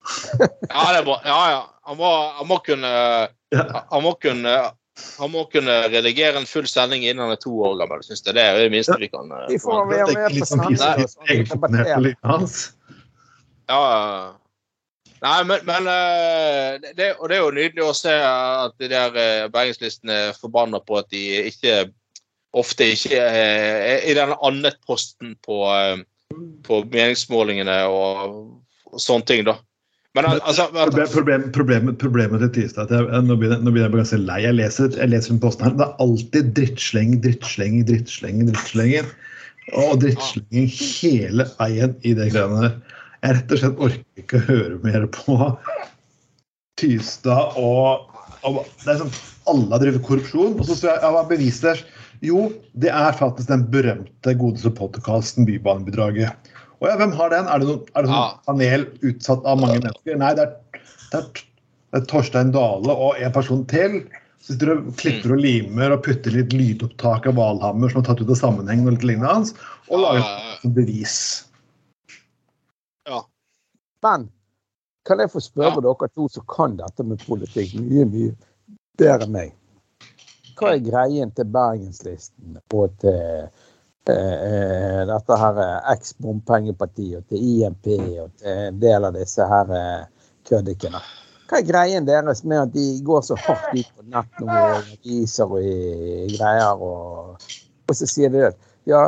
ja, 0.40 0.82
det 0.92 1.00
er 1.00 1.06
bra. 1.06 1.16
Ja, 1.26 1.38
ja. 1.50 1.62
Han 1.86 1.98
må, 1.98 2.10
han 2.38 2.46
må 2.50 2.58
kunne 2.66 2.90
Han 3.90 4.02
må 4.04 4.12
kunne 4.22 4.56
han 5.20 5.28
må 5.30 5.42
kunne 5.52 5.74
redigere 5.92 6.40
en 6.40 6.46
full 6.48 6.64
sending 6.66 7.02
innen 7.04 7.20
han 7.26 7.34
er 7.34 7.40
to 7.42 7.50
år 7.52 7.74
gammel. 7.82 8.00
Synes 8.06 8.22
jeg. 8.24 8.32
Det 8.34 8.42
er 8.42 8.56
det 8.62 8.70
minste 8.72 8.96
vi 9.00 9.10
kan. 9.12 9.28
eh, 9.28 9.44
Vi 9.50 9.58
får 9.60 9.82
være 9.90 10.06
med 10.08 10.22
på 10.24 10.32
litt 10.38 10.48
sånn 10.48 10.62
sendingen. 10.62 11.02
litt 11.02 11.12
så 11.12 11.20
vi 11.20 11.26
kan 11.26 11.36
egenfokusert 11.36 11.52
på 11.52 11.68
debattere. 11.68 12.00
livet 12.06 12.30
hans. 12.30 12.56
Ja, 13.68 13.80
ja. 13.82 14.32
Nei, 15.26 15.36
men, 15.48 15.60
men 15.68 15.86
eh, 15.92 16.88
det, 16.96 17.10
Og 17.20 17.28
det 17.28 17.36
er 17.36 17.42
jo 17.44 17.52
nydelig 17.58 17.84
å 17.84 17.92
se 17.96 18.14
at 18.24 18.74
de 18.80 18.88
der 18.92 19.20
eh, 19.20 19.46
bergenslistene 19.52 20.18
er 20.30 20.36
forbanna 20.40 20.80
på 20.80 20.98
at 21.00 21.08
de 21.12 21.22
ikke 21.52 21.76
ofte 22.56 22.90
ikke 22.94 23.20
eh, 23.20 23.78
er 23.92 24.04
i 24.10 24.16
den 24.16 24.32
annetposten 24.34 25.34
på, 25.44 25.62
eh, 25.72 26.02
på 26.66 26.82
meningsmålingene 26.92 27.78
og, 27.92 28.36
og 28.92 29.02
sånne 29.02 29.28
ting, 29.28 29.44
da. 29.48 29.58
Men 30.16 30.24
al- 30.30 30.40
altså 30.48 30.64
Problem, 30.72 31.08
problem, 31.12 31.42
problemet, 31.52 31.98
problemet 32.00 32.40
til 32.40 32.52
Tystad 32.54 32.88
er 32.88 33.04
at 33.04 33.12
jeg, 33.12 33.24
nå 33.28 33.36
begynner, 33.36 33.60
nå 33.60 33.68
begynner 33.68 33.84
jeg 33.84 33.92
å 33.92 33.94
bli 33.96 34.02
ganske 34.04 34.20
lei. 34.22 34.38
Jeg 34.46 34.56
leser, 34.56 34.94
jeg 34.96 35.12
leser 35.12 35.34
den 35.34 35.42
posten 35.42 35.66
her. 35.66 35.74
Det 35.76 35.84
er 35.84 36.04
alltid 36.06 36.52
drittsleng, 36.56 37.16
drittsleng, 37.26 37.76
drittsleng, 37.90 38.38
drittslenging. 38.48 39.10
Og 39.76 39.98
drittslenging 40.00 40.70
hele 40.72 41.44
veien 41.58 41.96
i 42.06 42.14
det 42.16 42.30
greiene 42.32 42.62
der. 42.64 42.78
Jeg 43.26 43.36
rett 43.36 43.52
og 43.52 43.60
slett 43.60 43.84
orker 43.88 44.22
ikke 44.22 44.40
å 44.40 44.46
høre 44.46 44.80
mer 44.86 45.04
på 45.12 45.36
Tystad 46.80 47.56
og, 47.60 48.08
og 48.46 48.58
Det 48.84 48.92
er 48.92 49.00
sånn 49.02 49.14
alle 49.46 49.70
har 49.70 49.82
drevet 49.84 50.04
korrupsjon. 50.06 50.56
Og 50.58 50.66
så 50.68 50.76
skal 50.78 50.96
jeg 50.96 51.12
hva 51.14 51.22
er 51.26 51.44
der? 51.68 51.84
Jo, 52.24 52.46
det 52.78 52.92
er 52.92 53.16
faktisk 53.16 53.50
den 53.50 53.64
berømte 53.72 54.34
godeste 54.38 54.70
podkasten 54.72 55.46
Bybanebidraget. 55.48 56.52
Og 56.80 56.88
ja, 56.90 56.96
hvem 57.00 57.12
har 57.16 57.32
den? 57.32 57.48
Er 57.48 57.60
det 57.60 57.68
noen, 57.70 57.82
er 57.96 58.04
det 58.04 58.10
noen 58.12 58.22
ah. 58.22 58.38
panel 58.48 58.86
utsatt 59.06 59.44
av 59.48 59.60
mange 59.60 59.80
mennesker? 59.80 60.18
Nei, 60.20 60.32
det 60.36 60.44
er, 60.44 60.80
det 61.12 61.20
er, 61.20 61.42
det 61.92 62.00
er 62.00 62.06
Torstein 62.10 62.52
Dale 62.54 62.92
og 62.92 63.20
en 63.20 63.34
person 63.34 63.64
til. 63.70 64.02
Så 64.44 64.54
Sitter 64.54 64.74
og 64.76 64.92
klipper 65.00 65.32
og 65.34 65.40
limer 65.42 65.96
og 65.96 66.04
putter 66.06 66.34
litt 66.36 66.52
lydopptak 66.54 67.26
av 67.26 67.38
Valhammer 67.40 67.90
som 67.90 68.02
er 68.02 68.06
tatt 68.10 68.20
ut 68.22 68.30
av 68.30 68.38
sammenhengen 68.38 68.86
og 68.86 68.94
litt 68.94 69.06
lignende 69.08 69.32
hans, 69.32 69.54
og 69.90 70.04
lager 70.04 70.22
ah. 70.22 70.52
et 70.60 70.74
bevis. 70.76 71.16
ja. 73.08 73.24
Men 74.04 74.28
kan 75.06 75.22
jeg 75.22 75.32
få 75.32 75.40
spørre 75.42 75.80
Ja. 75.80 75.82
dere 75.88 76.08
to 76.14 76.28
som 76.28 76.44
kan 76.50 76.76
dette 76.78 77.02
med 77.06 77.22
politikk 77.26 77.74
mye, 77.80 78.04
mye 78.10 78.34
bedre 78.98 79.26
enn 79.26 79.32
meg? 79.32 79.54
Hva 80.56 80.72
er 80.72 80.84
greien 80.84 81.32
til 81.36 81.48
Bergenslisten 81.52 82.56
og 82.72 82.94
til, 83.02 83.48
eh, 84.08 85.02
dette 85.10 85.38
her 85.42 85.60
eh, 85.64 85.90
eks-bompengepartiet 85.92 87.20
og 87.20 87.26
til 87.28 87.44
IMP 87.50 87.90
og 88.22 88.30
til 88.40 88.52
en 88.70 88.80
del 88.80 89.08
av 89.08 89.18
disse 89.18 89.46
her 89.50 89.74
eh, 89.76 90.30
køddikene. 90.48 91.02
Hva 91.46 91.60
er 91.60 91.68
greien 91.68 92.08
deres 92.08 92.42
med 92.44 92.62
at 92.64 92.72
de 92.74 92.86
går 93.06 93.20
så 93.28 93.36
hardt 93.44 93.68
ut 93.76 93.90
på 93.98 94.06
nett 94.14 94.40
nå 94.40 94.62
og 94.62 94.88
viser 95.04 95.52
og 95.58 95.60
greier, 96.32 96.82
og, 96.88 97.36
og 97.86 97.94
så 97.94 98.08
sier 98.10 98.32
de 98.32 98.46
det? 98.48 98.72
Ja, 98.86 99.00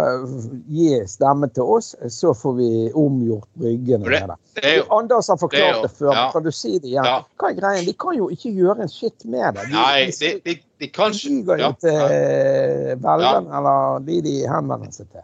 gi 0.67 0.89
stemme 1.07 1.47
til 1.55 1.63
oss, 1.63 1.93
så 2.11 2.33
får 2.35 2.55
vi 2.59 2.69
omgjort 2.99 3.47
Bryggene. 3.55 4.03
Det- 4.05 4.27
det. 4.27 4.63
Det 4.63 4.73
jo 4.77 4.87
Anders 4.97 5.29
har 5.29 5.37
det 5.37 5.41
forklart 5.41 5.77
jo- 5.77 5.83
det 5.83 5.91
før, 5.99 6.15
ja. 6.15 6.25
kan 6.33 6.43
du 6.43 6.51
si 6.51 6.73
det 6.79 6.89
igjen? 6.91 7.05
Ja. 7.07 7.21
Hva 7.39 7.51
er 7.51 7.55
greien? 7.61 7.85
De 7.87 7.93
kan 7.93 8.17
jo 8.19 8.27
ikke 8.29 8.51
gjøre 8.57 8.83
en 8.83 8.89
skitt 8.91 9.25
med 9.25 9.55
det. 9.55 9.69
De, 9.69 9.73
Nei, 9.77 10.07
de, 10.11 10.41
de, 10.45 10.57
de, 10.81 10.89
kan 10.89 11.13
de 11.13 11.19
ikke 11.19 11.45
går 11.47 11.59
jo 11.63 11.71
til 11.81 11.95
eh, 11.95 12.97
velgerne, 12.99 13.57
eller 13.61 13.99
de 14.09 14.21
de 14.27 14.35
henvender 14.51 14.91
seg 14.93 15.07
til. 15.13 15.23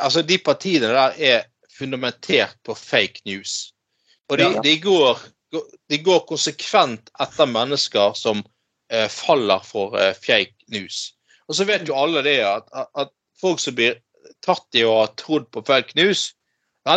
Altså, 0.00 0.22
de 0.26 0.38
partiene 0.38 0.90
der 0.90 1.14
er 1.18 1.42
fundamentert 1.78 2.56
på 2.64 2.74
fake 2.74 3.22
news. 3.24 3.72
Og 4.28 4.38
de, 4.38 4.50
de, 4.64 4.80
går, 4.82 5.18
går 6.04 6.24
konsekvent 6.26 7.10
etter 7.20 7.46
mennesker 7.46 8.16
som 8.18 8.42
eh, 8.90 9.06
faller 9.08 9.62
for 9.62 9.94
eh, 9.94 10.12
fake 10.14 10.54
news. 10.74 11.12
Og 11.48 11.58
så 11.58 11.66
vet 11.68 11.86
jo 11.88 11.96
alle 11.98 12.22
det 12.26 12.40
at, 12.44 12.68
at, 12.74 13.12
folk 13.40 13.60
som 13.60 13.74
blir 13.76 13.98
tatt 14.40 14.78
i 14.78 14.84
å 14.86 14.94
ha 15.02 15.08
trodd 15.20 15.44
på 15.52 15.60
fake 15.66 15.92
news, 15.98 16.30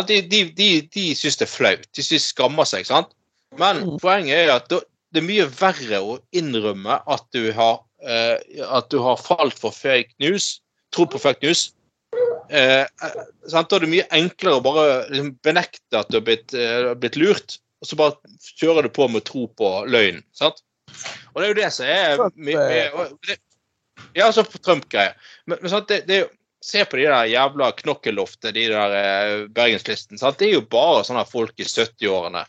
de, 0.08 0.20
de, 0.22 0.44
de, 0.56 0.68
de 0.88 1.02
syns 1.18 1.36
det 1.36 1.44
er 1.44 1.52
flaut. 1.52 1.84
De 1.96 2.04
syns 2.06 2.30
skammer 2.32 2.64
seg. 2.68 2.86
sant? 2.88 3.10
Men 3.58 3.82
Mm. 3.84 3.98
poenget 4.00 4.46
er 4.46 4.52
at 4.54 4.70
det 4.70 5.20
er 5.20 5.26
mye 5.26 5.46
verre 5.58 6.00
å 6.00 6.18
innrømme 6.32 7.00
at 7.06 7.26
du 7.34 7.52
har, 7.52 7.82
eh, 8.06 8.38
at 8.64 8.88
du 8.90 9.00
har 9.02 9.18
falt 9.20 9.58
for 9.58 9.74
fake 9.74 10.14
news, 10.22 10.60
trodd 10.94 11.10
på 11.10 11.20
fake 11.20 11.42
news, 11.42 11.72
Eh? 12.50 12.86
Da 13.50 13.60
er 13.62 13.84
det 13.84 13.90
mye 13.90 14.06
enklere 14.16 14.58
å 14.58 14.64
bare 14.64 14.86
liksom, 15.10 15.34
benekte 15.44 16.00
at 16.00 16.10
du 16.10 16.18
har 16.18 16.26
blitt, 16.26 16.54
eh, 16.54 16.92
blitt 16.98 17.18
lurt, 17.20 17.58
og 17.80 17.88
så 17.88 17.98
bare 17.98 18.34
kjører 18.58 18.86
du 18.86 18.90
på 18.94 19.06
med 19.10 19.24
tro 19.28 19.46
på 19.46 19.70
løgnen. 19.86 20.24
sant? 20.34 20.62
Og 21.34 21.40
det 21.40 21.44
er 21.44 21.52
jo 21.52 21.60
det 21.60 21.72
som 21.72 21.86
er 21.86 22.16
mye 22.18 22.32
my- 22.34 22.56
my- 22.56 22.88
og 22.94 23.18
det- 23.26 23.38
Ja, 24.16 24.28
altså 24.28 24.44
Trump-greier. 24.44 25.16
Men, 25.46 25.60
men 25.62 25.72
sant, 25.72 25.88
det, 25.90 26.04
det 26.10 26.26
Se 26.60 26.82
på 26.84 26.98
de 26.98 27.06
der 27.08 27.24
jævla 27.24 27.70
knokkeloftet, 27.72 28.52
de 28.52 28.66
der 28.68 28.92
eh, 28.92 29.46
Bergenslisten. 29.48 30.18
sant? 30.20 30.36
Det 30.36 30.50
er 30.50 30.58
jo 30.58 30.66
bare 30.68 31.06
sånne 31.08 31.22
folk 31.24 31.56
i 31.56 31.64
70-årene 31.64 32.42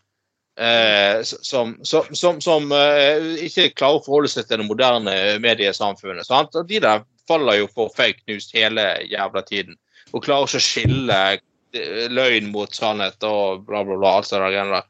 eh, 0.60 1.22
som, 1.24 1.78
som, 1.82 2.04
som, 2.12 2.42
som 2.42 2.72
eh, 2.76 3.46
ikke 3.46 3.70
klarer 3.70 4.02
å 4.02 4.04
forholde 4.06 4.32
seg 4.34 4.50
til 4.50 4.62
det 4.62 4.68
moderne 4.68 5.16
mediesamfunnet. 5.44 6.28
sant? 6.28 6.56
Og 6.60 6.68
de 6.68 6.82
der 6.84 7.06
faller 7.30 7.62
jo 7.62 7.70
for 7.72 7.94
fake 7.96 8.26
news 8.28 8.52
hele 8.54 8.86
jævla 9.10 9.46
tiden. 9.48 9.78
Og 10.12 10.26
klarer 10.26 10.50
ikke 10.50 10.62
å 10.62 10.68
skille 10.68 11.20
eh, 11.32 12.08
løgn 12.12 12.52
mot 12.54 12.74
sannhet 12.76 13.22
og 13.28 13.66
bla, 13.68 13.86
bla, 13.88 13.98
bla. 13.98 14.16
alt 14.20 14.32
det 14.32 14.42
der. 14.76 14.88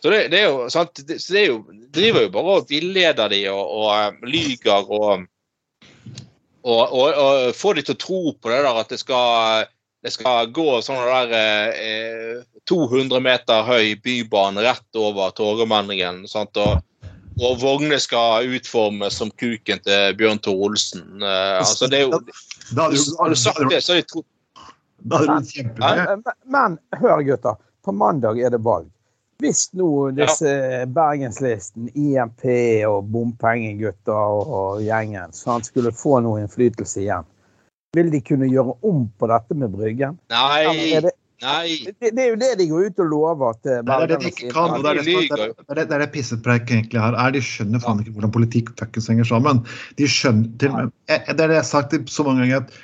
Så 0.00 0.12
det, 0.12 0.20
det 0.32 0.38
er 0.40 0.46
jo 0.48 0.68
sant, 0.72 0.96
det, 1.04 1.18
det 1.20 1.40
er 1.42 1.50
jo, 1.50 1.58
driver 1.92 2.24
jo 2.24 2.32
bare 2.32 2.56
og 2.60 2.70
villeder 2.70 3.32
de 3.32 3.42
og, 3.52 3.60
og 3.60 3.88
og 3.90 4.30
lyger 4.32 4.94
og, 4.96 5.26
og, 6.62 6.82
og, 6.92 7.08
og 7.14 7.54
få 7.56 7.74
de 7.76 7.84
til 7.86 7.96
å 7.96 8.00
tro 8.00 8.22
på 8.36 8.52
det 8.52 8.60
der 8.66 8.80
at 8.82 8.92
det 8.92 9.00
skal, 9.00 9.68
det 10.04 10.12
skal 10.12 10.50
gå 10.54 10.68
sånn 10.84 11.00
der 11.08 11.34
eh, 11.36 12.44
200 12.68 13.22
meter 13.24 13.64
høy 13.66 13.96
bybane 14.04 14.62
rett 14.66 15.00
over 15.00 15.32
Torgallmenningen. 15.36 16.26
og 16.26 16.80
og 17.40 17.60
vogner 17.62 17.96
skal 17.98 18.50
utformes 18.52 19.16
som 19.16 19.30
kuken 19.40 19.80
til 19.86 20.16
Bjørn 20.18 20.40
Tore 20.44 20.66
Olsen. 20.68 21.22
Eh, 21.22 21.56
altså 21.62 21.88
det 21.88 22.02
er 22.02 22.08
jo, 22.08 22.20
Da 22.76 22.90
hadde 22.90 23.30
du, 23.32 23.36
sagt 23.38 23.62
det, 23.70 23.80
så 23.84 23.96
de 23.96 24.04
tro... 24.04 24.24
da. 25.00 25.22
Men, 25.24 25.46
men, 25.80 26.24
men 26.44 26.76
hør, 27.00 27.22
gutter. 27.24 27.56
På 27.84 27.94
mandag 27.96 28.40
er 28.44 28.52
det 28.52 28.60
valg. 28.60 28.90
Hvis 29.40 29.70
nå 29.78 30.10
disse 30.16 30.50
Bergenslisten, 30.92 31.88
IMP 31.96 32.44
og 32.88 33.08
bompengegutter 33.12 34.16
og, 34.16 34.50
og 34.50 34.82
gjengen 34.84 35.32
sant, 35.36 35.70
skulle 35.70 35.92
få 35.96 36.18
noe 36.24 36.42
innflytelse 36.42 37.00
igjen, 37.04 37.28
vil 37.96 38.12
de 38.12 38.20
kunne 38.22 38.50
gjøre 38.50 38.76
om 38.86 39.06
på 39.18 39.30
dette 39.30 39.56
med 39.58 39.72
Bryggen? 39.74 40.18
Nei, 40.30 40.92
er 40.94 41.06
det, 41.08 41.14
nei. 41.42 41.78
det, 41.88 42.12
det 42.12 42.26
er 42.26 42.28
jo 42.28 42.36
det 42.42 42.50
de 42.60 42.68
går 42.70 42.90
ut 42.90 43.02
og 43.02 43.10
lover 43.14 43.56
til 43.64 43.80
Nei, 43.80 43.96
det 43.96 43.96
er 43.96 44.12
det 44.12 44.20
de 44.20 44.34
ikke 44.34 44.52
kan. 44.52 44.76
og 44.76 44.84
Det 44.84 44.92
er 44.92 45.00
det, 45.00 45.06
det, 45.08 45.40
er, 45.40 45.74
det, 45.80 45.88
det, 45.88 46.02
det 46.04 46.10
pissepreik 46.14 46.68
egentlig 46.68 47.02
her 47.02 47.16
er. 47.16 47.34
De 47.34 47.42
skjønner 47.44 47.82
faen 47.82 48.04
ikke 48.04 48.14
hvordan 48.18 48.36
politikk 48.36 48.70
fuckings 48.78 49.10
henger 49.10 49.32
sammen. 49.32 49.64
De 49.98 50.10
skjønner 50.10 50.52
til, 50.62 50.78
eh, 51.08 51.26
Det 51.32 51.34
er 51.34 51.42
det 51.42 51.58
jeg 51.58 51.64
har 51.64 51.72
sagt 51.72 51.98
så 52.12 52.28
mange 52.28 52.44
ganger 52.44 52.62
at 52.62 52.78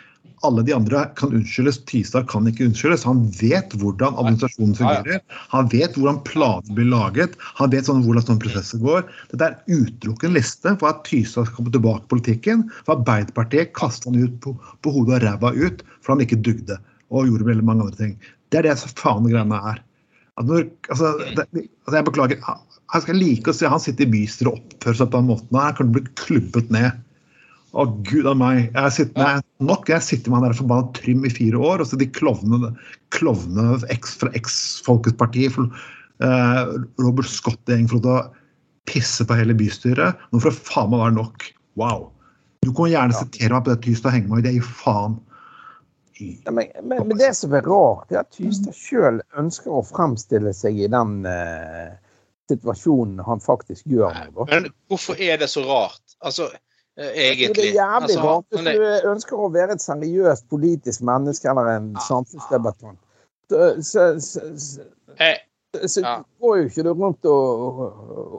alle 0.44 0.62
de 0.66 0.74
andre 0.76 1.04
kan 1.16 1.32
unnskyldes. 1.34 1.78
Tystad 1.88 2.26
kan 2.30 2.48
ikke 2.48 2.66
unnskyldes. 2.68 3.06
Han 3.08 3.24
vet 3.38 3.72
hvordan 3.80 4.18
administrasjonen 4.20 4.76
fungerer. 4.78 5.22
Han 5.54 5.70
vet 5.72 5.96
hvordan 5.96 6.20
planer 6.28 6.76
blir 6.76 6.90
laget. 6.92 7.38
Han 7.60 7.72
vet 7.72 7.88
sånn 7.88 8.04
hvordan 8.04 8.26
sånne 8.26 8.44
prosesser 8.44 8.82
går. 8.82 9.06
Dette 9.32 9.48
er 9.48 9.56
utelukkende 9.70 10.36
liste 10.36 10.74
for 10.80 10.90
at 10.90 11.02
Tystad 11.08 11.48
skal 11.48 11.60
komme 11.60 11.74
tilbake 11.74 12.04
i 12.04 12.12
politikken. 12.12 12.66
For 12.84 12.98
Arbeiderpartiet 12.98 13.72
kastet 13.78 14.10
han 14.12 14.20
ut 14.22 14.36
på, 14.44 14.54
på 14.84 14.94
hodet 14.98 15.20
og 15.20 15.26
ræva 15.26 15.54
ut 15.56 15.84
for 16.00 16.14
han 16.14 16.24
ikke 16.26 16.42
dugde. 16.44 16.78
Og 17.14 17.30
gjorde 17.30 17.50
veldig 17.50 17.66
mange 17.66 17.86
andre 17.86 18.00
ting. 18.02 18.16
Det 18.52 18.60
er 18.60 18.68
det 18.68 18.78
faen 18.98 19.26
greiene 19.30 19.60
er. 19.72 19.82
Når, 20.36 20.66
altså, 20.92 21.14
det, 21.32 21.46
altså 21.86 21.96
jeg 21.96 22.08
beklager. 22.10 22.40
Jeg 22.94 23.02
skal 23.02 23.18
like 23.18 23.50
å 23.50 23.56
se 23.56 23.70
han 23.70 23.82
sitte 23.82 24.04
i 24.04 24.10
bystyret 24.12 24.52
og 24.52 24.60
oppføre 24.60 25.00
seg 25.00 25.10
på 25.10 25.20
den 25.22 25.30
måten. 25.32 25.58
Han 25.58 25.76
kan 25.78 25.92
bli 25.94 26.04
klubbet 26.20 26.68
ned. 26.74 27.02
Å, 27.76 27.84
gud 28.08 28.24
av 28.30 28.38
meg. 28.40 28.70
Jeg 28.72 28.92
sitter, 28.94 29.20
nei, 29.20 29.66
nok, 29.68 29.90
jeg 29.92 30.04
sitter 30.04 30.32
med 30.32 30.40
han 30.40 30.48
der 30.48 30.56
forbanna 30.56 30.94
Trym 30.96 31.26
i 31.28 31.32
fire 31.32 31.60
år, 31.60 31.82
og 31.84 31.90
så 31.90 31.98
de 32.00 32.08
klovnene, 32.08 32.72
klovne 33.12 33.76
fra 33.82 34.30
eks-Folkets 34.38 35.18
parti, 35.20 35.44
for, 35.52 35.68
eh, 36.24 36.62
Robert 37.02 37.28
Scott-gjeng, 37.28 37.84
for 37.92 38.00
å 38.00 38.16
pisse 38.88 39.26
på 39.28 39.36
hele 39.36 39.56
bystyret. 39.58 40.16
Nå 40.32 40.40
får 40.40 40.54
det 40.54 40.68
faen 40.70 40.90
meg 40.94 41.04
være 41.04 41.16
nok. 41.18 41.48
Wow. 41.76 42.08
Du 42.64 42.72
kan 42.74 42.90
gjerne 42.90 43.14
sitere 43.18 43.52
meg 43.52 43.66
på 43.66 43.74
det 43.74 43.80
Tystad 43.84 44.14
henger 44.14 44.32
meg 44.32 44.40
i. 44.40 44.46
Det 44.48 44.54
gir 44.56 44.72
faen. 44.80 45.20
Ja, 46.16 46.50
men, 46.54 46.72
men, 46.80 47.02
men 47.10 47.18
det 47.20 47.34
som 47.36 47.52
er 47.54 47.66
rart, 47.68 48.08
er 48.08 48.22
at 48.22 48.32
Tystad 48.32 48.76
sjøl 48.78 49.20
ønsker 49.36 49.74
å 49.76 49.84
fremstille 49.84 50.54
seg 50.56 50.80
i 50.80 50.88
den 50.88 51.18
eh, 51.28 51.92
situasjonen 52.48 53.20
han 53.26 53.42
faktisk 53.42 53.84
gjør. 53.90 54.16
Men 54.48 54.70
hvorfor 54.88 55.20
er 55.20 55.36
det 55.42 55.50
så 55.52 55.66
rart? 55.66 56.02
Altså, 56.24 56.48
egentlig. 56.96 57.54
Det 57.56 57.68
er 57.70 57.78
jævlig 57.80 58.16
altså, 58.16 58.22
rart 58.24 58.44
hvis 58.50 58.68
du 58.76 59.10
ønsker 59.12 59.40
å 59.40 59.50
være 59.52 59.76
et 59.76 59.84
seriøst 59.84 60.48
politisk 60.52 61.04
menneske 61.06 61.50
eller 61.52 61.72
en 61.76 61.90
samfunnsdebattant. 62.08 63.00
Så, 63.46 63.66
så, 63.84 64.06
så, 64.20 64.40
så, 64.58 64.86
Eh, 65.18 65.36
Ja. 66.02 66.24
går 66.40 66.56
jo 66.56 66.64
ikke 66.70 66.82
du 66.82 66.92
rundt 66.94 67.26
og, 67.28 67.80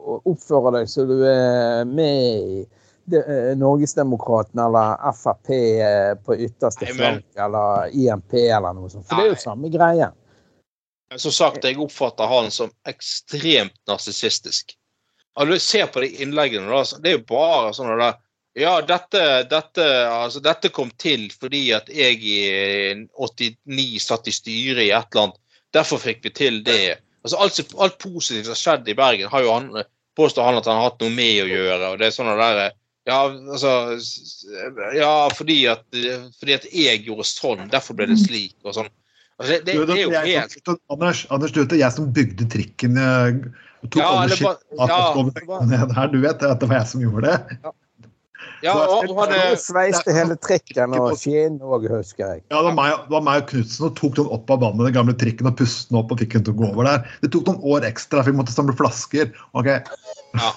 og 0.09 0.29
oppfører 0.31 0.79
deg 0.79 0.89
så 0.89 1.05
du 1.05 1.19
er 1.27 1.83
med 1.85 2.23
i 2.33 2.61
eh, 3.13 3.51
Norgesdemokratene 3.59 4.65
eller 4.65 5.13
Frp 5.13 5.51
eh, 5.53 6.13
på 6.25 6.37
ytterste 6.47 6.89
flank 6.95 7.25
eller 7.35 7.93
IMP 7.93 8.33
eller 8.39 8.73
noe 8.73 8.89
sånt. 8.89 9.05
For 9.09 9.19
det 9.19 9.27
er 9.27 9.35
jo 9.35 9.43
samme 9.43 9.69
greie. 9.73 10.09
Som 11.15 11.31
sagt, 11.31 11.63
jeg 11.63 11.79
oppfatter 11.79 12.27
han 12.27 12.49
som 12.51 12.73
ekstremt 12.89 13.77
narsissistisk. 13.87 14.73
Altså, 15.37 15.53
du 15.53 15.59
ser 15.61 15.91
på 15.93 16.01
de 16.03 16.09
innleggene, 16.23 16.67
da, 16.67 16.99
det 17.03 17.11
er 17.11 17.19
jo 17.19 17.25
bare 17.29 17.69
sånn 17.77 17.93
der 17.93 18.17
Ja, 18.57 18.79
dette, 18.81 19.21
dette, 19.51 19.83
altså, 20.09 20.41
dette 20.41 20.71
kom 20.73 20.89
til 20.97 21.27
fordi 21.29 21.67
at 21.77 21.91
jeg 21.93 22.17
i 22.25 22.37
89 23.13 23.99
satt 24.01 24.29
i 24.29 24.33
styret 24.33 24.81
i 24.87 24.89
et 24.89 25.11
eller 25.13 25.27
annet. 25.27 25.37
Derfor 25.77 26.01
fikk 26.01 26.23
vi 26.25 26.31
til 26.33 26.63
det. 26.65 26.97
Altså, 27.21 27.37
alt, 27.43 27.59
alt 27.85 27.97
positivt 28.01 28.47
som 28.47 28.55
har 28.55 28.61
skjedd 28.63 28.89
i 28.89 28.97
Bergen, 28.97 29.29
har 29.29 29.45
jo 29.45 29.53
han, 29.53 29.69
påstår 30.17 30.47
han 30.47 30.57
at 30.57 30.65
han 30.69 30.79
har 30.79 30.89
hatt 30.89 31.03
noe 31.03 31.13
med 31.13 31.43
å 31.43 31.49
gjøre. 31.51 31.91
og 31.91 31.99
det 32.01 32.07
er 32.09 32.15
sånne 32.15 32.33
der, 32.39 32.61
ja, 33.07 33.19
altså, 33.29 33.73
ja 34.97 35.11
fordi, 35.35 35.59
at, 35.71 35.85
fordi 36.39 36.55
at 36.57 36.65
jeg 36.73 37.03
gjorde 37.05 37.27
sånn, 37.29 37.67
derfor 37.71 37.99
ble 37.99 38.09
det 38.09 38.17
slik. 38.23 38.55
og 38.65 38.73
sånn. 38.79 38.89
Altså, 39.37 39.51
det, 39.53 39.59
det, 39.69 39.75
det 39.85 39.97
er 39.99 40.01
jo 40.01 40.13
helt 40.17 40.71
Anders, 40.89 41.25
Anders, 41.29 41.53
du 41.53 41.61
vet 41.61 41.75
det 41.75 41.83
jeg 41.83 41.93
som 41.93 42.09
bygde 42.15 42.47
trikken. 42.49 42.97
jeg 42.97 43.41
og 43.85 43.91
tok 43.93 44.01
Ja, 44.01 44.07
eller 44.23 44.39
skilt 44.39 44.63
ja, 44.73 45.01
var- 45.45 45.93
her. 45.99 46.07
Du 46.09 46.17
vet 46.23 46.41
at 46.41 46.63
det 46.63 46.69
var 46.71 46.79
jeg 46.81 46.89
som 46.89 47.03
gjorde 47.05 47.29
det? 47.29 47.59
Ja, 47.61 47.73
Så- 48.63 48.73
og, 48.73 49.09
og 49.11 49.19
hadde, 49.23 49.41
sveiste 49.61 50.13
hele 50.15 50.35
trikken 50.41 50.95
og 50.97 51.13
skinn 51.21 51.59
òg, 51.61 51.87
husker 51.91 52.23
jeg. 52.35 52.43
Ja, 52.51 52.59
det 52.61 52.69
var 52.71 52.77
meg, 52.79 52.97
det 53.07 53.15
var 53.15 53.25
meg 53.27 53.43
og 53.43 53.49
Knutsen 53.51 53.87
og 53.89 53.95
tok 53.99 54.15
den 54.19 54.31
opp 54.37 54.49
av 54.55 54.61
vannet, 54.65 54.85
den 54.89 54.97
gamle 54.97 55.15
trikken, 55.19 55.49
og 55.51 55.57
pustet 55.59 55.91
den 55.91 55.99
opp 56.01 56.11
og 56.15 56.21
fikk 56.23 56.37
den 56.37 56.47
til 56.47 56.55
å 56.55 56.59
gå 56.61 56.69
over 56.73 56.89
der. 56.89 57.07
Det 57.23 57.31
tok 57.35 57.47
noen 57.51 57.61
år 57.75 57.87
ekstra, 57.89 58.23
for 58.23 58.31
vi 58.33 58.39
måtte 58.41 58.55
samle 58.55 58.75
flasker. 58.77 59.33
Ok, 59.57 59.71
ja, 60.37 60.51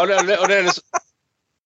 og 0.00 0.08
det, 0.08 0.18
og 0.20 0.26
det, 0.28 0.38
og 0.38 0.48
det, 0.48 0.56
er 0.58 0.66
liksom- 0.68 1.04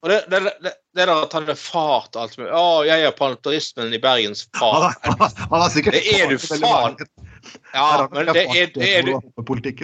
og 0.03 0.11
det, 0.11 0.20
det, 0.30 0.41
det, 0.64 0.72
det 0.97 1.05
der 1.07 1.12
at 1.14 1.33
han 1.37 1.49
er 1.49 1.59
fat 1.59 2.16
og 2.16 2.22
alt 2.24 2.39
mulig 2.41 2.51
Å, 2.59 2.62
jeg 2.89 3.05
er 3.07 3.12
parlamentarismen 3.14 3.93
i 3.95 4.01
Bergens 4.03 4.49
Han, 4.59 4.89
far. 4.91 5.35
han 5.53 5.70
sikkert 5.70 5.95
Det 5.95 6.16
er 6.16 6.33
du 6.33 6.39
faen. 6.43 6.97
Ja, 7.74 8.09
men 8.12 8.26
det 8.26 8.45
er, 8.45 8.70
det 8.74 8.90
er 8.97 9.07
du 9.07 9.12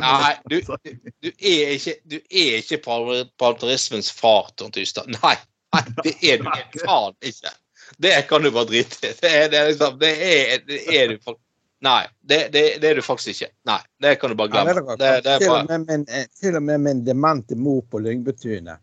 Nei, 0.00 0.34
du, 0.50 0.58
du 0.60 1.30
er 1.30 1.74
ikke, 1.74 1.94
du 2.04 2.18
er 2.18 2.58
ikke 2.60 2.80
parlamentarismens 2.84 4.10
far, 4.12 4.52
Trond 4.56 4.76
Tystad. 4.76 5.10
Nei, 5.18 5.34
nei, 5.74 5.82
det 6.04 6.14
er 6.22 6.44
du 6.44 6.78
faen 6.84 7.16
ikke. 7.20 7.54
Det 7.98 8.14
kan 8.28 8.44
du 8.44 8.50
bare 8.52 8.68
drite 8.68 9.08
i. 9.08 9.12
Det 9.20 9.34
det 9.52 9.66
liksom 9.70 9.98
Det 9.98 10.14
det 10.68 10.80
er 10.94 11.14
du 11.14 11.18
faktisk 11.18 11.44
Nei, 11.80 12.06
det, 12.20 12.48
det, 12.52 12.62
det 12.82 12.90
er 12.90 12.98
du 12.98 13.02
faktisk 13.06 13.28
ikke. 13.36 13.52
Nei, 13.70 13.78
det 14.02 14.16
kan 14.18 14.32
du 14.32 14.36
bare 14.38 14.50
glemme. 14.50 14.96
Det, 14.98 15.10
det 15.22 15.34
er 15.36 15.38
til, 15.38 15.52
og 15.52 15.54
bare, 15.54 15.78
med 15.78 15.84
min, 15.86 16.06
eh, 16.10 16.24
til 16.40 16.58
og 16.58 16.62
med 16.66 16.82
min 16.82 17.02
demente 17.06 17.54
mor 17.54 17.84
på 17.90 18.00
Lyngbetunet 18.02 18.82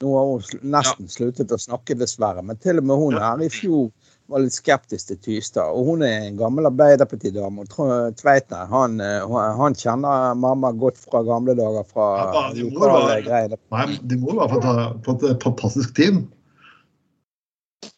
Nå 0.00 0.14
har 0.16 0.30
hun 0.30 0.70
nesten 0.72 1.10
sluttet 1.12 1.52
å 1.52 1.58
snakke, 1.60 1.98
dessverre. 2.00 2.40
Men 2.40 2.56
til 2.56 2.80
og 2.80 2.86
med 2.88 2.96
hun 2.96 3.18
her 3.20 3.42
i 3.44 3.50
fjor 3.52 3.90
var 4.30 4.42
litt 4.44 4.54
skeptisk 4.54 5.10
til 5.10 5.18
Tystad. 5.24 5.74
Og 5.74 5.88
hun 5.90 6.04
er 6.06 6.28
en 6.28 6.38
gammel 6.38 6.68
Arbeiderpartidame. 6.70 7.66
og 7.66 8.18
Tveitner 8.20 8.68
han, 8.70 9.00
eh, 9.00 9.38
han 9.58 9.74
kjenner 9.78 10.36
mamma 10.38 10.72
godt 10.72 11.00
fra 11.02 11.22
gamle 11.26 11.56
dager 11.58 11.86
fra 11.88 12.10
Ja, 12.20 12.44
de 12.54 12.68
må 12.68 12.86
lokale 12.86 13.24
være-. 13.26 13.58
Nei, 13.74 13.98
de 14.02 14.20
må 14.20 14.36
jo 14.36 14.60
ta 14.62 14.76
på 15.04 15.16
et 15.18 15.26
eh, 15.30 15.36
fantastisk 15.42 15.96
team. 15.96 16.22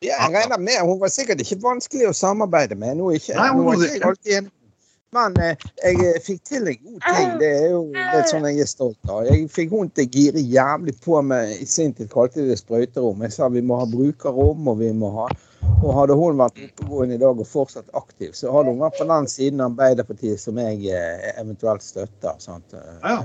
Ja, 0.02 0.16
jeg 0.24 0.34
regner 0.34 0.58
med 0.58 0.80
Hun 0.82 0.98
var 1.00 1.10
sikkert 1.10 1.42
ikke 1.42 1.60
vanskelig 1.62 2.08
å 2.10 2.16
samarbeide 2.16 2.78
med. 2.78 2.96
Nå, 2.98 3.12
ikke, 3.18 3.36
Nei, 3.38 3.52
nå 3.54 3.76
ikke 3.76 3.92
jeg 3.92 4.04
alltid 4.08 4.36
enig. 4.40 4.52
Men 5.12 5.34
eh, 5.44 5.64
jeg 5.84 6.20
fikk 6.24 6.44
til 6.48 6.68
en 6.70 6.78
god 6.80 7.02
ting. 7.04 7.32
Det 7.42 7.48
er 7.52 7.66
jo 7.74 7.82
litt 7.92 8.30
sånn 8.30 8.46
jeg 8.48 8.64
er 8.64 8.70
stolt 8.70 9.10
av. 9.12 9.26
Jeg 9.28 9.50
fikk 9.52 9.74
hun 9.76 9.90
til 9.92 10.08
å 10.08 10.12
gire 10.14 10.40
jævlig 10.40 10.94
på 11.04 11.20
med 11.20 11.52
I 11.58 11.66
sin 11.68 11.92
tid 11.92 12.08
kalte 12.14 12.40
de 12.40 12.48
det 12.48 12.56
sprøyterom. 12.62 13.20
Jeg 13.26 13.34
sa 13.36 13.50
vi 13.52 13.60
må 13.60 13.76
ha 13.82 13.84
brukerrom, 13.90 14.70
og 14.72 14.80
vi 14.80 14.88
må 14.96 15.12
ha 15.18 15.26
Og 15.82 15.92
hadde 15.96 16.14
hun 16.18 16.38
vært 16.38 16.58
oppegående 16.62 17.16
i 17.16 17.20
dag 17.22 17.38
og 17.42 17.48
fortsatt 17.48 17.88
aktiv, 17.98 18.32
så 18.38 18.52
hadde 18.54 18.72
hun 18.74 18.82
vært 18.82 18.98
på 19.00 19.06
den 19.10 19.28
siden 19.30 19.62
av 19.62 19.72
Arbeiderpartiet 19.72 20.42
som 20.42 20.58
jeg 20.62 20.84
eh, 20.94 21.30
eventuelt 21.40 21.82
støtter. 21.84 22.36
Sant? 22.42 22.74
Ja, 22.74 23.22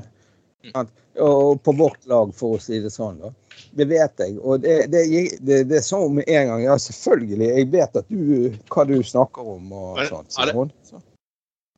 ja. 0.73 0.85
Og 1.23 1.61
på 1.63 1.73
vårt 1.77 2.05
lag, 2.09 2.33
for 2.35 2.57
å 2.57 2.61
si 2.61 2.79
det 2.83 2.91
sånn. 2.93 3.21
da. 3.21 3.31
Det 3.77 3.87
vet 3.89 4.21
jeg. 4.21 4.37
Og 4.41 4.61
det, 4.61 4.75
det, 4.93 5.03
det, 5.41 5.63
det 5.69 5.81
sa 5.85 6.01
hun 6.03 6.17
med 6.19 6.29
en 6.29 6.49
gang. 6.51 6.63
Ja, 6.65 6.75
selvfølgelig. 6.81 7.47
Jeg 7.59 7.69
vet 7.73 8.01
at 8.01 8.09
du, 8.09 8.57
hva 8.73 8.85
du 8.89 8.97
snakker 9.05 9.53
om 9.57 9.71
og 9.71 10.01
Men, 10.01 10.09
sånt. 10.11 10.33
ja, 10.33 10.45
sier 10.49 10.57
hun. 10.57 10.73
Så. 10.85 11.01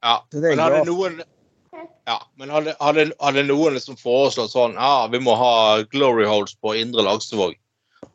ja. 0.04 0.16
Så 0.32 0.44
Men 0.44 0.64
hadde 0.64 0.82
det 0.82 0.90
noen 0.92 1.22
ja, 2.10 2.18
men 2.42 2.50
hadde, 2.50 2.74
hadde, 2.82 3.04
hadde 3.22 3.44
noen 3.46 3.76
liksom 3.78 3.98
foreslått 4.00 4.50
sånn 4.50 4.74
Ja, 4.74 5.06
vi 5.12 5.20
må 5.22 5.36
ha 5.38 5.84
glory 5.94 6.26
holes 6.26 6.56
på 6.58 6.74
Indre 6.80 7.06
Laksevåg. 7.06 7.54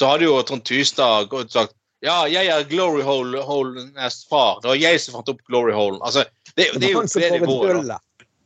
Da 0.02 0.08
hadde 0.14 0.26
jo 0.26 0.40
Trond 0.42 0.64
Tystad 0.66 1.30
sagt 1.52 1.76
Ja, 2.04 2.16
jeg 2.28 2.50
er 2.52 2.66
glory 2.68 3.02
hole, 3.04 3.40
holenes 3.46 4.24
far. 4.28 4.58
Det 4.62 4.68
var 4.68 4.80
jeg 4.80 5.00
som 5.00 5.16
fant 5.16 5.30
opp 5.32 5.40
glory 5.48 5.72
holen. 5.72 6.02
Altså, 6.04 6.26
det, 6.52 6.66
det, 6.74 6.80
Det 6.82 6.90
er 6.90 6.98
jo 6.98 7.04
det 7.08 7.30
nivået. 7.40 7.86
da. 7.88 8.00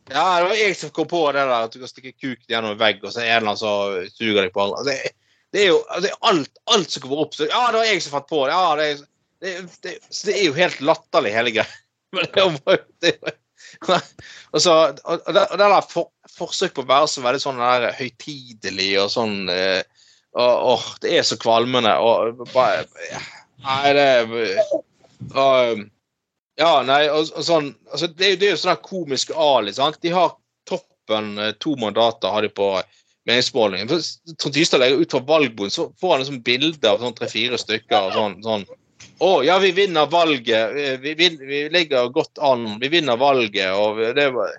Ja, 0.08 0.26
det 0.38 0.48
var 0.48 0.54
jeg 0.56 0.76
som 0.78 0.92
kom 0.94 1.08
på 1.10 1.20
det 1.36 1.42
der 1.42 1.66
at 1.66 1.74
du 1.74 1.82
kan 1.82 1.90
stikke 1.90 2.14
kuken 2.14 2.46
gjennom 2.48 2.72
en 2.72 2.80
vegg, 2.80 3.02
og 3.02 3.12
så 3.12 3.20
er 3.20 3.26
det 3.26 3.32
en 3.32 3.40
eller 3.42 3.50
annen 3.50 3.60
som 3.60 4.14
suger 4.14 4.40
deg 4.40 4.54
på 4.54 4.64
andre. 4.64 4.84
Det, 4.86 5.34
det 5.52 5.64
er 5.64 5.68
jo 5.72 5.82
det 6.04 6.12
er 6.12 6.30
alt, 6.30 6.62
alt 6.72 6.94
som 6.94 7.04
kommer 7.04 7.24
opp. 7.24 7.34
Så, 7.36 7.48
ja, 7.50 7.66
det 7.72 7.82
var 7.82 7.90
jeg 7.90 8.04
som 8.04 8.14
fant 8.14 8.30
på 8.30 8.40
det. 8.46 8.54
Ja, 8.54 8.78
det, 8.78 9.58
det, 9.84 9.98
så 10.08 10.30
det 10.30 10.38
er 10.38 10.46
jo 10.46 10.56
helt 10.56 10.80
latterlig, 10.92 11.34
hele 11.34 11.54
greia. 11.58 11.82
Men 12.16 12.30
det 12.32 12.46
var 12.62 12.78
jo 12.78 13.34
og 14.54 14.62
så, 14.62 14.74
og, 15.04 15.18
og 15.26 15.34
det, 15.34 15.42
og 15.42 15.58
det 15.60 15.66
der 15.74 15.88
for, 15.90 16.08
forsøk 16.38 16.76
på 16.76 16.84
å 16.86 16.88
være 16.88 17.08
så 17.10 17.24
veldig 17.24 17.40
sånn 17.42 17.58
der 17.60 17.88
høytidelig 17.98 18.92
og 19.02 19.10
sånn 19.12 19.50
eh, 19.52 19.82
åh, 20.38 20.86
Det 21.02 21.18
er 21.18 21.26
så 21.26 21.36
kvalmende. 21.40 21.92
Og 22.00 22.46
bare 22.54 22.86
Nei, 23.64 23.92
det 23.96 24.08
og, 25.34 25.86
Ja, 26.58 26.72
nei, 26.82 27.04
og, 27.10 27.30
og 27.38 27.44
sånn 27.46 27.72
altså, 27.92 28.08
det, 28.10 28.36
det 28.40 28.48
er 28.48 28.54
jo 28.56 28.60
sånn 28.62 28.80
komisk 28.82 29.30
Ali, 29.34 29.74
sant. 29.74 30.00
De 30.02 30.10
har 30.14 30.32
toppen 30.68 31.36
eh, 31.38 31.54
to 31.62 31.76
mandater 31.78 32.34
har 32.34 32.42
de 32.42 32.50
på 32.50 32.72
meningsmålingen. 33.28 33.90
For 33.90 34.34
Trond 34.34 34.56
Tystad 34.56 34.82
legger 34.82 35.02
ut 35.02 35.14
fra 35.14 35.22
valgboden, 35.28 35.74
så 35.74 35.88
får 36.00 36.14
han 36.14 36.24
liksom 36.24 36.42
bilde 36.46 36.90
av 36.90 37.02
sånn 37.02 37.16
tre-fire 37.18 37.60
stykker. 37.60 38.08
og 38.08 38.16
sånn, 38.16 38.38
sånn 38.46 38.66
å 39.18 39.30
ja, 39.42 39.58
vi 39.62 39.72
vinner 39.74 40.06
valget. 40.10 40.74
Vi, 41.02 41.14
vi, 41.18 41.28
vi 41.36 41.60
ligger 41.74 42.10
godt 42.14 42.38
an. 42.42 42.78
Vi 42.82 42.90
vinner 42.92 43.18
valget. 43.18 43.72
og 43.74 43.98
det 44.14 44.28
var, 44.34 44.54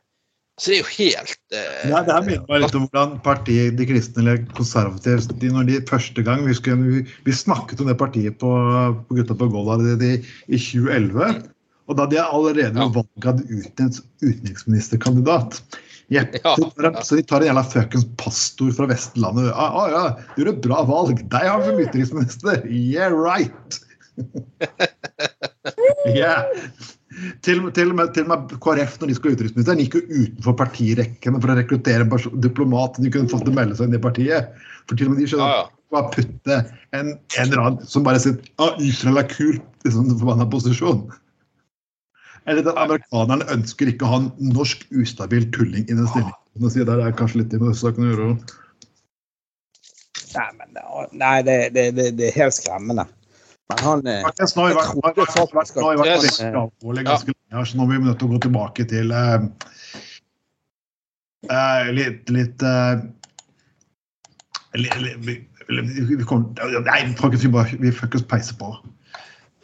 Så 0.60 0.72
det 0.74 0.76
er 0.76 0.82
jo 0.82 0.90
helt 0.98 1.36
eh, 1.56 1.84
Ja, 1.90 2.02
det 2.04 2.12
her 2.14 2.26
minner 2.28 2.48
meg 2.50 2.64
litt 2.66 2.76
om 2.76 2.84
hvordan 2.90 3.14
partiet 3.24 3.78
De 3.80 3.86
kristne 3.88 4.24
eller 4.26 4.42
konservative 4.58 5.38
de, 5.40 5.52
når 5.56 5.70
de 5.70 5.78
første 5.88 6.24
gang 6.28 6.44
vi, 6.48 6.56
skulle, 6.58 6.84
vi, 6.84 7.04
vi 7.26 7.36
snakket 7.36 7.80
om 7.80 7.88
det 7.88 7.96
partiet 8.02 8.36
på, 8.42 8.52
på 9.08 9.20
Gutta 9.20 9.38
på 9.40 9.48
Golda 9.54 9.80
i 10.04 10.60
2011. 10.60 11.46
Og 11.90 11.98
da 11.98 12.06
de 12.12 12.20
allerede 12.22 12.76
Ja. 12.76 12.90
valget 12.94 13.26
hadde 13.26 13.48
utnevnt 13.50 14.02
utenriksministerkandidat. 14.22 15.62
Jepp, 16.10 16.36
Ja. 16.44 16.56
så, 16.58 16.70
de- 16.76 17.04
så 17.06 17.16
de 17.18 17.24
tar 17.24 17.42
en 17.42 17.48
jævla 17.50 17.64
fuckings 17.64 18.06
pastor 18.18 18.72
fra 18.74 18.88
Vestlandet. 18.90 19.52
Ah, 19.54 19.76
ah, 19.84 19.90
ja, 19.94 20.04
du 20.36 20.44
gjorde 20.44 20.56
et 20.58 20.64
bra 20.66 20.84
valg. 20.90 21.22
Deg 21.30 21.48
har 21.50 21.62
vi 21.62 21.70
som 21.70 21.82
utenriksminister. 21.86 22.64
Yeah, 22.70 23.14
right! 23.14 23.80
yeah. 26.10 26.44
Til, 27.46 27.62
til, 27.76 27.92
med, 27.96 28.12
til 28.16 28.26
og 28.26 28.30
med 28.32 28.54
KrF 28.64 28.98
når 29.02 29.12
de 29.12 29.16
skulle 29.18 29.36
utenriksministeren, 29.38 29.82
gikk 29.84 29.98
jo 30.00 30.04
utenfor 30.24 30.56
partirekkene 30.60 31.42
for 31.42 31.52
å 31.54 31.58
rekruttere 31.60 32.08
diplomat. 32.46 33.00
De 33.04 33.12
kunne 33.14 33.32
fått 33.32 33.46
til 33.48 33.54
å 33.54 33.58
melde 33.58 33.78
seg 33.80 33.90
inn 33.90 33.98
i 33.98 34.02
partiet. 34.04 34.54
For 34.90 35.00
til 35.00 35.10
og 35.10 35.16
med 35.16 35.24
de 35.24 35.30
skjønner 35.32 35.50
Ja, 35.52 35.58
ja. 35.64 35.66
bare 35.96 36.12
putte 36.16 36.60
en, 36.96 37.12
en 37.18 37.42
eller 37.48 37.64
annen 37.64 37.90
som 37.90 38.06
bare 38.08 38.22
sier 38.24 38.38
ah, 38.64 38.76
Israel 38.84 39.22
er 39.24 39.28
kult, 39.32 39.66
i 39.88 39.94
sånn 39.96 40.14
forbanna 40.20 40.48
posisjon. 40.52 41.04
Eller 42.50 42.66
at 42.72 42.80
amerikanerne 42.82 43.46
ønsker 43.54 43.92
ikke 43.92 44.08
å 44.08 44.14
ha 44.14 44.22
en 44.24 44.32
norsk 44.56 44.88
ustabil 44.96 45.46
tulling 45.56 45.86
i 45.86 45.94
den 45.96 46.08
stillingen. 46.10 46.72
Sier 46.74 46.88
der 46.88 47.04
er 47.04 47.14
kanskje 47.16 47.44
litt 47.44 47.54
i 47.56 47.60
med 47.62 47.78
saken 47.78 48.08
å 48.08 48.10
gjøre. 48.14 48.32
Nei, 50.30 50.50
men, 50.58 50.74
det- 50.78 51.08
nei 51.20 51.38
det, 51.46 51.58
det, 51.76 51.86
det, 51.98 52.08
det 52.20 52.28
er 52.30 52.38
helt 52.44 52.56
skremmende. 52.58 53.06
Men 53.70 53.84
han 53.86 54.08
eh, 54.08 54.22
Faktisk, 54.26 54.56
nå 54.58 54.66
har 54.66 54.74
vi 54.74 54.80
alvorlig 56.58 57.06
ganske 57.06 57.34
lenge, 57.34 57.66
så 57.70 57.78
nå 57.78 57.86
er 57.86 57.92
vi 57.92 58.00
nødt 58.08 58.20
til 58.22 58.30
å 58.30 58.34
gå 58.34 58.40
tilbake 58.48 58.86
til 58.90 59.14
uh, 59.14 59.44
uh, 61.52 61.90
litt, 61.94 62.30
litt 62.34 62.66
uh, 62.66 62.98
li- 64.74 64.90
li- 65.22 65.40
vi, 65.70 66.24
kommer, 66.26 66.50
Nei, 66.88 67.02
folkens, 67.20 67.44
vi, 67.46 67.52
bare, 67.54 67.78
vi 67.78 67.92
får 67.94 68.10
ikke 68.10 68.24
peise 68.32 68.56
på. 68.58 68.72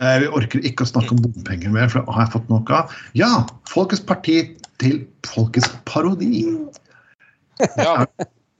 Eh, 0.03 0.19
vi 0.21 0.27
orker 0.37 0.61
ikke 0.67 0.85
å 0.85 0.89
snakke 0.91 1.15
om 1.15 1.21
bompenger 1.23 1.71
mer, 1.73 1.89
for 1.89 2.03
det 2.03 2.13
har 2.13 2.25
jeg 2.27 2.33
fått 2.35 2.49
nok 2.51 2.69
av. 2.77 2.93
Ja, 3.17 3.31
Folkets 3.71 4.03
parti 4.05 4.37
til 4.83 5.01
Folkets 5.25 5.71
parodi. 5.89 6.43
ja. 7.79 8.05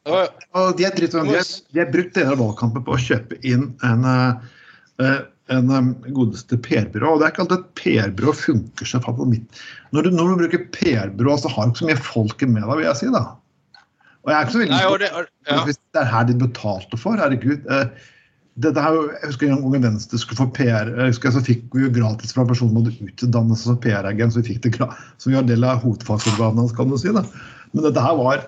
Og- 0.10 0.78
de 0.78 0.86
har, 0.86 0.93
dritt, 0.96 1.14
de, 1.14 1.38
har, 1.82 1.91
brukt 1.93 2.14
deler 2.18 2.34
av 2.34 2.41
valgkampen 2.41 2.84
på 2.86 2.93
å 2.96 3.02
kjøpe 3.02 3.38
inn 3.46 3.72
en, 3.86 4.06
eh, 4.10 5.16
en 5.54 5.70
eh, 5.70 6.12
godeste 6.16 6.58
PR-byrå. 6.66 7.16
Og 7.16 7.22
det 7.22 7.28
er 7.28 7.34
ikke 7.34 7.46
alltid 7.46 7.58
et 7.60 7.72
PR-byrå 7.82 8.34
funker 8.39 8.89
som 8.89 9.04
favoritt. 9.06 9.32
mitt. 9.34 9.64
Når 9.96 10.08
du, 10.08 10.16
når 10.16 10.32
du 10.32 10.43
bruker 10.43 10.66
PR-byrå, 10.76 11.38
så 11.41 11.52
har 11.54 11.68
du 11.68 11.74
ikke 11.74 11.84
så 11.84 11.89
mye 11.91 12.06
folket 12.08 12.52
med 12.52 12.66
deg, 12.66 12.80
vil 12.80 12.89
jeg 12.89 13.02
si. 13.02 13.12
da. 13.14 13.24
Og 14.26 14.34
jeg 14.34 14.38
er 14.38 14.48
ikke 14.48 14.56
så 14.56 14.64
veldig 14.64 14.76
Nei, 14.76 14.98
det, 15.04 15.14
og, 15.14 15.32
ja. 15.52 15.62
Hvis 15.68 15.80
det 15.93 16.02
er 16.02 16.12
her 16.12 16.28
de 16.30 16.38
betalte 16.41 17.00
for, 17.00 17.22
herregud. 17.22 17.66
Eh, 17.70 18.12
dette 18.66 18.82
her, 18.82 18.98
jeg 19.12 19.30
husker 19.30 19.52
en 19.52 19.66
gang 19.66 19.84
Venstre 19.84 20.18
skulle 20.22 20.39
få 20.39 20.48
PR, 20.56 20.88
jeg 20.96 21.12
husker 21.12 21.34
så 21.36 21.41
fikk 21.43 21.66
vi 21.76 21.84
jo 21.84 21.91
gratis 21.93 22.32
fra 22.32 22.46
en 22.46 22.50
person 22.54 22.72
som 22.72 22.78
hadde 22.80 23.10
utdannet 23.12 23.60
seg 23.60 23.68
som 23.68 23.82
PR-agent, 23.84 24.32
så 24.32 24.39
vi 24.39 24.54
fikk 24.54 24.64
det 24.64 24.78
som 24.80 25.36
var 25.36 25.43
del 25.50 25.68
av 25.68 25.84
hovedfagsorganene 25.84 26.64
hans, 26.64 26.74
kan 26.78 26.88
du 26.89 26.96
si. 26.98 27.12
da. 27.14 27.26
Men 27.76 27.89
dette 27.89 28.06
her 28.06 28.16
var 28.18 28.48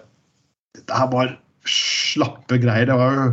dette 0.77 1.01
her 1.01 1.11
var 1.11 1.35
slappe 1.67 2.59
greier. 2.63 2.87
Det 2.87 2.97
var 2.97 3.19
jo 3.19 3.27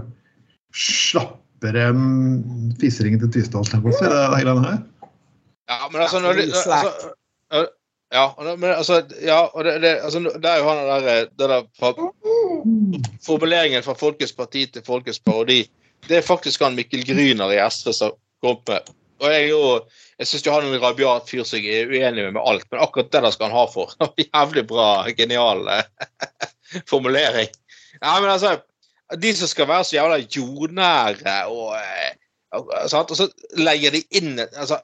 slappere 0.75 1.44
enn 1.69 2.75
fiseringen 2.81 3.23
til 3.25 3.33
Tysdal. 3.33 3.65
Det, 3.65 3.81
her. 3.81 4.83
Ja, 5.69 5.81
men 5.91 6.01
altså, 6.03 6.21
når 6.21 6.43
altså 6.45 7.65
Ja, 8.15 8.29
men 8.45 8.71
altså, 8.71 9.01
ja, 9.25 9.41
og 9.51 9.65
det, 9.65 9.81
det, 9.83 9.97
altså, 10.07 10.21
det 10.21 10.51
er 10.51 10.61
jo 10.61 10.69
han 10.69 11.05
der, 11.05 11.25
det 11.39 11.49
der 11.51 11.65
fra, 11.79 11.91
Formuleringen 13.27 13.83
fra 13.83 13.97
Folkets 13.99 14.33
parti 14.33 14.67
til 14.67 14.85
Folkets 14.87 15.19
parodi, 15.19 15.65
det 16.09 16.21
er 16.21 16.27
faktisk 16.27 16.63
han 16.63 16.77
Mikkel 16.77 17.03
Gryner 17.09 17.51
i 17.51 17.59
SV 17.71 17.91
som 17.93 18.15
kom 18.45 18.61
med. 18.69 18.93
Og 19.23 19.33
jeg, 19.33 19.49
jo, 19.51 19.81
jeg 20.19 20.29
syns 20.29 20.47
han 20.51 20.69
er 20.69 20.77
en 20.77 20.83
rabiat 20.83 21.29
fyr 21.31 21.43
som 21.49 21.63
jeg 21.63 21.85
er 21.85 21.91
uenig 21.91 22.27
med 22.27 22.37
med 22.37 22.45
alt, 22.45 22.67
men 22.71 22.83
akkurat 22.85 23.11
det 23.13 23.23
der 23.25 23.35
skal 23.35 23.51
han 23.51 23.57
ha 23.57 23.65
for. 23.73 23.95
Jævlig 24.27 24.67
bra, 24.69 24.89
genial 25.17 25.67
eh, 25.73 26.09
formulering. 26.91 27.51
Nei, 28.03 28.17
men 28.21 28.31
altså, 28.31 28.59
de 29.21 29.33
som 29.37 29.51
skal 29.51 29.69
være 29.69 29.85
så 29.85 29.97
jævla 29.99 30.21
jordnære 30.23 31.35
og 31.53 31.75
eh, 31.77 32.13
sant? 32.89 33.11
og 33.11 33.19
så 33.19 33.29
legger 33.59 33.95
de 33.95 34.03
inn 34.17 34.39
altså, 34.41 34.79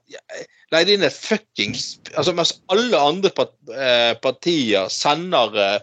legger 0.73 0.89
de 0.89 0.97
inn 0.99 1.07
et 1.07 1.17
fuckings 1.17 1.95
altså, 2.17 2.35
Mens 2.37 2.57
alle 2.73 2.99
andre 2.99 3.31
eh, 3.31 4.13
partier 4.23 4.91
sender 4.93 5.57
eh, 5.57 5.79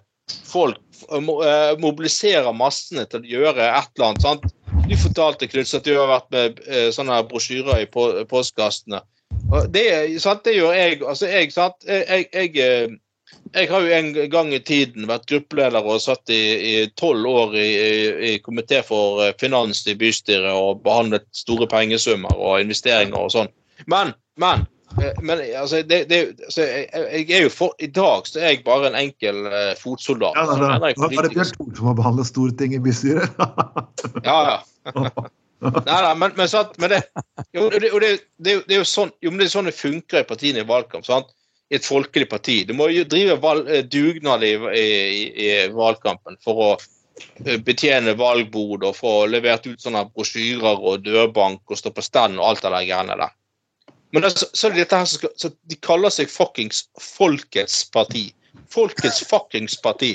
folk 0.48 0.82
mo, 1.24 1.40
Mobiliserer 1.80 2.54
massene 2.58 3.06
til 3.10 3.22
å 3.22 3.30
gjøre 3.30 3.68
et 3.70 3.92
eller 3.96 4.08
annet. 4.10 4.24
sant? 4.26 4.48
Du 4.88 4.96
fortalte 5.00 5.48
Knuts, 5.48 5.76
at 5.78 5.86
du 5.86 5.94
har 5.94 6.10
vært 6.10 6.32
med 6.34 6.62
sånne 6.96 7.20
brosjyrer 7.30 7.84
i 7.84 8.26
postkassene. 8.28 9.04
Det, 9.70 9.84
det 10.18 10.56
gjør 10.56 10.74
jeg. 10.74 10.98
altså 11.06 11.30
jeg, 11.30 11.52
sant? 11.54 11.86
jeg, 11.86 12.26
jeg, 12.34 12.98
jeg 13.54 13.70
har 13.72 13.84
jo 13.84 13.94
en 13.94 14.30
gang 14.32 14.54
i 14.54 14.62
tiden 14.64 15.08
vært 15.10 15.28
gruppeleder 15.30 15.86
og 15.86 16.02
satt 16.04 16.32
i 16.34 16.88
tolv 17.00 17.28
år 17.28 17.56
i, 17.58 17.68
i, 17.68 17.92
i 18.30 18.32
komité 18.44 18.82
for 18.86 19.24
eh, 19.24 19.36
finans 19.40 19.86
i 19.88 19.96
bystyret 20.00 20.50
og 20.52 20.82
behandlet 20.86 21.28
store 21.36 21.68
pengesummer 21.72 22.34
og 22.36 22.62
investeringer 22.64 23.18
og 23.20 23.32
sånn. 23.34 23.52
Men, 23.92 24.14
men, 24.42 24.66
eh, 25.00 25.16
men 25.22 25.44
altså, 25.60 25.82
det, 25.88 26.04
det, 26.12 26.22
altså, 26.50 26.66
jeg, 26.66 26.90
jeg 27.24 27.40
er 27.40 27.48
jo 27.48 27.54
for, 27.54 27.76
I 27.80 27.90
dag 27.94 28.30
så 28.30 28.44
er 28.44 28.54
jeg 28.56 28.66
bare 28.68 28.92
en 28.92 29.00
enkel 29.00 29.48
uh, 29.48 29.74
fotsoldat. 29.80 30.38
Ja, 30.38 30.46
da, 30.52 30.78
det, 30.84 30.94
Hva 31.00 31.12
var 31.16 31.30
det 31.30 31.34
Bjørn 31.36 31.56
Thor 31.56 31.74
som 31.80 31.92
har 31.92 32.00
behandlet 32.02 32.32
store 32.32 32.56
ting 32.60 32.78
i 32.78 32.84
bystyret? 32.84 33.44
Ja, 34.28 34.38
ja. 34.48 34.58
Nei, 35.58 35.82
nei, 35.88 36.14
men, 36.20 36.36
men, 36.38 36.48
sant, 36.52 36.76
men 36.78 36.92
det, 36.94 37.00
jo, 37.56 37.66
det, 37.74 37.90
og 37.90 38.04
det, 38.04 38.12
det, 38.38 38.54
er 38.54 38.60
det 38.68 38.76
er 38.76 38.82
jo 38.84 38.88
sånn, 38.88 39.10
jo, 39.26 39.32
men 39.32 39.42
det 39.42 39.48
er 39.48 39.56
sånn 39.56 39.70
det 39.70 39.74
funker 39.74 40.22
i 40.22 40.28
partiene 40.28 40.62
i 40.62 40.68
valgkamp. 40.68 41.06
sant? 41.08 41.32
Et 41.70 41.84
folkelig 41.84 42.30
parti. 42.32 42.62
Du 42.64 42.72
må 42.78 42.88
jo 42.94 43.04
drive 43.10 43.36
valg, 43.44 43.68
eh, 43.68 43.84
dugnad 43.84 44.44
i, 44.48 44.54
i, 44.56 44.86
i 45.48 45.48
valgkampen 45.74 46.38
for 46.44 46.62
å 46.64 46.70
eh, 46.78 47.58
betjene 47.60 48.16
valgbod 48.20 48.86
og 48.88 48.96
få 48.96 49.16
levert 49.28 49.68
ut 49.68 49.84
sånne 49.84 50.06
brosjyrer 50.14 50.80
og 50.80 51.04
dørbank 51.04 51.68
og 51.68 51.82
stå 51.82 51.92
på 51.92 52.06
stand 52.06 52.40
og 52.40 52.48
alt 52.48 52.64
det 52.64 52.72
der 52.72 52.88
greiene 52.88 53.18
der. 53.20 53.36
Men 54.16 54.24
det, 54.24 54.32
så, 54.40 54.48
så 54.54 54.70
er 54.70 54.78
det 54.78 54.86
dette 54.86 55.02
her 55.02 55.10
som 55.12 55.20
skal, 55.20 55.34
så 55.36 55.52
De 55.68 55.80
kaller 55.84 56.14
seg 56.14 56.32
fuckings 56.32 56.86
Folkets 57.04 57.82
parti. 57.92 58.30
Folkets 58.72 59.20
fuckings 59.28 59.76
parti. 59.84 60.14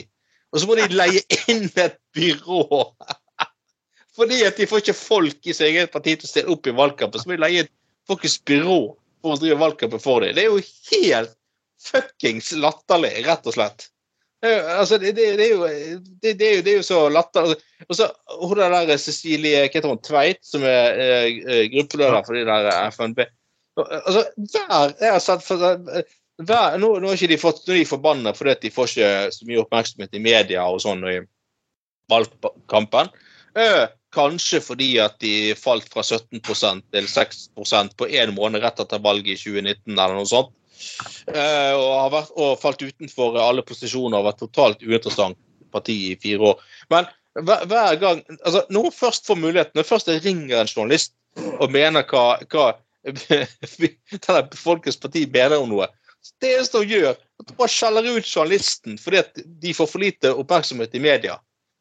Og 0.53 0.62
så 0.62 0.68
må 0.68 0.78
de 0.80 0.88
leie 0.92 1.20
inn 1.53 1.68
et 1.80 2.00
byrå 2.16 2.64
fordi 4.16 4.42
at 4.44 4.59
de 4.61 4.66
får 4.68 4.82
ikke 4.82 4.96
folk 4.96 5.46
i 5.48 5.55
sitt 5.55 5.68
eget 5.70 5.92
parti 5.92 6.16
til 6.16 6.28
å 6.28 6.30
stille 6.30 6.53
opp 6.53 6.66
i 6.68 6.74
valgkampen, 6.76 7.20
så 7.20 7.28
må 7.28 7.36
de 7.36 7.44
leie 7.44 7.62
et 7.64 7.72
fuckings 8.09 8.40
byrå 8.48 8.80
for 9.22 9.36
å 9.36 9.40
drive 9.40 9.61
valgkampen 9.61 10.03
for 10.03 10.24
dem. 10.24 10.34
Det 10.36 10.44
er 10.44 10.50
jo 10.50 10.61
helt 10.61 11.32
fuckings 11.83 12.53
latterlig, 12.59 13.14
rett 13.26 13.49
og 13.49 13.57
slett. 13.57 13.89
Altså, 14.43 14.99
det, 14.99 15.12
det, 15.14 15.26
det, 15.39 15.45
er 15.47 15.53
jo, 15.53 15.66
det, 16.22 16.33
det, 16.39 16.47
er 16.49 16.57
jo, 16.57 16.62
det 16.66 16.72
er 16.72 16.80
jo 16.80 16.87
så 16.87 17.03
latterlig. 17.14 17.59
Og 17.87 17.99
så 17.99 18.09
hun 18.41 18.59
der 18.59 18.74
der 18.74 18.99
Cecilie 18.99 19.68
hva 19.70 19.95
Tveit, 20.03 20.43
som 20.47 20.64
er 20.66 20.99
eh, 20.99 21.28
eh, 21.47 21.68
gruppeleder 21.70 22.26
for 22.26 22.39
de 22.39 22.43
der 22.49 22.72
FNB. 22.91 23.22
Altså, 23.78 24.26
hver, 24.37 24.97
jeg 25.01 25.12
har 25.14 25.22
sett 25.22 25.45
for, 25.47 25.62
hver, 26.43 26.78
nå, 26.80 26.91
nå 27.01 27.12
er 27.12 27.16
ikke 27.16 27.30
de 27.30 27.41
fått 27.41 27.62
nå 27.66 27.76
er 27.76 27.83
de 27.83 27.89
forbanna 27.89 28.33
fordi 28.37 28.57
de 28.66 28.72
får 28.74 28.91
ikke 28.91 29.12
så 29.37 29.49
mye 29.49 29.62
oppmerksomhet 29.62 30.18
i 30.18 30.22
media 30.22 30.64
og 30.68 30.83
sånn 30.85 31.07
i 31.09 31.20
valgkampen. 32.11 33.12
Eh, 33.59 33.85
kanskje 34.12 34.61
fordi 34.64 34.91
at 35.01 35.18
de 35.22 35.55
falt 35.57 35.87
fra 35.93 36.05
17% 36.05 36.83
til 36.93 37.09
6% 37.09 37.97
på 37.97 38.09
én 38.11 38.35
måned 38.37 38.64
rett 38.64 38.80
etter 38.83 39.01
valget 39.05 39.37
i 39.37 39.41
2019 39.41 39.95
eller 39.95 40.18
noe 40.18 40.28
sånt. 40.28 40.53
Eh, 41.30 41.72
og, 41.76 41.89
har 42.01 42.12
vært, 42.12 42.30
og 42.37 42.61
falt 42.61 42.85
utenfor 42.85 43.39
alle 43.41 43.64
posisjoner 43.66 44.18
og 44.18 44.28
vært 44.30 44.41
totalt 44.43 44.85
uinteressant 44.85 45.39
parti 45.72 45.97
i 46.11 46.16
fire 46.20 46.53
år. 46.53 46.62
Men 46.93 47.09
hver, 47.41 47.64
hver 47.64 47.97
gang 47.97 48.22
altså 48.45 48.64
Når 48.68 48.89
hun 48.89 48.93
først 48.93 49.26
får 49.26 49.39
muligheten, 49.41 49.72
når 49.74 49.89
først 49.89 50.09
ringer 50.24 50.61
en 50.61 50.68
journalist 50.68 51.14
og 51.61 51.70
mener 51.72 52.05
hva, 52.11 52.37
hva 52.53 52.66
denne 53.09 54.59
Folkets 54.59 55.01
parti 55.01 55.24
mener 55.33 55.62
om 55.62 55.70
noe 55.72 55.89
Det 56.41 56.53
eneste 56.59 56.83
hun 56.83 56.93
gjør, 56.93 57.14
er 57.16 57.47
at 57.47 57.55
hun 57.57 57.72
skjeller 57.72 58.11
ut 58.11 58.28
journalisten 58.28 59.01
fordi 59.01 59.22
at 59.22 59.41
de 59.64 59.72
får 59.74 59.89
for 59.95 60.05
lite 60.05 60.35
oppmerksomhet 60.37 60.93
i 60.95 61.03
media. 61.03 61.39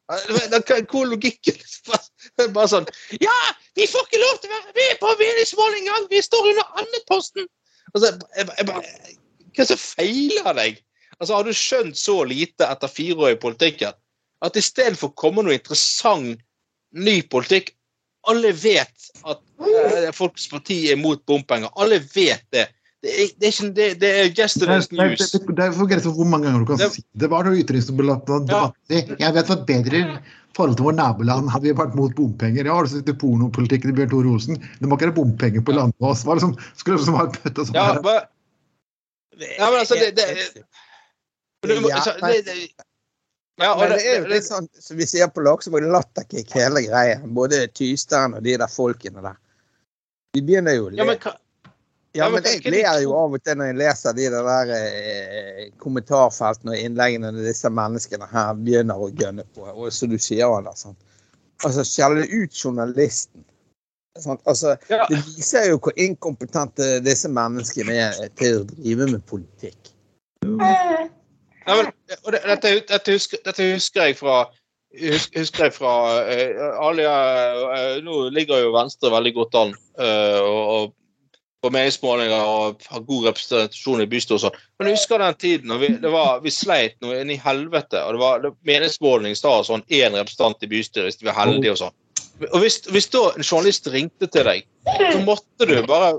Hva 0.08 0.80
hvor 0.90 1.04
er 1.04 1.10
logikken? 1.12 1.60
Bare 2.56 2.68
sånn 2.68 2.88
Ja, 3.22 3.36
vi 3.78 3.86
får 3.88 4.08
ikke 4.08 4.22
lov 4.24 4.40
til 4.40 4.50
å 4.50 4.56
være 4.56 4.74
med 4.78 4.98
på 5.00 5.12
meningsmåling 5.20 5.84
engang! 5.84 6.08
Vi 6.10 6.22
står 6.24 6.48
under 6.52 6.80
andreposten! 6.82 7.46
Altså, 7.94 8.12
jeg, 8.36 8.48
jeg, 8.58 8.66
bare- 8.66 9.16
hva 9.56 9.66
som 9.68 9.80
feiler 9.80 10.56
deg? 10.56 10.80
Altså, 11.18 11.34
Har 11.36 11.44
du 11.46 11.52
skjønt 11.56 11.98
så 11.98 12.16
lite 12.24 12.66
etter 12.66 12.90
fire 12.90 13.18
år 13.28 13.34
i 13.36 13.40
politikken 13.42 13.92
at 14.42 14.56
istedenfor 14.58 15.12
å 15.12 15.18
komme 15.22 15.44
noe 15.44 15.54
interessant 15.58 16.40
ny 16.92 17.20
politikk 17.30 17.74
Alle 18.30 18.52
vet 18.54 19.08
at 19.26 19.40
eh, 19.66 20.10
Folkets 20.14 20.46
parti 20.46 20.76
er 20.92 20.98
mot 21.00 21.18
bompenger. 21.26 21.72
Alle 21.74 21.96
vet 22.14 22.44
det. 22.54 22.68
Det 23.02 23.10
er, 23.10 23.30
det 23.34 23.48
er, 23.48 23.50
ikke, 23.50 23.68
det, 23.74 23.86
det 24.00 24.08
er 24.14 24.28
Det 24.30 24.44
yesterday's 24.44 24.84
er, 24.86 24.92
det, 24.94 24.98
news. 25.10 25.30
det, 25.32 25.40
det 25.56 25.64
er 25.64 25.72
for 25.74 25.88
greit 25.90 26.04
for 26.04 26.14
hvor 26.14 26.28
mange 26.30 26.46
ganger 26.46 26.60
du 26.62 26.66
kan 26.70 26.78
Det- 26.78 26.92
si 26.94 27.02
det. 27.18 27.28
var 27.32 27.42
noe 27.44 27.56
ja. 27.58 28.70
Jeg 29.18 29.34
vet 29.34 29.46
hva 29.50 29.56
bedre 29.66 30.02
forhold 30.54 30.76
til 30.76 30.84
vårt 30.86 30.94
naboland 31.00 31.48
hadde 31.50 31.64
vi 31.64 31.72
vært 31.72 31.94
mot 31.96 32.14
bompenger. 32.14 32.64
Ja, 32.68 32.74
har 32.76 32.84
du 32.84 32.90
sett 32.92 33.08
i 33.08 33.14
pornopolitikken 33.16 33.88
til 33.90 33.96
Bjørn 33.96 34.10
Tore 34.12 34.28
Olsen? 34.36 34.58
Det 34.78 34.86
må 34.88 34.94
ikke 34.98 35.08
være 35.08 35.16
bompenger 35.18 35.64
på 35.64 35.72
landet 35.74 35.96
vårt. 35.98 36.22
Var 36.28 36.38
liksom, 36.38 36.54
skulle 36.76 36.98
liksom 37.00 37.16
ha 37.18 37.26
bøtta 37.26 37.64
sånn 37.66 37.74
Ja, 37.74 37.86
her. 37.88 38.02
men, 38.02 38.20
Ja, 39.58 39.70
men 39.70 39.78
altså, 39.80 39.94
det- 39.98 40.14
det- 40.14 40.28
Ja, 40.28 40.36
det- 41.62 42.44
det- 42.44 42.70
ja, 43.58 43.74
det, 43.76 43.88
det 43.88 44.06
er 44.06 44.20
jo 44.20 44.26
litt 44.28 44.44
sånn 44.44 44.68
som 44.78 44.96
vi 44.96 45.06
sier 45.06 45.28
på 45.28 45.42
Laksevåg, 45.42 45.82
latterkick 45.90 46.50
hele 46.52 46.82
greia. 46.86 47.18
Både 47.26 47.66
Tysteren 47.72 48.34
og 48.36 48.42
de 48.42 48.56
der 48.56 48.66
folkene 48.66 49.22
der. 49.22 49.36
De 50.34 50.40
begynner 50.42 50.74
jo 50.76 50.90
å 50.90 50.96
ja, 50.96 51.04
le. 51.04 51.18
Ja, 51.24 51.34
Ja, 52.12 52.26
men 52.28 52.44
jeg 52.44 52.68
ler 52.68 52.98
jo 53.00 53.14
av 53.16 53.32
og 53.32 53.40
til 53.40 53.56
når 53.56 53.70
jeg 53.70 53.78
leser 53.80 54.16
de 54.16 54.26
der 54.34 54.72
eh, 54.76 55.62
kommentarfeltene 55.80 56.74
og 56.74 56.82
innleggene 56.84 57.30
når 57.32 57.46
disse 57.48 57.70
menneskene 57.72 58.28
her 58.28 58.52
begynner 58.58 59.00
å 59.00 59.08
gønne 59.16 59.46
på. 59.56 59.64
Og 59.72 59.88
som 59.96 60.12
du 60.12 60.18
sier, 60.20 60.44
Anders. 60.52 60.84
Sånn. 60.84 60.98
Altså 61.64 61.86
skjelle 61.88 62.26
ut 62.28 62.52
journalisten. 62.52 63.46
Sånn. 64.20 64.36
Altså, 64.44 64.74
ja, 64.92 65.06
det 65.08 65.22
viser 65.24 65.70
jo 65.70 65.78
hvor 65.80 65.96
inkompetente 65.96 66.98
disse 67.00 67.30
menneskene 67.32 67.96
er 68.10 68.32
til 68.36 68.60
å 68.60 68.66
drive 68.74 69.08
med 69.14 69.24
politikk. 69.30 69.94
ja, 70.44 71.78
men, 71.78 71.92
og 72.18 72.34
det, 72.34 72.42
dette, 72.44 72.74
dette, 72.90 73.14
husker, 73.16 73.40
dette 73.46 73.72
husker 73.72 74.10
jeg 74.10 74.18
fra 74.20 74.42
husker, 75.00 75.64
jeg 75.64 75.72
fra 75.78 75.92
uh, 76.28 76.66
alle, 76.82 77.06
uh, 77.08 78.02
Nå 78.04 78.26
ligger 78.34 78.60
jo 78.66 78.74
Venstre 78.76 79.12
veldig 79.14 79.38
godt 79.40 79.62
an 79.64 79.78
Uh, 79.92 80.40
og 80.40 80.92
på 81.62 81.70
meningsmålinger 81.70 82.42
og 82.42 82.82
har 82.90 83.04
god 83.06 83.26
representasjon 83.30 84.02
i 84.02 84.06
bystyret 84.10 84.38
og 84.40 84.42
sånn. 84.48 84.60
Men 84.80 84.88
jeg 84.90 84.96
husker 84.98 85.22
den 85.22 85.36
tiden 85.38 85.70
når 85.70 85.78
vi, 85.82 85.90
var, 86.10 86.40
vi 86.42 86.50
sleit 86.54 86.96
noe 87.04 87.20
inn 87.22 87.30
i 87.30 87.38
helvete. 87.38 88.00
og 88.02 88.16
det 88.16 88.22
var 88.22 88.46
Meningsmåling 88.66 89.36
sa 89.38 89.52
sånn 89.66 89.84
én 89.94 90.16
representant 90.18 90.62
i 90.66 90.70
bystyret 90.72 91.10
hvis 91.12 91.20
de 91.22 91.28
var 91.30 91.38
heldige 91.38 91.74
og 91.76 91.80
sånn. 91.84 91.94
Og 92.50 92.58
hvis, 92.64 92.80
hvis 92.90 93.06
da 93.14 93.28
en 93.36 93.44
journalist 93.46 93.86
ringte 93.92 94.26
til 94.26 94.46
deg, 94.48 94.64
så 94.98 95.20
måtte 95.22 95.68
du 95.70 95.76
bare 95.86 96.16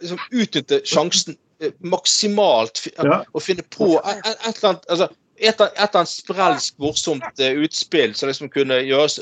liksom, 0.00 0.20
utnytte 0.32 0.80
sjansen 0.88 1.36
eh, 1.60 1.74
maksimalt 1.84 2.86
Ja. 2.96 3.20
og 3.34 3.42
finne 3.44 3.64
på 3.76 3.98
et, 4.00 4.24
et, 4.24 4.56
eller 4.56 4.70
annet 4.72 4.88
altså, 4.88 5.10
et, 5.36 5.60
eller- 5.60 5.74
et 5.76 5.82
eller 5.84 6.00
annet 6.00 6.14
sprelsk, 6.14 6.78
morsomt 6.80 7.40
eh, 7.44 7.58
utspill 7.66 8.14
som 8.16 8.30
liksom 8.32 8.48
kunne 8.54 8.80
gjøres 8.88 9.20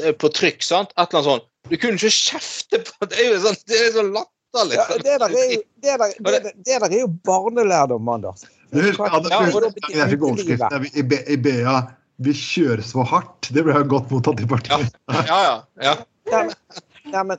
eh, 0.00 0.14
på 0.16 0.32
trykk. 0.32 0.64
sant? 0.64 0.94
Et 0.96 1.04
eller 1.04 1.20
annet 1.20 1.30
sånt. 1.34 1.48
Du 1.68 1.76
kunne 1.76 2.00
ikke 2.00 2.08
kjefte 2.16 2.78
på 2.86 3.10
Det 3.10 3.18
er 3.20 3.34
jo 3.34 3.40
sånn, 3.44 3.58
det 3.68 3.76
er 3.84 3.90
så 3.98 4.06
latterlig. 4.54 4.78
Ja, 4.78 4.96
det, 4.96 5.18
der 5.20 5.26
er 5.26 5.52
jo, 5.54 5.62
det, 5.82 5.98
der, 6.00 6.40
det, 6.44 6.52
det 6.66 6.80
der 6.82 6.88
er 6.90 7.00
jo 7.00 7.10
barnelærdom, 7.24 8.08
Anders. 8.08 8.44
Du 8.72 8.80
husker 8.82 9.04
Ja, 9.04 9.20
Ja, 9.30 9.70
betyr 9.70 9.96
jeg 9.98 10.10
fikk 10.14 10.22
overskriften 10.22 10.84
i, 10.86 11.02
i 11.34 11.36
BA 11.36 11.80
'Vi 12.20 12.32
kjører 12.36 12.82
så 12.84 13.00
hardt'. 13.08 13.48
Det 13.54 13.62
ble 13.64 13.72
jo 13.78 13.86
godt 13.88 14.10
mottatt 14.12 14.40
i 14.40 14.46
partiet. 14.46 14.92
Ja, 15.08 15.38
ja. 15.40 15.54
ja. 15.82 15.94
Nei, 16.30 16.42
men- 16.46 17.12
nei, 17.12 17.22
men 17.30 17.38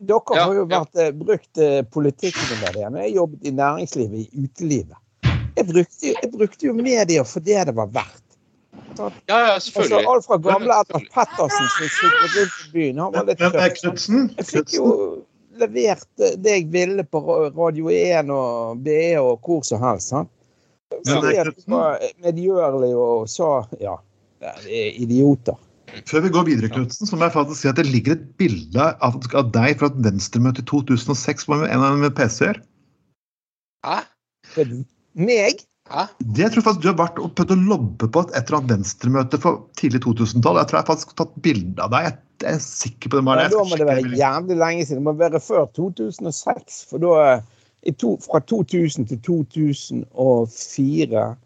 dere 0.00 0.36
Ja, 0.36 0.44
har 0.46 0.54
jo 0.54 0.64
ja. 0.64 0.78
vært, 0.80 0.96
eh, 0.96 1.10
brukt 1.12 1.58
uh, 1.60 1.82
politikken 1.92 2.58
med 2.62 2.74
det. 2.74 2.86
Når 2.90 2.98
jeg 3.04 3.14
jobbet 3.14 3.46
i 3.46 3.50
næringslivet, 3.50 4.18
i 4.18 4.44
utelivet. 4.46 4.96
Jeg 5.56 5.66
brukte, 5.68 6.06
jeg 6.22 6.30
brukte 6.32 6.66
jo 6.66 6.72
medier 6.72 7.24
for 7.28 7.40
det 7.44 7.66
det 7.68 7.74
var 7.76 7.86
verdt. 7.92 8.24
ja, 8.98 9.10
ja 9.28 9.58
selvfølgelig. 9.58 9.98
Altså, 10.00 10.10
alt 10.14 10.24
fra 10.26 10.36
gamle 10.36 10.72
Ja, 10.72 10.80
Edvard 10.80 11.06
Pettersen 11.12 11.68
som 11.76 11.88
syklet 11.92 12.36
rundt 12.38 12.56
i 12.66 12.72
byen. 12.72 12.98
Han 12.98 13.12
var 13.12 13.28
litt 13.28 13.40
eh, 13.40 13.52
tøff. 13.52 14.08
Jeg 14.08 14.46
fikk 14.48 14.74
jo 14.78 14.86
levert 15.60 16.08
det 16.16 16.54
jeg 16.56 16.68
ville 16.72 17.04
på 17.04 17.20
Radio 17.56 17.90
1 17.92 18.30
og 18.32 18.80
BE 18.84 19.10
og 19.20 19.42
hvor 19.44 19.64
som 19.66 19.82
helst. 19.84 20.12
sant? 20.12 20.30
Så 21.08 21.18
det 21.24 21.34
var 21.72 22.02
medgjørlig 22.22 22.92
og 22.94 23.28
sa 23.32 23.62
ja, 23.80 23.96
det 24.42 24.52
er 24.68 24.98
idioter. 25.00 25.58
Før 26.08 26.24
vi 26.24 26.30
går 26.32 26.46
videre, 26.48 26.70
Knutsen, 26.72 27.08
så 27.08 27.16
må 27.16 27.26
jeg 27.26 27.34
faktisk 27.34 27.60
si 27.60 27.68
at 27.68 27.76
det 27.76 27.88
ligger 27.88 28.14
et 28.14 28.24
bilde 28.40 28.86
av, 29.04 29.18
av 29.36 29.50
deg 29.52 29.76
fra 29.80 29.90
et 29.90 29.98
venstremøte 30.04 30.64
i 30.64 30.68
2006 30.70 31.48
på 31.48 31.58
en 31.58 31.84
av 31.84 31.98
med 32.00 32.14
PC-er. 32.16 32.62
Hæ? 33.84 33.98
Meg? 35.18 35.60
Hæ? 35.92 36.06
Det 36.22 36.46
jeg 36.46 36.54
tror 36.54 36.66
faktisk 36.68 36.84
du 36.86 36.90
har 36.92 37.00
vært 37.00 37.20
og 37.20 37.34
prøvd 37.36 37.54
å 37.56 37.60
lobbe 37.74 38.08
på 38.08 38.24
et, 38.24 38.32
et 38.32 38.46
eller 38.46 38.62
annet 38.62 38.76
venstremøte 38.78 39.40
for 39.42 39.66
tidlig 39.80 40.00
2000-tall. 40.06 40.60
Jeg 40.62 40.70
tror 40.70 40.80
jeg 40.80 40.90
faktisk 40.92 41.12
har 41.12 41.20
tatt 41.24 41.36
bilde 41.44 41.84
av 41.84 41.92
deg. 41.92 42.08
Jeg, 42.08 42.18
jeg 42.42 42.54
er 42.54 42.64
sikker 42.64 43.10
på 43.10 43.16
det. 43.16 43.24
Maren. 43.24 43.46
Ja, 43.46 43.50
da 43.54 43.64
må 43.64 43.76
det 43.78 43.86
være 43.86 44.16
jævlig 44.18 44.56
lenge 44.56 44.86
siden. 44.86 45.00
Det 45.00 45.08
må 45.08 45.12
være 45.18 45.40
før 45.40 45.64
2006. 45.76 46.86
For 46.90 46.98
da 47.02 47.40
to, 47.98 48.18
Fra 48.22 48.38
2000 48.38 49.08
til 49.08 49.22
2004 49.22 51.36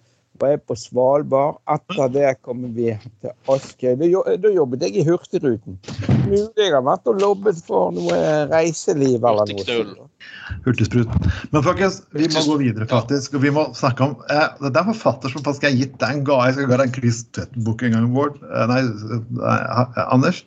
var 0.41 0.53
jeg 0.55 0.62
på 0.68 0.76
Svalbard. 0.78 1.59
Etter 1.72 2.11
det 2.14 2.32
kommer 2.47 2.72
vi 2.76 2.91
til 3.22 3.32
Askøy. 3.53 3.95
Da, 4.01 4.51
jobbet 4.53 4.84
jeg 4.87 5.01
i 5.01 5.05
Hurtigruten. 5.07 5.78
Mulig 6.26 6.49
jeg 6.59 6.72
har 6.74 6.84
vært 6.87 7.07
og 7.11 7.20
lobbet 7.22 7.61
for 7.66 7.95
noe 7.95 8.16
reiseliv 8.51 9.24
eller 9.24 9.47
noe. 9.53 9.62
Hurtigsprut. 9.62 10.61
Hurtigspruten. 10.66 11.30
Men 11.53 11.64
folkens, 11.66 12.01
vi 12.16 12.28
må 12.34 12.43
gå 12.49 12.59
videre, 12.64 12.89
faktisk. 12.91 13.37
og 13.39 13.45
vi 13.45 13.53
må 13.55 13.66
snakke 13.78 14.05
om, 14.09 14.16
eh, 14.30 14.49
Det 14.61 14.72
er 14.74 14.82
en 14.82 14.93
forfatter 14.95 15.30
som 15.32 15.45
faktisk 15.47 15.68
har 15.68 15.76
gitt 15.78 15.99
deg 16.03 16.11
en 16.16 16.24
gave. 16.24 16.47
Jeg 16.47 16.55
skal 16.59 16.70
ga 16.72 16.76
deg 16.82 16.87
en 16.89 16.97
Chris 17.01 17.24
Tvedt-bok 17.37 17.82
en 17.87 17.97
gang, 17.97 18.12
Bård. 18.14 18.39
Eh, 18.43 18.66
nei, 18.66 18.80
eh, 18.82 20.05
Anders. 20.11 20.45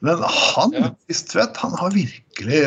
Men 0.00 0.18
han, 0.18 0.72
Ja. 0.72 0.90
Chris 1.06 1.22
Tvedt, 1.30 1.56
han 1.56 1.72
har 1.78 1.90
virkelig 1.90 2.62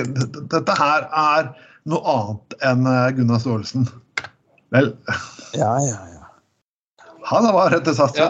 Dette 0.49 0.77
her 0.77 1.07
er 1.11 1.55
noe 1.87 2.01
annet 2.03 2.57
enn 2.67 2.85
eh, 2.87 3.11
Gunnar 3.17 3.39
Staalesen. 3.43 3.87
Vel, 4.71 4.93
Ja, 5.55 5.73
ja, 5.79 5.99
ja. 6.11 6.16
Han 7.27 7.45
har 7.45 7.55
bare 7.55 7.81
og 7.81 7.95
slett 7.95 8.19
Ja. 8.21 8.29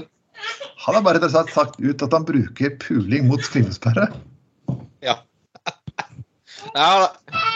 han 0.86 0.96
har 0.96 1.04
bare 1.06 1.22
og 1.22 1.32
slett 1.32 1.54
sagt 1.54 1.80
ut 1.80 2.02
at 2.02 2.14
han 2.14 2.26
bruker 2.26 2.78
puling 2.82 3.28
mot 3.30 3.44
skrivesperre. 3.46 4.10
Ja. 5.06 5.20
Nei, 6.74 7.08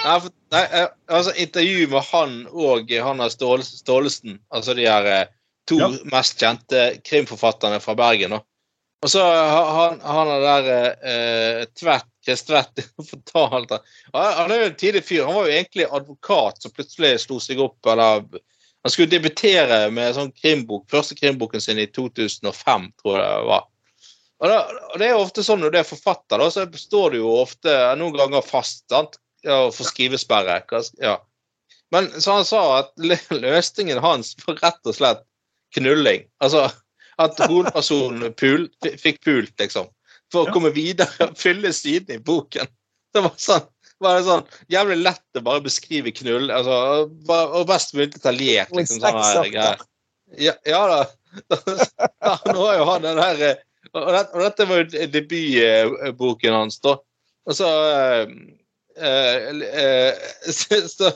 nei, 0.05 0.15
nei, 0.53 0.61
eh, 0.63 0.87
altså 1.09 1.33
intervju 1.35 1.87
med 1.91 2.05
han 2.11 2.35
og 2.51 2.91
Hanna 2.91 3.27
Staalesen, 3.29 4.39
altså 4.53 4.75
de 4.77 4.87
her 4.87 5.09
eh, 5.09 5.25
to 5.67 5.79
Ja. 5.81 5.89
mest 6.13 6.39
kjente 6.39 7.01
krimforfatterne 7.07 7.81
fra 7.83 7.95
Bergen. 7.95 8.33
Og 9.01 9.09
så 9.09 9.21
han, 9.25 9.99
han 10.05 10.29
er 10.29 10.45
der 10.45 10.69
eh, 11.01 11.65
Tvedt, 11.77 12.05
Chris 12.23 12.43
Tvedt 12.45 12.83
fortalte 13.11 13.79
han, 14.13 14.33
han 14.37 14.51
er 14.53 14.61
jo 14.61 14.69
en 14.69 14.75
tidlig 14.77 15.03
fyr. 15.07 15.25
Han 15.25 15.35
var 15.39 15.49
jo 15.49 15.57
egentlig 15.57 15.87
advokat 15.89 16.61
som 16.61 16.73
plutselig 16.75 17.15
slo 17.25 17.39
seg 17.41 17.61
opp 17.63 17.89
eller 17.89 18.21
Han 18.82 18.93
skulle 18.93 19.11
debutere 19.11 19.84
med 19.93 20.15
sånn 20.17 20.32
krimbok, 20.34 20.88
første 20.89 21.15
krimboken 21.17 21.61
sin 21.61 21.79
i 21.82 21.88
2005, 21.93 22.88
tror 23.01 23.19
jeg 23.19 23.27
det 23.27 23.49
var. 23.51 23.67
Og, 24.41 24.47
da, 24.49 24.61
og 24.89 24.95
Det 24.97 25.05
er 25.05 25.11
jo 25.13 25.25
ofte 25.25 25.43
sånn 25.45 25.61
når 25.61 25.73
du 25.73 25.79
er 25.82 25.86
forfatter, 25.88 26.41
da, 26.41 26.47
så 26.49 26.65
står 26.65 27.13
du 27.13 27.19
jo 27.21 27.34
ofte 27.43 27.75
noen 27.99 28.17
ganger 28.17 28.45
fast 28.45 28.88
sant? 28.89 29.19
Får 29.45 29.88
skrivesperre. 29.89 30.59
Ja. 31.01 31.15
Men 31.93 32.09
så 32.21 32.39
han 32.39 32.45
sa 32.45 32.61
at 32.79 32.91
løsningen 33.34 34.01
hans 34.01 34.36
var 34.45 34.59
rett 34.61 34.89
og 34.89 34.97
slett 34.97 35.23
knulling. 35.75 36.27
Altså 36.41 36.67
at 37.21 37.41
hovedpersonen 37.45 38.34
pul, 38.38 38.67
fikk 39.01 39.21
pult, 39.25 39.53
liksom. 39.61 39.89
For 40.32 40.45
å 40.47 40.53
komme 40.53 40.71
videre 40.73 41.27
og 41.27 41.38
fylle 41.38 41.73
siden 41.75 42.17
i 42.17 42.23
boken. 42.23 42.69
Det 43.11 43.23
var 43.25 43.34
sånn 43.41 43.65
var 44.04 44.18
det 44.18 44.28
sånn 44.28 44.45
jævlig 44.74 44.99
lett 45.02 45.39
å 45.39 45.43
bare 45.45 45.64
beskrive 45.66 46.14
knull. 46.16 46.49
Altså, 46.54 47.08
og 47.41 47.68
best 47.70 47.95
mulig 47.95 48.12
detaljert. 48.16 48.74
Liksom, 48.76 49.02
sånn 49.02 49.20
her, 49.22 49.52
greier. 49.54 49.84
ja, 50.49 50.56
ja 50.68 50.86
da. 50.91 51.02
Ja, 52.22 52.34
nå 52.52 52.58
har 52.60 52.76
jo 52.76 52.88
han 52.89 53.06
den 53.06 53.20
der 53.22 53.45
eh, 53.47 53.60
og, 53.91 54.10
det, 54.14 54.22
og 54.36 54.43
dette 54.43 54.68
var 54.70 54.82
jo 54.82 55.08
debutboken 55.14 56.56
hans, 56.56 56.78
da. 56.84 56.95
Og 57.49 57.58
så 57.58 57.68
øh, 57.68 58.36
øh, 58.97 59.64
øh, 59.82 60.22
så, 60.54 60.82
så 60.88 61.12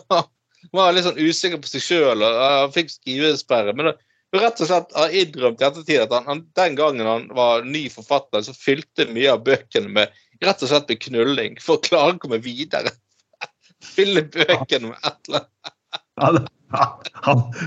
var 0.74 0.90
han 0.90 0.98
litt 0.98 1.06
sånn 1.08 1.22
usikker 1.22 1.62
på 1.62 1.70
seg 1.70 1.86
sjøl, 1.86 2.26
og 2.26 2.42
han 2.42 2.74
fikk 2.76 2.92
skrivesperre. 2.96 3.76
Men 3.78 3.92
da, 3.92 3.96
rett 4.36 4.60
og 4.64 4.70
slett 4.70 4.96
har 4.98 5.16
innrømt 5.16 5.62
i 5.62 5.68
ettertid 5.70 6.04
at 6.04 6.16
han, 6.18 6.28
han, 6.28 6.44
den 6.58 6.78
gangen 6.80 7.08
han 7.08 7.28
var 7.38 7.68
ny 7.68 7.86
forfatter, 7.94 8.44
så 8.44 8.56
fylte 8.58 9.08
mye 9.14 9.36
av 9.36 9.46
bøkene 9.46 9.94
med 10.00 10.22
rett 10.44 10.64
og 10.66 10.70
slett 10.72 10.90
med 10.92 11.00
knulling 11.06 11.56
for 11.64 11.78
å 11.78 11.84
klare 11.86 12.16
å 12.16 12.20
komme 12.22 12.40
videre. 12.44 12.92
Fylle 13.86 14.24
bøkene 14.34 14.92
med 14.92 15.00
et 15.06 15.30
eller 15.30 15.46
annet. 16.18 16.52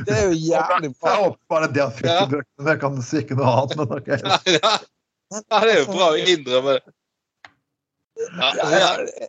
Det 0.07 0.15
er 0.15 0.25
jo 0.29 0.37
jævlig 0.37 0.91
bra. 0.99 1.09
Jeg 1.13 1.23
håper 1.23 1.41
bare 1.53 1.69
det 1.73 1.83
han 1.85 1.93
fikk 1.97 2.09
Ja. 2.11 2.27
bøkene. 2.29 2.69
Jeg 2.73 2.81
kan 2.83 3.03
si 3.03 3.17
ikke 3.23 3.37
noe 3.39 3.51
annet. 3.55 3.77
Men 3.79 3.99
okay. 3.99 4.19
Ja, 4.59 4.73
ja, 5.31 5.61
det 5.63 5.75
er 5.75 5.79
jo 5.83 5.87
bra 5.93 6.07
å 6.15 6.19
innrømme 6.23 6.79
det. 6.79 6.95
Ja, 8.19 8.49
ja. 8.75 8.89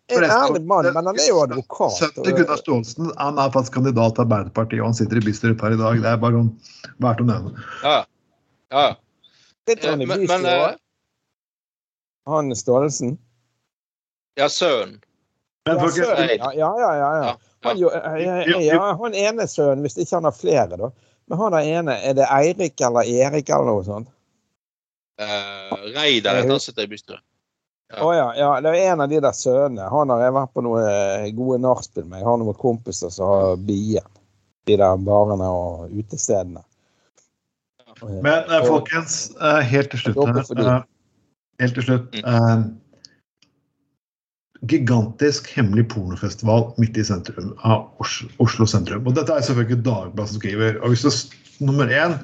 En 0.10 0.24
ærlig 0.26 0.64
mann, 0.66 0.88
men 0.96 1.06
han 1.12 1.20
er 1.22 1.28
jo 1.30 1.42
advokat. 1.44 1.94
Sønnen 2.00 2.24
til 2.26 2.34
Gunnar 2.40 2.58
Staalesen 2.58 3.12
han 3.20 3.38
er 3.38 3.52
faktisk 3.54 3.76
kandidat 3.78 4.16
til 4.18 4.24
Arbeiderpartiet, 4.26 4.82
og 4.82 4.88
han 4.90 4.98
sitter 4.98 5.20
i 5.20 5.26
bystyret 5.28 5.60
per 5.62 5.76
i 5.76 5.78
dag. 5.80 6.00
Det 6.02 6.10
er 6.10 6.18
bare 6.24 6.40
noen 6.40 6.50
verdt 7.06 7.22
å 7.22 7.28
nevne. 7.30 7.54
ja. 7.84 8.00
ja. 8.74 8.86
Sitter 9.70 9.92
han 9.94 10.02
i 10.02 10.08
Men, 10.10 10.24
men 10.26 10.42
bystyret? 10.42 10.80
eh, 10.80 10.86
Han 12.34 12.50
Staalesen? 12.58 13.18
Ja, 14.40 14.50
sønnen. 14.52 14.98
Men 15.68 15.76
Ja, 15.78 15.82
folkens, 15.84 16.08
ja, 16.40 16.52
ja, 16.56 16.72
ja, 16.80 17.10
ja. 17.24 17.36
Han, 17.68 17.78
jo, 17.78 17.90
ja, 17.92 18.60
ja, 18.64 18.86
han 19.02 19.16
ene 19.20 19.46
sønnen, 19.52 19.84
hvis 19.86 20.00
ikke 20.00 20.16
han 20.16 20.28
har 20.30 20.36
flere, 20.36 20.78
da. 20.80 20.90
Men 21.30 21.42
han 21.44 21.54
der 21.54 21.68
ene, 21.68 21.98
er 22.08 22.16
det 22.18 22.26
Eirik 22.32 22.82
eller 22.82 23.06
Erik 23.06 23.52
eller 23.52 23.68
noe 23.68 23.84
sånt? 23.86 24.08
Uh, 25.20 25.76
Reidar 25.94 26.40
heter 26.40 26.56
han 26.56 26.64
sitter 26.64 26.88
i 26.88 26.92
bystyret. 26.94 27.22
Ja. 27.90 28.00
Å 28.06 28.10
ja, 28.14 28.26
ja, 28.38 28.50
det 28.64 28.72
er 28.78 28.92
en 28.94 29.02
av 29.04 29.10
de 29.12 29.20
der 29.22 29.34
sønnene. 29.36 29.88
Han 29.90 30.12
har 30.14 30.22
jeg 30.24 30.34
vært 30.36 30.52
på 30.54 30.62
noen 30.62 30.86
eh, 30.86 31.28
gode 31.34 31.58
nachspiel 31.64 32.06
med. 32.06 32.22
Jeg 32.22 32.28
har 32.30 32.38
noen 32.38 32.58
kompiser 32.58 33.10
som 33.14 33.32
har 33.34 33.56
Bien. 33.66 34.06
De 34.70 34.76
der 34.78 35.00
barene 35.02 35.48
og 35.50 35.90
utestedene. 35.98 36.62
men 38.06 38.30
eh, 38.46 38.68
folkens, 38.68 39.16
eh, 39.42 39.64
helt 39.72 39.90
til 39.92 40.04
slutt 40.04 40.22
eh, 40.22 40.84
Helt 41.60 41.74
til 41.80 41.88
slutt. 41.88 42.20
eh, 42.22 42.62
Gigantisk 44.68 45.47
hemmelig 45.55 45.86
pornofestival 45.93 46.66
midt 46.82 46.97
i 46.99 47.03
sentrum 47.07 47.53
av 47.64 47.86
Oslo, 48.03 48.28
Oslo 48.43 48.68
sentrum. 48.68 49.05
Og 49.07 49.16
dette 49.16 49.32
er 49.32 49.45
selvfølgelig 49.45 49.86
Dagbladet 49.86 50.34
som 50.34 50.41
skriver. 50.41 50.80
Og 50.84 50.91
hvis 50.91 51.05
det 51.05 51.14
nummer 51.64 51.88
én, 51.88 52.18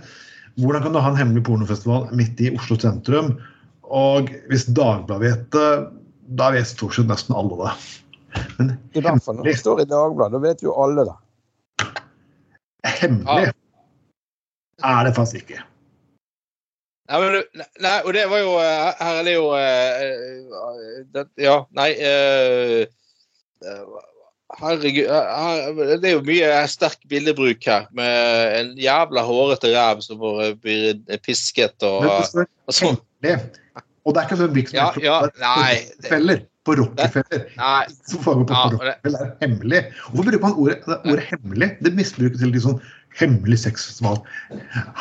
hvordan 0.60 0.84
kan 0.84 0.96
du 0.96 1.00
ha 1.00 1.12
en 1.12 1.20
hemmelig 1.20 1.46
pornofestival 1.48 2.10
midt 2.16 2.42
i 2.44 2.52
Oslo 2.56 2.76
sentrum? 2.80 3.36
Og 3.88 4.34
hvis 4.52 4.68
Dagbladet 4.68 5.24
vet 5.24 5.46
det, 5.56 5.70
da 6.40 6.50
vet 6.56 6.68
stort 6.68 6.98
sett 6.98 7.08
nesten 7.08 7.38
alle 7.38 7.60
det. 7.62 7.76
Men 8.58 8.74
I 8.92 9.04
hvert 9.06 9.24
fall 9.24 9.40
når 9.40 9.48
det 9.48 9.60
står 9.62 9.86
i 9.86 9.88
Dagbladet. 9.92 10.36
Da 10.36 10.44
vet 10.44 10.66
jo 10.66 10.76
alle 10.82 11.08
det. 11.08 11.16
hemmelig 13.00 13.54
er 14.84 15.08
det 15.08 15.16
faktisk 15.16 15.46
ikke. 15.46 15.64
Nei, 17.06 17.18
men, 17.22 17.66
nei, 17.86 17.98
og 18.02 18.14
det 18.18 18.24
var 18.32 18.40
jo 18.42 18.54
eh, 18.58 18.96
Her 18.98 19.18
er 19.20 19.26
det 19.28 19.34
jo 19.36 19.50
eh, 19.54 20.06
eh, 20.06 21.04
det, 21.14 21.26
Ja, 21.46 21.58
nei 21.78 21.90
Herregud. 24.56 25.10
her- 25.10 26.00
Det 26.02 26.06
er 26.10 26.14
jo 26.16 26.22
mye 26.26 26.50
sterk 26.70 26.98
bildebruk 27.10 27.64
her, 27.66 27.88
med 27.94 28.58
en 28.60 28.74
jævla 28.78 29.22
hårete 29.26 29.72
ræv 29.74 30.02
som 30.06 30.18
blir 30.62 31.02
pisket 31.26 31.82
og, 31.84 32.06
det 32.06 32.46
og 32.68 32.74
sånn. 32.74 32.98
Og 34.06 34.14
det 34.14 34.22
er 34.22 34.28
ikke 34.28 34.38
sånn 34.38 34.54
virksomhet 34.56 35.02
Ja, 35.04 35.22
ja, 35.26 35.30
nei, 35.42 35.86
det-. 36.06 36.44
På 36.66 36.74
Rockefeller. 36.74 37.44
Nei. 37.60 37.86
Som 38.10 38.24
på 38.26 38.34
Ja, 38.50 38.70
det- 38.70 38.80
Rockefeller 38.80 39.20
er 39.26 39.36
hemmelig. 39.44 39.82
Hvorfor 40.10 40.32
bruker 40.32 40.42
man 40.42 40.54
ordet, 40.58 40.80
ordet 41.06 41.26
hemmelig? 41.30 41.68
Det 41.86 41.92
misbrukes 41.94 42.40
til 42.42 42.56
sånn 42.62 42.80
hemmelig 43.20 43.62
sexfestival. 43.64 44.20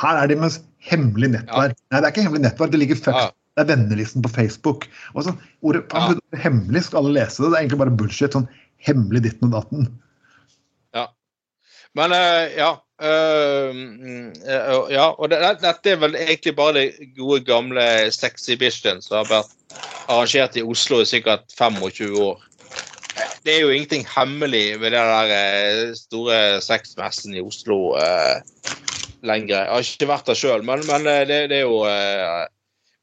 Her 0.01 0.21
er 0.21 0.31
det 0.31 0.39
med 0.41 0.61
hemmelig 0.85 1.33
nettverk. 1.35 1.75
Nei, 1.91 2.01
det 2.01 2.05
er 2.05 2.13
ikke 2.13 2.27
hemmelig 2.29 2.47
nettverk. 2.47 2.73
Det 2.75 2.83
ligger 2.83 3.01
først. 3.01 3.23
Ja. 3.23 3.33
Det 3.55 3.63
er 3.63 3.71
vennelisten 3.77 4.23
på 4.25 4.33
Facebook. 4.35 4.89
Og 5.15 5.27
så, 5.27 5.35
ordet, 5.63 5.85
Ja. 5.95 6.15
Hemmelig 6.43 6.89
skal 6.89 7.05
alle 7.05 7.21
lese 7.21 7.43
det. 7.43 7.51
Det 7.51 7.59
er 7.59 7.63
egentlig 7.63 7.83
bare 7.85 7.99
bullshit. 7.99 8.35
Sånn 8.35 8.49
hemmelig 8.85 9.23
ditten 9.29 9.51
og 9.51 9.61
datten. 9.61 9.93
Men 11.95 12.15
uh, 12.15 12.47
ja. 12.55 12.73
Uh, 13.03 14.31
eh, 14.47 14.77
ja, 14.95 15.09
og 15.19 15.31
det, 15.33 15.41
dette 15.61 15.91
er 15.91 15.99
vel 15.99 16.15
egentlig 16.15 16.53
bare 16.57 16.77
det 16.77 17.09
gode, 17.17 17.41
gamle 17.45 17.83
sexy 18.15 18.55
Sexhibition 18.55 19.03
som 19.03 19.19
har 19.19 19.31
vært 19.33 19.81
arrangert 20.07 20.55
i 20.57 20.63
Oslo 20.63 21.01
i 21.03 21.09
sikkert 21.09 21.51
25 21.59 22.15
år. 22.23 22.45
Det 23.45 23.53
er 23.53 23.61
jo 23.61 23.73
ingenting 23.75 24.07
hemmelig 24.09 24.81
ved 24.81 24.95
den 24.95 25.11
der 25.13 25.33
eh, 25.37 25.95
store 25.99 26.37
sexmessen 26.65 27.35
i 27.37 27.43
Oslo 27.45 27.93
eh, 28.01 28.41
lenger. 29.25 29.59
Jeg 29.59 29.73
har 29.73 29.89
ikke 29.89 30.09
vært 30.09 30.31
der 30.31 30.39
sjøl, 30.39 30.65
men, 30.65 30.85
men 30.89 31.09
eh, 31.11 31.25
det, 31.29 31.41
det 31.53 31.61
er 31.61 31.67
jo 31.67 31.83
eh, 31.89 32.45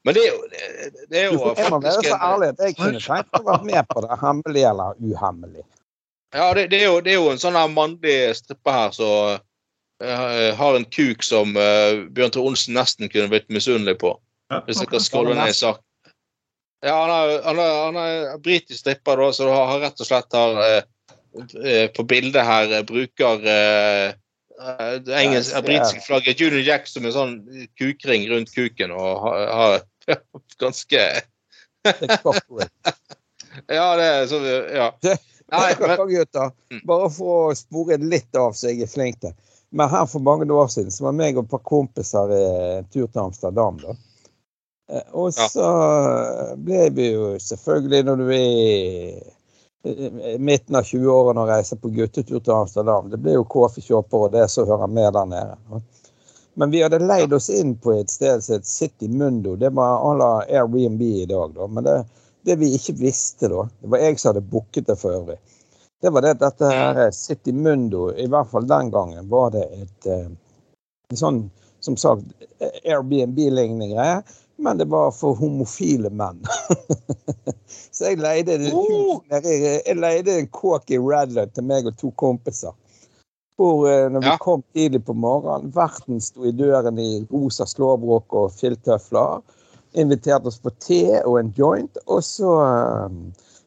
Men 0.02 0.16
det 0.16 0.24
er 0.24 0.32
jo, 0.32 0.40
det, 0.50 0.96
det 1.12 1.20
er 1.20 1.28
jo 1.28 1.36
du, 1.36 1.38
må 1.38 1.52
være 1.54 1.70
faktisk 1.70 2.08
så 2.08 2.18
ærlig 2.26 2.48
at 2.50 2.64
jeg 2.66 2.76
kunne 2.80 3.02
tenkt 3.04 3.30
meg 3.30 3.38
å 3.38 3.48
være 3.52 3.68
med 3.68 3.88
på 3.92 4.02
det. 4.02 4.18
Hemmelig 4.22 4.64
eller 4.72 4.98
uhemmelig. 4.98 5.64
Ja, 6.34 6.48
det, 6.56 6.66
det, 6.72 6.80
er 6.80 6.88
jo, 6.88 6.98
det 7.04 7.12
er 7.12 7.20
jo 7.20 7.30
en 7.30 7.40
sånn 7.42 7.58
mannlig 7.76 8.16
stripper 8.34 8.74
her 8.74 8.94
som 8.96 9.38
uh, 10.02 10.48
har 10.58 10.78
en 10.78 10.86
kuk 10.88 11.22
som 11.22 11.54
uh, 11.54 12.02
Bjørn 12.16 12.34
Tore 12.34 12.50
Olsen 12.50 12.74
nesten 12.74 13.12
kunne 13.12 13.30
blitt 13.30 13.46
misunnelig 13.52 14.00
på. 14.00 14.16
Ja. 14.50 14.62
Hvis 14.66 14.80
jeg 14.82 14.90
kan 14.90 15.04
scrolle 15.04 15.36
ned 15.38 15.52
i 15.52 15.58
sak. 15.60 15.78
Ja, 16.82 16.94
han 16.98 17.10
er, 17.14 17.42
han 17.46 17.58
er, 17.62 17.74
han 17.86 17.96
er 18.02 18.38
britisk 18.42 18.80
stripper, 18.82 19.20
da, 19.20 19.28
så 19.36 19.46
han 19.52 19.68
har 19.70 19.84
rett 19.84 20.00
og 20.02 20.08
slett 20.08 20.34
har 20.34 20.56
eh, 20.66 20.82
eh, 21.62 21.86
På 21.94 22.02
bildet 22.10 22.42
her 22.48 22.72
eh, 22.74 22.82
bruker 22.88 23.44
eh, 23.46 24.08
eh, 24.10 24.94
det 25.06 25.14
engelsk, 25.20 25.52
yes, 25.54 25.62
britiske 25.66 26.02
flagget 26.08 26.40
Junior 26.42 26.64
Jack 26.66 26.90
som 26.90 27.06
en 27.06 27.14
sånn 27.14 27.36
kukring 27.78 28.26
rundt 28.32 28.50
kuken 28.54 28.90
og 28.96 29.22
har, 29.28 29.46
har 29.60 29.78
ganske. 30.62 31.04
Ja, 33.68 33.86
det 33.98 34.04
er 34.08 34.26
så 34.30 34.38
Ja. 34.72 34.90
Nei, 35.52 35.74
men 35.78 35.90
Mm. 36.72 36.78
bare 36.88 37.08
for 37.12 37.50
å 37.50 37.56
spore 37.56 37.98
litt 38.00 38.36
av 38.40 38.54
så 38.56 38.70
jeg 38.70 38.86
er 38.86 38.88
flink 38.88 39.18
til. 39.20 39.34
Men 39.76 39.90
her 39.92 40.06
for 40.08 40.24
mange 40.24 40.46
år 40.52 40.70
siden 40.72 40.90
så 40.94 41.04
var 41.04 41.12
meg 41.16 41.36
og 41.36 41.44
et 41.44 41.50
par 41.52 41.60
kompiser 41.68 42.32
en 42.32 42.86
tur 42.88 43.06
til 43.06 43.20
Amsterdam. 43.20 43.76
da. 43.82 43.92
Eh, 44.92 45.06
Og 45.12 45.34
så 45.34 45.68
ble 46.56 46.88
vi 46.96 47.12
jo 47.12 47.32
selvfølgelig, 47.40 48.04
når 48.04 48.16
du 48.16 48.32
er 48.36 49.22
i 49.84 50.38
midten 50.38 50.76
av 50.78 50.86
20-årene 50.86 51.42
og 51.42 51.48
reiser 51.50 51.78
på 51.82 51.90
guttetur 51.90 52.38
til 52.38 52.54
Amsterdam, 52.54 53.08
det 53.10 53.18
ble 53.18 53.34
jo 53.34 53.46
coffeeshopper 53.50 54.28
og 54.28 54.34
det 54.36 54.44
som 54.52 54.68
hører 54.68 54.86
med 54.86 55.16
der 55.16 55.26
nede. 55.26 55.80
Men 56.54 56.70
vi 56.70 56.82
hadde 56.84 57.00
leid 57.02 57.32
oss 57.32 57.48
inn 57.50 57.72
på 57.80 57.94
et 57.96 58.12
sted 58.12 58.44
som 58.44 58.58
het 58.58 58.68
City 58.68 59.08
Mundo. 59.08 59.56
Det 59.56 59.72
var 59.74 60.04
à 60.04 60.12
la 60.18 60.30
Airbnb 60.44 61.02
i 61.02 61.26
dag, 61.26 61.54
da. 61.56 61.66
Men 61.66 61.84
det, 61.84 61.96
det 62.46 62.58
vi 62.60 62.68
ikke 62.76 62.94
visste 63.00 63.48
da, 63.50 63.64
det 63.80 63.90
var 63.90 64.04
jeg 64.04 64.20
som 64.20 64.30
hadde 64.30 64.44
booket 64.52 64.86
det 64.86 64.98
for 65.00 65.16
øvrig, 65.16 65.38
det 66.02 66.10
var 66.10 66.26
det 66.26 66.36
dette 66.42 66.68
her 66.68 67.10
City 67.10 67.52
Mundo, 67.54 68.10
i 68.12 68.26
hvert 68.26 68.50
fall 68.50 68.66
den 68.68 68.90
gangen, 68.90 69.28
var 69.30 69.50
det 69.54 69.66
et 69.80 70.06
et 70.06 70.30
en 71.12 71.18
sånn, 71.18 71.42
som 71.80 71.96
sagt, 71.96 72.24
Airbnb-lignende 72.60 73.90
greie. 73.90 74.22
Men 74.62 74.78
det 74.78 74.86
var 74.92 75.10
for 75.16 75.34
homofile 75.34 76.10
menn. 76.14 76.38
Så 77.92 78.12
jeg 78.12 78.20
leide, 78.22 78.58
nede 78.62 79.56
jeg 79.58 79.96
leide 79.98 80.36
en 80.38 80.48
kåk 80.54 80.90
i 80.94 81.00
Radler 81.02 81.50
til 81.52 81.66
meg 81.66 81.88
og 81.90 81.96
to 82.00 82.12
kompiser. 82.20 82.74
Hvor 83.60 83.84
eh, 83.90 84.06
når 84.10 84.22
vi 84.24 84.30
Ja. 84.30 84.36
kom 84.40 84.62
tidlig 84.74 85.02
på 85.04 85.12
morgenen, 85.18 85.72
verten 85.74 86.20
sto 86.24 86.46
i 86.48 86.54
døren 86.56 86.98
i 86.98 87.26
rosa 87.32 87.66
slåbrok 87.68 88.32
og 88.38 88.54
filttøfler. 88.56 89.42
Inviterte 89.98 90.48
oss 90.48 90.60
på 90.62 90.70
te 90.80 91.02
og 91.20 91.36
en 91.40 91.52
joint. 91.58 91.98
Og 92.06 92.22
så 92.24 92.54
eh, 92.62 93.10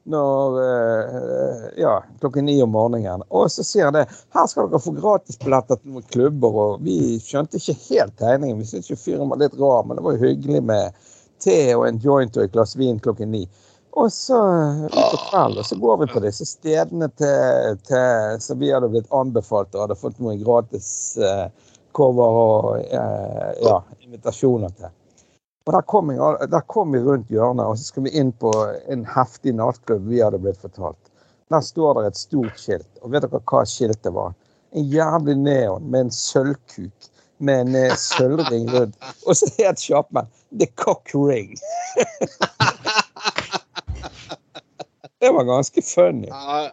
når 0.05 0.57
eh, 0.63 1.81
Ja, 1.81 2.03
klokken 2.19 2.45
ni 2.45 2.61
om 2.63 2.71
morgenen. 2.75 3.23
Og 3.29 3.49
så 3.51 3.65
sier 3.65 3.89
han 3.89 3.97
det. 3.97 4.05
Her 4.35 4.47
skal 4.47 4.69
dere 4.69 4.81
få 4.83 4.93
gratisbilletter 4.95 5.81
til 5.81 5.95
noen 5.95 6.07
klubber. 6.13 6.59
Og 6.65 6.85
vi 6.85 7.17
skjønte 7.23 7.61
ikke 7.61 7.77
helt 7.89 8.17
tegningen. 8.21 8.61
Vi 8.61 8.69
syntes 8.69 8.91
jo 8.93 8.99
fyren 8.99 9.31
var 9.31 9.41
litt 9.41 9.57
rar, 9.59 9.85
men 9.85 9.97
det 9.97 10.05
var 10.05 10.17
jo 10.17 10.27
hyggelig 10.27 10.63
med 10.65 11.05
te 11.43 11.59
og 11.75 11.87
en 11.87 12.01
joint 12.01 12.37
og 12.37 12.45
et 12.45 12.53
glass 12.53 12.75
vin 12.79 12.99
klokken 13.03 13.33
ni. 13.33 13.45
Og 13.95 14.11
så 14.11 14.37
ut 14.83 14.91
på 14.91 15.19
kvelden, 15.29 15.61
og 15.61 15.65
så 15.65 15.77
går 15.79 16.01
vi 16.01 16.07
på 16.11 16.21
disse 16.25 16.45
stedene 16.49 17.07
til, 17.15 17.77
til, 17.87 18.41
som 18.43 18.59
vi 18.59 18.73
hadde 18.73 18.89
blitt 18.91 19.13
anbefalt 19.15 19.71
og 19.75 19.85
hadde 19.85 19.95
fått 19.99 20.19
noen 20.19 20.41
gratis 20.41 20.89
uh, 21.21 21.47
cover 21.95 22.39
og 22.41 22.67
uh, 22.91 23.53
ja, 23.63 23.77
invitasjoner 24.03 24.75
til. 24.75 24.91
Og 25.65 25.73
der 25.73 25.81
kom, 25.89 26.11
jeg, 26.13 26.49
der 26.51 26.61
kom 26.69 26.93
vi 26.93 26.99
rundt 27.01 27.31
hjørnet, 27.33 27.65
og 27.65 27.77
så 27.79 27.87
skal 27.89 28.05
vi 28.05 28.13
inn 28.19 28.29
på 28.37 28.51
en 28.93 29.05
heftig 29.09 29.55
nattklubb 29.57 30.05
vi 30.11 30.21
hadde 30.21 30.37
blitt 30.43 30.61
fortalt. 30.61 31.09
Der 31.49 31.61
står 31.65 31.97
det 31.97 32.11
et 32.11 32.19
stort 32.19 32.61
skilt, 32.61 32.91
og 33.01 33.13
vet 33.13 33.25
dere 33.25 33.41
hva 33.41 33.63
skiltet 33.69 34.13
var? 34.13 34.35
En 34.77 34.85
jævlig 34.93 35.37
neon 35.41 35.89
med 35.89 36.05
en 36.05 36.13
sølvkuk 36.13 37.09
med 37.37 37.61
en 37.65 37.75
eh, 37.75 37.95
sølvring 37.97 38.69
rundt. 38.73 38.95
Og 39.25 39.37
så 39.37 39.49
het 39.57 39.81
sjappen 39.81 40.29
The 40.59 40.67
Cock 40.75 41.09
Ring. 41.15 41.57
Det 45.19 45.31
var 45.33 45.43
ganske 45.43 45.81
funny. 45.81 46.27
Ja, 46.27 46.69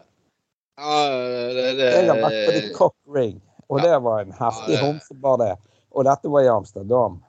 ja, 0.76 1.08
det, 1.54 1.72
det, 1.78 1.84
Jeg 1.84 2.08
har 2.10 2.18
vært 2.20 2.40
på 2.44 2.52
The 2.52 2.72
Cock 2.74 2.96
Ring, 3.14 3.38
og 3.68 3.80
det 3.80 3.96
var 4.04 4.20
en 4.20 4.34
heftig 4.36 4.76
homsebar, 4.82 5.38
det. 5.40 5.54
Og 5.96 6.04
dette 6.04 6.28
var 6.28 6.44
i 6.44 6.50
Amsterdam. 6.52 7.22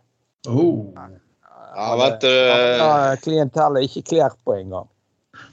Oh. 0.49 0.91
Ja, 1.73 1.95
vet 1.97 2.19
du 2.21 2.29
Ja, 2.29 3.15
Klientellet 3.21 3.87
ikke 3.87 4.03
klært 4.13 4.37
på 4.45 4.57
engang. 4.57 4.89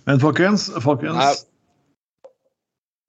Men 0.08 0.20
folkens, 0.20 0.68
folkens 0.84 1.16
Jeg 1.16 1.38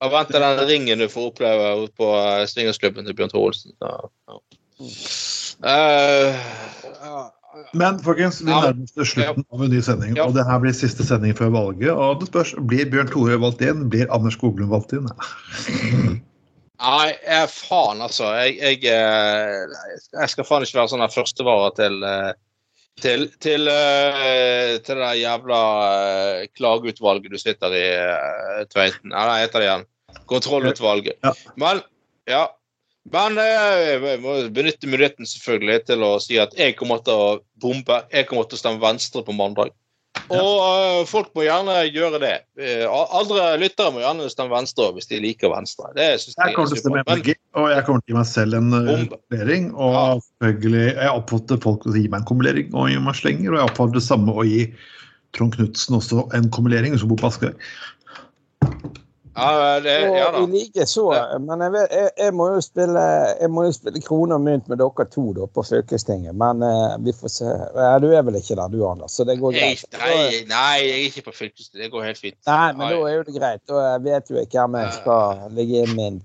Ja, 0.02 0.08
Vent 0.10 0.32
til 0.34 0.42
den 0.42 0.64
ringen 0.66 0.98
du 0.98 1.06
får 1.10 1.28
oppleve 1.30 1.88
på 1.94 2.08
eh, 2.18 2.46
swingersklubben 2.50 3.06
til 3.06 3.14
Bjørn 3.14 3.30
Thorolsen. 3.30 3.76
Ja. 3.78 3.92
Ja. 4.32 4.40
Eh. 5.62 6.34
Men 7.78 8.00
folkens, 8.02 8.40
vi 8.40 8.50
nærmer 8.50 8.82
oss 8.82 8.96
til 8.96 9.06
slutten 9.06 9.44
av 9.52 9.62
en 9.62 9.70
ny 9.70 9.78
sending. 9.84 10.16
Og 10.24 10.34
det 10.34 10.44
her 10.48 10.58
blir 10.64 10.74
siste 10.74 11.06
sending 11.06 11.36
før 11.38 11.52
valget. 11.54 11.92
Og 11.92 12.18
det 12.18 12.32
spørs, 12.32 12.54
blir 12.68 12.90
Bjørn 12.90 13.12
Tore 13.12 13.38
valgt 13.44 13.62
inn? 13.62 13.86
Blir 13.92 14.10
Anders 14.10 14.34
Skoglund 14.38 14.72
valgt 14.72 14.94
inn? 14.96 15.06
Nei, 16.82 17.12
faen, 17.52 18.02
altså. 18.02 18.32
Jeg, 18.40 18.56
jeg, 18.58 18.80
eh, 18.90 20.00
jeg 20.16 20.32
skal 20.32 20.48
faen 20.48 20.66
ikke 20.66 20.80
være 20.80 20.94
sånn 20.96 21.06
førstevare 21.14 21.70
til 21.78 22.02
eh, 22.08 22.32
til, 23.00 23.28
til, 23.42 23.68
eh, 23.68 24.78
til 24.84 25.00
det 25.00 25.12
jævla 25.20 25.60
eh, 25.92 26.48
klageutvalget 26.56 27.32
du 27.32 27.38
sitter 27.40 27.74
i, 27.76 27.86
eh, 27.98 28.64
Tveiten. 28.72 29.14
Hva 29.14 29.38
heter 29.40 29.62
det 29.62 29.68
igjen? 29.68 29.86
Kontrollutvalget. 30.30 31.16
Ja. 31.24 31.32
Men 31.56 31.82
ja. 32.28 32.46
Men 33.12 33.34
jeg 33.34 34.20
må 34.22 34.36
benytte 34.54 34.86
muligheten 34.86 35.26
selvfølgelig 35.26 35.80
til 35.88 36.04
å 36.06 36.12
si 36.22 36.36
at 36.38 36.52
jeg 36.54 36.76
kommer 36.78 37.00
til 37.02 37.18
å 37.18 37.30
bombe. 37.58 37.96
Jeg 38.12 38.28
kommer 38.28 38.46
til 38.46 38.60
å 38.60 38.60
stemme 38.60 38.82
Venstre 38.84 39.24
på 39.26 39.34
mandag. 39.34 39.72
Og 40.32 40.54
eh, 40.62 41.00
folk 41.10 41.32
må 41.36 41.44
gjerne 41.44 41.74
gjøre 41.92 42.20
det. 42.22 42.34
Eh, 42.56 42.84
andre 42.88 43.50
lyttere 43.60 43.92
må 43.92 44.00
gjerne 44.00 44.30
stemme 44.32 44.54
Venstre 44.54 44.88
hvis 44.96 45.10
de 45.10 45.20
liker 45.20 45.52
Venstre. 45.52 45.90
Jeg 45.98 46.22
kommer 46.54 46.70
til 46.70 46.78
å 46.78 46.80
stemme 46.80 47.02
MDG, 47.04 47.34
og 47.58 47.68
jeg 47.72 47.84
kommer 47.88 48.04
til 48.04 48.14
å 48.14 48.14
gi 48.14 48.18
meg 48.20 48.30
selv 48.30 48.58
en 48.60 48.70
kumulering. 48.72 49.68
Og 49.74 49.92
Ja. 49.98 50.06
selvfølgelig, 50.22 50.86
jeg 50.94 51.16
oppfatter 51.20 51.62
folk 51.66 51.86
å 51.86 51.94
gi 51.96 52.08
meg 52.08 52.20
en 52.22 52.28
kumulering 52.30 52.72
og 52.72 52.88
gi 52.88 52.98
meg 52.98 53.18
slenger. 53.18 53.52
Og 53.52 53.60
jeg 53.60 53.70
oppfatter 53.70 53.98
det 53.98 54.06
samme 54.08 54.32
å 54.32 54.46
gi 54.48 54.62
Trond 55.32 55.54
Knutsen 55.56 55.96
også 55.96 56.26
en 56.36 56.50
kumulering, 56.52 56.96
som 56.98 57.08
bor 57.08 57.20
på 57.20 57.28
Askøy. 57.32 57.52
Ja, 59.36 59.80
det, 59.80 59.92
ja 60.12 60.26
da. 60.32 60.40
Og 60.42 60.48
like 60.52 60.84
så, 60.86 61.04
Ja. 61.14 61.38
men 61.40 61.60
jeg, 61.64 61.72
vet, 61.72 61.92
jeg, 61.96 62.10
jeg, 62.18 62.32
må 62.36 62.48
jo 62.52 62.60
spille, 62.60 63.02
jeg 63.40 63.48
må 63.50 63.62
jo 63.64 63.72
spille 63.72 64.02
krone 64.04 64.34
og 64.36 64.42
mynt 64.44 64.68
med 64.68 64.76
dere 64.82 65.06
to 65.08 65.24
da, 65.38 65.46
på 65.48 65.64
fylkestinget. 65.64 66.34
Men 66.36 66.60
uh, 66.66 66.98
vi 67.04 67.14
får 67.16 67.32
se. 67.32 67.48
Ja, 67.78 67.94
du 68.02 68.10
er 68.12 68.22
vel 68.26 68.36
ikke 68.42 68.58
der 68.60 68.68
du, 68.74 68.82
Anders, 68.88 69.16
så 69.16 69.24
det 69.24 69.38
går 69.40 69.56
greit. 69.56 69.86
nei, 69.96 70.42
nei, 70.50 70.76
jeg 70.84 70.98
er 70.98 71.06
ikke 71.08 71.24
på 71.30 71.34
fylkestinget. 71.38 71.86
Det 71.86 71.90
går 71.94 72.04
helt 72.10 72.20
fint. 72.20 72.38
Nei, 72.46 72.72
men 72.76 72.92
da 72.92 73.00
er 73.08 73.16
jo 73.16 73.24
det 73.30 73.36
greit. 73.40 73.64
Da 73.72 73.96
vet 74.04 74.28
jo 74.30 74.36
jeg 74.36 74.50
hvem 74.52 74.76
jeg 74.82 74.92
skal 75.00 75.42
legge 75.56 75.82
inn 75.86 75.96
min 75.96 76.20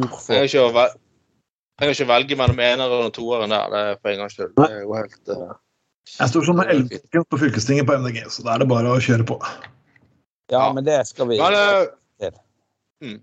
ord 0.00 0.08
Jeg 0.30 0.48
kan 0.48 0.48
ikke, 0.48 0.66
vel- 0.80 1.90
ikke 1.92 2.08
velge 2.08 2.36
mellom 2.40 2.60
eneren 2.70 3.04
og 3.10 3.12
toeren 3.16 3.50
der. 3.52 3.68
Det 3.74 3.84
er 3.90 3.96
for 4.00 4.08
en 4.14 4.18
gangs 4.24 4.38
skyld. 4.38 4.54
Det 4.56 4.82
går 4.88 4.96
helt 5.04 5.34
uh, 5.36 5.52
Jeg 6.18 6.28
står 6.32 6.44
som 6.48 6.60
elveken 6.64 7.24
på 7.30 7.38
fylkestinget 7.44 7.86
på 7.86 8.00
MDG, 8.00 8.24
så 8.32 8.42
da 8.48 8.54
er 8.56 8.64
det 8.64 8.68
bare 8.72 8.96
å 8.96 9.00
kjøre 9.02 9.28
på. 9.28 9.36
Ja, 10.50 10.64
Ja. 10.66 10.72
men 10.72 10.84
det 10.84 10.96
skal 11.06 11.28
vi 11.28 11.36
Men, 11.38 11.52
eh. 11.54 11.86
Mm. 13.04 13.18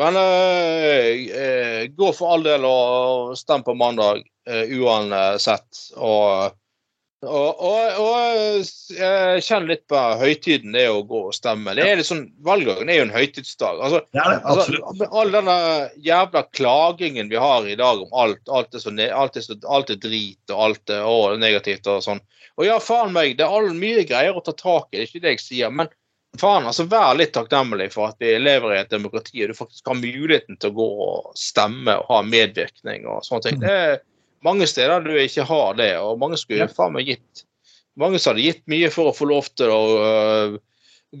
Men 0.00 0.16
eh, 0.16 1.36
eh, 1.42 1.86
gå 1.86 2.12
for 2.16 2.34
all 2.34 2.42
del 2.46 2.64
og 2.66 3.36
stem 3.38 3.64
på 3.66 3.74
mandag 3.76 4.22
eh, 4.48 4.72
uansett. 4.80 5.82
Og, 6.00 6.56
og, 7.22 7.60
og, 7.62 8.00
og 8.00 8.96
eh, 8.96 9.36
kjenn 9.44 9.68
litt 9.68 9.84
på 9.92 10.00
høytiden 10.22 10.72
det 10.74 10.86
å 10.90 11.04
gå 11.06 11.26
og 11.28 11.36
stemme. 11.36 11.76
Det 11.76 11.84
er 11.84 12.00
litt 12.00 12.08
sånn, 12.08 12.24
Valgdagen 12.46 12.90
er 12.90 13.02
jo 13.02 13.06
en 13.06 13.14
høytidsdag. 13.14 13.84
Altså, 13.84 14.02
er. 14.16 14.40
Altså, 14.40 15.10
all 15.12 15.36
denne 15.36 15.58
jævla 16.02 16.46
klagingen 16.56 17.30
vi 17.30 17.40
har 17.44 17.68
i 17.68 17.78
dag 17.78 18.02
om 18.06 18.20
alt, 18.24 18.42
alt 18.48 18.74
er, 18.74 18.82
så 18.82 18.96
alt 18.96 19.36
er, 19.36 19.46
så, 19.46 19.60
alt 19.68 19.92
er 19.92 20.00
drit 20.02 20.56
og 20.56 20.68
alt 20.70 20.94
er, 20.96 21.04
å, 21.04 21.34
negativt 21.36 21.86
og 21.92 22.00
sånn. 22.08 22.24
Og 22.60 22.66
ja, 22.68 22.80
faen 22.82 23.14
meg, 23.14 23.36
det 23.38 23.44
er 23.44 23.54
all, 23.54 23.70
mye 23.76 24.02
greier 24.08 24.36
å 24.36 24.44
ta 24.44 24.56
tak 24.56 24.88
i, 24.92 24.98
det 24.98 25.04
er 25.04 25.10
ikke 25.10 25.22
det 25.24 25.36
jeg 25.36 25.44
sier. 25.44 25.72
Men 25.72 25.92
faen, 26.40 26.66
altså, 26.66 26.86
vær 26.90 27.14
litt 27.18 27.32
takknemlig 27.34 27.90
for 27.92 28.08
at 28.08 28.16
vi 28.22 28.32
lever 28.40 28.74
i 28.74 28.80
et 28.80 28.90
demokrati 28.92 29.42
og 29.44 29.52
du 29.52 29.58
faktisk 29.58 29.86
har 29.90 29.98
muligheten 30.00 30.56
til 30.60 30.72
å 30.72 30.76
gå 30.78 30.88
og 31.06 31.30
stemme 31.38 31.98
og 32.00 32.08
ha 32.10 32.22
medvirkning 32.26 33.06
og 33.06 33.22
sånne 33.26 33.42
ting. 33.46 33.60
Det 33.62 33.70
er 33.70 33.98
mange 34.42 34.66
steder 34.66 35.04
du 35.04 35.12
ikke 35.20 35.44
har 35.46 35.74
det, 35.78 35.92
og 36.00 36.18
mange 36.18 36.38
skulle 36.40 36.68
faen 36.72 36.94
meg 36.96 37.06
gitt 37.12 37.44
mange 38.00 38.16
som 38.18 38.32
hadde 38.32 38.46
gitt 38.46 38.62
mye 38.72 38.88
for 38.88 39.10
å 39.10 39.16
få 39.16 39.26
lov 39.28 39.50
til 39.60 39.68
å 39.68 39.80
uh, 40.00 40.54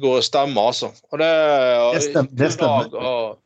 gå 0.00 0.12
og 0.16 0.24
stemme, 0.24 0.56
altså. 0.56 0.88
Og 1.12 1.18
det, 1.20 1.28
og, 1.76 1.94
Det 1.98 2.02
stemmer- 2.06 2.38
det 2.40 2.52
stemmer. 2.54 2.94
og- 2.96 3.38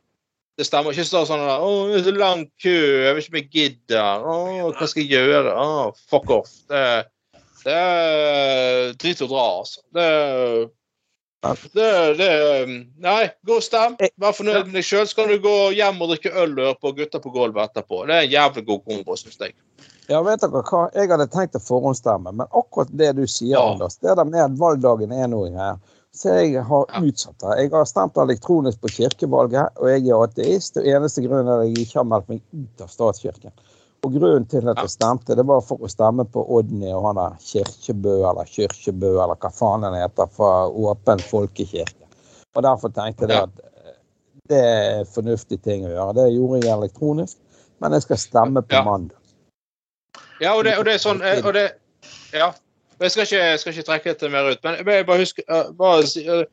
det 0.57 0.65
stemmer 0.65 0.95
ikke 0.95 1.03
stå 1.05 1.25
sånn 1.27 1.43
der, 1.43 1.59
'Å, 1.59 1.91
det 1.91 1.99
er 1.99 2.03
så 2.07 2.17
lang 2.17 2.45
kø, 2.63 3.03
jeg 3.03 3.15
vet 3.15 3.23
ikke 3.25 3.33
om 3.35 3.39
jeg 3.41 3.51
gidder.' 3.51 4.23
'Å, 4.23 4.71
hva 4.79 4.87
skal 4.87 5.03
jeg 5.03 5.11
gjøre?' 5.11 5.53
Å, 5.53 5.93
fuck 6.09 6.31
off. 6.31 6.49
Det, 6.71 7.05
det 7.65 7.75
er 7.75 8.93
drit 8.97 9.21
å 9.21 9.27
dra, 9.27 9.43
altså. 9.59 9.83
Det, 9.93 10.07
det, 11.73 12.13
det 12.17 12.29
Nei, 13.03 13.29
gå 13.45 13.57
og 13.59 13.63
stem. 13.63 13.97
Vær 14.17 14.33
fornøyd 14.35 14.65
med 14.65 14.77
deg 14.79 14.85
sjøl, 14.85 15.05
så 15.07 15.19
kan 15.19 15.29
du 15.31 15.37
gå 15.43 15.55
hjem 15.77 16.01
og 16.01 16.13
drikke 16.13 16.33
øl 16.33 16.55
og 16.55 16.63
høre 16.63 16.79
på 16.81 16.93
Gutta 16.97 17.21
på 17.23 17.33
gulvet 17.35 17.69
etterpå. 17.69 18.05
Det 18.09 18.15
er 18.15 18.25
en 18.25 18.33
jævlig 18.33 18.65
god 18.69 18.81
kombo, 18.87 19.17
syns 19.19 19.37
jeg. 19.43 19.53
Ja, 20.07 20.21
vet 20.23 20.41
dere 20.41 20.63
hva? 20.63 20.87
Jeg 20.95 21.11
hadde 21.11 21.27
tenkt 21.33 21.59
å 21.59 21.61
forhåndsstemme, 21.61 22.33
men 22.39 22.47
akkurat 22.55 22.91
det 22.95 23.11
du 23.19 23.25
sier, 23.27 23.57
Ja. 23.57 23.67
Anders, 23.73 23.99
det 24.01 24.15
der 24.15 24.25
med 24.25 24.43
at 24.43 24.57
valgdagen 24.59 25.11
er 25.11 25.27
noe 25.27 25.51
her, 25.53 25.77
så 26.15 26.33
jeg 26.39 26.63
har 26.65 26.85
utsatt 27.03 27.37
det. 27.43 27.55
Jeg 27.61 27.71
har 27.75 27.85
stemt 27.85 28.17
elektronisk 28.17 28.81
på 28.81 28.89
kirkevalget, 28.95 29.75
og 29.77 29.91
jeg 29.91 30.07
er 30.07 30.23
ateist. 30.23 30.79
Og 30.79 30.87
eneste 30.89 31.21
grunnen 31.21 31.51
er 31.51 31.61
at 31.61 31.67
jeg 31.67 31.85
ikke 31.85 31.99
har 31.99 32.07
meldt 32.09 32.31
meg 32.31 32.41
ut 32.55 32.81
av 32.81 32.89
statskirken. 32.89 33.53
Og 34.07 34.13
grunnen 34.15 34.45
til 34.47 34.63
at 34.71 34.79
jeg 34.79 34.91
stemte, 34.93 35.35
det 35.35 35.43
var 35.49 35.59
for 35.67 35.81
å 35.83 35.89
stemme 35.91 36.23
på 36.31 36.39
Odny 36.55 36.87
og 36.95 37.09
han 37.09 37.17
der 37.19 37.33
Kirkebø, 37.43 38.13
eller 38.29 38.47
Kyrkjebø, 38.47 39.09
eller 39.19 39.35
hva 39.41 39.49
faen 39.51 39.83
den 39.83 39.97
heter, 39.99 40.29
fra 40.31 40.51
Åpen 40.71 41.19
folkekirke. 41.27 42.05
Og 42.55 42.63
derfor 42.63 42.93
tenkte 42.95 43.27
jeg 43.27 43.41
at 43.49 43.59
eh, 43.83 43.97
det 44.47 44.61
er 44.63 45.01
fornuftig 45.11 45.59
ting 45.65 45.83
å 45.85 45.91
gjøre. 45.91 46.15
Det 46.21 46.27
gjorde 46.37 46.61
jeg 46.63 46.71
elektronisk. 46.77 47.37
men 47.83 47.93
jeg 47.93 48.01
skal 48.07 48.17
stemme 48.17 48.61
på 48.65 48.79
mandag. 48.85 49.17
Ja, 50.41 50.55
og 50.55 50.63
det, 50.65 50.77
og 50.79 50.85
det 50.87 50.95
er 50.95 51.03
sånn 51.03 51.19
eh, 51.21 51.43
og 51.45 51.53
det, 51.53 51.67
Ja. 52.33 52.53
Jeg 52.97 53.11
skal 53.13 53.27
ikke, 53.27 53.41
jeg 53.51 53.59
skal 53.61 53.73
ikke 53.75 53.85
trekke 53.91 54.09
dette 54.13 54.29
mer 54.33 54.47
ut, 54.49 54.63
men 54.63 54.79
jeg 54.79 55.05
bare- 55.05 55.19
husker 55.19 55.43
eh, 55.47 55.67
bare, 55.77 56.45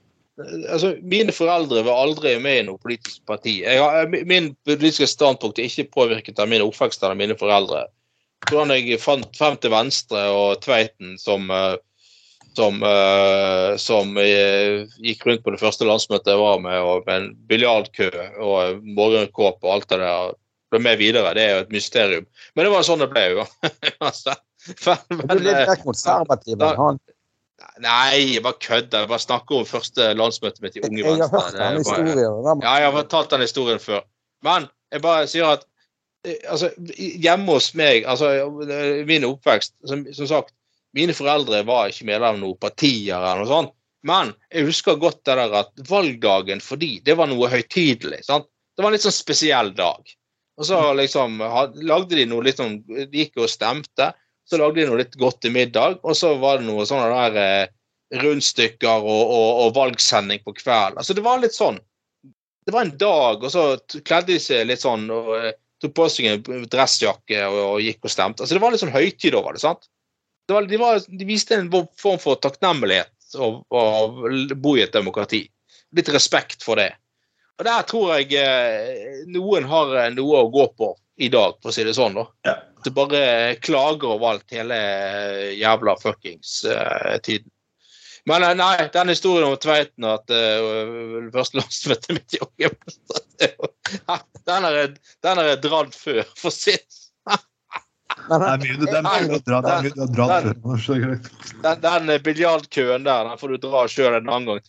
altså, 0.42 0.94
Mine 1.02 1.34
foreldre 1.34 1.84
var 1.86 2.02
aldri 2.04 2.36
med 2.42 2.60
i 2.60 2.66
noe 2.68 2.80
politisk 2.82 3.22
parti. 3.28 3.60
Har, 3.66 4.02
eh, 4.02 4.24
min 4.26 4.52
politiske 4.66 5.08
standpunkt 5.10 5.58
er 5.58 5.68
ikke 5.68 5.92
påvirket 5.94 6.40
av 6.42 6.50
min 6.50 6.64
oppvekst 6.64 7.02
eller 7.02 7.18
mine 7.18 7.38
foreldre. 7.38 7.86
Hvordan 8.50 8.74
jeg 8.74 9.00
fant 9.00 9.28
frem 9.36 9.56
til 9.56 9.72
Venstre 9.72 10.26
og 10.34 10.60
Tveiten 10.64 11.18
som 11.20 11.50
eh, 11.50 11.76
som, 12.54 12.76
eh, 12.86 13.76
som 13.82 14.12
gikk 14.14 15.24
rundt 15.26 15.42
på 15.42 15.50
det 15.50 15.58
første 15.58 15.88
landsmøtet 15.88 16.28
jeg 16.30 16.38
var 16.38 16.60
med, 16.62 16.76
og 16.86 17.02
med 17.08 17.16
en 17.16 17.24
biljardkø 17.50 18.12
og 18.38 18.84
morgenkåpe 18.86 19.66
og 19.66 19.72
alt 19.72 19.88
det 19.90 19.98
der. 20.04 20.36
Ble 20.70 20.80
med 20.80 20.98
videre. 20.98 21.34
Det 21.34 21.42
er 21.42 21.50
jo 21.50 21.64
et 21.64 21.74
mysterium. 21.74 22.28
Men 22.54 22.66
det 22.66 22.70
var 22.72 22.86
sånn 22.86 23.02
det 23.02 23.10
ble, 23.10 23.24
jo. 23.34 23.42
altså, 24.08 24.36
men, 25.10 25.26
Du 25.26 25.34
er 25.34 25.42
litt 25.42 25.68
mer 25.68 25.82
konservativ 25.82 26.54
enn 26.62 26.80
han. 26.80 27.02
Nei, 27.82 28.34
jeg 28.34 28.42
bare 28.44 28.60
kødder. 28.62 29.04
Jeg 29.04 29.10
bare 29.10 29.22
snakker 29.22 29.60
om 29.60 29.68
første 29.68 30.08
landsmøtet 30.16 30.62
mitt 30.64 30.76
i 30.78 30.82
Unge 30.86 31.04
Venstre. 31.06 31.14
jeg 31.18 31.30
har 31.30 31.44
hørt 31.44 31.60
den 31.60 31.78
historien. 31.78 32.64
ja, 32.64 32.74
jeg 32.80 32.88
har 32.88 32.96
fortalt 32.98 33.30
den 33.34 33.46
historien 33.46 33.80
før. 33.82 34.02
Men 34.44 34.68
jeg 34.92 35.02
bare 35.04 35.28
sier 35.30 35.54
at 35.56 35.64
eh, 36.26 36.38
altså, 36.48 36.70
hjemme 36.96 37.56
hos 37.56 37.70
meg, 37.78 38.04
altså 38.08 38.32
min 39.08 39.26
oppvekst 39.28 39.74
som, 39.88 40.04
som 40.14 40.30
sagt, 40.30 40.54
mine 40.94 41.14
foreldre 41.16 41.64
var 41.66 41.90
ikke 41.90 42.06
medlem 42.06 42.36
av 42.36 42.42
noen 42.42 42.60
partier 42.62 43.16
eller 43.16 43.42
noe 43.42 43.50
sånt. 43.50 43.74
Men 44.04 44.34
jeg 44.52 44.68
husker 44.68 45.00
godt 45.00 45.22
det 45.24 45.38
der 45.40 45.54
at 45.62 45.72
valgdagen 45.88 46.60
for 46.62 46.80
de, 46.80 46.98
det 47.04 47.16
var 47.18 47.30
noe 47.30 47.48
høytidelig. 47.50 48.20
sant? 48.28 48.46
Det 48.76 48.84
var 48.84 48.92
en 48.92 48.98
litt 48.98 49.06
sånn 49.06 49.16
spesiell 49.16 49.72
dag. 49.74 50.12
Og 50.58 50.68
så 50.68 50.78
liksom 50.94 51.40
lagde 51.82 52.18
de 52.18 52.26
noe 52.30 52.44
litt 52.46 52.60
sånn 52.60 52.76
De 52.86 53.24
gikk 53.24 53.40
og 53.42 53.50
stemte. 53.50 54.12
Så 54.44 54.60
lagde 54.60 54.80
de 54.80 54.88
noe 54.90 55.00
litt 55.00 55.16
godt 55.20 55.40
til 55.44 55.54
middag, 55.54 55.98
og 56.04 56.16
så 56.18 56.34
var 56.40 56.60
det 56.60 56.68
noe 56.68 56.84
sånne 56.88 57.08
der 57.12 57.40
eh, 57.40 57.72
rundstykker 58.22 59.04
og, 59.04 59.22
og, 59.24 59.50
og 59.64 59.74
valgsending 59.78 60.42
på 60.44 60.56
kveld. 60.60 60.98
Altså, 61.00 61.16
det 61.16 61.24
var 61.24 61.40
litt 61.42 61.56
sånn. 61.56 61.80
Det 62.64 62.72
var 62.72 62.86
en 62.86 62.96
dag, 63.00 63.44
og 63.44 63.52
så 63.52 63.64
kledde 64.04 64.32
de 64.32 64.40
seg 64.40 64.68
litt 64.68 64.84
sånn 64.84 65.08
og 65.12 65.32
eh, 65.38 65.54
tok 65.82 65.96
på 65.96 66.08
seg 66.12 66.30
en 66.30 66.66
dressjakke 66.70 67.40
og, 67.48 67.60
og 67.74 67.82
gikk 67.84 68.04
og 68.04 68.12
stemte. 68.12 68.44
Altså, 68.44 68.56
det 68.56 68.64
var 68.64 68.74
litt 68.74 68.84
sånn 68.84 68.94
høytid 68.94 69.36
over 69.36 69.56
det. 69.56 69.64
sant? 69.64 69.88
Det 70.44 70.56
var, 70.56 70.68
de, 70.68 70.80
var, 70.80 71.00
de 71.08 71.28
viste 71.28 71.56
en 71.56 71.70
form 71.72 72.20
for 72.20 72.40
takknemlighet 72.40 73.38
og, 73.40 73.62
å 73.72 74.54
bo 74.60 74.76
i 74.76 74.84
et 74.84 74.92
demokrati. 74.92 75.46
Litt 75.96 76.10
respekt 76.12 76.64
for 76.66 76.80
det. 76.80 76.92
Og 77.58 77.64
der 77.68 77.86
tror 77.88 78.16
jeg 78.16 78.34
eh, 78.40 79.24
noen 79.30 79.68
har 79.70 79.96
noe 80.12 80.42
å 80.42 80.52
gå 80.52 80.68
på 80.76 80.92
i 81.16 81.28
dag, 81.30 81.54
for 81.62 81.70
å 81.70 81.74
si 81.74 81.84
det 81.86 81.94
sånn. 81.96 82.14
da. 82.18 82.24
Ja. 82.48 82.54
Du 82.84 82.90
bare 82.94 83.54
klager 83.64 84.16
over 84.16 84.34
alt 84.34 84.50
hele 84.52 84.76
eh, 84.76 85.52
jævla 85.60 85.94
fuckings 86.00 86.64
uh, 86.68 87.14
tiden. 87.22 87.50
Men 88.26 88.42
eh, 88.42 88.54
nei, 88.56 88.88
den 88.92 89.12
historien 89.12 89.46
om 89.50 89.56
Tveiten 89.60 90.04
at 90.08 90.32
uh, 90.32 91.30
første 91.34 91.60
landsmøtet 91.60 92.16
mitt 92.16 92.34
i 92.34 92.40
jo- 92.64 92.74
Den 94.48 94.66
har 94.68 94.78
jeg- 94.80 95.60
dratt 95.64 95.94
før, 95.96 96.22
for 96.36 96.50
å 96.50 96.54
si 96.54 96.72
det. 96.76 96.84
Men 96.84 97.03
Det 98.24 98.36
er 98.36 98.58
mye 98.62 98.76
det 98.80 98.94
er 98.94 99.04
mye 99.04 99.38
det 99.38 99.52
er. 99.52 101.18
Den, 101.64 101.80
den 101.82 102.10
eh, 102.14 102.20
biljardkøen 102.24 103.04
der 103.04 103.28
den 103.28 103.40
får 103.40 103.54
du 103.54 103.56
dra 103.66 103.84
sjøl 103.90 104.16
en 104.16 104.30
annen 104.30 104.46
gang. 104.48 104.62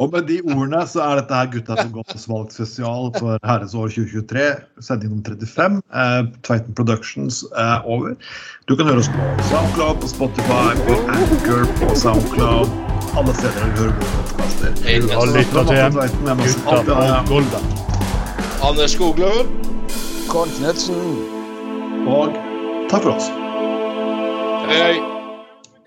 Og 0.00 0.12
med 0.12 0.26
de 0.30 0.40
ordene 0.46 0.82
så 0.88 1.02
er 1.04 1.20
dette 1.20 1.34
her 1.36 1.50
Gutta 1.52 1.76
på 1.80 1.88
Golfs 1.98 2.26
valgspesial 2.30 3.10
for 3.18 3.38
herrens 3.46 3.74
år 3.74 3.92
2023. 3.94 4.46
Sending 4.86 5.14
nummer 5.14 5.24
35. 5.36 5.80
Eh, 6.02 6.20
Tveiten 6.46 6.76
Productions 6.78 7.42
er 7.54 7.86
over. 7.86 8.16
Du 8.70 8.76
kan 8.78 8.90
høre 8.90 9.04
oss 9.04 9.10
på 9.14 9.48
SoundCloud, 9.50 10.00
på 10.02 10.12
Spotify, 10.14 10.68
på 10.86 10.98
Anchor, 11.16 11.66
på 11.82 11.94
SoundCloud. 12.04 12.78
Alle 13.18 13.34
steder 13.34 13.66
du 13.66 13.82
hører 13.82 13.98
gode 13.98 14.14
podkaster. 14.22 14.70
Du 14.78 15.10
har 15.14 15.34
lytta 15.34 15.66
til 15.70 15.78
Gutta 16.44 16.80
på 16.86 17.34
gulvet. 17.34 17.64
Anders 18.60 18.96
Skoglund. 18.96 19.79
Kon 20.30 20.50
Knutsen 20.54 20.94
Og 22.06 22.30
takk 22.90 23.02
for 23.02 23.16
oss. 23.16 23.30
Hei, 24.70 24.76
hei. 24.78 25.19